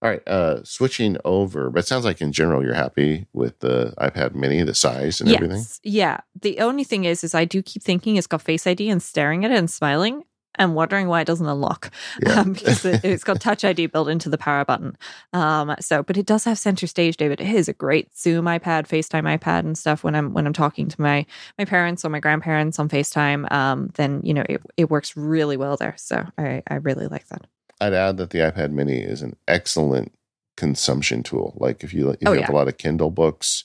All 0.00 0.10
right, 0.10 0.26
uh, 0.26 0.64
switching 0.64 1.16
over, 1.24 1.70
but 1.70 1.80
it 1.80 1.86
sounds 1.86 2.04
like 2.04 2.20
in 2.20 2.32
general 2.32 2.64
you're 2.64 2.74
happy 2.74 3.28
with 3.32 3.60
the 3.60 3.94
iPad 3.98 4.34
Mini, 4.34 4.64
the 4.64 4.74
size 4.74 5.20
and 5.20 5.30
yes. 5.30 5.36
everything. 5.36 5.64
Yeah. 5.84 6.20
The 6.40 6.58
only 6.58 6.82
thing 6.82 7.04
is, 7.04 7.22
is 7.22 7.36
I 7.36 7.44
do 7.44 7.62
keep 7.62 7.84
thinking 7.84 8.16
it's 8.16 8.26
got 8.26 8.42
Face 8.42 8.66
ID 8.66 8.90
and 8.90 9.00
staring 9.00 9.44
at 9.44 9.52
it 9.52 9.58
and 9.58 9.70
smiling, 9.70 10.24
and 10.62 10.74
wondering 10.74 11.08
why 11.08 11.20
it 11.20 11.26
doesn't 11.26 11.46
unlock 11.46 11.90
Yeah. 12.22 12.40
um, 12.40 12.52
because 12.54 12.84
it, 12.84 13.04
it's 13.04 13.24
got 13.24 13.40
Touch 13.40 13.64
ID 13.64 13.86
built 13.86 14.08
into 14.08 14.28
the 14.28 14.38
power 14.38 14.64
button. 14.64 14.96
Um, 15.32 15.74
so, 15.80 16.02
but 16.02 16.16
it 16.16 16.26
does 16.26 16.44
have 16.44 16.58
center 16.58 16.86
stage, 16.86 17.16
David. 17.16 17.40
It 17.40 17.48
is 17.50 17.68
a 17.68 17.72
great 17.72 18.16
Zoom 18.16 18.44
iPad, 18.46 18.86
FaceTime 18.88 19.38
iPad, 19.38 19.60
and 19.60 19.76
stuff. 19.76 20.04
When 20.04 20.14
I'm 20.14 20.32
when 20.34 20.46
I'm 20.46 20.52
talking 20.52 20.88
to 20.88 21.00
my 21.00 21.26
my 21.58 21.64
parents 21.64 22.04
or 22.04 22.08
my 22.08 22.20
grandparents 22.20 22.78
on 22.78 22.88
FaceTime, 22.88 23.50
um, 23.52 23.90
then 23.94 24.20
you 24.24 24.34
know 24.34 24.44
it 24.48 24.62
it 24.76 24.90
works 24.90 25.16
really 25.16 25.56
well 25.56 25.76
there. 25.76 25.94
So 25.98 26.26
I 26.38 26.62
I 26.68 26.74
really 26.76 27.06
like 27.08 27.28
that. 27.28 27.46
I'd 27.80 27.94
add 27.94 28.16
that 28.18 28.30
the 28.30 28.38
iPad 28.38 28.70
Mini 28.70 28.98
is 29.00 29.22
an 29.22 29.34
excellent 29.48 30.12
consumption 30.56 31.22
tool. 31.22 31.54
Like 31.56 31.82
if 31.82 31.92
you 31.92 32.10
if 32.10 32.18
Oh, 32.26 32.32
you 32.32 32.40
have 32.40 32.50
yeah. 32.50 32.54
a 32.54 32.58
lot 32.58 32.68
of 32.68 32.78
Kindle 32.78 33.10
books, 33.10 33.64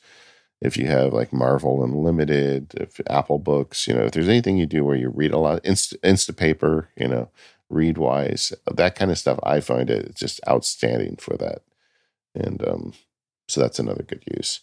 if 0.61 0.77
you 0.77 0.87
have 0.87 1.13
like 1.13 1.31
Marvel 1.31 1.83
Unlimited, 1.83 2.73
if 2.75 2.99
Apple 3.09 3.39
Books, 3.39 3.87
you 3.87 3.93
know, 3.93 4.05
if 4.05 4.11
there's 4.11 4.27
anything 4.29 4.57
you 4.57 4.65
do 4.65 4.83
where 4.83 4.95
you 4.95 5.09
read 5.09 5.31
a 5.31 5.37
lot, 5.37 5.63
Insta, 5.63 5.97
Instapaper, 5.99 6.87
you 6.95 7.07
know, 7.07 7.29
Readwise, 7.71 8.53
that 8.71 8.95
kind 8.95 9.11
of 9.11 9.17
stuff, 9.17 9.39
I 9.43 9.59
find 9.59 9.89
it 9.89 10.15
just 10.15 10.39
outstanding 10.47 11.17
for 11.17 11.37
that. 11.37 11.61
And 12.33 12.65
um, 12.67 12.93
so 13.47 13.61
that's 13.61 13.79
another 13.79 14.03
good 14.03 14.23
use. 14.35 14.61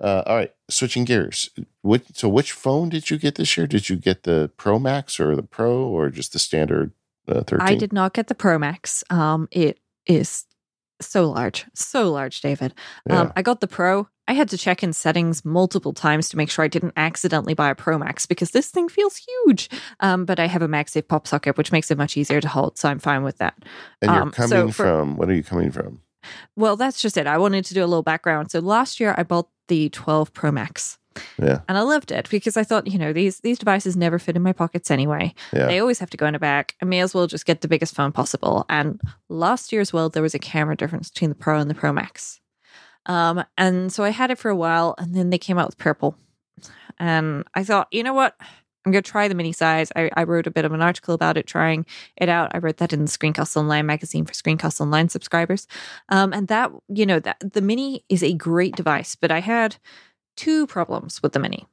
Uh, 0.00 0.22
all 0.26 0.36
right, 0.36 0.52
switching 0.68 1.04
gears. 1.04 1.50
Which, 1.82 2.04
so, 2.14 2.28
which 2.28 2.52
phone 2.52 2.88
did 2.88 3.10
you 3.10 3.18
get 3.18 3.36
this 3.36 3.56
year? 3.56 3.66
Did 3.66 3.88
you 3.88 3.96
get 3.96 4.24
the 4.24 4.50
Pro 4.56 4.78
Max 4.78 5.20
or 5.20 5.36
the 5.36 5.42
Pro 5.42 5.84
or 5.84 6.10
just 6.10 6.32
the 6.32 6.38
standard 6.38 6.92
uh, 7.28 7.42
13? 7.42 7.60
I 7.60 7.74
did 7.76 7.92
not 7.92 8.12
get 8.12 8.26
the 8.26 8.34
Pro 8.34 8.58
Max. 8.58 9.04
Um, 9.10 9.48
it 9.52 9.78
is 10.06 10.46
so 11.02 11.28
large, 11.30 11.66
so 11.74 12.10
large, 12.10 12.40
David. 12.40 12.74
Yeah. 13.08 13.20
Um, 13.20 13.32
I 13.36 13.42
got 13.42 13.60
the 13.60 13.68
Pro. 13.68 14.08
I 14.28 14.34
had 14.34 14.48
to 14.50 14.58
check 14.58 14.82
in 14.82 14.92
settings 14.92 15.44
multiple 15.44 15.92
times 15.92 16.28
to 16.28 16.36
make 16.36 16.48
sure 16.48 16.64
I 16.64 16.68
didn't 16.68 16.94
accidentally 16.96 17.54
buy 17.54 17.70
a 17.70 17.74
Pro 17.74 17.98
Max 17.98 18.24
because 18.24 18.52
this 18.52 18.68
thing 18.68 18.88
feels 18.88 19.16
huge. 19.16 19.68
Um, 20.00 20.24
but 20.24 20.38
I 20.38 20.46
have 20.46 20.62
a 20.62 20.68
MagSafe 20.68 21.08
pop 21.08 21.26
socket, 21.26 21.58
which 21.58 21.72
makes 21.72 21.90
it 21.90 21.98
much 21.98 22.16
easier 22.16 22.40
to 22.40 22.48
hold, 22.48 22.78
so 22.78 22.88
I'm 22.88 22.98
fine 23.00 23.24
with 23.24 23.38
that. 23.38 23.54
and 24.00 24.10
you're 24.10 24.22
um, 24.22 24.32
so 24.32 24.48
coming 24.48 24.72
for- 24.72 24.84
from, 24.84 25.16
what 25.16 25.28
are 25.28 25.34
you 25.34 25.42
coming 25.42 25.70
from? 25.70 26.00
Well, 26.54 26.76
that's 26.76 27.02
just 27.02 27.16
it. 27.16 27.26
I 27.26 27.36
wanted 27.38 27.64
to 27.64 27.74
do 27.74 27.82
a 27.82 27.86
little 27.86 28.04
background. 28.04 28.52
So 28.52 28.60
last 28.60 29.00
year 29.00 29.14
I 29.18 29.24
bought 29.24 29.48
the 29.68 29.88
12 29.88 30.32
Pro 30.32 30.52
Max. 30.52 30.98
Yeah. 31.40 31.60
And 31.68 31.78
I 31.78 31.82
loved 31.82 32.10
it 32.10 32.28
because 32.30 32.56
I 32.56 32.64
thought, 32.64 32.86
you 32.86 32.98
know, 32.98 33.12
these 33.12 33.40
these 33.40 33.58
devices 33.58 33.96
never 33.96 34.18
fit 34.18 34.36
in 34.36 34.42
my 34.42 34.52
pockets 34.52 34.90
anyway. 34.90 35.34
Yeah. 35.52 35.66
They 35.66 35.78
always 35.78 35.98
have 35.98 36.10
to 36.10 36.16
go 36.16 36.26
in 36.26 36.34
a 36.34 36.38
bag. 36.38 36.74
I 36.80 36.84
may 36.84 37.00
as 37.00 37.14
well 37.14 37.26
just 37.26 37.46
get 37.46 37.60
the 37.60 37.68
biggest 37.68 37.94
phone 37.94 38.12
possible. 38.12 38.64
And 38.68 39.00
last 39.28 39.72
year 39.72 39.80
as 39.80 39.92
well, 39.92 40.08
there 40.08 40.22
was 40.22 40.34
a 40.34 40.38
camera 40.38 40.76
difference 40.76 41.10
between 41.10 41.30
the 41.30 41.36
Pro 41.36 41.58
and 41.58 41.70
the 41.70 41.74
Pro 41.74 41.92
Max. 41.92 42.40
Um, 43.06 43.44
and 43.58 43.92
so 43.92 44.04
I 44.04 44.10
had 44.10 44.30
it 44.30 44.38
for 44.38 44.48
a 44.48 44.56
while, 44.56 44.94
and 44.98 45.14
then 45.14 45.30
they 45.30 45.38
came 45.38 45.58
out 45.58 45.66
with 45.66 45.78
purple. 45.78 46.16
And 46.98 47.44
I 47.54 47.64
thought, 47.64 47.88
you 47.90 48.02
know 48.02 48.14
what? 48.14 48.36
I'm 48.84 48.90
going 48.90 49.02
to 49.02 49.10
try 49.10 49.28
the 49.28 49.34
mini 49.34 49.52
size. 49.52 49.92
I, 49.94 50.10
I 50.16 50.24
wrote 50.24 50.46
a 50.46 50.50
bit 50.50 50.64
of 50.64 50.72
an 50.72 50.82
article 50.82 51.14
about 51.14 51.36
it, 51.36 51.46
trying 51.46 51.86
it 52.16 52.28
out. 52.28 52.50
I 52.52 52.58
wrote 52.58 52.78
that 52.78 52.92
in 52.92 53.00
the 53.04 53.10
Screencast 53.10 53.56
Online 53.56 53.86
magazine 53.86 54.24
for 54.24 54.32
Screencast 54.32 54.80
Online 54.80 55.08
subscribers. 55.08 55.68
Um, 56.08 56.32
and 56.32 56.48
that, 56.48 56.72
you 56.88 57.06
know, 57.06 57.20
that 57.20 57.52
the 57.52 57.60
mini 57.60 58.04
is 58.08 58.24
a 58.24 58.34
great 58.34 58.74
device, 58.74 59.14
but 59.14 59.30
I 59.30 59.38
had 59.38 59.76
two 60.36 60.66
problems 60.66 61.22
with 61.22 61.32
the 61.32 61.38
mini. 61.38 61.66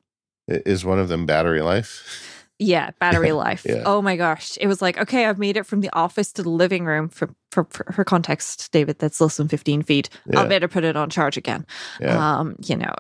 Is 0.48 0.84
one 0.84 1.00
of 1.00 1.10
them 1.10 1.26
battery 1.26 1.62
life? 1.62 2.38
Yeah, 2.58 2.92
battery 3.00 3.32
life. 3.34 3.66
Yeah. 3.68 3.84
Oh 3.86 4.02
my 4.02 4.16
gosh. 4.16 4.58
It 4.60 4.68
was 4.68 4.82
like, 4.82 4.98
okay, 4.98 5.26
I've 5.26 5.40
made 5.40 5.58
it 5.58 5.66
from 5.66 5.82
the 5.82 5.90
office 5.94 6.34
to 6.34 6.44
the 6.44 6.50
living 6.50 6.86
room 6.86 7.10
for 7.10 7.30
for, 7.52 7.64
for, 7.64 8.04
context, 8.04 8.72
David, 8.72 9.00
that's 9.00 9.20
less 9.20 9.38
than 9.38 9.48
15 9.48 9.82
feet. 9.82 10.08
Yeah. 10.28 10.42
I'll 10.42 10.48
better 10.48 10.68
put 10.68 10.84
it 10.84 10.96
on 10.96 11.10
charge 11.10 11.36
again. 11.36 11.66
Yeah. 12.00 12.40
Um, 12.40 12.56
you 12.64 12.76
know, 12.76 12.94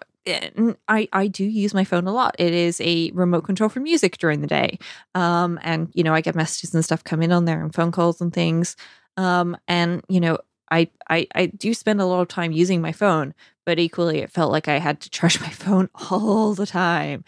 I, 0.88 1.07
I 1.14 1.27
do 1.27 1.44
use 1.44 1.73
my 1.73 1.84
phone 1.84 2.07
a 2.07 2.11
lot. 2.11 2.36
It 2.40 2.53
is 2.53 2.81
a 2.81 3.11
remote 3.11 3.41
control 3.41 3.69
for 3.69 3.80
music 3.80 4.18
during 4.18 4.41
the 4.41 4.48
day. 4.48 4.80
Um, 5.15 5.60
and, 5.61 5.90
you 5.94 6.03
know, 6.03 6.14
I 6.14 6.22
get 6.22 6.36
messages 6.36 6.73
and 6.73 6.84
stuff 6.84 7.03
come 7.03 7.22
in 7.22 7.31
on 7.31 7.45
there 7.45 7.61
and 7.61 7.73
phone 7.73 7.91
calls 7.91 8.22
and 8.22 8.34
things. 8.34 8.76
Um, 9.18 9.57
and, 9.68 10.03
you 10.07 10.19
know, 10.19 10.40
I, 10.71 10.89
I, 11.09 11.27
I 11.35 11.45
do 11.47 11.73
spend 11.73 12.01
a 12.01 12.05
lot 12.05 12.21
of 12.21 12.27
time 12.27 12.51
using 12.51 12.81
my 12.81 12.91
phone, 12.91 13.33
but 13.65 13.79
equally 13.79 14.19
it 14.19 14.31
felt 14.31 14.51
like 14.51 14.67
I 14.67 14.77
had 14.77 15.01
to 15.01 15.09
charge 15.09 15.39
my 15.41 15.49
phone 15.49 15.89
all 16.11 16.53
the 16.53 16.65
time. 16.65 17.23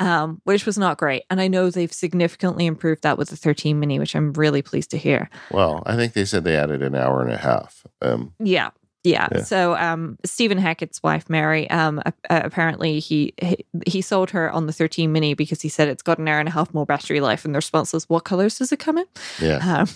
Um, 0.00 0.40
which 0.44 0.64
was 0.64 0.78
not 0.78 0.96
great. 0.96 1.24
And 1.28 1.40
I 1.40 1.48
know 1.48 1.70
they've 1.70 1.92
significantly 1.92 2.66
improved 2.66 3.02
that 3.02 3.18
with 3.18 3.30
the 3.30 3.36
13 3.36 3.80
mini, 3.80 3.98
which 3.98 4.14
I'm 4.14 4.32
really 4.34 4.62
pleased 4.62 4.92
to 4.92 4.96
hear. 4.96 5.28
well, 5.50 5.82
I 5.86 5.96
think 5.96 6.12
they 6.12 6.24
said 6.24 6.44
they 6.44 6.54
added 6.54 6.84
an 6.84 6.94
hour 6.94 7.20
and 7.20 7.32
a 7.32 7.36
half. 7.36 7.84
Um, 8.00 8.32
Yeah. 8.38 8.70
Yeah. 9.08 9.28
Yeah. 9.32 9.42
So, 9.44 9.74
um, 9.76 10.18
Stephen 10.24 10.58
Hackett's 10.58 11.02
wife, 11.02 11.28
Mary, 11.30 11.68
um, 11.70 12.00
uh, 12.04 12.12
apparently 12.28 12.98
he, 12.98 13.34
he 13.40 13.64
he 13.86 14.00
sold 14.02 14.30
her 14.30 14.50
on 14.50 14.66
the 14.66 14.72
13 14.72 15.12
mini 15.12 15.34
because 15.34 15.62
he 15.62 15.68
said 15.68 15.88
it's 15.88 16.02
got 16.02 16.18
an 16.18 16.28
hour 16.28 16.40
and 16.40 16.48
a 16.48 16.52
half 16.52 16.72
more 16.74 16.86
battery 16.86 17.20
life. 17.20 17.44
And 17.44 17.54
the 17.54 17.58
response 17.58 17.92
was, 17.92 18.08
"What 18.08 18.24
colors 18.24 18.58
does 18.58 18.72
it 18.72 18.78
come 18.78 18.98
in?" 18.98 19.06
yeah. 19.40 19.58
Um, 19.78 19.86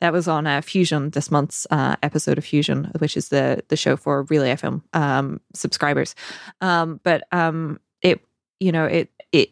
that 0.00 0.12
was 0.12 0.28
on 0.28 0.46
uh, 0.46 0.60
Fusion 0.60 1.10
this 1.10 1.30
month's 1.30 1.66
uh, 1.70 1.96
episode 2.02 2.38
of 2.38 2.44
Fusion, 2.44 2.92
which 2.98 3.16
is 3.16 3.28
the 3.28 3.62
the 3.68 3.76
show 3.76 3.96
for 3.96 4.22
Relay 4.24 4.54
FM 4.54 4.82
um, 4.92 5.40
subscribers. 5.54 6.14
Um, 6.60 7.00
but 7.02 7.26
um, 7.32 7.80
it, 8.02 8.20
you 8.60 8.72
know, 8.72 8.84
it 8.84 9.10
it 9.32 9.50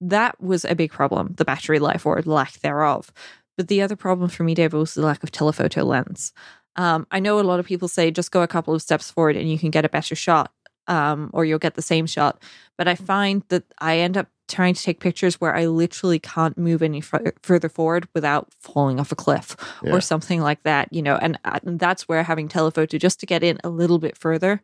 that 0.00 0.40
was 0.40 0.64
a 0.64 0.74
big 0.74 0.90
problem, 0.90 1.34
the 1.36 1.44
battery 1.44 1.78
life 1.78 2.06
or 2.06 2.20
lack 2.22 2.54
thereof. 2.60 3.12
But 3.56 3.68
the 3.68 3.82
other 3.82 3.96
problem 3.96 4.28
for 4.28 4.44
me, 4.44 4.54
David, 4.54 4.76
was 4.78 4.94
the 4.94 5.02
lack 5.02 5.22
of 5.22 5.30
telephoto 5.30 5.84
lens. 5.84 6.32
Um, 6.76 7.06
I 7.10 7.20
know 7.20 7.38
a 7.38 7.42
lot 7.42 7.60
of 7.60 7.66
people 7.66 7.88
say 7.88 8.10
just 8.10 8.30
go 8.30 8.42
a 8.42 8.48
couple 8.48 8.74
of 8.74 8.82
steps 8.82 9.10
forward 9.10 9.36
and 9.36 9.50
you 9.50 9.58
can 9.58 9.70
get 9.70 9.84
a 9.84 9.88
better 9.88 10.14
shot, 10.14 10.52
um, 10.86 11.30
or 11.32 11.44
you'll 11.44 11.58
get 11.58 11.74
the 11.74 11.82
same 11.82 12.06
shot. 12.06 12.42
But 12.78 12.88
I 12.88 12.94
find 12.94 13.42
that 13.48 13.64
I 13.78 13.98
end 13.98 14.16
up 14.16 14.28
trying 14.48 14.74
to 14.74 14.82
take 14.82 15.00
pictures 15.00 15.40
where 15.40 15.54
I 15.56 15.66
literally 15.66 16.18
can't 16.18 16.58
move 16.58 16.82
any 16.82 17.00
fur- 17.00 17.32
further 17.42 17.68
forward 17.68 18.06
without 18.14 18.52
falling 18.60 19.00
off 19.00 19.12
a 19.12 19.14
cliff 19.16 19.56
Yeah. 19.82 19.92
or 19.94 20.00
something 20.00 20.40
like 20.42 20.62
that, 20.64 20.92
you 20.92 21.00
know. 21.02 21.16
And, 21.16 21.38
uh, 21.44 21.60
and 21.64 21.78
that's 21.78 22.08
where 22.08 22.22
having 22.22 22.48
telephoto 22.48 22.98
just 22.98 23.20
to 23.20 23.26
get 23.26 23.42
in 23.42 23.58
a 23.64 23.68
little 23.70 23.98
bit 23.98 24.16
further 24.18 24.60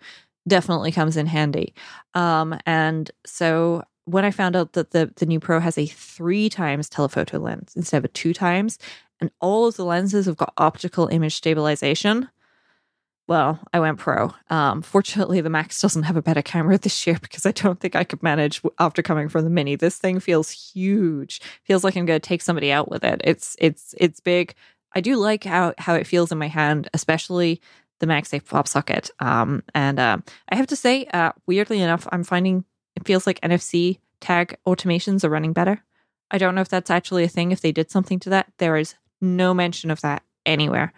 definitely 0.46 0.92
comes 0.92 1.16
in 1.16 1.26
handy. 1.26 1.74
Um, 2.14 2.58
and 2.66 3.10
so 3.26 3.82
when 4.04 4.24
I 4.24 4.30
found 4.30 4.56
out 4.56 4.72
that 4.72 4.90
the 4.92 5.12
the 5.16 5.26
new 5.26 5.38
Pro 5.40 5.60
has 5.60 5.76
a 5.78 5.86
three 5.86 6.48
times 6.48 6.88
telephoto 6.88 7.38
lens 7.38 7.72
instead 7.76 7.98
of 7.98 8.04
a 8.06 8.08
two 8.08 8.32
times, 8.32 8.78
and 9.20 9.30
all 9.40 9.66
of 9.66 9.76
the 9.76 9.84
lenses 9.84 10.26
have 10.26 10.36
got 10.36 10.52
optical 10.56 11.08
image 11.08 11.34
stabilization. 11.34 12.28
Well, 13.26 13.60
I 13.74 13.80
went 13.80 13.98
pro. 13.98 14.32
Um, 14.48 14.80
fortunately, 14.80 15.42
the 15.42 15.50
Max 15.50 15.80
doesn't 15.82 16.04
have 16.04 16.16
a 16.16 16.22
better 16.22 16.40
camera 16.40 16.78
this 16.82 17.06
year 17.06 17.18
because 17.20 17.44
I 17.44 17.52
don't 17.52 17.78
think 17.78 17.94
I 17.94 18.04
could 18.04 18.22
manage 18.22 18.62
after 18.78 19.02
coming 19.02 19.28
from 19.28 19.44
the 19.44 19.50
Mini. 19.50 19.76
This 19.76 19.98
thing 19.98 20.18
feels 20.18 20.50
huge. 20.50 21.40
Feels 21.64 21.84
like 21.84 21.96
I'm 21.96 22.06
going 22.06 22.20
to 22.20 22.26
take 22.26 22.42
somebody 22.42 22.72
out 22.72 22.90
with 22.90 23.04
it. 23.04 23.20
It's 23.24 23.54
it's 23.58 23.94
it's 23.98 24.20
big. 24.20 24.54
I 24.94 25.02
do 25.02 25.16
like 25.16 25.44
how 25.44 25.74
how 25.76 25.94
it 25.94 26.06
feels 26.06 26.32
in 26.32 26.38
my 26.38 26.48
hand, 26.48 26.88
especially 26.94 27.60
the 28.00 28.06
MagSafe 28.06 28.46
pop 28.46 28.66
socket. 28.66 29.10
Um, 29.20 29.62
and 29.74 30.00
um, 30.00 30.24
I 30.48 30.56
have 30.56 30.68
to 30.68 30.76
say, 30.76 31.04
uh, 31.12 31.32
weirdly 31.46 31.80
enough, 31.82 32.06
I'm 32.10 32.24
finding 32.24 32.64
it 32.96 33.04
feels 33.04 33.26
like 33.26 33.40
NFC 33.42 33.98
tag 34.20 34.56
automations 34.66 35.22
are 35.22 35.28
running 35.30 35.52
better. 35.52 35.84
I 36.30 36.38
don't 36.38 36.54
know 36.54 36.60
if 36.62 36.68
that's 36.68 36.90
actually 36.90 37.24
a 37.24 37.28
thing. 37.28 37.52
If 37.52 37.60
they 37.60 37.72
did 37.72 37.90
something 37.90 38.18
to 38.20 38.30
that, 38.30 38.52
there 38.58 38.76
is 38.76 38.94
no 39.20 39.52
mention 39.54 39.90
of 39.90 40.00
that 40.02 40.22
anywhere. 40.46 40.92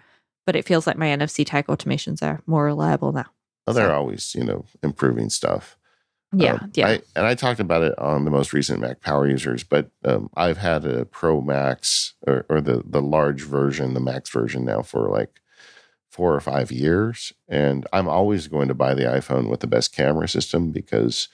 But 0.47 0.57
it 0.57 0.65
feels 0.67 0.87
like 0.87 0.97
my 0.99 1.07
NFC 1.07 1.45
tag 1.47 1.67
automations 1.67 2.23
are 2.23 2.41
more 2.47 2.65
reliable 2.65 3.13
now. 3.13 3.27
Well, 3.67 3.75
they're 3.75 3.89
So- 3.89 3.95
always, 3.95 4.35
you 4.35 4.45
know, 4.45 4.65
improving 4.83 5.31
stuff. 5.31 5.77
Yeah, 6.33 6.55
Um, 6.55 6.71
yeah. 6.75 6.87
I, 6.89 7.01
and 7.17 7.27
I 7.27 7.35
talked 7.35 7.59
about 7.59 7.83
it 7.83 7.99
on 7.99 8.25
the 8.25 8.31
most 8.31 8.53
recent 8.53 8.81
Mac 8.81 9.01
Power 9.01 9.27
Users, 9.29 9.65
but 9.65 9.91
um, 10.05 10.31
I've 10.37 10.59
had 10.59 10.85
a 10.85 11.05
Pro 11.05 11.41
Max 11.41 12.15
or, 12.25 12.47
or 12.49 12.61
the 12.61 12.83
the 12.89 13.03
large 13.03 13.43
version, 13.43 13.95
the 13.95 14.01
Max 14.01 14.31
version 14.31 14.65
now 14.65 14.83
for 14.83 15.09
like 15.09 15.41
four 16.09 16.33
or 16.35 16.41
five 16.41 16.71
years, 16.71 17.33
and 17.49 17.85
I'm 17.93 18.09
always 18.09 18.47
going 18.47 18.69
to 18.69 18.75
buy 18.75 18.95
the 18.95 19.05
iPhone 19.05 19.49
with 19.51 19.59
the 19.61 19.67
best 19.67 19.93
camera 19.95 20.29
system 20.29 20.71
because 20.71 21.29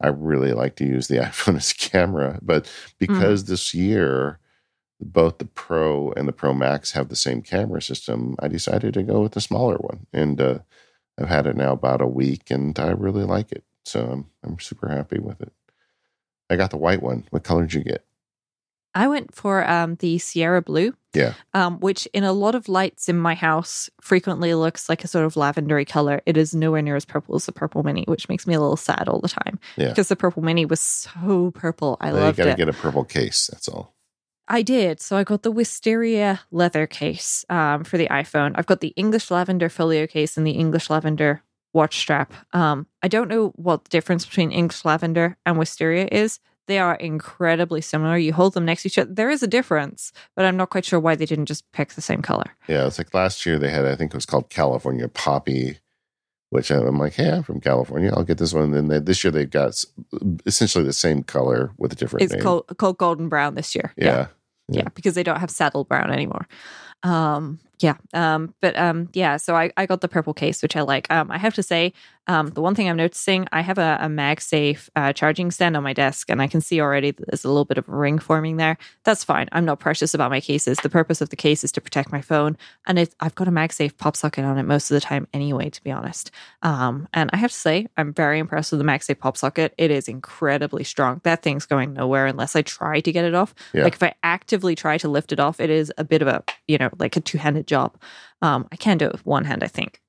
I 0.00 0.08
really 0.08 0.52
like 0.52 0.74
to 0.76 0.84
use 0.84 1.06
the 1.06 1.16
iPhone 1.30 1.56
as 1.56 1.70
a 1.70 1.74
camera. 1.76 2.38
But 2.42 2.64
Mm-hmm. 2.64 2.98
because 2.98 3.44
this 3.44 3.72
year 3.72 4.40
both 5.00 5.38
the 5.38 5.44
Pro 5.46 6.12
and 6.12 6.28
the 6.28 6.32
Pro 6.32 6.52
Max 6.54 6.92
have 6.92 7.08
the 7.08 7.16
same 7.16 7.42
camera 7.42 7.80
system, 7.82 8.36
I 8.38 8.48
decided 8.48 8.94
to 8.94 9.02
go 9.02 9.20
with 9.20 9.32
the 9.32 9.40
smaller 9.40 9.76
one, 9.76 10.06
and 10.12 10.40
uh, 10.40 10.58
I've 11.18 11.28
had 11.28 11.46
it 11.46 11.56
now 11.56 11.72
about 11.72 12.00
a 12.02 12.06
week, 12.06 12.50
and 12.50 12.78
I 12.78 12.90
really 12.90 13.24
like 13.24 13.50
it. 13.52 13.64
So 13.84 14.06
I'm 14.10 14.26
I'm 14.44 14.58
super 14.58 14.88
happy 14.88 15.18
with 15.18 15.40
it. 15.40 15.52
I 16.50 16.56
got 16.56 16.70
the 16.70 16.76
white 16.76 17.02
one. 17.02 17.24
What 17.30 17.44
color 17.44 17.62
did 17.62 17.74
you 17.74 17.84
get? 17.84 18.04
I 18.92 19.06
went 19.06 19.32
for 19.32 19.68
um, 19.70 19.94
the 20.00 20.18
Sierra 20.18 20.60
Blue, 20.60 20.94
Yeah. 21.14 21.34
um, 21.54 21.78
which 21.78 22.06
in 22.12 22.24
a 22.24 22.32
lot 22.32 22.56
of 22.56 22.68
lights 22.68 23.08
in 23.08 23.16
my 23.16 23.34
house 23.34 23.88
frequently 24.00 24.52
looks 24.54 24.88
like 24.88 25.04
a 25.04 25.06
sort 25.06 25.24
of 25.24 25.34
lavendery 25.34 25.86
color. 25.88 26.20
It 26.26 26.36
is 26.36 26.56
nowhere 26.56 26.82
near 26.82 26.96
as 26.96 27.04
purple 27.04 27.36
as 27.36 27.46
the 27.46 27.52
Purple 27.52 27.84
Mini, 27.84 28.02
which 28.08 28.28
makes 28.28 28.48
me 28.48 28.54
a 28.54 28.60
little 28.60 28.76
sad 28.76 29.08
all 29.08 29.20
the 29.20 29.28
time 29.28 29.60
Yeah. 29.76 29.90
because 29.90 30.08
the 30.08 30.16
Purple 30.16 30.42
Mini 30.42 30.64
was 30.66 30.80
so 30.80 31.52
purple. 31.54 31.98
I 32.00 32.12
Well, 32.12 32.26
you 32.26 32.32
got 32.32 32.44
to 32.46 32.50
it. 32.50 32.56
get 32.56 32.68
a 32.68 32.72
purple 32.72 33.04
case. 33.04 33.48
That's 33.52 33.68
all. 33.68 33.94
I 34.50 34.62
did. 34.62 35.00
So 35.00 35.16
I 35.16 35.24
got 35.24 35.42
the 35.42 35.50
Wisteria 35.52 36.40
leather 36.50 36.86
case 36.86 37.44
um, 37.48 37.84
for 37.84 37.96
the 37.96 38.08
iPhone. 38.08 38.52
I've 38.56 38.66
got 38.66 38.80
the 38.80 38.92
English 38.96 39.30
lavender 39.30 39.68
folio 39.70 40.06
case 40.06 40.36
and 40.36 40.46
the 40.46 40.50
English 40.52 40.90
lavender 40.90 41.42
watch 41.72 41.98
strap. 42.00 42.32
Um, 42.52 42.86
I 43.02 43.08
don't 43.08 43.28
know 43.28 43.52
what 43.54 43.84
the 43.84 43.90
difference 43.90 44.26
between 44.26 44.50
English 44.50 44.84
lavender 44.84 45.36
and 45.46 45.56
Wisteria 45.56 46.08
is. 46.10 46.40
they 46.66 46.78
are 46.78 46.94
incredibly 46.96 47.80
similar. 47.80 48.16
You 48.16 48.32
hold 48.32 48.54
them 48.54 48.64
next 48.64 48.82
to 48.82 48.88
each 48.88 48.98
other. 48.98 49.12
There 49.12 49.30
is 49.30 49.42
a 49.42 49.48
difference, 49.48 50.12
but 50.36 50.44
I'm 50.44 50.56
not 50.56 50.70
quite 50.70 50.84
sure 50.84 51.00
why 51.00 51.14
they 51.16 51.26
didn't 51.26 51.46
just 51.46 51.70
pick 51.72 51.90
the 51.94 52.00
same 52.00 52.22
color. 52.22 52.56
Yeah, 52.68 52.86
it's 52.86 52.98
like 52.98 53.12
last 53.14 53.44
year 53.46 53.58
they 53.58 53.70
had, 53.70 53.84
I 53.86 53.96
think 53.96 54.12
it 54.12 54.16
was 54.16 54.26
called 54.26 54.50
California 54.50 55.08
Poppy, 55.08 55.78
which 56.50 56.70
I'm 56.70 56.98
like, 56.98 57.14
hey, 57.14 57.30
I'm 57.30 57.42
from 57.42 57.60
California. 57.60 58.12
I'll 58.14 58.24
get 58.24 58.38
this 58.38 58.52
one. 58.52 58.64
And 58.64 58.74
then 58.74 58.86
they, 58.88 58.98
this 59.00 59.24
year 59.24 59.30
they've 59.32 59.50
got 59.50 59.84
essentially 60.46 60.84
the 60.84 60.92
same 60.92 61.22
color 61.24 61.72
with 61.76 61.92
a 61.92 61.96
different 61.96 62.22
It's 62.22 62.32
name. 62.34 62.42
called, 62.42 62.66
called 62.78 62.98
golden 62.98 63.28
brown 63.28 63.54
this 63.56 63.74
year. 63.74 63.92
yeah. 63.96 64.04
yeah, 64.06 64.26
Yeah. 64.70 64.88
because 64.94 65.14
they 65.14 65.22
don't 65.22 65.40
have 65.40 65.50
saddle 65.50 65.84
brown 65.84 66.10
anymore. 66.12 66.46
Um, 67.02 67.58
yeah, 67.80 67.96
um, 68.12 68.54
but 68.60 68.76
um, 68.76 69.08
yeah. 69.14 69.38
So 69.38 69.56
I, 69.56 69.72
I 69.76 69.86
got 69.86 70.02
the 70.02 70.08
purple 70.08 70.34
case, 70.34 70.62
which 70.62 70.76
I 70.76 70.82
like. 70.82 71.10
Um, 71.10 71.30
I 71.30 71.38
have 71.38 71.54
to 71.54 71.62
say, 71.62 71.94
um, 72.26 72.48
the 72.48 72.60
one 72.60 72.74
thing 72.74 72.88
I'm 72.88 72.96
noticing, 72.96 73.48
I 73.52 73.62
have 73.62 73.78
a, 73.78 73.98
a 74.00 74.06
MagSafe 74.06 74.88
uh, 74.94 75.12
charging 75.14 75.50
stand 75.50 75.76
on 75.76 75.82
my 75.82 75.94
desk, 75.94 76.28
and 76.28 76.42
I 76.42 76.46
can 76.46 76.60
see 76.60 76.80
already 76.80 77.10
that 77.10 77.26
there's 77.26 77.44
a 77.44 77.48
little 77.48 77.64
bit 77.64 77.78
of 77.78 77.88
a 77.88 77.92
ring 77.92 78.18
forming 78.18 78.58
there. 78.58 78.76
That's 79.04 79.24
fine. 79.24 79.48
I'm 79.52 79.64
not 79.64 79.80
precious 79.80 80.12
about 80.12 80.30
my 80.30 80.40
cases. 80.40 80.78
The 80.78 80.90
purpose 80.90 81.22
of 81.22 81.30
the 81.30 81.36
case 81.36 81.64
is 81.64 81.72
to 81.72 81.80
protect 81.80 82.12
my 82.12 82.20
phone, 82.20 82.58
and 82.86 82.98
it, 82.98 83.14
I've 83.18 83.34
got 83.34 83.48
a 83.48 83.50
MagSafe 83.50 83.96
pop 83.96 84.14
socket 84.14 84.44
on 84.44 84.58
it 84.58 84.64
most 84.64 84.90
of 84.90 84.94
the 84.94 85.00
time 85.00 85.26
anyway. 85.32 85.70
To 85.70 85.82
be 85.82 85.90
honest, 85.90 86.30
um, 86.62 87.08
and 87.14 87.30
I 87.32 87.38
have 87.38 87.50
to 87.50 87.56
say, 87.56 87.86
I'm 87.96 88.12
very 88.12 88.38
impressed 88.38 88.72
with 88.72 88.80
the 88.80 88.86
MagSafe 88.86 89.18
pop 89.18 89.38
socket. 89.38 89.74
It 89.78 89.90
is 89.90 90.06
incredibly 90.06 90.84
strong. 90.84 91.22
That 91.24 91.42
thing's 91.42 91.64
going 91.64 91.94
nowhere 91.94 92.26
unless 92.26 92.54
I 92.54 92.62
try 92.62 93.00
to 93.00 93.10
get 93.10 93.24
it 93.24 93.34
off. 93.34 93.54
Yeah. 93.72 93.84
Like 93.84 93.94
if 93.94 94.02
I 94.02 94.14
actively 94.22 94.74
try 94.74 94.98
to 94.98 95.08
lift 95.08 95.32
it 95.32 95.40
off, 95.40 95.60
it 95.60 95.70
is 95.70 95.92
a 95.96 96.04
bit 96.04 96.20
of 96.20 96.28
a 96.28 96.44
you 96.68 96.76
know 96.76 96.90
like 96.98 97.16
a 97.16 97.20
two 97.20 97.38
handed 97.38 97.66
job. 97.70 97.96
Um, 98.42 98.68
I 98.72 98.76
can 98.76 98.98
do 98.98 99.06
it 99.06 99.12
with 99.12 99.24
one 99.24 99.46
hand, 99.46 99.64
I 99.64 99.68
think. 99.68 100.00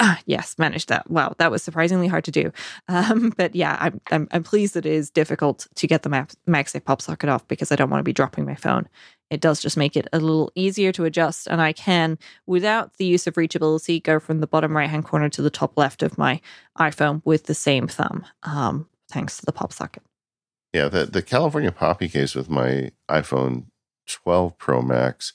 Ah, 0.00 0.20
yes, 0.26 0.54
managed 0.58 0.88
that. 0.90 1.10
Wow, 1.10 1.34
that 1.38 1.50
was 1.50 1.62
surprisingly 1.62 2.06
hard 2.06 2.24
to 2.24 2.30
do. 2.30 2.52
Um, 2.90 3.32
but 3.36 3.54
yeah, 3.54 3.76
I'm, 3.80 4.00
I'm 4.10 4.28
I'm 4.30 4.42
pleased 4.42 4.72
that 4.74 4.86
it 4.86 4.92
is 4.92 5.10
difficult 5.10 5.66
to 5.74 5.86
get 5.86 6.02
the 6.02 6.08
Mag- 6.08 6.32
MagSafe 6.48 6.84
pop 6.84 7.02
socket 7.02 7.28
off 7.28 7.46
because 7.46 7.70
I 7.70 7.76
don't 7.76 7.90
want 7.90 8.00
to 8.00 8.04
be 8.04 8.14
dropping 8.14 8.46
my 8.46 8.54
phone. 8.54 8.88
It 9.30 9.42
does 9.42 9.60
just 9.60 9.76
make 9.76 9.94
it 9.94 10.08
a 10.12 10.18
little 10.18 10.50
easier 10.54 10.90
to 10.92 11.04
adjust, 11.04 11.48
and 11.48 11.60
I 11.60 11.74
can, 11.74 12.18
without 12.46 12.96
the 12.96 13.04
use 13.04 13.26
of 13.26 13.34
reachability, 13.34 14.02
go 14.02 14.18
from 14.18 14.40
the 14.40 14.46
bottom 14.46 14.74
right 14.74 14.88
hand 14.88 15.04
corner 15.04 15.28
to 15.28 15.42
the 15.42 15.50
top 15.50 15.76
left 15.76 16.02
of 16.02 16.16
my 16.16 16.40
iPhone 16.78 17.20
with 17.26 17.44
the 17.44 17.54
same 17.54 17.88
thumb, 17.88 18.24
um, 18.42 18.88
thanks 19.10 19.36
to 19.38 19.44
the 19.44 19.52
pop 19.52 19.72
socket. 19.72 20.02
Yeah, 20.72 20.88
the 20.88 21.04
the 21.04 21.22
California 21.22 21.72
Poppy 21.72 22.08
case 22.08 22.34
with 22.34 22.48
my 22.48 22.92
iPhone 23.10 23.66
12 24.06 24.56
Pro 24.56 24.80
Max 24.80 25.34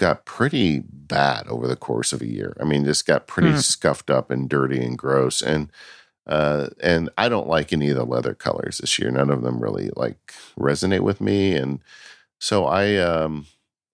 got 0.00 0.24
pretty 0.24 0.80
bad 0.88 1.46
over 1.48 1.68
the 1.68 1.76
course 1.76 2.12
of 2.14 2.22
a 2.22 2.26
year. 2.26 2.56
I 2.58 2.64
mean, 2.64 2.84
just 2.84 3.06
got 3.06 3.26
pretty 3.26 3.52
Mm. 3.52 3.62
scuffed 3.62 4.10
up 4.10 4.30
and 4.30 4.48
dirty 4.48 4.82
and 4.82 4.96
gross. 4.98 5.42
And 5.42 5.70
uh, 6.26 6.68
and 6.82 7.10
I 7.18 7.28
don't 7.28 7.48
like 7.48 7.72
any 7.72 7.90
of 7.90 7.96
the 7.96 8.04
leather 8.04 8.34
colors 8.34 8.78
this 8.78 8.98
year. 8.98 9.10
None 9.10 9.30
of 9.30 9.42
them 9.42 9.60
really 9.60 9.90
like 9.96 10.32
resonate 10.58 11.00
with 11.00 11.20
me. 11.20 11.54
And 11.54 11.80
so 12.38 12.64
I 12.66 12.96
um 12.96 13.46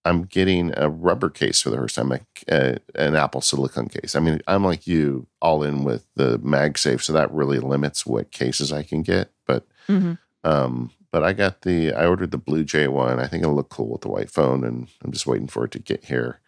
I'm 0.04 0.22
getting 0.22 0.72
a 0.76 0.88
rubber 0.88 1.28
case 1.28 1.60
for 1.62 1.70
the 1.70 1.78
first 1.78 1.96
time, 1.96 2.08
like 2.10 2.26
uh, 2.48 2.74
an 2.94 3.16
Apple 3.16 3.40
silicone 3.40 3.88
case. 3.88 4.14
I 4.14 4.20
mean, 4.20 4.40
I'm 4.46 4.64
like 4.64 4.86
you, 4.86 5.26
all 5.42 5.64
in 5.64 5.82
with 5.82 6.06
the 6.14 6.38
MagSafe, 6.38 7.02
so 7.02 7.12
that 7.12 7.32
really 7.32 7.58
limits 7.58 8.06
what 8.06 8.30
cases 8.30 8.72
I 8.72 8.82
can 8.84 9.02
get. 9.02 9.30
But 9.46 9.66
Mm-hmm. 9.88 10.12
um, 10.48 10.90
but 11.10 11.22
I 11.22 11.32
got 11.32 11.62
the 11.62 11.92
I 11.92 12.06
ordered 12.06 12.30
the 12.30 12.38
Blue 12.38 12.64
Jay 12.64 12.88
one. 12.88 13.20
I 13.20 13.26
think 13.26 13.42
it'll 13.42 13.54
look 13.54 13.68
cool 13.68 13.88
with 13.90 14.02
the 14.02 14.08
white 14.08 14.30
phone, 14.30 14.64
and 14.64 14.88
I'm 15.04 15.12
just 15.12 15.26
waiting 15.26 15.48
for 15.48 15.64
it 15.64 15.70
to 15.72 15.78
get 15.78 16.04
here. 16.06 16.40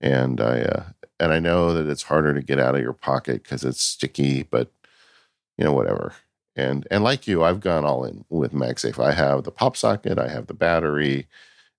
And 0.00 0.40
I 0.40 0.60
uh, 0.62 0.84
and 1.20 1.32
I 1.32 1.38
know 1.40 1.72
that 1.72 1.90
it's 1.90 2.04
harder 2.04 2.34
to 2.34 2.42
get 2.42 2.60
out 2.60 2.74
of 2.74 2.82
your 2.82 2.92
pocket 2.92 3.42
because 3.42 3.64
it's 3.64 3.82
sticky, 3.82 4.42
but 4.44 4.70
you 5.58 5.64
know 5.64 5.72
whatever. 5.72 6.14
And 6.56 6.86
and 6.90 7.04
like 7.04 7.26
you, 7.26 7.44
I've 7.44 7.60
gone 7.60 7.84
all 7.84 8.04
in 8.04 8.24
with 8.30 8.52
MagSafe. 8.52 9.02
I 9.02 9.12
have 9.12 9.44
the 9.44 9.50
pop 9.52 9.76
socket, 9.76 10.18
I 10.18 10.28
have 10.28 10.46
the 10.46 10.54
battery, 10.54 11.26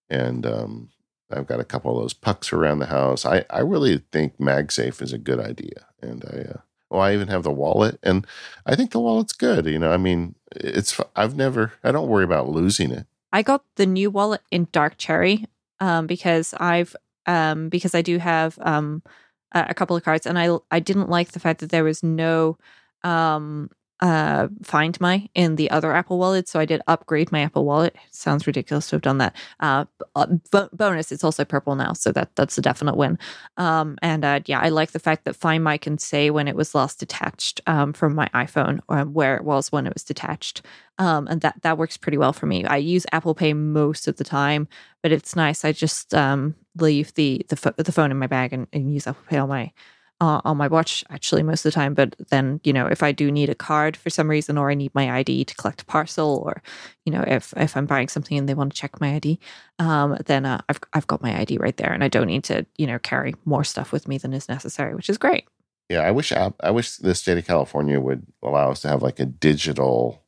and 0.09 0.45
um, 0.45 0.89
I've 1.31 1.47
got 1.47 1.59
a 1.59 1.65
couple 1.65 1.97
of 1.97 2.03
those 2.03 2.13
pucks 2.13 2.53
around 2.53 2.79
the 2.79 2.87
house. 2.87 3.25
I 3.25 3.45
I 3.49 3.59
really 3.59 4.03
think 4.11 4.37
MagSafe 4.37 5.01
is 5.01 5.13
a 5.13 5.17
good 5.17 5.39
idea, 5.39 5.87
and 6.01 6.23
I. 6.25 6.53
Uh, 6.53 6.61
well, 6.89 7.01
I 7.01 7.13
even 7.13 7.27
have 7.27 7.43
the 7.43 7.51
wallet, 7.51 7.99
and 8.03 8.25
I 8.65 8.75
think 8.75 8.91
the 8.91 8.99
wallet's 8.99 9.33
good. 9.33 9.65
You 9.65 9.79
know, 9.79 9.91
I 9.91 9.97
mean, 9.97 10.35
it's 10.55 10.99
I've 11.15 11.35
never 11.35 11.73
I 11.83 11.91
don't 11.91 12.07
worry 12.07 12.23
about 12.23 12.49
losing 12.49 12.91
it. 12.91 13.05
I 13.33 13.41
got 13.41 13.63
the 13.75 13.85
new 13.85 14.09
wallet 14.09 14.41
in 14.51 14.67
dark 14.71 14.97
cherry 14.97 15.45
um, 15.79 16.07
because 16.07 16.53
I've 16.55 16.95
um, 17.25 17.69
because 17.69 17.93
I 17.93 18.01
do 18.01 18.17
have 18.17 18.57
um, 18.61 19.03
a 19.51 19.73
couple 19.73 19.95
of 19.95 20.03
cards, 20.03 20.25
and 20.25 20.39
I 20.39 20.57
I 20.71 20.79
didn't 20.79 21.09
like 21.09 21.31
the 21.31 21.39
fact 21.39 21.59
that 21.59 21.69
there 21.69 21.83
was 21.83 22.03
no 22.03 22.57
um, 23.03 23.69
uh, 23.99 24.47
Find 24.63 24.99
My 25.01 25.29
in 25.33 25.55
the 25.55 25.69
other 25.71 25.93
Apple 25.93 26.17
Wallet, 26.17 26.47
so 26.47 26.59
I 26.59 26.65
did 26.65 26.81
upgrade 26.87 27.31
my 27.31 27.41
Apple 27.41 27.65
Wallet. 27.65 27.95
Sounds 28.11 28.45
ridiculous 28.47 28.89
to 28.89 28.95
have 28.95 29.01
done 29.01 29.17
that. 29.19 29.35
Uh, 29.59 29.85
b- 29.99 30.05
uh, 30.15 30.67
bonus, 30.73 31.11
it's 31.11 31.23
also 31.23 31.45
purple 31.45 31.75
now, 31.75 31.93
so 31.93 32.11
that 32.11 32.35
that's 32.35 32.57
a 32.57 32.61
definite 32.61 32.95
win. 32.95 33.17
Um, 33.57 33.97
and 34.01 34.23
uh, 34.25 34.41
yeah, 34.45 34.59
I 34.59 34.69
like 34.69 34.91
the 34.91 34.99
fact 34.99 35.25
that 35.25 35.35
Find 35.35 35.63
My 35.63 35.77
can 35.77 35.97
say 35.97 36.29
when 36.29 36.47
it 36.47 36.55
was 36.55 36.75
last 36.75 36.99
detached 36.99 37.61
um, 37.67 37.93
from 37.93 38.15
my 38.15 38.29
iPhone 38.33 38.79
or 38.87 39.01
where 39.05 39.35
it 39.35 39.43
was 39.43 39.71
when 39.71 39.87
it 39.87 39.93
was 39.93 40.03
detached 40.03 40.61
um, 40.99 41.27
and 41.27 41.41
that 41.41 41.61
that 41.61 41.77
works 41.77 41.97
pretty 41.97 42.17
well 42.17 42.33
for 42.33 42.45
me. 42.45 42.65
I 42.65 42.77
use 42.77 43.05
Apple 43.11 43.35
Pay 43.35 43.53
most 43.53 44.07
of 44.07 44.17
the 44.17 44.23
time, 44.23 44.67
but 45.03 45.11
it's 45.11 45.35
nice. 45.35 45.63
I 45.63 45.71
just 45.71 46.13
um, 46.13 46.55
leave 46.77 47.13
the 47.13 47.45
the, 47.49 47.55
pho- 47.55 47.73
the 47.77 47.91
phone 47.91 48.11
in 48.11 48.17
my 48.17 48.27
bag 48.27 48.53
and, 48.53 48.67
and 48.73 48.93
use 48.93 49.07
Apple 49.07 49.23
Pay 49.29 49.37
on 49.37 49.49
my 49.49 49.71
uh, 50.19 50.41
on 50.43 50.57
my 50.57 50.67
watch 50.67 51.03
actually 51.09 51.43
most 51.43 51.65
of 51.65 51.71
the 51.71 51.75
time. 51.75 51.93
But 51.93 52.15
then 52.29 52.59
you 52.63 52.73
know 52.73 52.87
if 52.87 53.03
I 53.03 53.11
do 53.11 53.31
need 53.31 53.49
a 53.49 53.55
card 53.55 53.95
for 53.95 54.09
some 54.09 54.29
reason, 54.29 54.57
or 54.57 54.71
I 54.71 54.73
need 54.73 54.93
my 54.95 55.17
ID 55.19 55.45
to 55.45 55.55
collect 55.55 55.81
a 55.81 55.85
parcel, 55.85 56.41
or 56.45 56.61
you 57.05 57.11
know 57.11 57.23
if 57.27 57.53
if 57.57 57.77
I'm 57.77 57.85
buying 57.85 58.07
something 58.07 58.37
and 58.37 58.47
they 58.47 58.53
want 58.53 58.73
to 58.73 58.77
check 58.79 58.99
my 58.99 59.15
ID, 59.15 59.39
um, 59.79 60.17
then 60.25 60.45
uh, 60.45 60.61
I've 60.69 60.79
I've 60.93 61.07
got 61.07 61.21
my 61.21 61.39
ID 61.39 61.57
right 61.57 61.77
there, 61.77 61.91
and 61.91 62.03
I 62.03 62.07
don't 62.07 62.27
need 62.27 62.43
to 62.45 62.65
you 62.77 62.87
know 62.87 62.99
carry 62.99 63.35
more 63.45 63.63
stuff 63.63 63.91
with 63.91 64.07
me 64.07 64.17
than 64.17 64.33
is 64.33 64.49
necessary, 64.49 64.95
which 64.95 65.09
is 65.09 65.17
great. 65.17 65.47
Yeah, 65.89 66.01
I 66.01 66.11
wish 66.11 66.31
app, 66.33 66.55
I 66.61 66.71
wish 66.71 66.97
the 66.97 67.15
state 67.15 67.37
of 67.37 67.47
California 67.47 67.99
would 67.99 68.25
allow 68.43 68.71
us 68.71 68.81
to 68.81 68.89
have 68.89 69.01
like 69.01 69.19
a 69.19 69.25
digital 69.25 70.23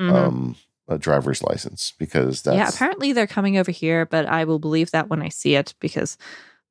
Mhm. 0.00 0.10
um 0.14 0.56
a 0.88 0.98
driver's 0.98 1.40
license 1.42 1.92
because 1.98 2.42
that's 2.42 2.56
yeah, 2.56 2.68
apparently 2.68 3.12
they're 3.12 3.26
coming 3.28 3.56
over 3.56 3.70
here, 3.70 4.06
but 4.06 4.26
I 4.26 4.44
will 4.44 4.58
believe 4.58 4.90
that 4.90 5.08
when 5.08 5.22
I 5.22 5.28
see 5.28 5.54
it 5.54 5.74
because 5.78 6.18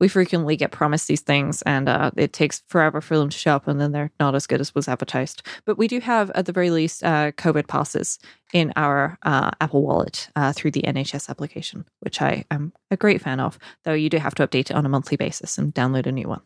we 0.00 0.08
frequently 0.08 0.56
get 0.56 0.72
promised 0.72 1.06
these 1.06 1.20
things 1.20 1.62
and 1.62 1.88
uh, 1.88 2.10
it 2.16 2.32
takes 2.32 2.62
forever 2.66 3.00
for 3.00 3.18
them 3.18 3.28
to 3.28 3.38
show 3.38 3.54
up 3.54 3.68
and 3.68 3.80
then 3.80 3.92
they're 3.92 4.10
not 4.18 4.34
as 4.34 4.46
good 4.46 4.60
as 4.60 4.74
was 4.74 4.88
advertised. 4.88 5.42
But 5.64 5.78
we 5.78 5.86
do 5.86 6.00
have, 6.00 6.30
at 6.30 6.46
the 6.46 6.52
very 6.52 6.70
least, 6.70 7.04
uh, 7.04 7.32
COVID 7.32 7.68
passes 7.68 8.18
in 8.52 8.72
our 8.76 9.18
uh, 9.22 9.50
Apple 9.60 9.82
Wallet 9.82 10.30
uh, 10.34 10.52
through 10.52 10.72
the 10.72 10.82
NHS 10.82 11.28
application, 11.28 11.84
which 12.00 12.20
I 12.20 12.44
am 12.50 12.72
a 12.90 12.96
great 12.96 13.20
fan 13.20 13.38
of, 13.38 13.58
though 13.84 13.92
you 13.92 14.08
do 14.08 14.18
have 14.18 14.34
to 14.36 14.46
update 14.46 14.70
it 14.70 14.72
on 14.72 14.86
a 14.86 14.88
monthly 14.88 15.16
basis 15.16 15.58
and 15.58 15.74
download 15.74 16.06
a 16.06 16.12
new 16.12 16.28
one. 16.28 16.42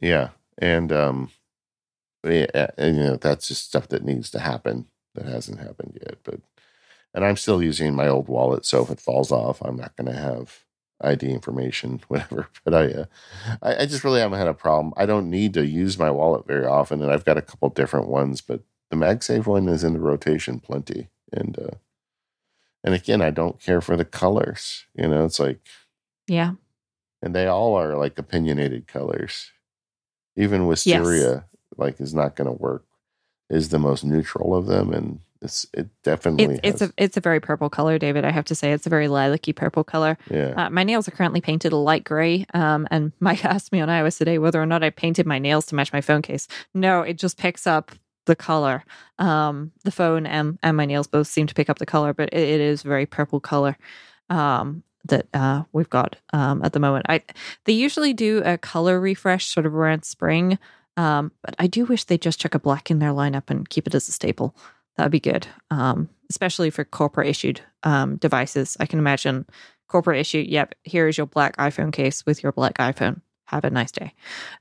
yeah, 0.00 0.30
and 0.58 0.92
um, 0.92 1.30
yeah, 2.24 2.70
and, 2.76 2.96
you 2.96 3.02
know 3.02 3.16
that's 3.16 3.48
just 3.48 3.64
stuff 3.64 3.88
that 3.88 4.04
needs 4.04 4.30
to 4.30 4.38
happen 4.38 4.86
that 5.14 5.26
hasn't 5.26 5.60
happened 5.60 5.98
yet. 6.00 6.18
But 6.24 6.40
and 7.14 7.24
I'm 7.24 7.36
still 7.36 7.62
using 7.62 7.94
my 7.94 8.08
old 8.08 8.28
wallet, 8.28 8.64
so 8.64 8.82
if 8.82 8.90
it 8.90 9.00
falls 9.00 9.30
off, 9.30 9.60
I'm 9.62 9.76
not 9.76 9.96
going 9.96 10.12
to 10.12 10.18
have 10.18 10.61
ID 11.02 11.30
information, 11.30 12.00
whatever. 12.08 12.48
But 12.64 12.74
I, 12.74 12.86
uh, 12.92 13.04
I, 13.62 13.76
I 13.82 13.86
just 13.86 14.04
really 14.04 14.20
haven't 14.20 14.38
had 14.38 14.48
a 14.48 14.54
problem. 14.54 14.92
I 14.96 15.06
don't 15.06 15.30
need 15.30 15.54
to 15.54 15.66
use 15.66 15.98
my 15.98 16.10
wallet 16.10 16.46
very 16.46 16.64
often, 16.66 17.02
and 17.02 17.12
I've 17.12 17.24
got 17.24 17.38
a 17.38 17.42
couple 17.42 17.68
different 17.70 18.08
ones, 18.08 18.40
but 18.40 18.60
the 18.90 18.96
MagSafe 18.96 19.46
one 19.46 19.68
is 19.68 19.84
in 19.84 19.94
the 19.94 20.00
rotation 20.00 20.60
plenty, 20.60 21.08
and 21.32 21.58
uh, 21.58 21.76
and 22.84 22.94
again, 22.94 23.22
I 23.22 23.30
don't 23.30 23.60
care 23.60 23.80
for 23.80 23.96
the 23.96 24.04
colors. 24.04 24.86
You 24.94 25.08
know, 25.08 25.24
it's 25.24 25.38
like, 25.40 25.60
Yeah. 26.26 26.54
and 27.22 27.34
they 27.34 27.46
all 27.46 27.74
are 27.76 27.96
like 27.96 28.18
opinionated 28.18 28.86
colors. 28.88 29.50
Even 30.36 30.62
Yes. 30.62 30.68
Wisteria, 30.68 31.44
like, 31.76 32.00
is 32.00 32.12
not 32.14 32.36
going 32.36 32.46
to 32.46 32.52
work. 32.62 32.84
Is 33.50 33.68
the 33.68 33.78
most 33.78 34.02
neutral 34.04 34.54
of 34.56 34.66
them, 34.66 34.92
and 34.92 35.20
it's 35.42 35.66
it 35.74 35.88
definitely 36.02 36.54
It's, 36.62 36.80
it's 36.80 36.82
a 36.82 36.92
it's 36.96 37.16
a 37.16 37.20
very 37.20 37.40
purple 37.40 37.68
color, 37.68 37.98
David. 37.98 38.24
I 38.24 38.30
have 38.30 38.44
to 38.46 38.54
say, 38.54 38.72
it's 38.72 38.86
a 38.86 38.90
very 38.90 39.08
lilac-y 39.08 39.52
purple 39.52 39.84
color. 39.84 40.16
yeah. 40.30 40.54
Uh, 40.56 40.70
my 40.70 40.84
nails 40.84 41.08
are 41.08 41.12
currently 41.12 41.40
painted 41.40 41.72
a 41.72 41.76
light 41.76 42.04
gray. 42.04 42.46
Um, 42.54 42.86
and 42.90 43.12
Mike 43.20 43.44
asked 43.44 43.72
me 43.72 43.80
on 43.80 43.88
iOS 43.88 44.18
today 44.18 44.38
whether 44.38 44.60
or 44.62 44.66
not 44.66 44.82
I 44.82 44.90
painted 44.90 45.26
my 45.26 45.38
nails 45.38 45.66
to 45.66 45.74
match 45.74 45.92
my 45.92 46.00
phone 46.00 46.22
case. 46.22 46.48
No, 46.74 47.02
it 47.02 47.18
just 47.18 47.38
picks 47.38 47.66
up 47.66 47.92
the 48.26 48.36
color. 48.36 48.84
Um, 49.18 49.72
the 49.84 49.90
phone 49.90 50.26
and, 50.26 50.58
and 50.62 50.76
my 50.76 50.84
nails 50.86 51.06
both 51.06 51.26
seem 51.26 51.46
to 51.48 51.54
pick 51.54 51.68
up 51.68 51.78
the 51.78 51.86
color, 51.86 52.12
but 52.12 52.28
it, 52.32 52.48
it 52.48 52.60
is 52.60 52.82
very 52.82 53.06
purple 53.06 53.40
color. 53.40 53.76
Um, 54.30 54.84
that 55.04 55.26
uh, 55.34 55.64
we've 55.72 55.90
got 55.90 56.14
um, 56.32 56.62
at 56.64 56.72
the 56.72 56.78
moment. 56.78 57.06
I 57.08 57.22
they 57.64 57.72
usually 57.72 58.12
do 58.12 58.40
a 58.44 58.56
color 58.56 59.00
refresh 59.00 59.46
sort 59.46 59.66
of 59.66 59.74
around 59.74 60.04
spring, 60.04 60.60
um, 60.96 61.32
but 61.42 61.56
I 61.58 61.66
do 61.66 61.84
wish 61.84 62.04
they'd 62.04 62.22
just 62.22 62.40
chuck 62.40 62.54
a 62.54 62.60
black 62.60 62.90
in 62.90 62.98
their 62.98 63.10
lineup 63.10 63.48
and 63.48 63.68
keep 63.68 63.88
it 63.88 63.96
as 63.96 64.08
a 64.08 64.12
staple. 64.12 64.54
That'd 64.96 65.12
be 65.12 65.20
good, 65.20 65.46
um, 65.70 66.08
especially 66.30 66.70
for 66.70 66.84
corporate 66.84 67.28
issued 67.28 67.60
um, 67.82 68.16
devices. 68.16 68.76
I 68.78 68.86
can 68.86 68.98
imagine 68.98 69.46
corporate 69.88 70.18
issue. 70.20 70.44
Yep, 70.46 70.74
here 70.84 71.08
is 71.08 71.16
your 71.16 71.26
black 71.26 71.56
iPhone 71.56 71.92
case 71.92 72.24
with 72.26 72.42
your 72.42 72.52
black 72.52 72.78
iPhone. 72.78 73.20
Have 73.46 73.64
a 73.64 73.70
nice 73.70 73.92
day. 73.92 74.14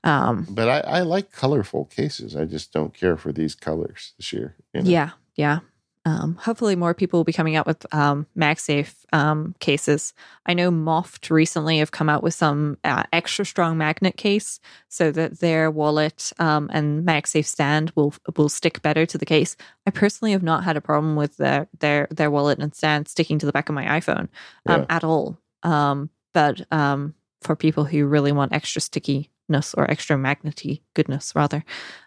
Um, 0.04 0.46
But 0.50 0.68
I, 0.68 0.80
I 0.80 1.02
like 1.02 1.32
colorful 1.32 1.86
cases. 1.86 2.36
I 2.36 2.46
just 2.46 2.74
don't 2.74 2.94
care 2.94 3.16
for 3.16 3.32
these 3.32 3.56
colors 3.56 4.14
this 4.18 4.34
year. 4.34 4.56
you 4.74 4.82
know? 4.82 4.90
Yeah, 4.90 5.10
yeah. 5.36 5.60
Um, 6.04 6.36
hopefully, 6.36 6.76
more 6.76 6.96
people 6.96 7.20
will 7.20 7.24
be 7.26 7.34
coming 7.34 7.56
out 7.56 7.68
with 7.68 7.86
um, 7.94 8.26
MagSafe 8.36 8.96
um, 9.14 9.54
cases. 9.60 10.14
I 10.48 10.56
know 10.56 10.72
Moft 10.72 11.30
recently 11.30 11.78
have 11.78 11.92
come 11.92 12.10
out 12.10 12.24
with 12.24 12.34
some 12.34 12.78
uh, 12.84 13.04
extra 13.14 13.46
strong 13.46 13.78
magnet 13.78 14.18
case 14.18 14.60
so 14.90 15.12
that 15.12 15.40
their 15.40 15.70
wallet 15.70 16.34
um, 16.40 16.70
and 16.74 17.06
MagSafe 17.06 17.46
stand 17.46 17.92
will 17.96 18.16
will 18.36 18.50
stick 18.50 18.82
better 18.82 19.06
to 19.06 19.18
the 19.18 19.28
case. 19.28 19.56
I 19.86 19.92
personally 19.92 20.32
have 20.32 20.42
not 20.44 20.64
had 20.64 20.76
a 20.76 20.82
problem 20.82 21.16
with 21.16 21.38
their 21.38 21.68
their 21.80 22.08
their 22.10 22.32
wallet 22.32 22.58
and 22.58 22.74
stand 22.74 23.08
sticking 23.08 23.38
to 23.40 23.46
the 23.46 23.52
back 23.52 23.70
of 23.70 23.76
my 23.76 23.86
iPhone 23.86 24.28
um, 24.66 24.82
Yeah. 24.82 24.86
at 24.90 25.04
all. 25.04 25.38
Um, 25.62 26.10
but 26.34 26.62
um, 26.72 27.14
for 27.42 27.56
people 27.56 27.84
who 27.86 28.06
really 28.08 28.32
want 28.32 28.54
extra 28.54 28.82
stickiness 28.82 29.76
or 29.76 29.90
extra 29.90 30.18
magnety 30.18 30.82
goodness, 30.96 31.34
rather, 31.36 31.64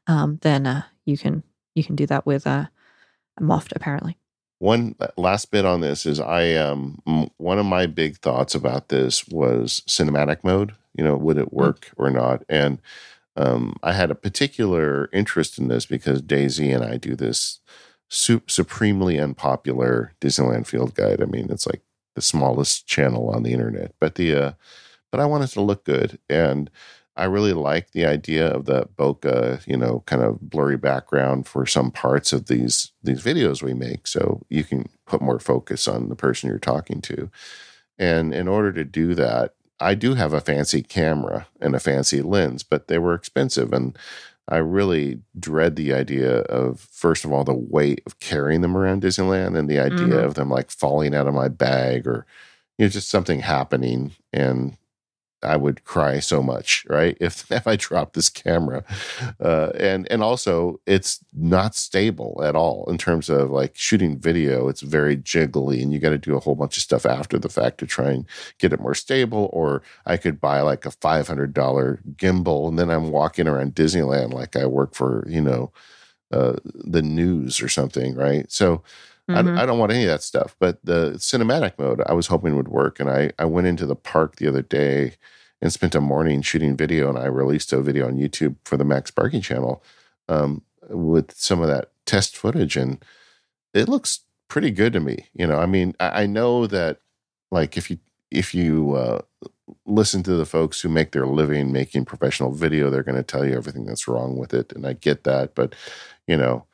um, 0.09 0.39
then 0.43 0.67
uh, 0.67 0.83
you 1.05 1.17
can 1.17 1.45
you 1.77 1.85
can 1.85 1.95
do 1.95 2.07
that 2.07 2.27
with 2.27 2.45
uh, 2.47 2.67
Moft 3.41 3.73
apparently. 3.75 4.17
One 4.59 4.95
last 5.17 5.51
bit 5.51 5.65
on 5.65 5.81
this 5.81 6.07
is 6.07 6.21
I 6.21 6.55
um 6.55 7.03
one 7.37 7.59
of 7.59 7.67
my 7.67 7.87
big 7.87 8.19
thoughts 8.19 8.55
about 8.55 8.89
this 8.89 9.27
was 9.29 9.83
cinematic 9.87 10.39
mode. 10.43 10.75
You 10.97 11.05
know, 11.05 11.17
would 11.17 11.39
it 11.39 11.53
work 11.53 11.91
or 11.97 12.09
not? 12.11 12.45
And 12.49 12.81
um, 13.37 13.77
I 13.83 13.93
had 13.93 14.13
a 14.13 14.15
particular 14.15 15.11
interest 15.13 15.59
in 15.59 15.67
this 15.67 15.87
because 15.87 16.23
Daisy 16.23 16.71
and 16.71 16.85
I 16.85 16.99
do 16.99 17.17
this 17.17 17.59
su- 18.09 18.43
supremely 18.47 19.19
unpopular 19.19 20.13
Disneyland 20.21 20.69
Field 20.69 20.95
Guide. 20.95 21.21
I 21.21 21.25
mean, 21.25 21.49
it's 21.51 21.67
like 21.67 21.83
the 22.15 22.23
smallest 22.23 22.87
channel 22.87 23.31
on 23.31 23.43
the 23.43 23.53
internet, 23.53 23.93
but 23.99 24.15
the 24.15 24.35
uh, 24.35 24.53
but 25.11 25.19
I 25.19 25.27
wanted 25.27 25.49
to 25.51 25.61
look 25.61 25.85
good 25.85 26.19
and. 26.29 26.71
I 27.17 27.25
really 27.27 27.53
like 27.53 27.93
the 27.93 28.07
idea 28.07 28.49
of 28.49 28.65
the 28.65 28.89
bokeh, 28.99 29.67
you 29.67 29.77
know, 29.77 30.03
kind 30.07 30.23
of 30.23 30.41
blurry 30.51 30.77
background 30.77 31.47
for 31.47 31.65
some 31.67 31.91
parts 31.93 32.33
of 32.33 32.47
these 32.47 32.93
these 33.03 33.23
videos 33.23 33.63
we 33.63 33.75
make, 33.75 34.07
so 34.07 34.43
you 34.49 34.65
can 34.65 34.89
put 35.07 35.23
more 35.23 35.39
focus 35.39 35.87
on 35.87 36.09
the 36.09 36.17
person 36.17 36.49
you're 36.49 36.59
talking 36.59 37.01
to. 37.03 37.31
And 37.99 38.35
in 38.35 38.49
order 38.49 38.73
to 38.73 38.85
do 38.85 39.15
that, 39.15 39.55
I 39.81 39.95
do 39.95 40.15
have 40.15 40.33
a 40.33 40.41
fancy 40.41 40.83
camera 40.83 41.47
and 41.61 41.75
a 41.77 41.81
fancy 41.81 42.23
lens, 42.23 42.63
but 42.65 42.89
they 42.89 42.99
were 42.99 43.15
expensive, 43.15 43.73
and 43.73 43.97
I 44.49 44.57
really 44.59 45.21
dread 45.39 45.77
the 45.77 45.93
idea 45.95 46.41
of 46.43 46.81
first 46.81 47.25
of 47.25 47.33
all 47.33 47.45
the 47.45 47.55
weight 47.55 48.03
of 48.07 48.19
carrying 48.21 48.61
them 48.61 48.77
around 48.77 49.03
Disneyland, 49.03 49.57
and 49.57 49.69
the 49.69 49.79
idea 49.79 50.17
Mhm. 50.17 50.25
of 50.25 50.35
them 50.35 50.51
like 50.51 50.71
falling 50.71 51.15
out 51.15 51.29
of 51.29 51.35
my 51.35 51.49
bag 51.49 52.07
or 52.09 52.27
you 52.79 52.87
know 52.87 52.91
just 52.91 53.09
something 53.09 53.41
happening 53.41 54.13
and 54.33 54.77
I 55.45 55.57
would 55.57 55.85
cry 55.85 56.21
so 56.21 56.43
much, 56.43 56.85
right? 56.89 57.17
If 57.21 57.51
if 57.53 57.67
I 57.67 57.77
dropped 57.77 58.15
this 58.15 58.29
camera, 58.29 58.85
uh, 59.41 59.71
and 59.79 60.11
and 60.11 60.23
also 60.23 60.81
it's 60.87 61.21
not 61.33 61.75
stable 61.75 62.41
at 62.45 62.57
all 62.57 62.87
in 62.89 62.99
terms 62.99 63.29
of 63.29 63.51
like 63.51 63.77
shooting 63.77 64.19
video. 64.19 64.69
It's 64.69 64.81
very 64.81 65.17
jiggly, 65.17 65.83
and 65.83 65.93
you 65.93 65.99
got 65.99 66.11
to 66.11 66.19
do 66.19 66.37
a 66.37 66.41
whole 66.41 66.55
bunch 66.55 66.77
of 66.77 66.83
stuff 66.83 67.07
after 67.07 67.39
the 67.39 67.49
fact 67.49 67.79
to 67.79 67.87
try 67.87 68.11
and 68.11 68.27
get 68.59 68.73
it 68.73 68.81
more 68.81 68.95
stable. 68.95 69.51
Or 69.53 69.83
I 70.07 70.17
could 70.17 70.41
buy 70.41 70.61
like 70.61 70.87
a 70.87 70.91
five 70.91 71.29
hundred 71.29 71.55
dollar 71.55 72.01
gimbal, 72.17 72.69
and 72.69 72.79
then 72.79 72.91
I'm 72.91 73.11
walking 73.11 73.49
around 73.49 73.75
Disneyland 73.75 74.33
like 74.33 74.57
I 74.57 74.67
work 74.67 74.95
for 74.95 75.25
you 75.29 75.41
know 75.41 75.73
uh, 76.33 76.57
the 76.65 77.03
news 77.03 77.61
or 77.61 77.69
something, 77.69 78.15
right? 78.15 78.51
So. 78.51 78.83
Mhm. 79.31 79.59
I, 79.59 79.63
I 79.63 79.67
don't 79.67 79.79
want 79.79 79.93
any 79.93 80.05
of 80.05 80.09
that 80.11 80.23
stuff. 80.23 80.57
But 80.59 80.79
the 80.85 81.13
cinematic 81.13 81.79
mode 81.79 82.03
I 82.07 82.13
was 82.13 82.27
hoping 82.27 82.57
would 82.57 82.69
work. 82.69 83.01
And 83.01 83.11
I, 83.11 83.33
I 83.39 83.45
went 83.47 83.67
into 83.67 83.87
the 83.87 83.97
park 83.97 84.37
the 84.37 84.49
other 84.49 84.63
day 84.63 85.15
and 85.63 85.73
spent 85.73 85.95
a 85.95 86.01
morning 86.01 86.43
shooting 86.43 86.77
video. 86.77 87.09
And 87.09 87.19
I 87.19 87.27
released 87.27 87.73
a 87.73 87.81
video 87.81 88.07
on 88.07 88.19
YouTube 88.19 88.57
for 88.65 88.77
the 88.77 88.85
MacSparky 88.85 89.43
channel 89.43 89.83
um, 90.29 90.63
with 90.91 91.33
some 91.33 91.63
of 91.63 91.69
that 91.69 91.91
test 92.07 92.37
footage. 92.37 92.77
And 92.77 93.03
it 93.75 93.89
looks 93.89 94.21
pretty 94.49 94.71
good 94.71 94.93
to 94.95 95.01
me. 95.01 95.27
You 95.35 95.47
know, 95.47 95.59
I 95.59 95.67
mean, 95.67 95.95
I, 96.01 96.23
I 96.23 96.27
know 96.27 96.67
that 96.67 96.99
like 97.51 97.77
if 97.77 97.91
you, 97.91 97.99
if 98.31 98.55
you, 98.55 98.95
uh, 98.95 99.21
listen 99.87 100.23
to 100.23 100.35
the 100.37 100.47
folks 100.47 100.81
who 100.81 100.89
make 100.89 101.13
their 101.13 101.27
living 101.27 101.73
making 101.73 102.05
professional 102.05 102.53
video 102.53 102.91
they're 102.91 103.03
going 103.03 103.17
to 103.17 103.23
tell 103.23 103.45
you 103.47 103.55
everything 103.55 103.87
that's 103.87 104.07
wrong 104.07 104.37
with 104.37 104.53
it 104.53 104.73
and 104.73 104.87
i 104.87 104.93
get 104.93 105.25
that 105.25 105.55
but 105.55 105.75
you 106.27 106.37
know 106.37 106.65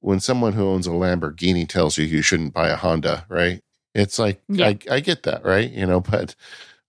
when 0.00 0.20
someone 0.20 0.52
who 0.52 0.68
owns 0.68 0.86
a 0.86 0.90
Lamborghini 0.90 1.68
tells 1.68 1.98
you 1.98 2.04
you 2.04 2.22
shouldn't 2.22 2.54
buy 2.54 2.68
a 2.68 2.76
Honda, 2.76 3.24
right? 3.28 3.60
It's 3.94 4.18
like 4.18 4.40
Yeah. 4.48 4.68
I, 4.68 4.78
I 4.90 5.00
get 5.00 5.24
that, 5.24 5.44
right? 5.44 5.70
You 5.70 5.86
know, 5.86 6.00
but 6.12 6.34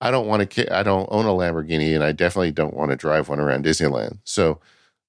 I 0.02 0.12
don't 0.12 0.28
want 0.28 0.50
to. 0.50 0.76
I 0.76 0.84
don't 0.84 1.08
own 1.12 1.26
a 1.26 1.30
Lamborghini, 1.30 1.94
and 1.96 2.04
I 2.04 2.12
definitely 2.14 2.52
don't 2.52 2.74
want 2.74 2.92
to 2.92 2.96
drive 2.98 3.28
one 3.30 3.40
around 3.40 3.66
Disneyland. 3.66 4.20
So, 4.24 4.60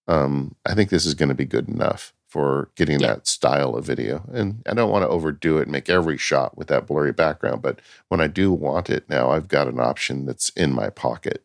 um, 0.09 0.57
I 0.67 0.75
think 0.75 0.91
this 0.91 1.07
is 1.07 1.15
going 1.15 1.29
to 1.29 1.35
be 1.35 1.45
good 1.45 1.69
enough 1.69 2.13
for 2.27 2.71
getting 2.77 3.01
Yeah. 3.01 3.09
that 3.15 3.27
style 3.29 3.77
of 3.77 3.85
video. 3.85 4.25
And 4.33 4.63
I 4.67 4.75
don't 4.75 4.91
want 4.91 5.03
to 5.03 5.09
overdo 5.09 5.59
it 5.59 5.63
and 5.63 5.73
make 5.73 5.89
every 5.91 6.17
shot 6.17 6.57
with 6.57 6.69
that 6.69 6.87
blurry 6.87 7.13
background. 7.13 7.61
But 7.63 7.81
when 8.09 8.21
I 8.21 8.27
do 8.29 8.53
want 8.53 8.89
it 8.91 9.09
now, 9.09 9.31
I've 9.31 9.49
got 9.49 9.67
an 9.69 9.79
option 9.81 10.27
that's 10.27 10.49
in 10.51 10.73
my 10.73 10.91
pocket. 10.91 11.45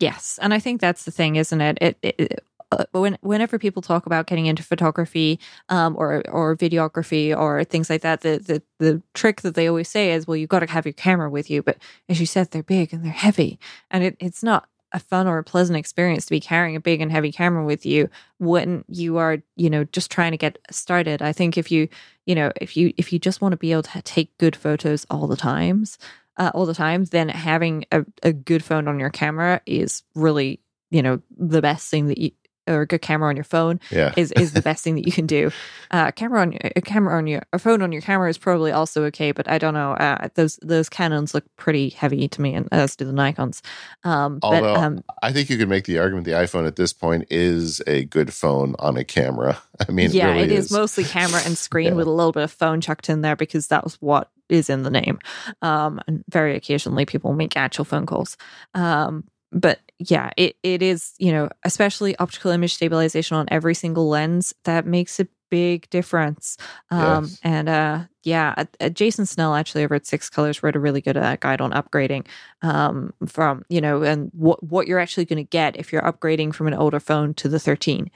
Yes, 0.00 0.38
and 0.40 0.54
I 0.54 0.60
think 0.60 0.80
that's 0.80 1.04
the 1.04 1.10
thing, 1.10 1.34
isn't 1.36 1.60
it? 1.60 1.78
It, 1.80 1.98
it, 2.02 2.14
it 2.18 2.44
uh, 2.70 2.84
when 2.92 3.18
whenever 3.22 3.58
people 3.58 3.82
talk 3.82 4.06
about 4.06 4.26
getting 4.26 4.46
into 4.46 4.62
photography 4.62 5.38
um, 5.68 5.96
or 5.96 6.22
or 6.28 6.56
videography 6.56 7.36
or 7.36 7.64
things 7.64 7.88
like 7.88 8.02
that, 8.02 8.20
the, 8.20 8.38
the 8.38 8.62
the 8.78 9.02
trick 9.14 9.40
that 9.42 9.54
they 9.54 9.68
always 9.68 9.88
say 9.88 10.12
is, 10.12 10.26
well, 10.26 10.36
you've 10.36 10.48
got 10.48 10.60
to 10.60 10.66
have 10.66 10.86
your 10.86 10.92
camera 10.92 11.30
with 11.30 11.50
you. 11.50 11.62
But 11.62 11.78
as 12.08 12.20
you 12.20 12.26
said, 12.26 12.50
they're 12.50 12.62
big 12.62 12.92
and 12.92 13.04
they're 13.04 13.12
heavy, 13.12 13.58
and 13.90 14.04
it, 14.04 14.16
it's 14.20 14.42
not 14.42 14.68
a 14.92 14.98
fun 14.98 15.26
or 15.26 15.38
a 15.38 15.44
pleasant 15.44 15.76
experience 15.76 16.24
to 16.26 16.30
be 16.30 16.40
carrying 16.40 16.74
a 16.74 16.80
big 16.80 17.00
and 17.00 17.12
heavy 17.12 17.30
camera 17.30 17.64
with 17.64 17.84
you 17.84 18.08
when 18.38 18.84
you 18.88 19.18
are, 19.18 19.38
you 19.56 19.68
know, 19.68 19.84
just 19.84 20.10
trying 20.10 20.30
to 20.30 20.38
get 20.38 20.58
started. 20.70 21.20
I 21.20 21.32
think 21.32 21.58
if 21.58 21.70
you, 21.70 21.88
you 22.26 22.34
know, 22.34 22.52
if 22.60 22.76
you 22.76 22.92
if 22.96 23.12
you 23.12 23.18
just 23.18 23.40
want 23.40 23.52
to 23.52 23.58
be 23.58 23.72
able 23.72 23.82
to 23.82 24.02
take 24.02 24.36
good 24.38 24.56
photos 24.56 25.06
all 25.10 25.26
the 25.26 25.36
times, 25.36 25.98
uh, 26.38 26.50
all 26.54 26.66
the 26.66 26.74
time, 26.74 27.04
then 27.06 27.28
having 27.28 27.84
a, 27.92 28.04
a 28.22 28.32
good 28.32 28.64
phone 28.64 28.88
on 28.88 28.98
your 28.98 29.10
camera 29.10 29.60
is 29.66 30.02
really, 30.14 30.60
you 30.90 31.02
know, 31.02 31.20
the 31.36 31.62
best 31.62 31.90
thing 31.90 32.06
that 32.06 32.18
you 32.18 32.30
or 32.68 32.82
a 32.82 32.86
good 32.86 33.02
camera 33.02 33.28
on 33.28 33.36
your 33.36 33.44
phone 33.44 33.80
Yeah. 33.90 34.12
is 34.16 34.32
is 34.32 34.52
the 34.52 34.62
best 34.68 34.84
thing 34.84 34.94
that 34.96 35.06
you 35.06 35.12
can 35.12 35.26
do. 35.26 35.50
Uh, 35.90 36.10
camera 36.12 36.42
on 36.42 36.56
a 36.76 36.80
camera 36.82 37.16
on 37.16 37.26
your 37.26 37.42
a 37.52 37.58
phone 37.58 37.82
on 37.82 37.90
your 37.92 38.02
camera 38.02 38.28
is 38.28 38.38
probably 38.38 38.70
also 38.72 39.04
okay, 39.04 39.32
but 39.32 39.48
I 39.48 39.58
don't 39.58 39.74
know. 39.74 39.92
Uh, 39.92 40.28
those 40.34 40.58
those 40.62 40.88
Canons 40.88 41.34
look 41.34 41.44
pretty 41.56 41.88
heavy 41.88 42.28
to 42.28 42.40
me, 42.40 42.54
and 42.54 42.68
as 42.70 42.94
do 42.96 43.04
the 43.04 43.12
Nikon's. 43.12 43.62
Um, 44.04 44.38
but 44.38 44.62
Although- 44.62 44.74
um, 44.76 45.04
I 45.22 45.32
think 45.32 45.50
you 45.50 45.56
could 45.58 45.68
make 45.68 45.84
the 45.86 45.98
argument 45.98 46.26
the 46.26 46.32
iPhone 46.32 46.66
at 46.66 46.76
this 46.76 46.92
point 46.92 47.26
is 47.30 47.80
a 47.86 48.04
good 48.04 48.32
phone 48.32 48.74
on 48.78 48.96
a 48.96 49.04
camera. 49.04 49.58
I 49.88 49.92
mean, 49.92 50.10
yeah, 50.10 50.28
it 50.28 50.32
really 50.32 50.42
it 50.44 50.52
is. 50.52 50.70
mostly 50.72 51.04
camera 51.04 51.40
and 51.44 51.56
screen 51.56 51.86
Yeah. 51.88 51.92
with 51.94 52.06
a 52.06 52.10
little 52.10 52.32
bit 52.32 52.42
of 52.42 52.50
phone 52.52 52.80
chucked 52.80 53.08
in 53.08 53.22
there 53.22 53.36
because 53.36 53.68
that 53.68 53.84
was 53.84 53.94
what 54.00 54.30
is 54.48 54.68
in 54.70 54.82
the 54.82 54.90
name. 54.90 55.18
Um, 55.62 56.00
and 56.06 56.24
very 56.28 56.56
occasionally 56.56 57.04
people 57.06 57.32
make 57.32 57.56
actual 57.56 57.84
phone 57.84 58.06
calls. 58.06 58.36
Um, 58.74 59.24
but 59.52 59.78
yeah, 59.98 60.30
it, 60.36 60.56
it 60.62 60.82
is, 60.82 61.12
you 61.18 61.32
know, 61.32 61.48
especially 61.64 62.16
optical 62.18 62.50
image 62.50 62.74
stabilization 62.74 63.36
on 63.36 63.46
every 63.50 63.74
single 63.74 64.08
lens 64.08 64.54
that 64.64 64.86
makes 64.86 65.18
a 65.18 65.26
big 65.50 65.88
difference. 65.90 66.56
Um, 66.90 67.24
Yes. 67.24 67.40
and 67.42 67.68
uh, 67.68 68.00
yeah, 68.22 68.64
uh, 68.80 68.88
Jason 68.90 69.26
Snell 69.26 69.54
actually 69.54 69.84
over 69.84 69.94
at 69.96 70.06
Six 70.06 70.28
Colors 70.28 70.62
wrote 70.62 70.76
a 70.76 70.80
really 70.80 71.00
good 71.00 71.16
uh, 71.16 71.36
guide 71.36 71.60
on 71.60 71.72
upgrading 71.72 72.26
um, 72.62 73.12
from, 73.26 73.64
you 73.68 73.80
know, 73.80 74.02
and 74.02 74.30
what, 74.34 74.62
what 74.62 74.86
you're 74.86 74.98
actually 75.00 75.24
going 75.24 75.38
to 75.44 75.48
get 75.48 75.76
if 75.76 75.92
you're 75.92 76.02
upgrading 76.02 76.54
from 76.54 76.66
an 76.68 76.74
older 76.74 77.00
phone 77.00 77.34
to 77.34 77.48
the 77.48 77.58
13 77.58 78.10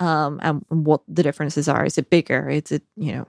um, 0.00 0.40
and 0.42 0.64
what 0.68 1.02
the 1.06 1.22
differences 1.22 1.68
are. 1.68 1.84
Is 1.84 1.98
it 1.98 2.10
bigger? 2.10 2.48
Is 2.48 2.72
it 2.72 2.82
you 2.96 3.12
know, 3.12 3.26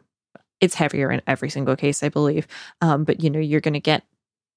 it's 0.62 0.76
heavier 0.76 1.12
in 1.12 1.22
every 1.28 1.50
single 1.50 1.76
case, 1.76 2.02
I 2.04 2.10
believe. 2.10 2.48
Um, 2.82 3.04
but 3.04 3.22
you 3.24 3.30
know, 3.30 3.40
you're 3.40 3.62
going 3.62 3.74
to 3.74 3.80
get 3.80 4.04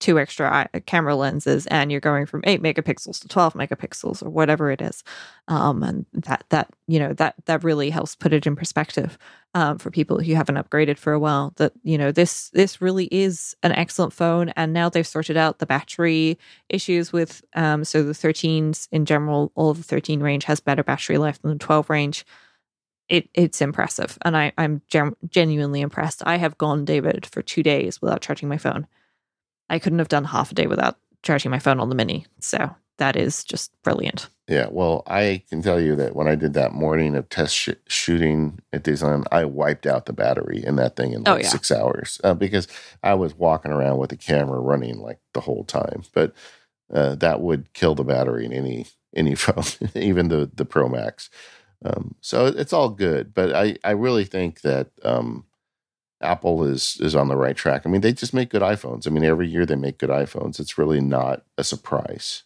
two 0.03 0.19
extra 0.19 0.69
camera 0.87 1.15
lenses, 1.15 1.67
and 1.69 1.91
you're 1.91 2.01
going 2.01 2.27
from 2.27 2.43
eight 2.45 2.63
megapixels 2.63 3.21
to 3.23 3.29
twelve 3.29 3.55
megapixels 3.55 4.23
or 4.23 4.29
whatever 4.29 4.71
it 4.71 4.83
is. 4.83 5.05
Um, 5.49 5.83
and 5.83 6.07
that 6.13 6.45
that 6.51 6.71
you 6.89 6.99
know 6.99 7.13
that 7.15 7.37
that 7.47 7.65
really 7.65 7.89
helps 7.91 8.17
put 8.17 8.33
it 8.33 8.47
in 8.47 8.57
perspective 8.57 9.17
um, 9.55 9.79
for 9.79 9.91
people 9.91 10.21
who 10.21 10.35
haven't 10.35 10.57
upgraded 10.57 10.99
for 10.99 11.13
a 11.13 11.21
while. 11.21 11.55
That 11.57 11.73
you 11.85 11.97
know 11.97 12.13
this 12.13 12.51
this 12.51 12.83
really 12.83 13.07
is 13.07 13.57
an 13.63 13.73
excellent 13.73 14.13
phone, 14.13 14.51
and 14.51 14.73
now 14.73 14.89
they've 14.89 15.07
sorted 15.07 15.37
out 15.39 15.61
the 15.61 15.67
battery 15.67 16.39
issues 16.69 17.13
with 17.13 17.43
um 17.55 17.85
so 17.85 18.03
the 18.03 18.13
13s 18.13 18.89
in 18.93 19.05
general 19.05 19.53
all 19.55 19.75
the 19.75 19.83
13 19.83 20.21
range 20.21 20.45
has 20.45 20.61
better 20.61 20.83
battery 20.83 21.19
life 21.19 21.41
than 21.43 21.53
the 21.53 21.59
12 21.59 21.91
range 21.91 22.25
it 23.09 23.29
it's 23.35 23.61
impressive 23.61 24.19
and 24.23 24.37
i 24.37 24.53
i'm 24.59 24.83
gen- 24.89 25.17
genuinely 25.29 25.81
impressed 25.81 26.23
i 26.27 26.37
have 26.37 26.59
gone 26.59 26.85
david 26.85 27.27
for 27.27 27.43
two 27.43 27.63
days 27.63 28.01
without 28.03 28.21
charging 28.21 28.49
my 28.49 28.59
phone 28.59 28.87
i 29.73 29.79
couldn't 29.79 29.99
have 29.99 30.09
done 30.17 30.25
half 30.25 30.53
a 30.53 30.55
day 30.55 30.67
without 30.69 30.97
charging 31.23 31.51
my 31.51 31.59
phone 31.59 31.81
on 31.81 31.89
the 31.89 31.95
mini 31.97 32.25
so 32.41 32.71
that 32.99 33.17
is 33.17 33.43
just 33.43 33.73
brilliant 33.83 34.29
Yeah, 34.49 34.67
well, 34.71 35.03
I 35.07 35.43
can 35.49 35.63
tell 35.63 35.81
you 35.81 35.97
that 35.97 36.15
when 36.15 36.29
I 36.29 36.35
did 36.37 36.53
that 36.55 36.73
morning 36.73 37.15
of 37.17 37.29
test 37.29 37.55
sh- 37.57 37.71
shooting 37.89 38.59
at 38.73 38.85
Disneyland, 38.85 39.25
I 39.33 39.45
wiped 39.47 39.87
out 39.87 40.05
the 40.07 40.13
battery 40.13 40.63
in 40.65 40.77
that 40.77 40.95
thing 40.95 41.13
in 41.15 41.23
Oh, 41.27 41.33
like 41.35 41.43
yeah. 41.45 41.49
six 41.49 41.71
hours 41.73 42.21
uh, 42.23 42.35
because 42.35 42.69
I 43.03 43.15
was 43.15 43.35
walking 43.35 43.73
around 43.73 43.97
with 43.99 44.11
the 44.11 44.17
camera 44.17 44.61
running 44.61 44.99
like 45.01 45.21
the 45.33 45.41
whole 45.41 45.65
time. 45.65 46.03
But 46.13 46.35
uh, 46.93 47.15
that 47.17 47.41
would 47.41 47.73
kill 47.73 47.95
the 47.95 48.05
battery 48.05 48.45
in 48.45 48.53
any 48.53 48.87
any 49.17 49.35
phone, 49.45 49.65
even 49.95 50.29
the 50.29 50.51
the 50.55 50.67
Pro 50.67 50.89
Max. 50.89 51.31
Um, 51.85 52.15
so 52.21 52.47
it's 52.47 52.75
all 52.75 52.91
good, 52.91 53.33
but 53.35 53.55
I 53.55 53.77
I 53.83 53.93
really 53.93 54.25
think 54.27 54.61
that 54.63 54.89
um, 55.03 55.45
Apple 56.23 56.65
is 56.65 56.99
is 57.01 57.15
on 57.15 57.29
the 57.29 57.37
right 57.37 57.57
track. 57.57 57.83
I 57.85 57.89
mean, 57.89 58.01
they 58.01 58.13
just 58.13 58.35
make 58.35 58.51
good 58.51 58.63
iPhones. 58.63 59.07
I 59.07 59.11
mean, 59.11 59.25
every 59.25 59.49
year 59.49 59.67
they 59.67 59.77
make 59.77 59.99
good 59.99 60.11
iPhones. 60.11 60.61
It's 60.61 60.79
really 60.79 61.01
not 61.01 61.45
a 61.59 61.65
surprise. 61.65 62.45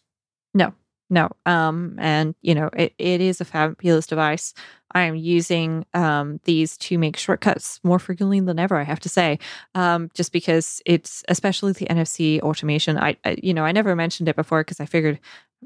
No, 0.55 0.73
no. 1.11 1.31
Um, 1.44 1.97
and 1.98 2.35
you 2.43 2.55
know, 2.55 2.70
it, 2.73 2.94
it 2.98 3.20
is 3.20 3.40
a 3.40 3.44
fabulous 3.44 4.07
device. 4.07 4.55
I 4.93 5.03
am 5.03 5.16
using 5.16 5.85
um, 5.94 6.40
these 6.44 6.77
to 6.78 6.97
make 6.97 7.16
shortcuts 7.16 7.81
more 7.82 7.98
frequently 7.98 8.40
than 8.40 8.59
ever. 8.59 8.77
I 8.77 8.85
have 8.85 9.01
to 9.01 9.09
say, 9.09 9.39
um, 9.74 10.11
just 10.15 10.32
because 10.32 10.81
it's 10.86 11.23
especially 11.28 11.73
the 11.73 11.86
NFC 11.86 12.40
automation. 12.40 12.97
I, 12.97 13.16
I 13.24 13.36
you 13.43 13.53
know, 13.53 13.65
I 13.65 13.73
never 13.73 13.94
mentioned 13.94 14.28
it 14.28 14.36
before 14.36 14.62
because 14.62 14.81
I 14.81 14.86
figured 14.86 15.20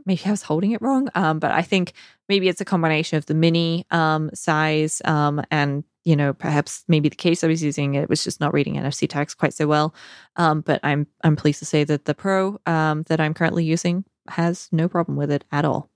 maybe 0.07 0.23
I 0.25 0.31
was 0.31 0.43
holding 0.43 0.73
it 0.73 0.83
wrong. 0.83 1.09
Um, 1.15 1.39
but 1.39 1.51
I 1.51 1.63
think 1.63 1.93
maybe 2.29 2.49
it's 2.49 2.61
a 2.61 2.65
combination 2.65 3.19
of 3.19 3.27
the 3.27 3.35
mini 3.35 3.87
um, 3.91 4.31
size 4.35 5.03
um, 5.05 5.43
and 5.51 5.85
you 6.05 6.17
know 6.17 6.33
perhaps 6.33 6.85
maybe 6.89 7.09
the 7.09 7.17
case 7.17 7.45
I 7.45 7.47
was 7.47 7.63
using 7.63 7.95
it 7.95 8.09
was 8.09 8.25
just 8.25 8.41
not 8.41 8.55
reading 8.55 8.75
NFC 8.75 9.09
tags 9.09 9.35
quite 9.35 9.55
so 9.55 9.67
well. 9.67 9.95
Um, 10.37 10.61
but 10.61 10.81
I'm 10.83 11.07
I'm 11.23 11.37
pleased 11.37 11.59
to 11.61 11.67
say 11.67 11.85
that 11.85 12.05
the 12.05 12.15
Pro 12.15 12.61
um, 12.67 13.05
that 13.09 13.21
I'm 13.21 13.35
currently 13.35 13.65
using 13.65 14.05
has 14.29 14.69
no 14.73 14.89
problem 14.89 15.17
with 15.17 15.31
it 15.31 15.45
at 15.53 15.65
all. 15.65 15.91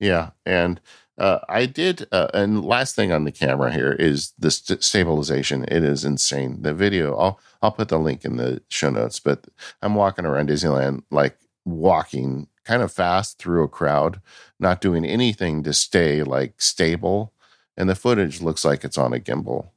Yeah, 0.00 0.30
and 0.44 0.80
uh, 1.18 1.38
I 1.48 1.66
did. 1.66 2.06
Uh, 2.10 2.28
and 2.34 2.64
last 2.64 2.96
thing 2.96 3.12
on 3.12 3.24
the 3.24 3.32
camera 3.32 3.72
here 3.72 3.92
is 3.92 4.32
the 4.38 4.50
st- 4.50 4.82
stabilization. 4.82 5.64
It 5.64 5.84
is 5.84 6.04
insane. 6.04 6.62
The 6.62 6.74
video. 6.74 7.16
I'll 7.16 7.40
I'll 7.62 7.72
put 7.72 7.88
the 7.88 7.98
link 7.98 8.24
in 8.24 8.36
the 8.36 8.62
show 8.68 8.90
notes. 8.90 9.20
But 9.20 9.46
I'm 9.82 9.94
walking 9.94 10.26
around 10.26 10.48
Disneyland 10.48 11.02
like 11.10 11.38
walking 11.64 12.48
kind 12.64 12.82
of 12.82 12.92
fast 12.92 13.38
through 13.38 13.62
a 13.62 13.68
crowd, 13.68 14.20
not 14.58 14.80
doing 14.80 15.04
anything 15.04 15.62
to 15.62 15.72
stay 15.72 16.22
like 16.22 16.60
stable, 16.60 17.32
and 17.76 17.88
the 17.88 17.94
footage 17.94 18.40
looks 18.40 18.64
like 18.64 18.84
it's 18.84 18.98
on 18.98 19.12
a 19.12 19.18
gimbal. 19.18 19.70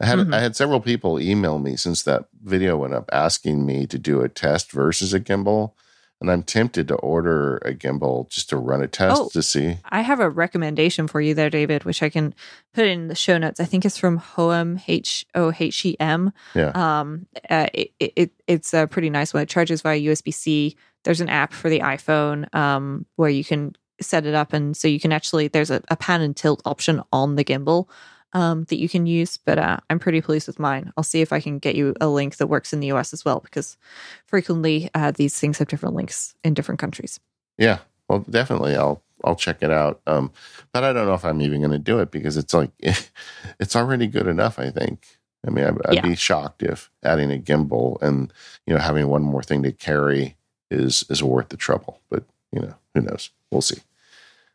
I 0.00 0.06
had 0.06 0.18
mm-hmm. 0.18 0.34
I 0.34 0.40
had 0.40 0.56
several 0.56 0.80
people 0.80 1.20
email 1.20 1.58
me 1.58 1.76
since 1.76 2.02
that 2.04 2.26
video 2.42 2.76
went 2.76 2.94
up 2.94 3.08
asking 3.12 3.66
me 3.66 3.86
to 3.86 3.98
do 3.98 4.22
a 4.22 4.28
test 4.28 4.72
versus 4.72 5.12
a 5.12 5.20
gimbal 5.20 5.72
and 6.20 6.30
I'm 6.30 6.42
tempted 6.42 6.88
to 6.88 6.96
order 6.96 7.56
a 7.58 7.72
gimbal 7.72 8.28
just 8.28 8.50
to 8.50 8.56
run 8.58 8.82
a 8.82 8.88
test 8.88 9.20
oh, 9.20 9.28
to 9.30 9.42
see. 9.42 9.78
I 9.86 10.02
have 10.02 10.20
a 10.20 10.28
recommendation 10.28 11.08
for 11.08 11.20
you 11.20 11.34
there, 11.34 11.48
David, 11.48 11.84
which 11.84 12.02
I 12.02 12.10
can 12.10 12.34
put 12.74 12.86
in 12.86 13.08
the 13.08 13.14
show 13.14 13.38
notes. 13.38 13.58
I 13.58 13.64
think 13.64 13.84
it's 13.84 13.96
from 13.96 14.20
Hohem 14.20 14.82
H 14.86 15.24
O 15.34 15.52
H 15.58 15.86
E 15.86 15.96
M. 15.98 16.32
Yeah. 16.54 16.72
Um, 16.74 17.26
uh, 17.48 17.68
it, 17.72 17.92
it, 17.98 18.32
it's 18.46 18.74
a 18.74 18.86
pretty 18.86 19.08
nice 19.08 19.32
one. 19.32 19.44
It 19.44 19.48
charges 19.48 19.80
via 19.80 19.98
USB 19.98 20.32
C. 20.32 20.76
There's 21.04 21.22
an 21.22 21.30
app 21.30 21.54
for 21.54 21.70
the 21.70 21.80
iPhone 21.80 22.54
um, 22.54 23.06
where 23.16 23.30
you 23.30 23.42
can 23.42 23.74
set 24.00 24.26
it 24.26 24.34
up, 24.34 24.52
and 24.52 24.76
so 24.76 24.88
you 24.88 25.00
can 25.00 25.12
actually 25.12 25.48
there's 25.48 25.70
a, 25.70 25.82
a 25.88 25.96
pan 25.96 26.20
and 26.20 26.36
tilt 26.36 26.62
option 26.64 27.02
on 27.12 27.36
the 27.36 27.44
gimbal 27.44 27.88
um, 28.32 28.64
that 28.64 28.78
you 28.78 28.88
can 28.88 29.06
use, 29.06 29.36
but 29.36 29.58
uh, 29.58 29.78
I'm 29.88 29.98
pretty 29.98 30.20
pleased 30.20 30.46
with 30.46 30.58
mine. 30.58 30.92
I'll 30.96 31.04
see 31.04 31.20
if 31.20 31.32
I 31.32 31.40
can 31.40 31.58
get 31.58 31.74
you 31.74 31.94
a 32.00 32.08
link 32.08 32.36
that 32.36 32.46
works 32.46 32.72
in 32.72 32.80
the 32.80 32.92
US 32.92 33.12
as 33.12 33.24
well, 33.24 33.40
because 33.40 33.76
frequently 34.26 34.90
uh, 34.94 35.10
these 35.10 35.38
things 35.38 35.58
have 35.58 35.68
different 35.68 35.94
links 35.94 36.34
in 36.44 36.54
different 36.54 36.78
countries. 36.78 37.18
Yeah, 37.58 37.78
well, 38.08 38.20
definitely, 38.20 38.76
I'll 38.76 39.02
I'll 39.24 39.36
check 39.36 39.62
it 39.62 39.70
out. 39.70 40.00
Um, 40.06 40.32
but 40.72 40.84
I 40.84 40.92
don't 40.92 41.06
know 41.06 41.14
if 41.14 41.24
I'm 41.24 41.42
even 41.42 41.60
going 41.60 41.72
to 41.72 41.78
do 41.78 41.98
it 41.98 42.10
because 42.10 42.36
it's 42.36 42.54
like 42.54 42.70
it's 43.60 43.76
already 43.76 44.06
good 44.06 44.26
enough. 44.26 44.58
I 44.58 44.70
think. 44.70 45.06
I 45.46 45.50
mean, 45.50 45.64
I'd, 45.64 45.86
I'd 45.86 45.94
yeah. 45.94 46.02
be 46.02 46.16
shocked 46.16 46.62
if 46.62 46.90
adding 47.02 47.32
a 47.32 47.38
gimbal 47.38 48.00
and 48.02 48.32
you 48.66 48.74
know 48.74 48.80
having 48.80 49.08
one 49.08 49.22
more 49.22 49.42
thing 49.42 49.62
to 49.62 49.72
carry 49.72 50.36
is 50.70 51.04
is 51.08 51.22
worth 51.22 51.48
the 51.48 51.56
trouble. 51.56 52.00
But 52.10 52.24
you 52.52 52.60
know, 52.60 52.74
who 52.94 53.02
knows? 53.02 53.30
We'll 53.50 53.62
see. 53.62 53.78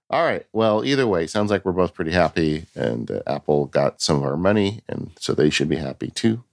All 0.09 0.23
right. 0.23 0.45
Well, 0.53 0.85
either 0.85 1.07
way, 1.07 1.25
sounds 1.25 1.49
like 1.49 1.65
we're 1.65 1.71
both 1.71 1.95
pretty 1.95 2.11
happy, 2.11 2.67
and 2.75 3.09
uh, 3.09 3.21
Apple 3.25 3.65
got 3.65 4.01
some 4.01 4.17
of 4.17 4.23
our 4.23 4.37
money, 4.37 4.81
and 4.87 5.11
so 5.19 5.33
they 5.33 5.49
should 5.49 5.69
be 5.69 5.77
happy 5.77 6.09
too. 6.09 6.43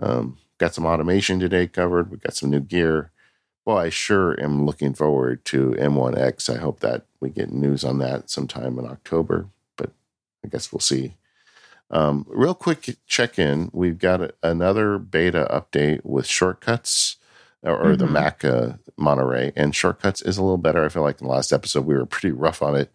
Um, 0.00 0.38
got 0.58 0.74
some 0.74 0.86
automation 0.86 1.38
today 1.38 1.66
covered. 1.68 2.10
We 2.10 2.16
got 2.16 2.34
some 2.34 2.50
new 2.50 2.60
gear. 2.60 3.12
Well, 3.64 3.78
I 3.78 3.90
sure 3.90 4.40
am 4.42 4.66
looking 4.66 4.94
forward 4.94 5.44
to 5.46 5.70
M1X. 5.78 6.52
I 6.52 6.58
hope 6.58 6.80
that 6.80 7.04
we 7.20 7.30
get 7.30 7.52
news 7.52 7.84
on 7.84 7.98
that 7.98 8.28
sometime 8.28 8.78
in 8.78 8.86
October, 8.86 9.46
but 9.76 9.92
I 10.44 10.48
guess 10.48 10.72
we'll 10.72 10.80
see. 10.80 11.14
Um, 11.92 12.26
real 12.28 12.54
quick 12.54 12.96
check 13.06 13.38
in. 13.38 13.70
We've 13.72 13.98
got 13.98 14.20
a, 14.20 14.34
another 14.42 14.98
beta 14.98 15.46
update 15.50 16.04
with 16.04 16.26
shortcuts 16.26 17.16
or, 17.62 17.84
mm-hmm. 17.84 17.94
the 17.96 18.06
Mac 18.06 18.44
uh, 18.44 18.72
Monterey. 18.96 19.52
And 19.56 19.74
Shortcuts 19.74 20.22
is 20.22 20.38
a 20.38 20.42
little 20.42 20.58
better. 20.58 20.84
I 20.84 20.88
feel 20.88 21.02
like 21.02 21.20
in 21.20 21.26
the 21.26 21.32
last 21.32 21.52
episode 21.52 21.86
we 21.86 21.94
were 21.94 22.06
pretty 22.06 22.32
rough 22.32 22.62
on 22.62 22.76
it. 22.76 22.92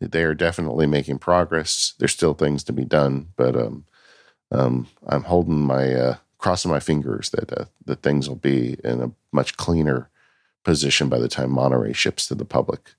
They 0.00 0.24
are 0.24 0.34
definitely 0.34 0.86
making 0.86 1.18
progress. 1.18 1.94
There's 1.98 2.12
still 2.12 2.34
things 2.34 2.64
to 2.64 2.72
be 2.72 2.84
done, 2.84 3.28
but 3.36 3.56
um, 3.56 3.84
um, 4.50 4.88
I'm 5.06 5.24
holding 5.24 5.60
my 5.60 5.94
uh, 5.94 6.16
crossing 6.38 6.70
my 6.70 6.80
fingers 6.80 7.30
that 7.30 7.52
uh, 7.52 7.66
that 7.84 8.02
things 8.02 8.28
will 8.28 8.36
be 8.36 8.76
in 8.84 9.02
a 9.02 9.10
much 9.32 9.56
cleaner 9.56 10.08
position 10.64 11.08
by 11.08 11.18
the 11.18 11.28
time 11.28 11.50
Monterey 11.50 11.92
ships 11.92 12.26
to 12.28 12.34
the 12.34 12.44
public. 12.44 12.94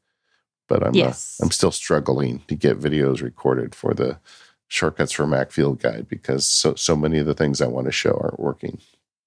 But 0.68 0.84
I'm 0.84 0.90
uh, 0.90 0.98
yes. 0.98 1.40
I'm 1.42 1.52
still 1.52 1.72
struggling 1.72 2.44
to 2.48 2.56
get 2.56 2.80
videos 2.80 3.22
recorded 3.22 3.74
for 3.74 3.94
the 3.94 4.20
Shortcuts 4.68 5.12
for 5.12 5.26
Mac 5.26 5.52
Field 5.52 5.80
Guide 5.82 6.08
because 6.08 6.46
so 6.46 6.76
so 6.76 6.96
many 6.96 7.18
of 7.18 7.26
the 7.26 7.34
things 7.34 7.62
I 7.62 7.68
want 7.68 7.86
to 7.86 7.92
show 7.92 8.20
aren't 8.22 8.40
working. 8.40 8.80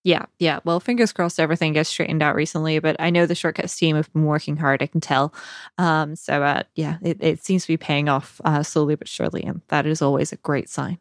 Yeah, 0.04 0.24
yeah. 0.40 0.58
Well, 0.64 0.80
fingers 0.80 1.12
crossed 1.12 1.38
everything 1.38 1.74
gets 1.74 1.88
straightened 1.88 2.22
out 2.22 2.34
recently, 2.34 2.80
but 2.80 2.96
I 2.98 3.10
know 3.10 3.24
the 3.24 3.36
shortcuts 3.36 3.76
team 3.76 3.94
have 3.94 4.12
been 4.12 4.24
working 4.24 4.56
hard, 4.56 4.82
I 4.82 4.86
can 4.86 5.00
tell. 5.00 5.32
Um, 5.78 6.16
so, 6.16 6.42
uh, 6.42 6.64
yeah, 6.74 6.98
it, 7.02 7.18
it, 7.20 7.44
seems 7.44 7.62
to 7.62 7.68
be 7.68 7.76
paying 7.76 8.08
off 8.08 8.40
uh, 8.44 8.64
slowly 8.64 8.96
but 8.96 9.08
surely, 9.08 9.44
and 9.44 9.62
that 9.68 9.86
is 9.86 10.02
always 10.02 10.32
a 10.32 10.36
great 10.36 10.68
sign. 10.68 10.98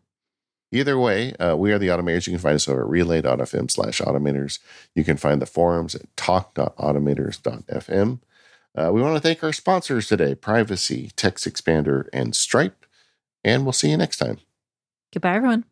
Either 0.72 1.00
way, 1.00 1.34
uh, 1.34 1.56
we 1.56 1.74
are 1.74 1.80
the 1.80 1.88
Automators. 1.88 2.28
You 2.28 2.34
can 2.34 2.40
find 2.40 2.56
us 2.56 2.68
over 2.68 2.84
at 2.84 2.90
relay.fm 2.90 3.72
slash 3.72 4.02
automators. 4.02 4.60
You 4.96 5.04
can 5.04 5.18
find 5.18 5.42
the 5.42 5.46
forums 5.46 5.96
at 5.96 6.16
talk.automators.fm. 6.16 8.20
Uh, 8.74 8.90
we 8.94 9.02
want 9.02 9.16
to 9.16 9.22
thank 9.22 9.44
our 9.44 9.52
sponsors 9.52 10.08
today 10.08 10.34
Privacy, 10.34 11.12
TextExpander, 11.18 12.08
and 12.14 12.34
Stripe. 12.36 12.86
And 13.44 13.66
we'll 13.66 13.74
see 13.74 13.90
you 13.90 13.98
next 13.98 14.16
time. 14.18 14.38
Goodbye, 15.12 15.36
everyone. 15.36 15.66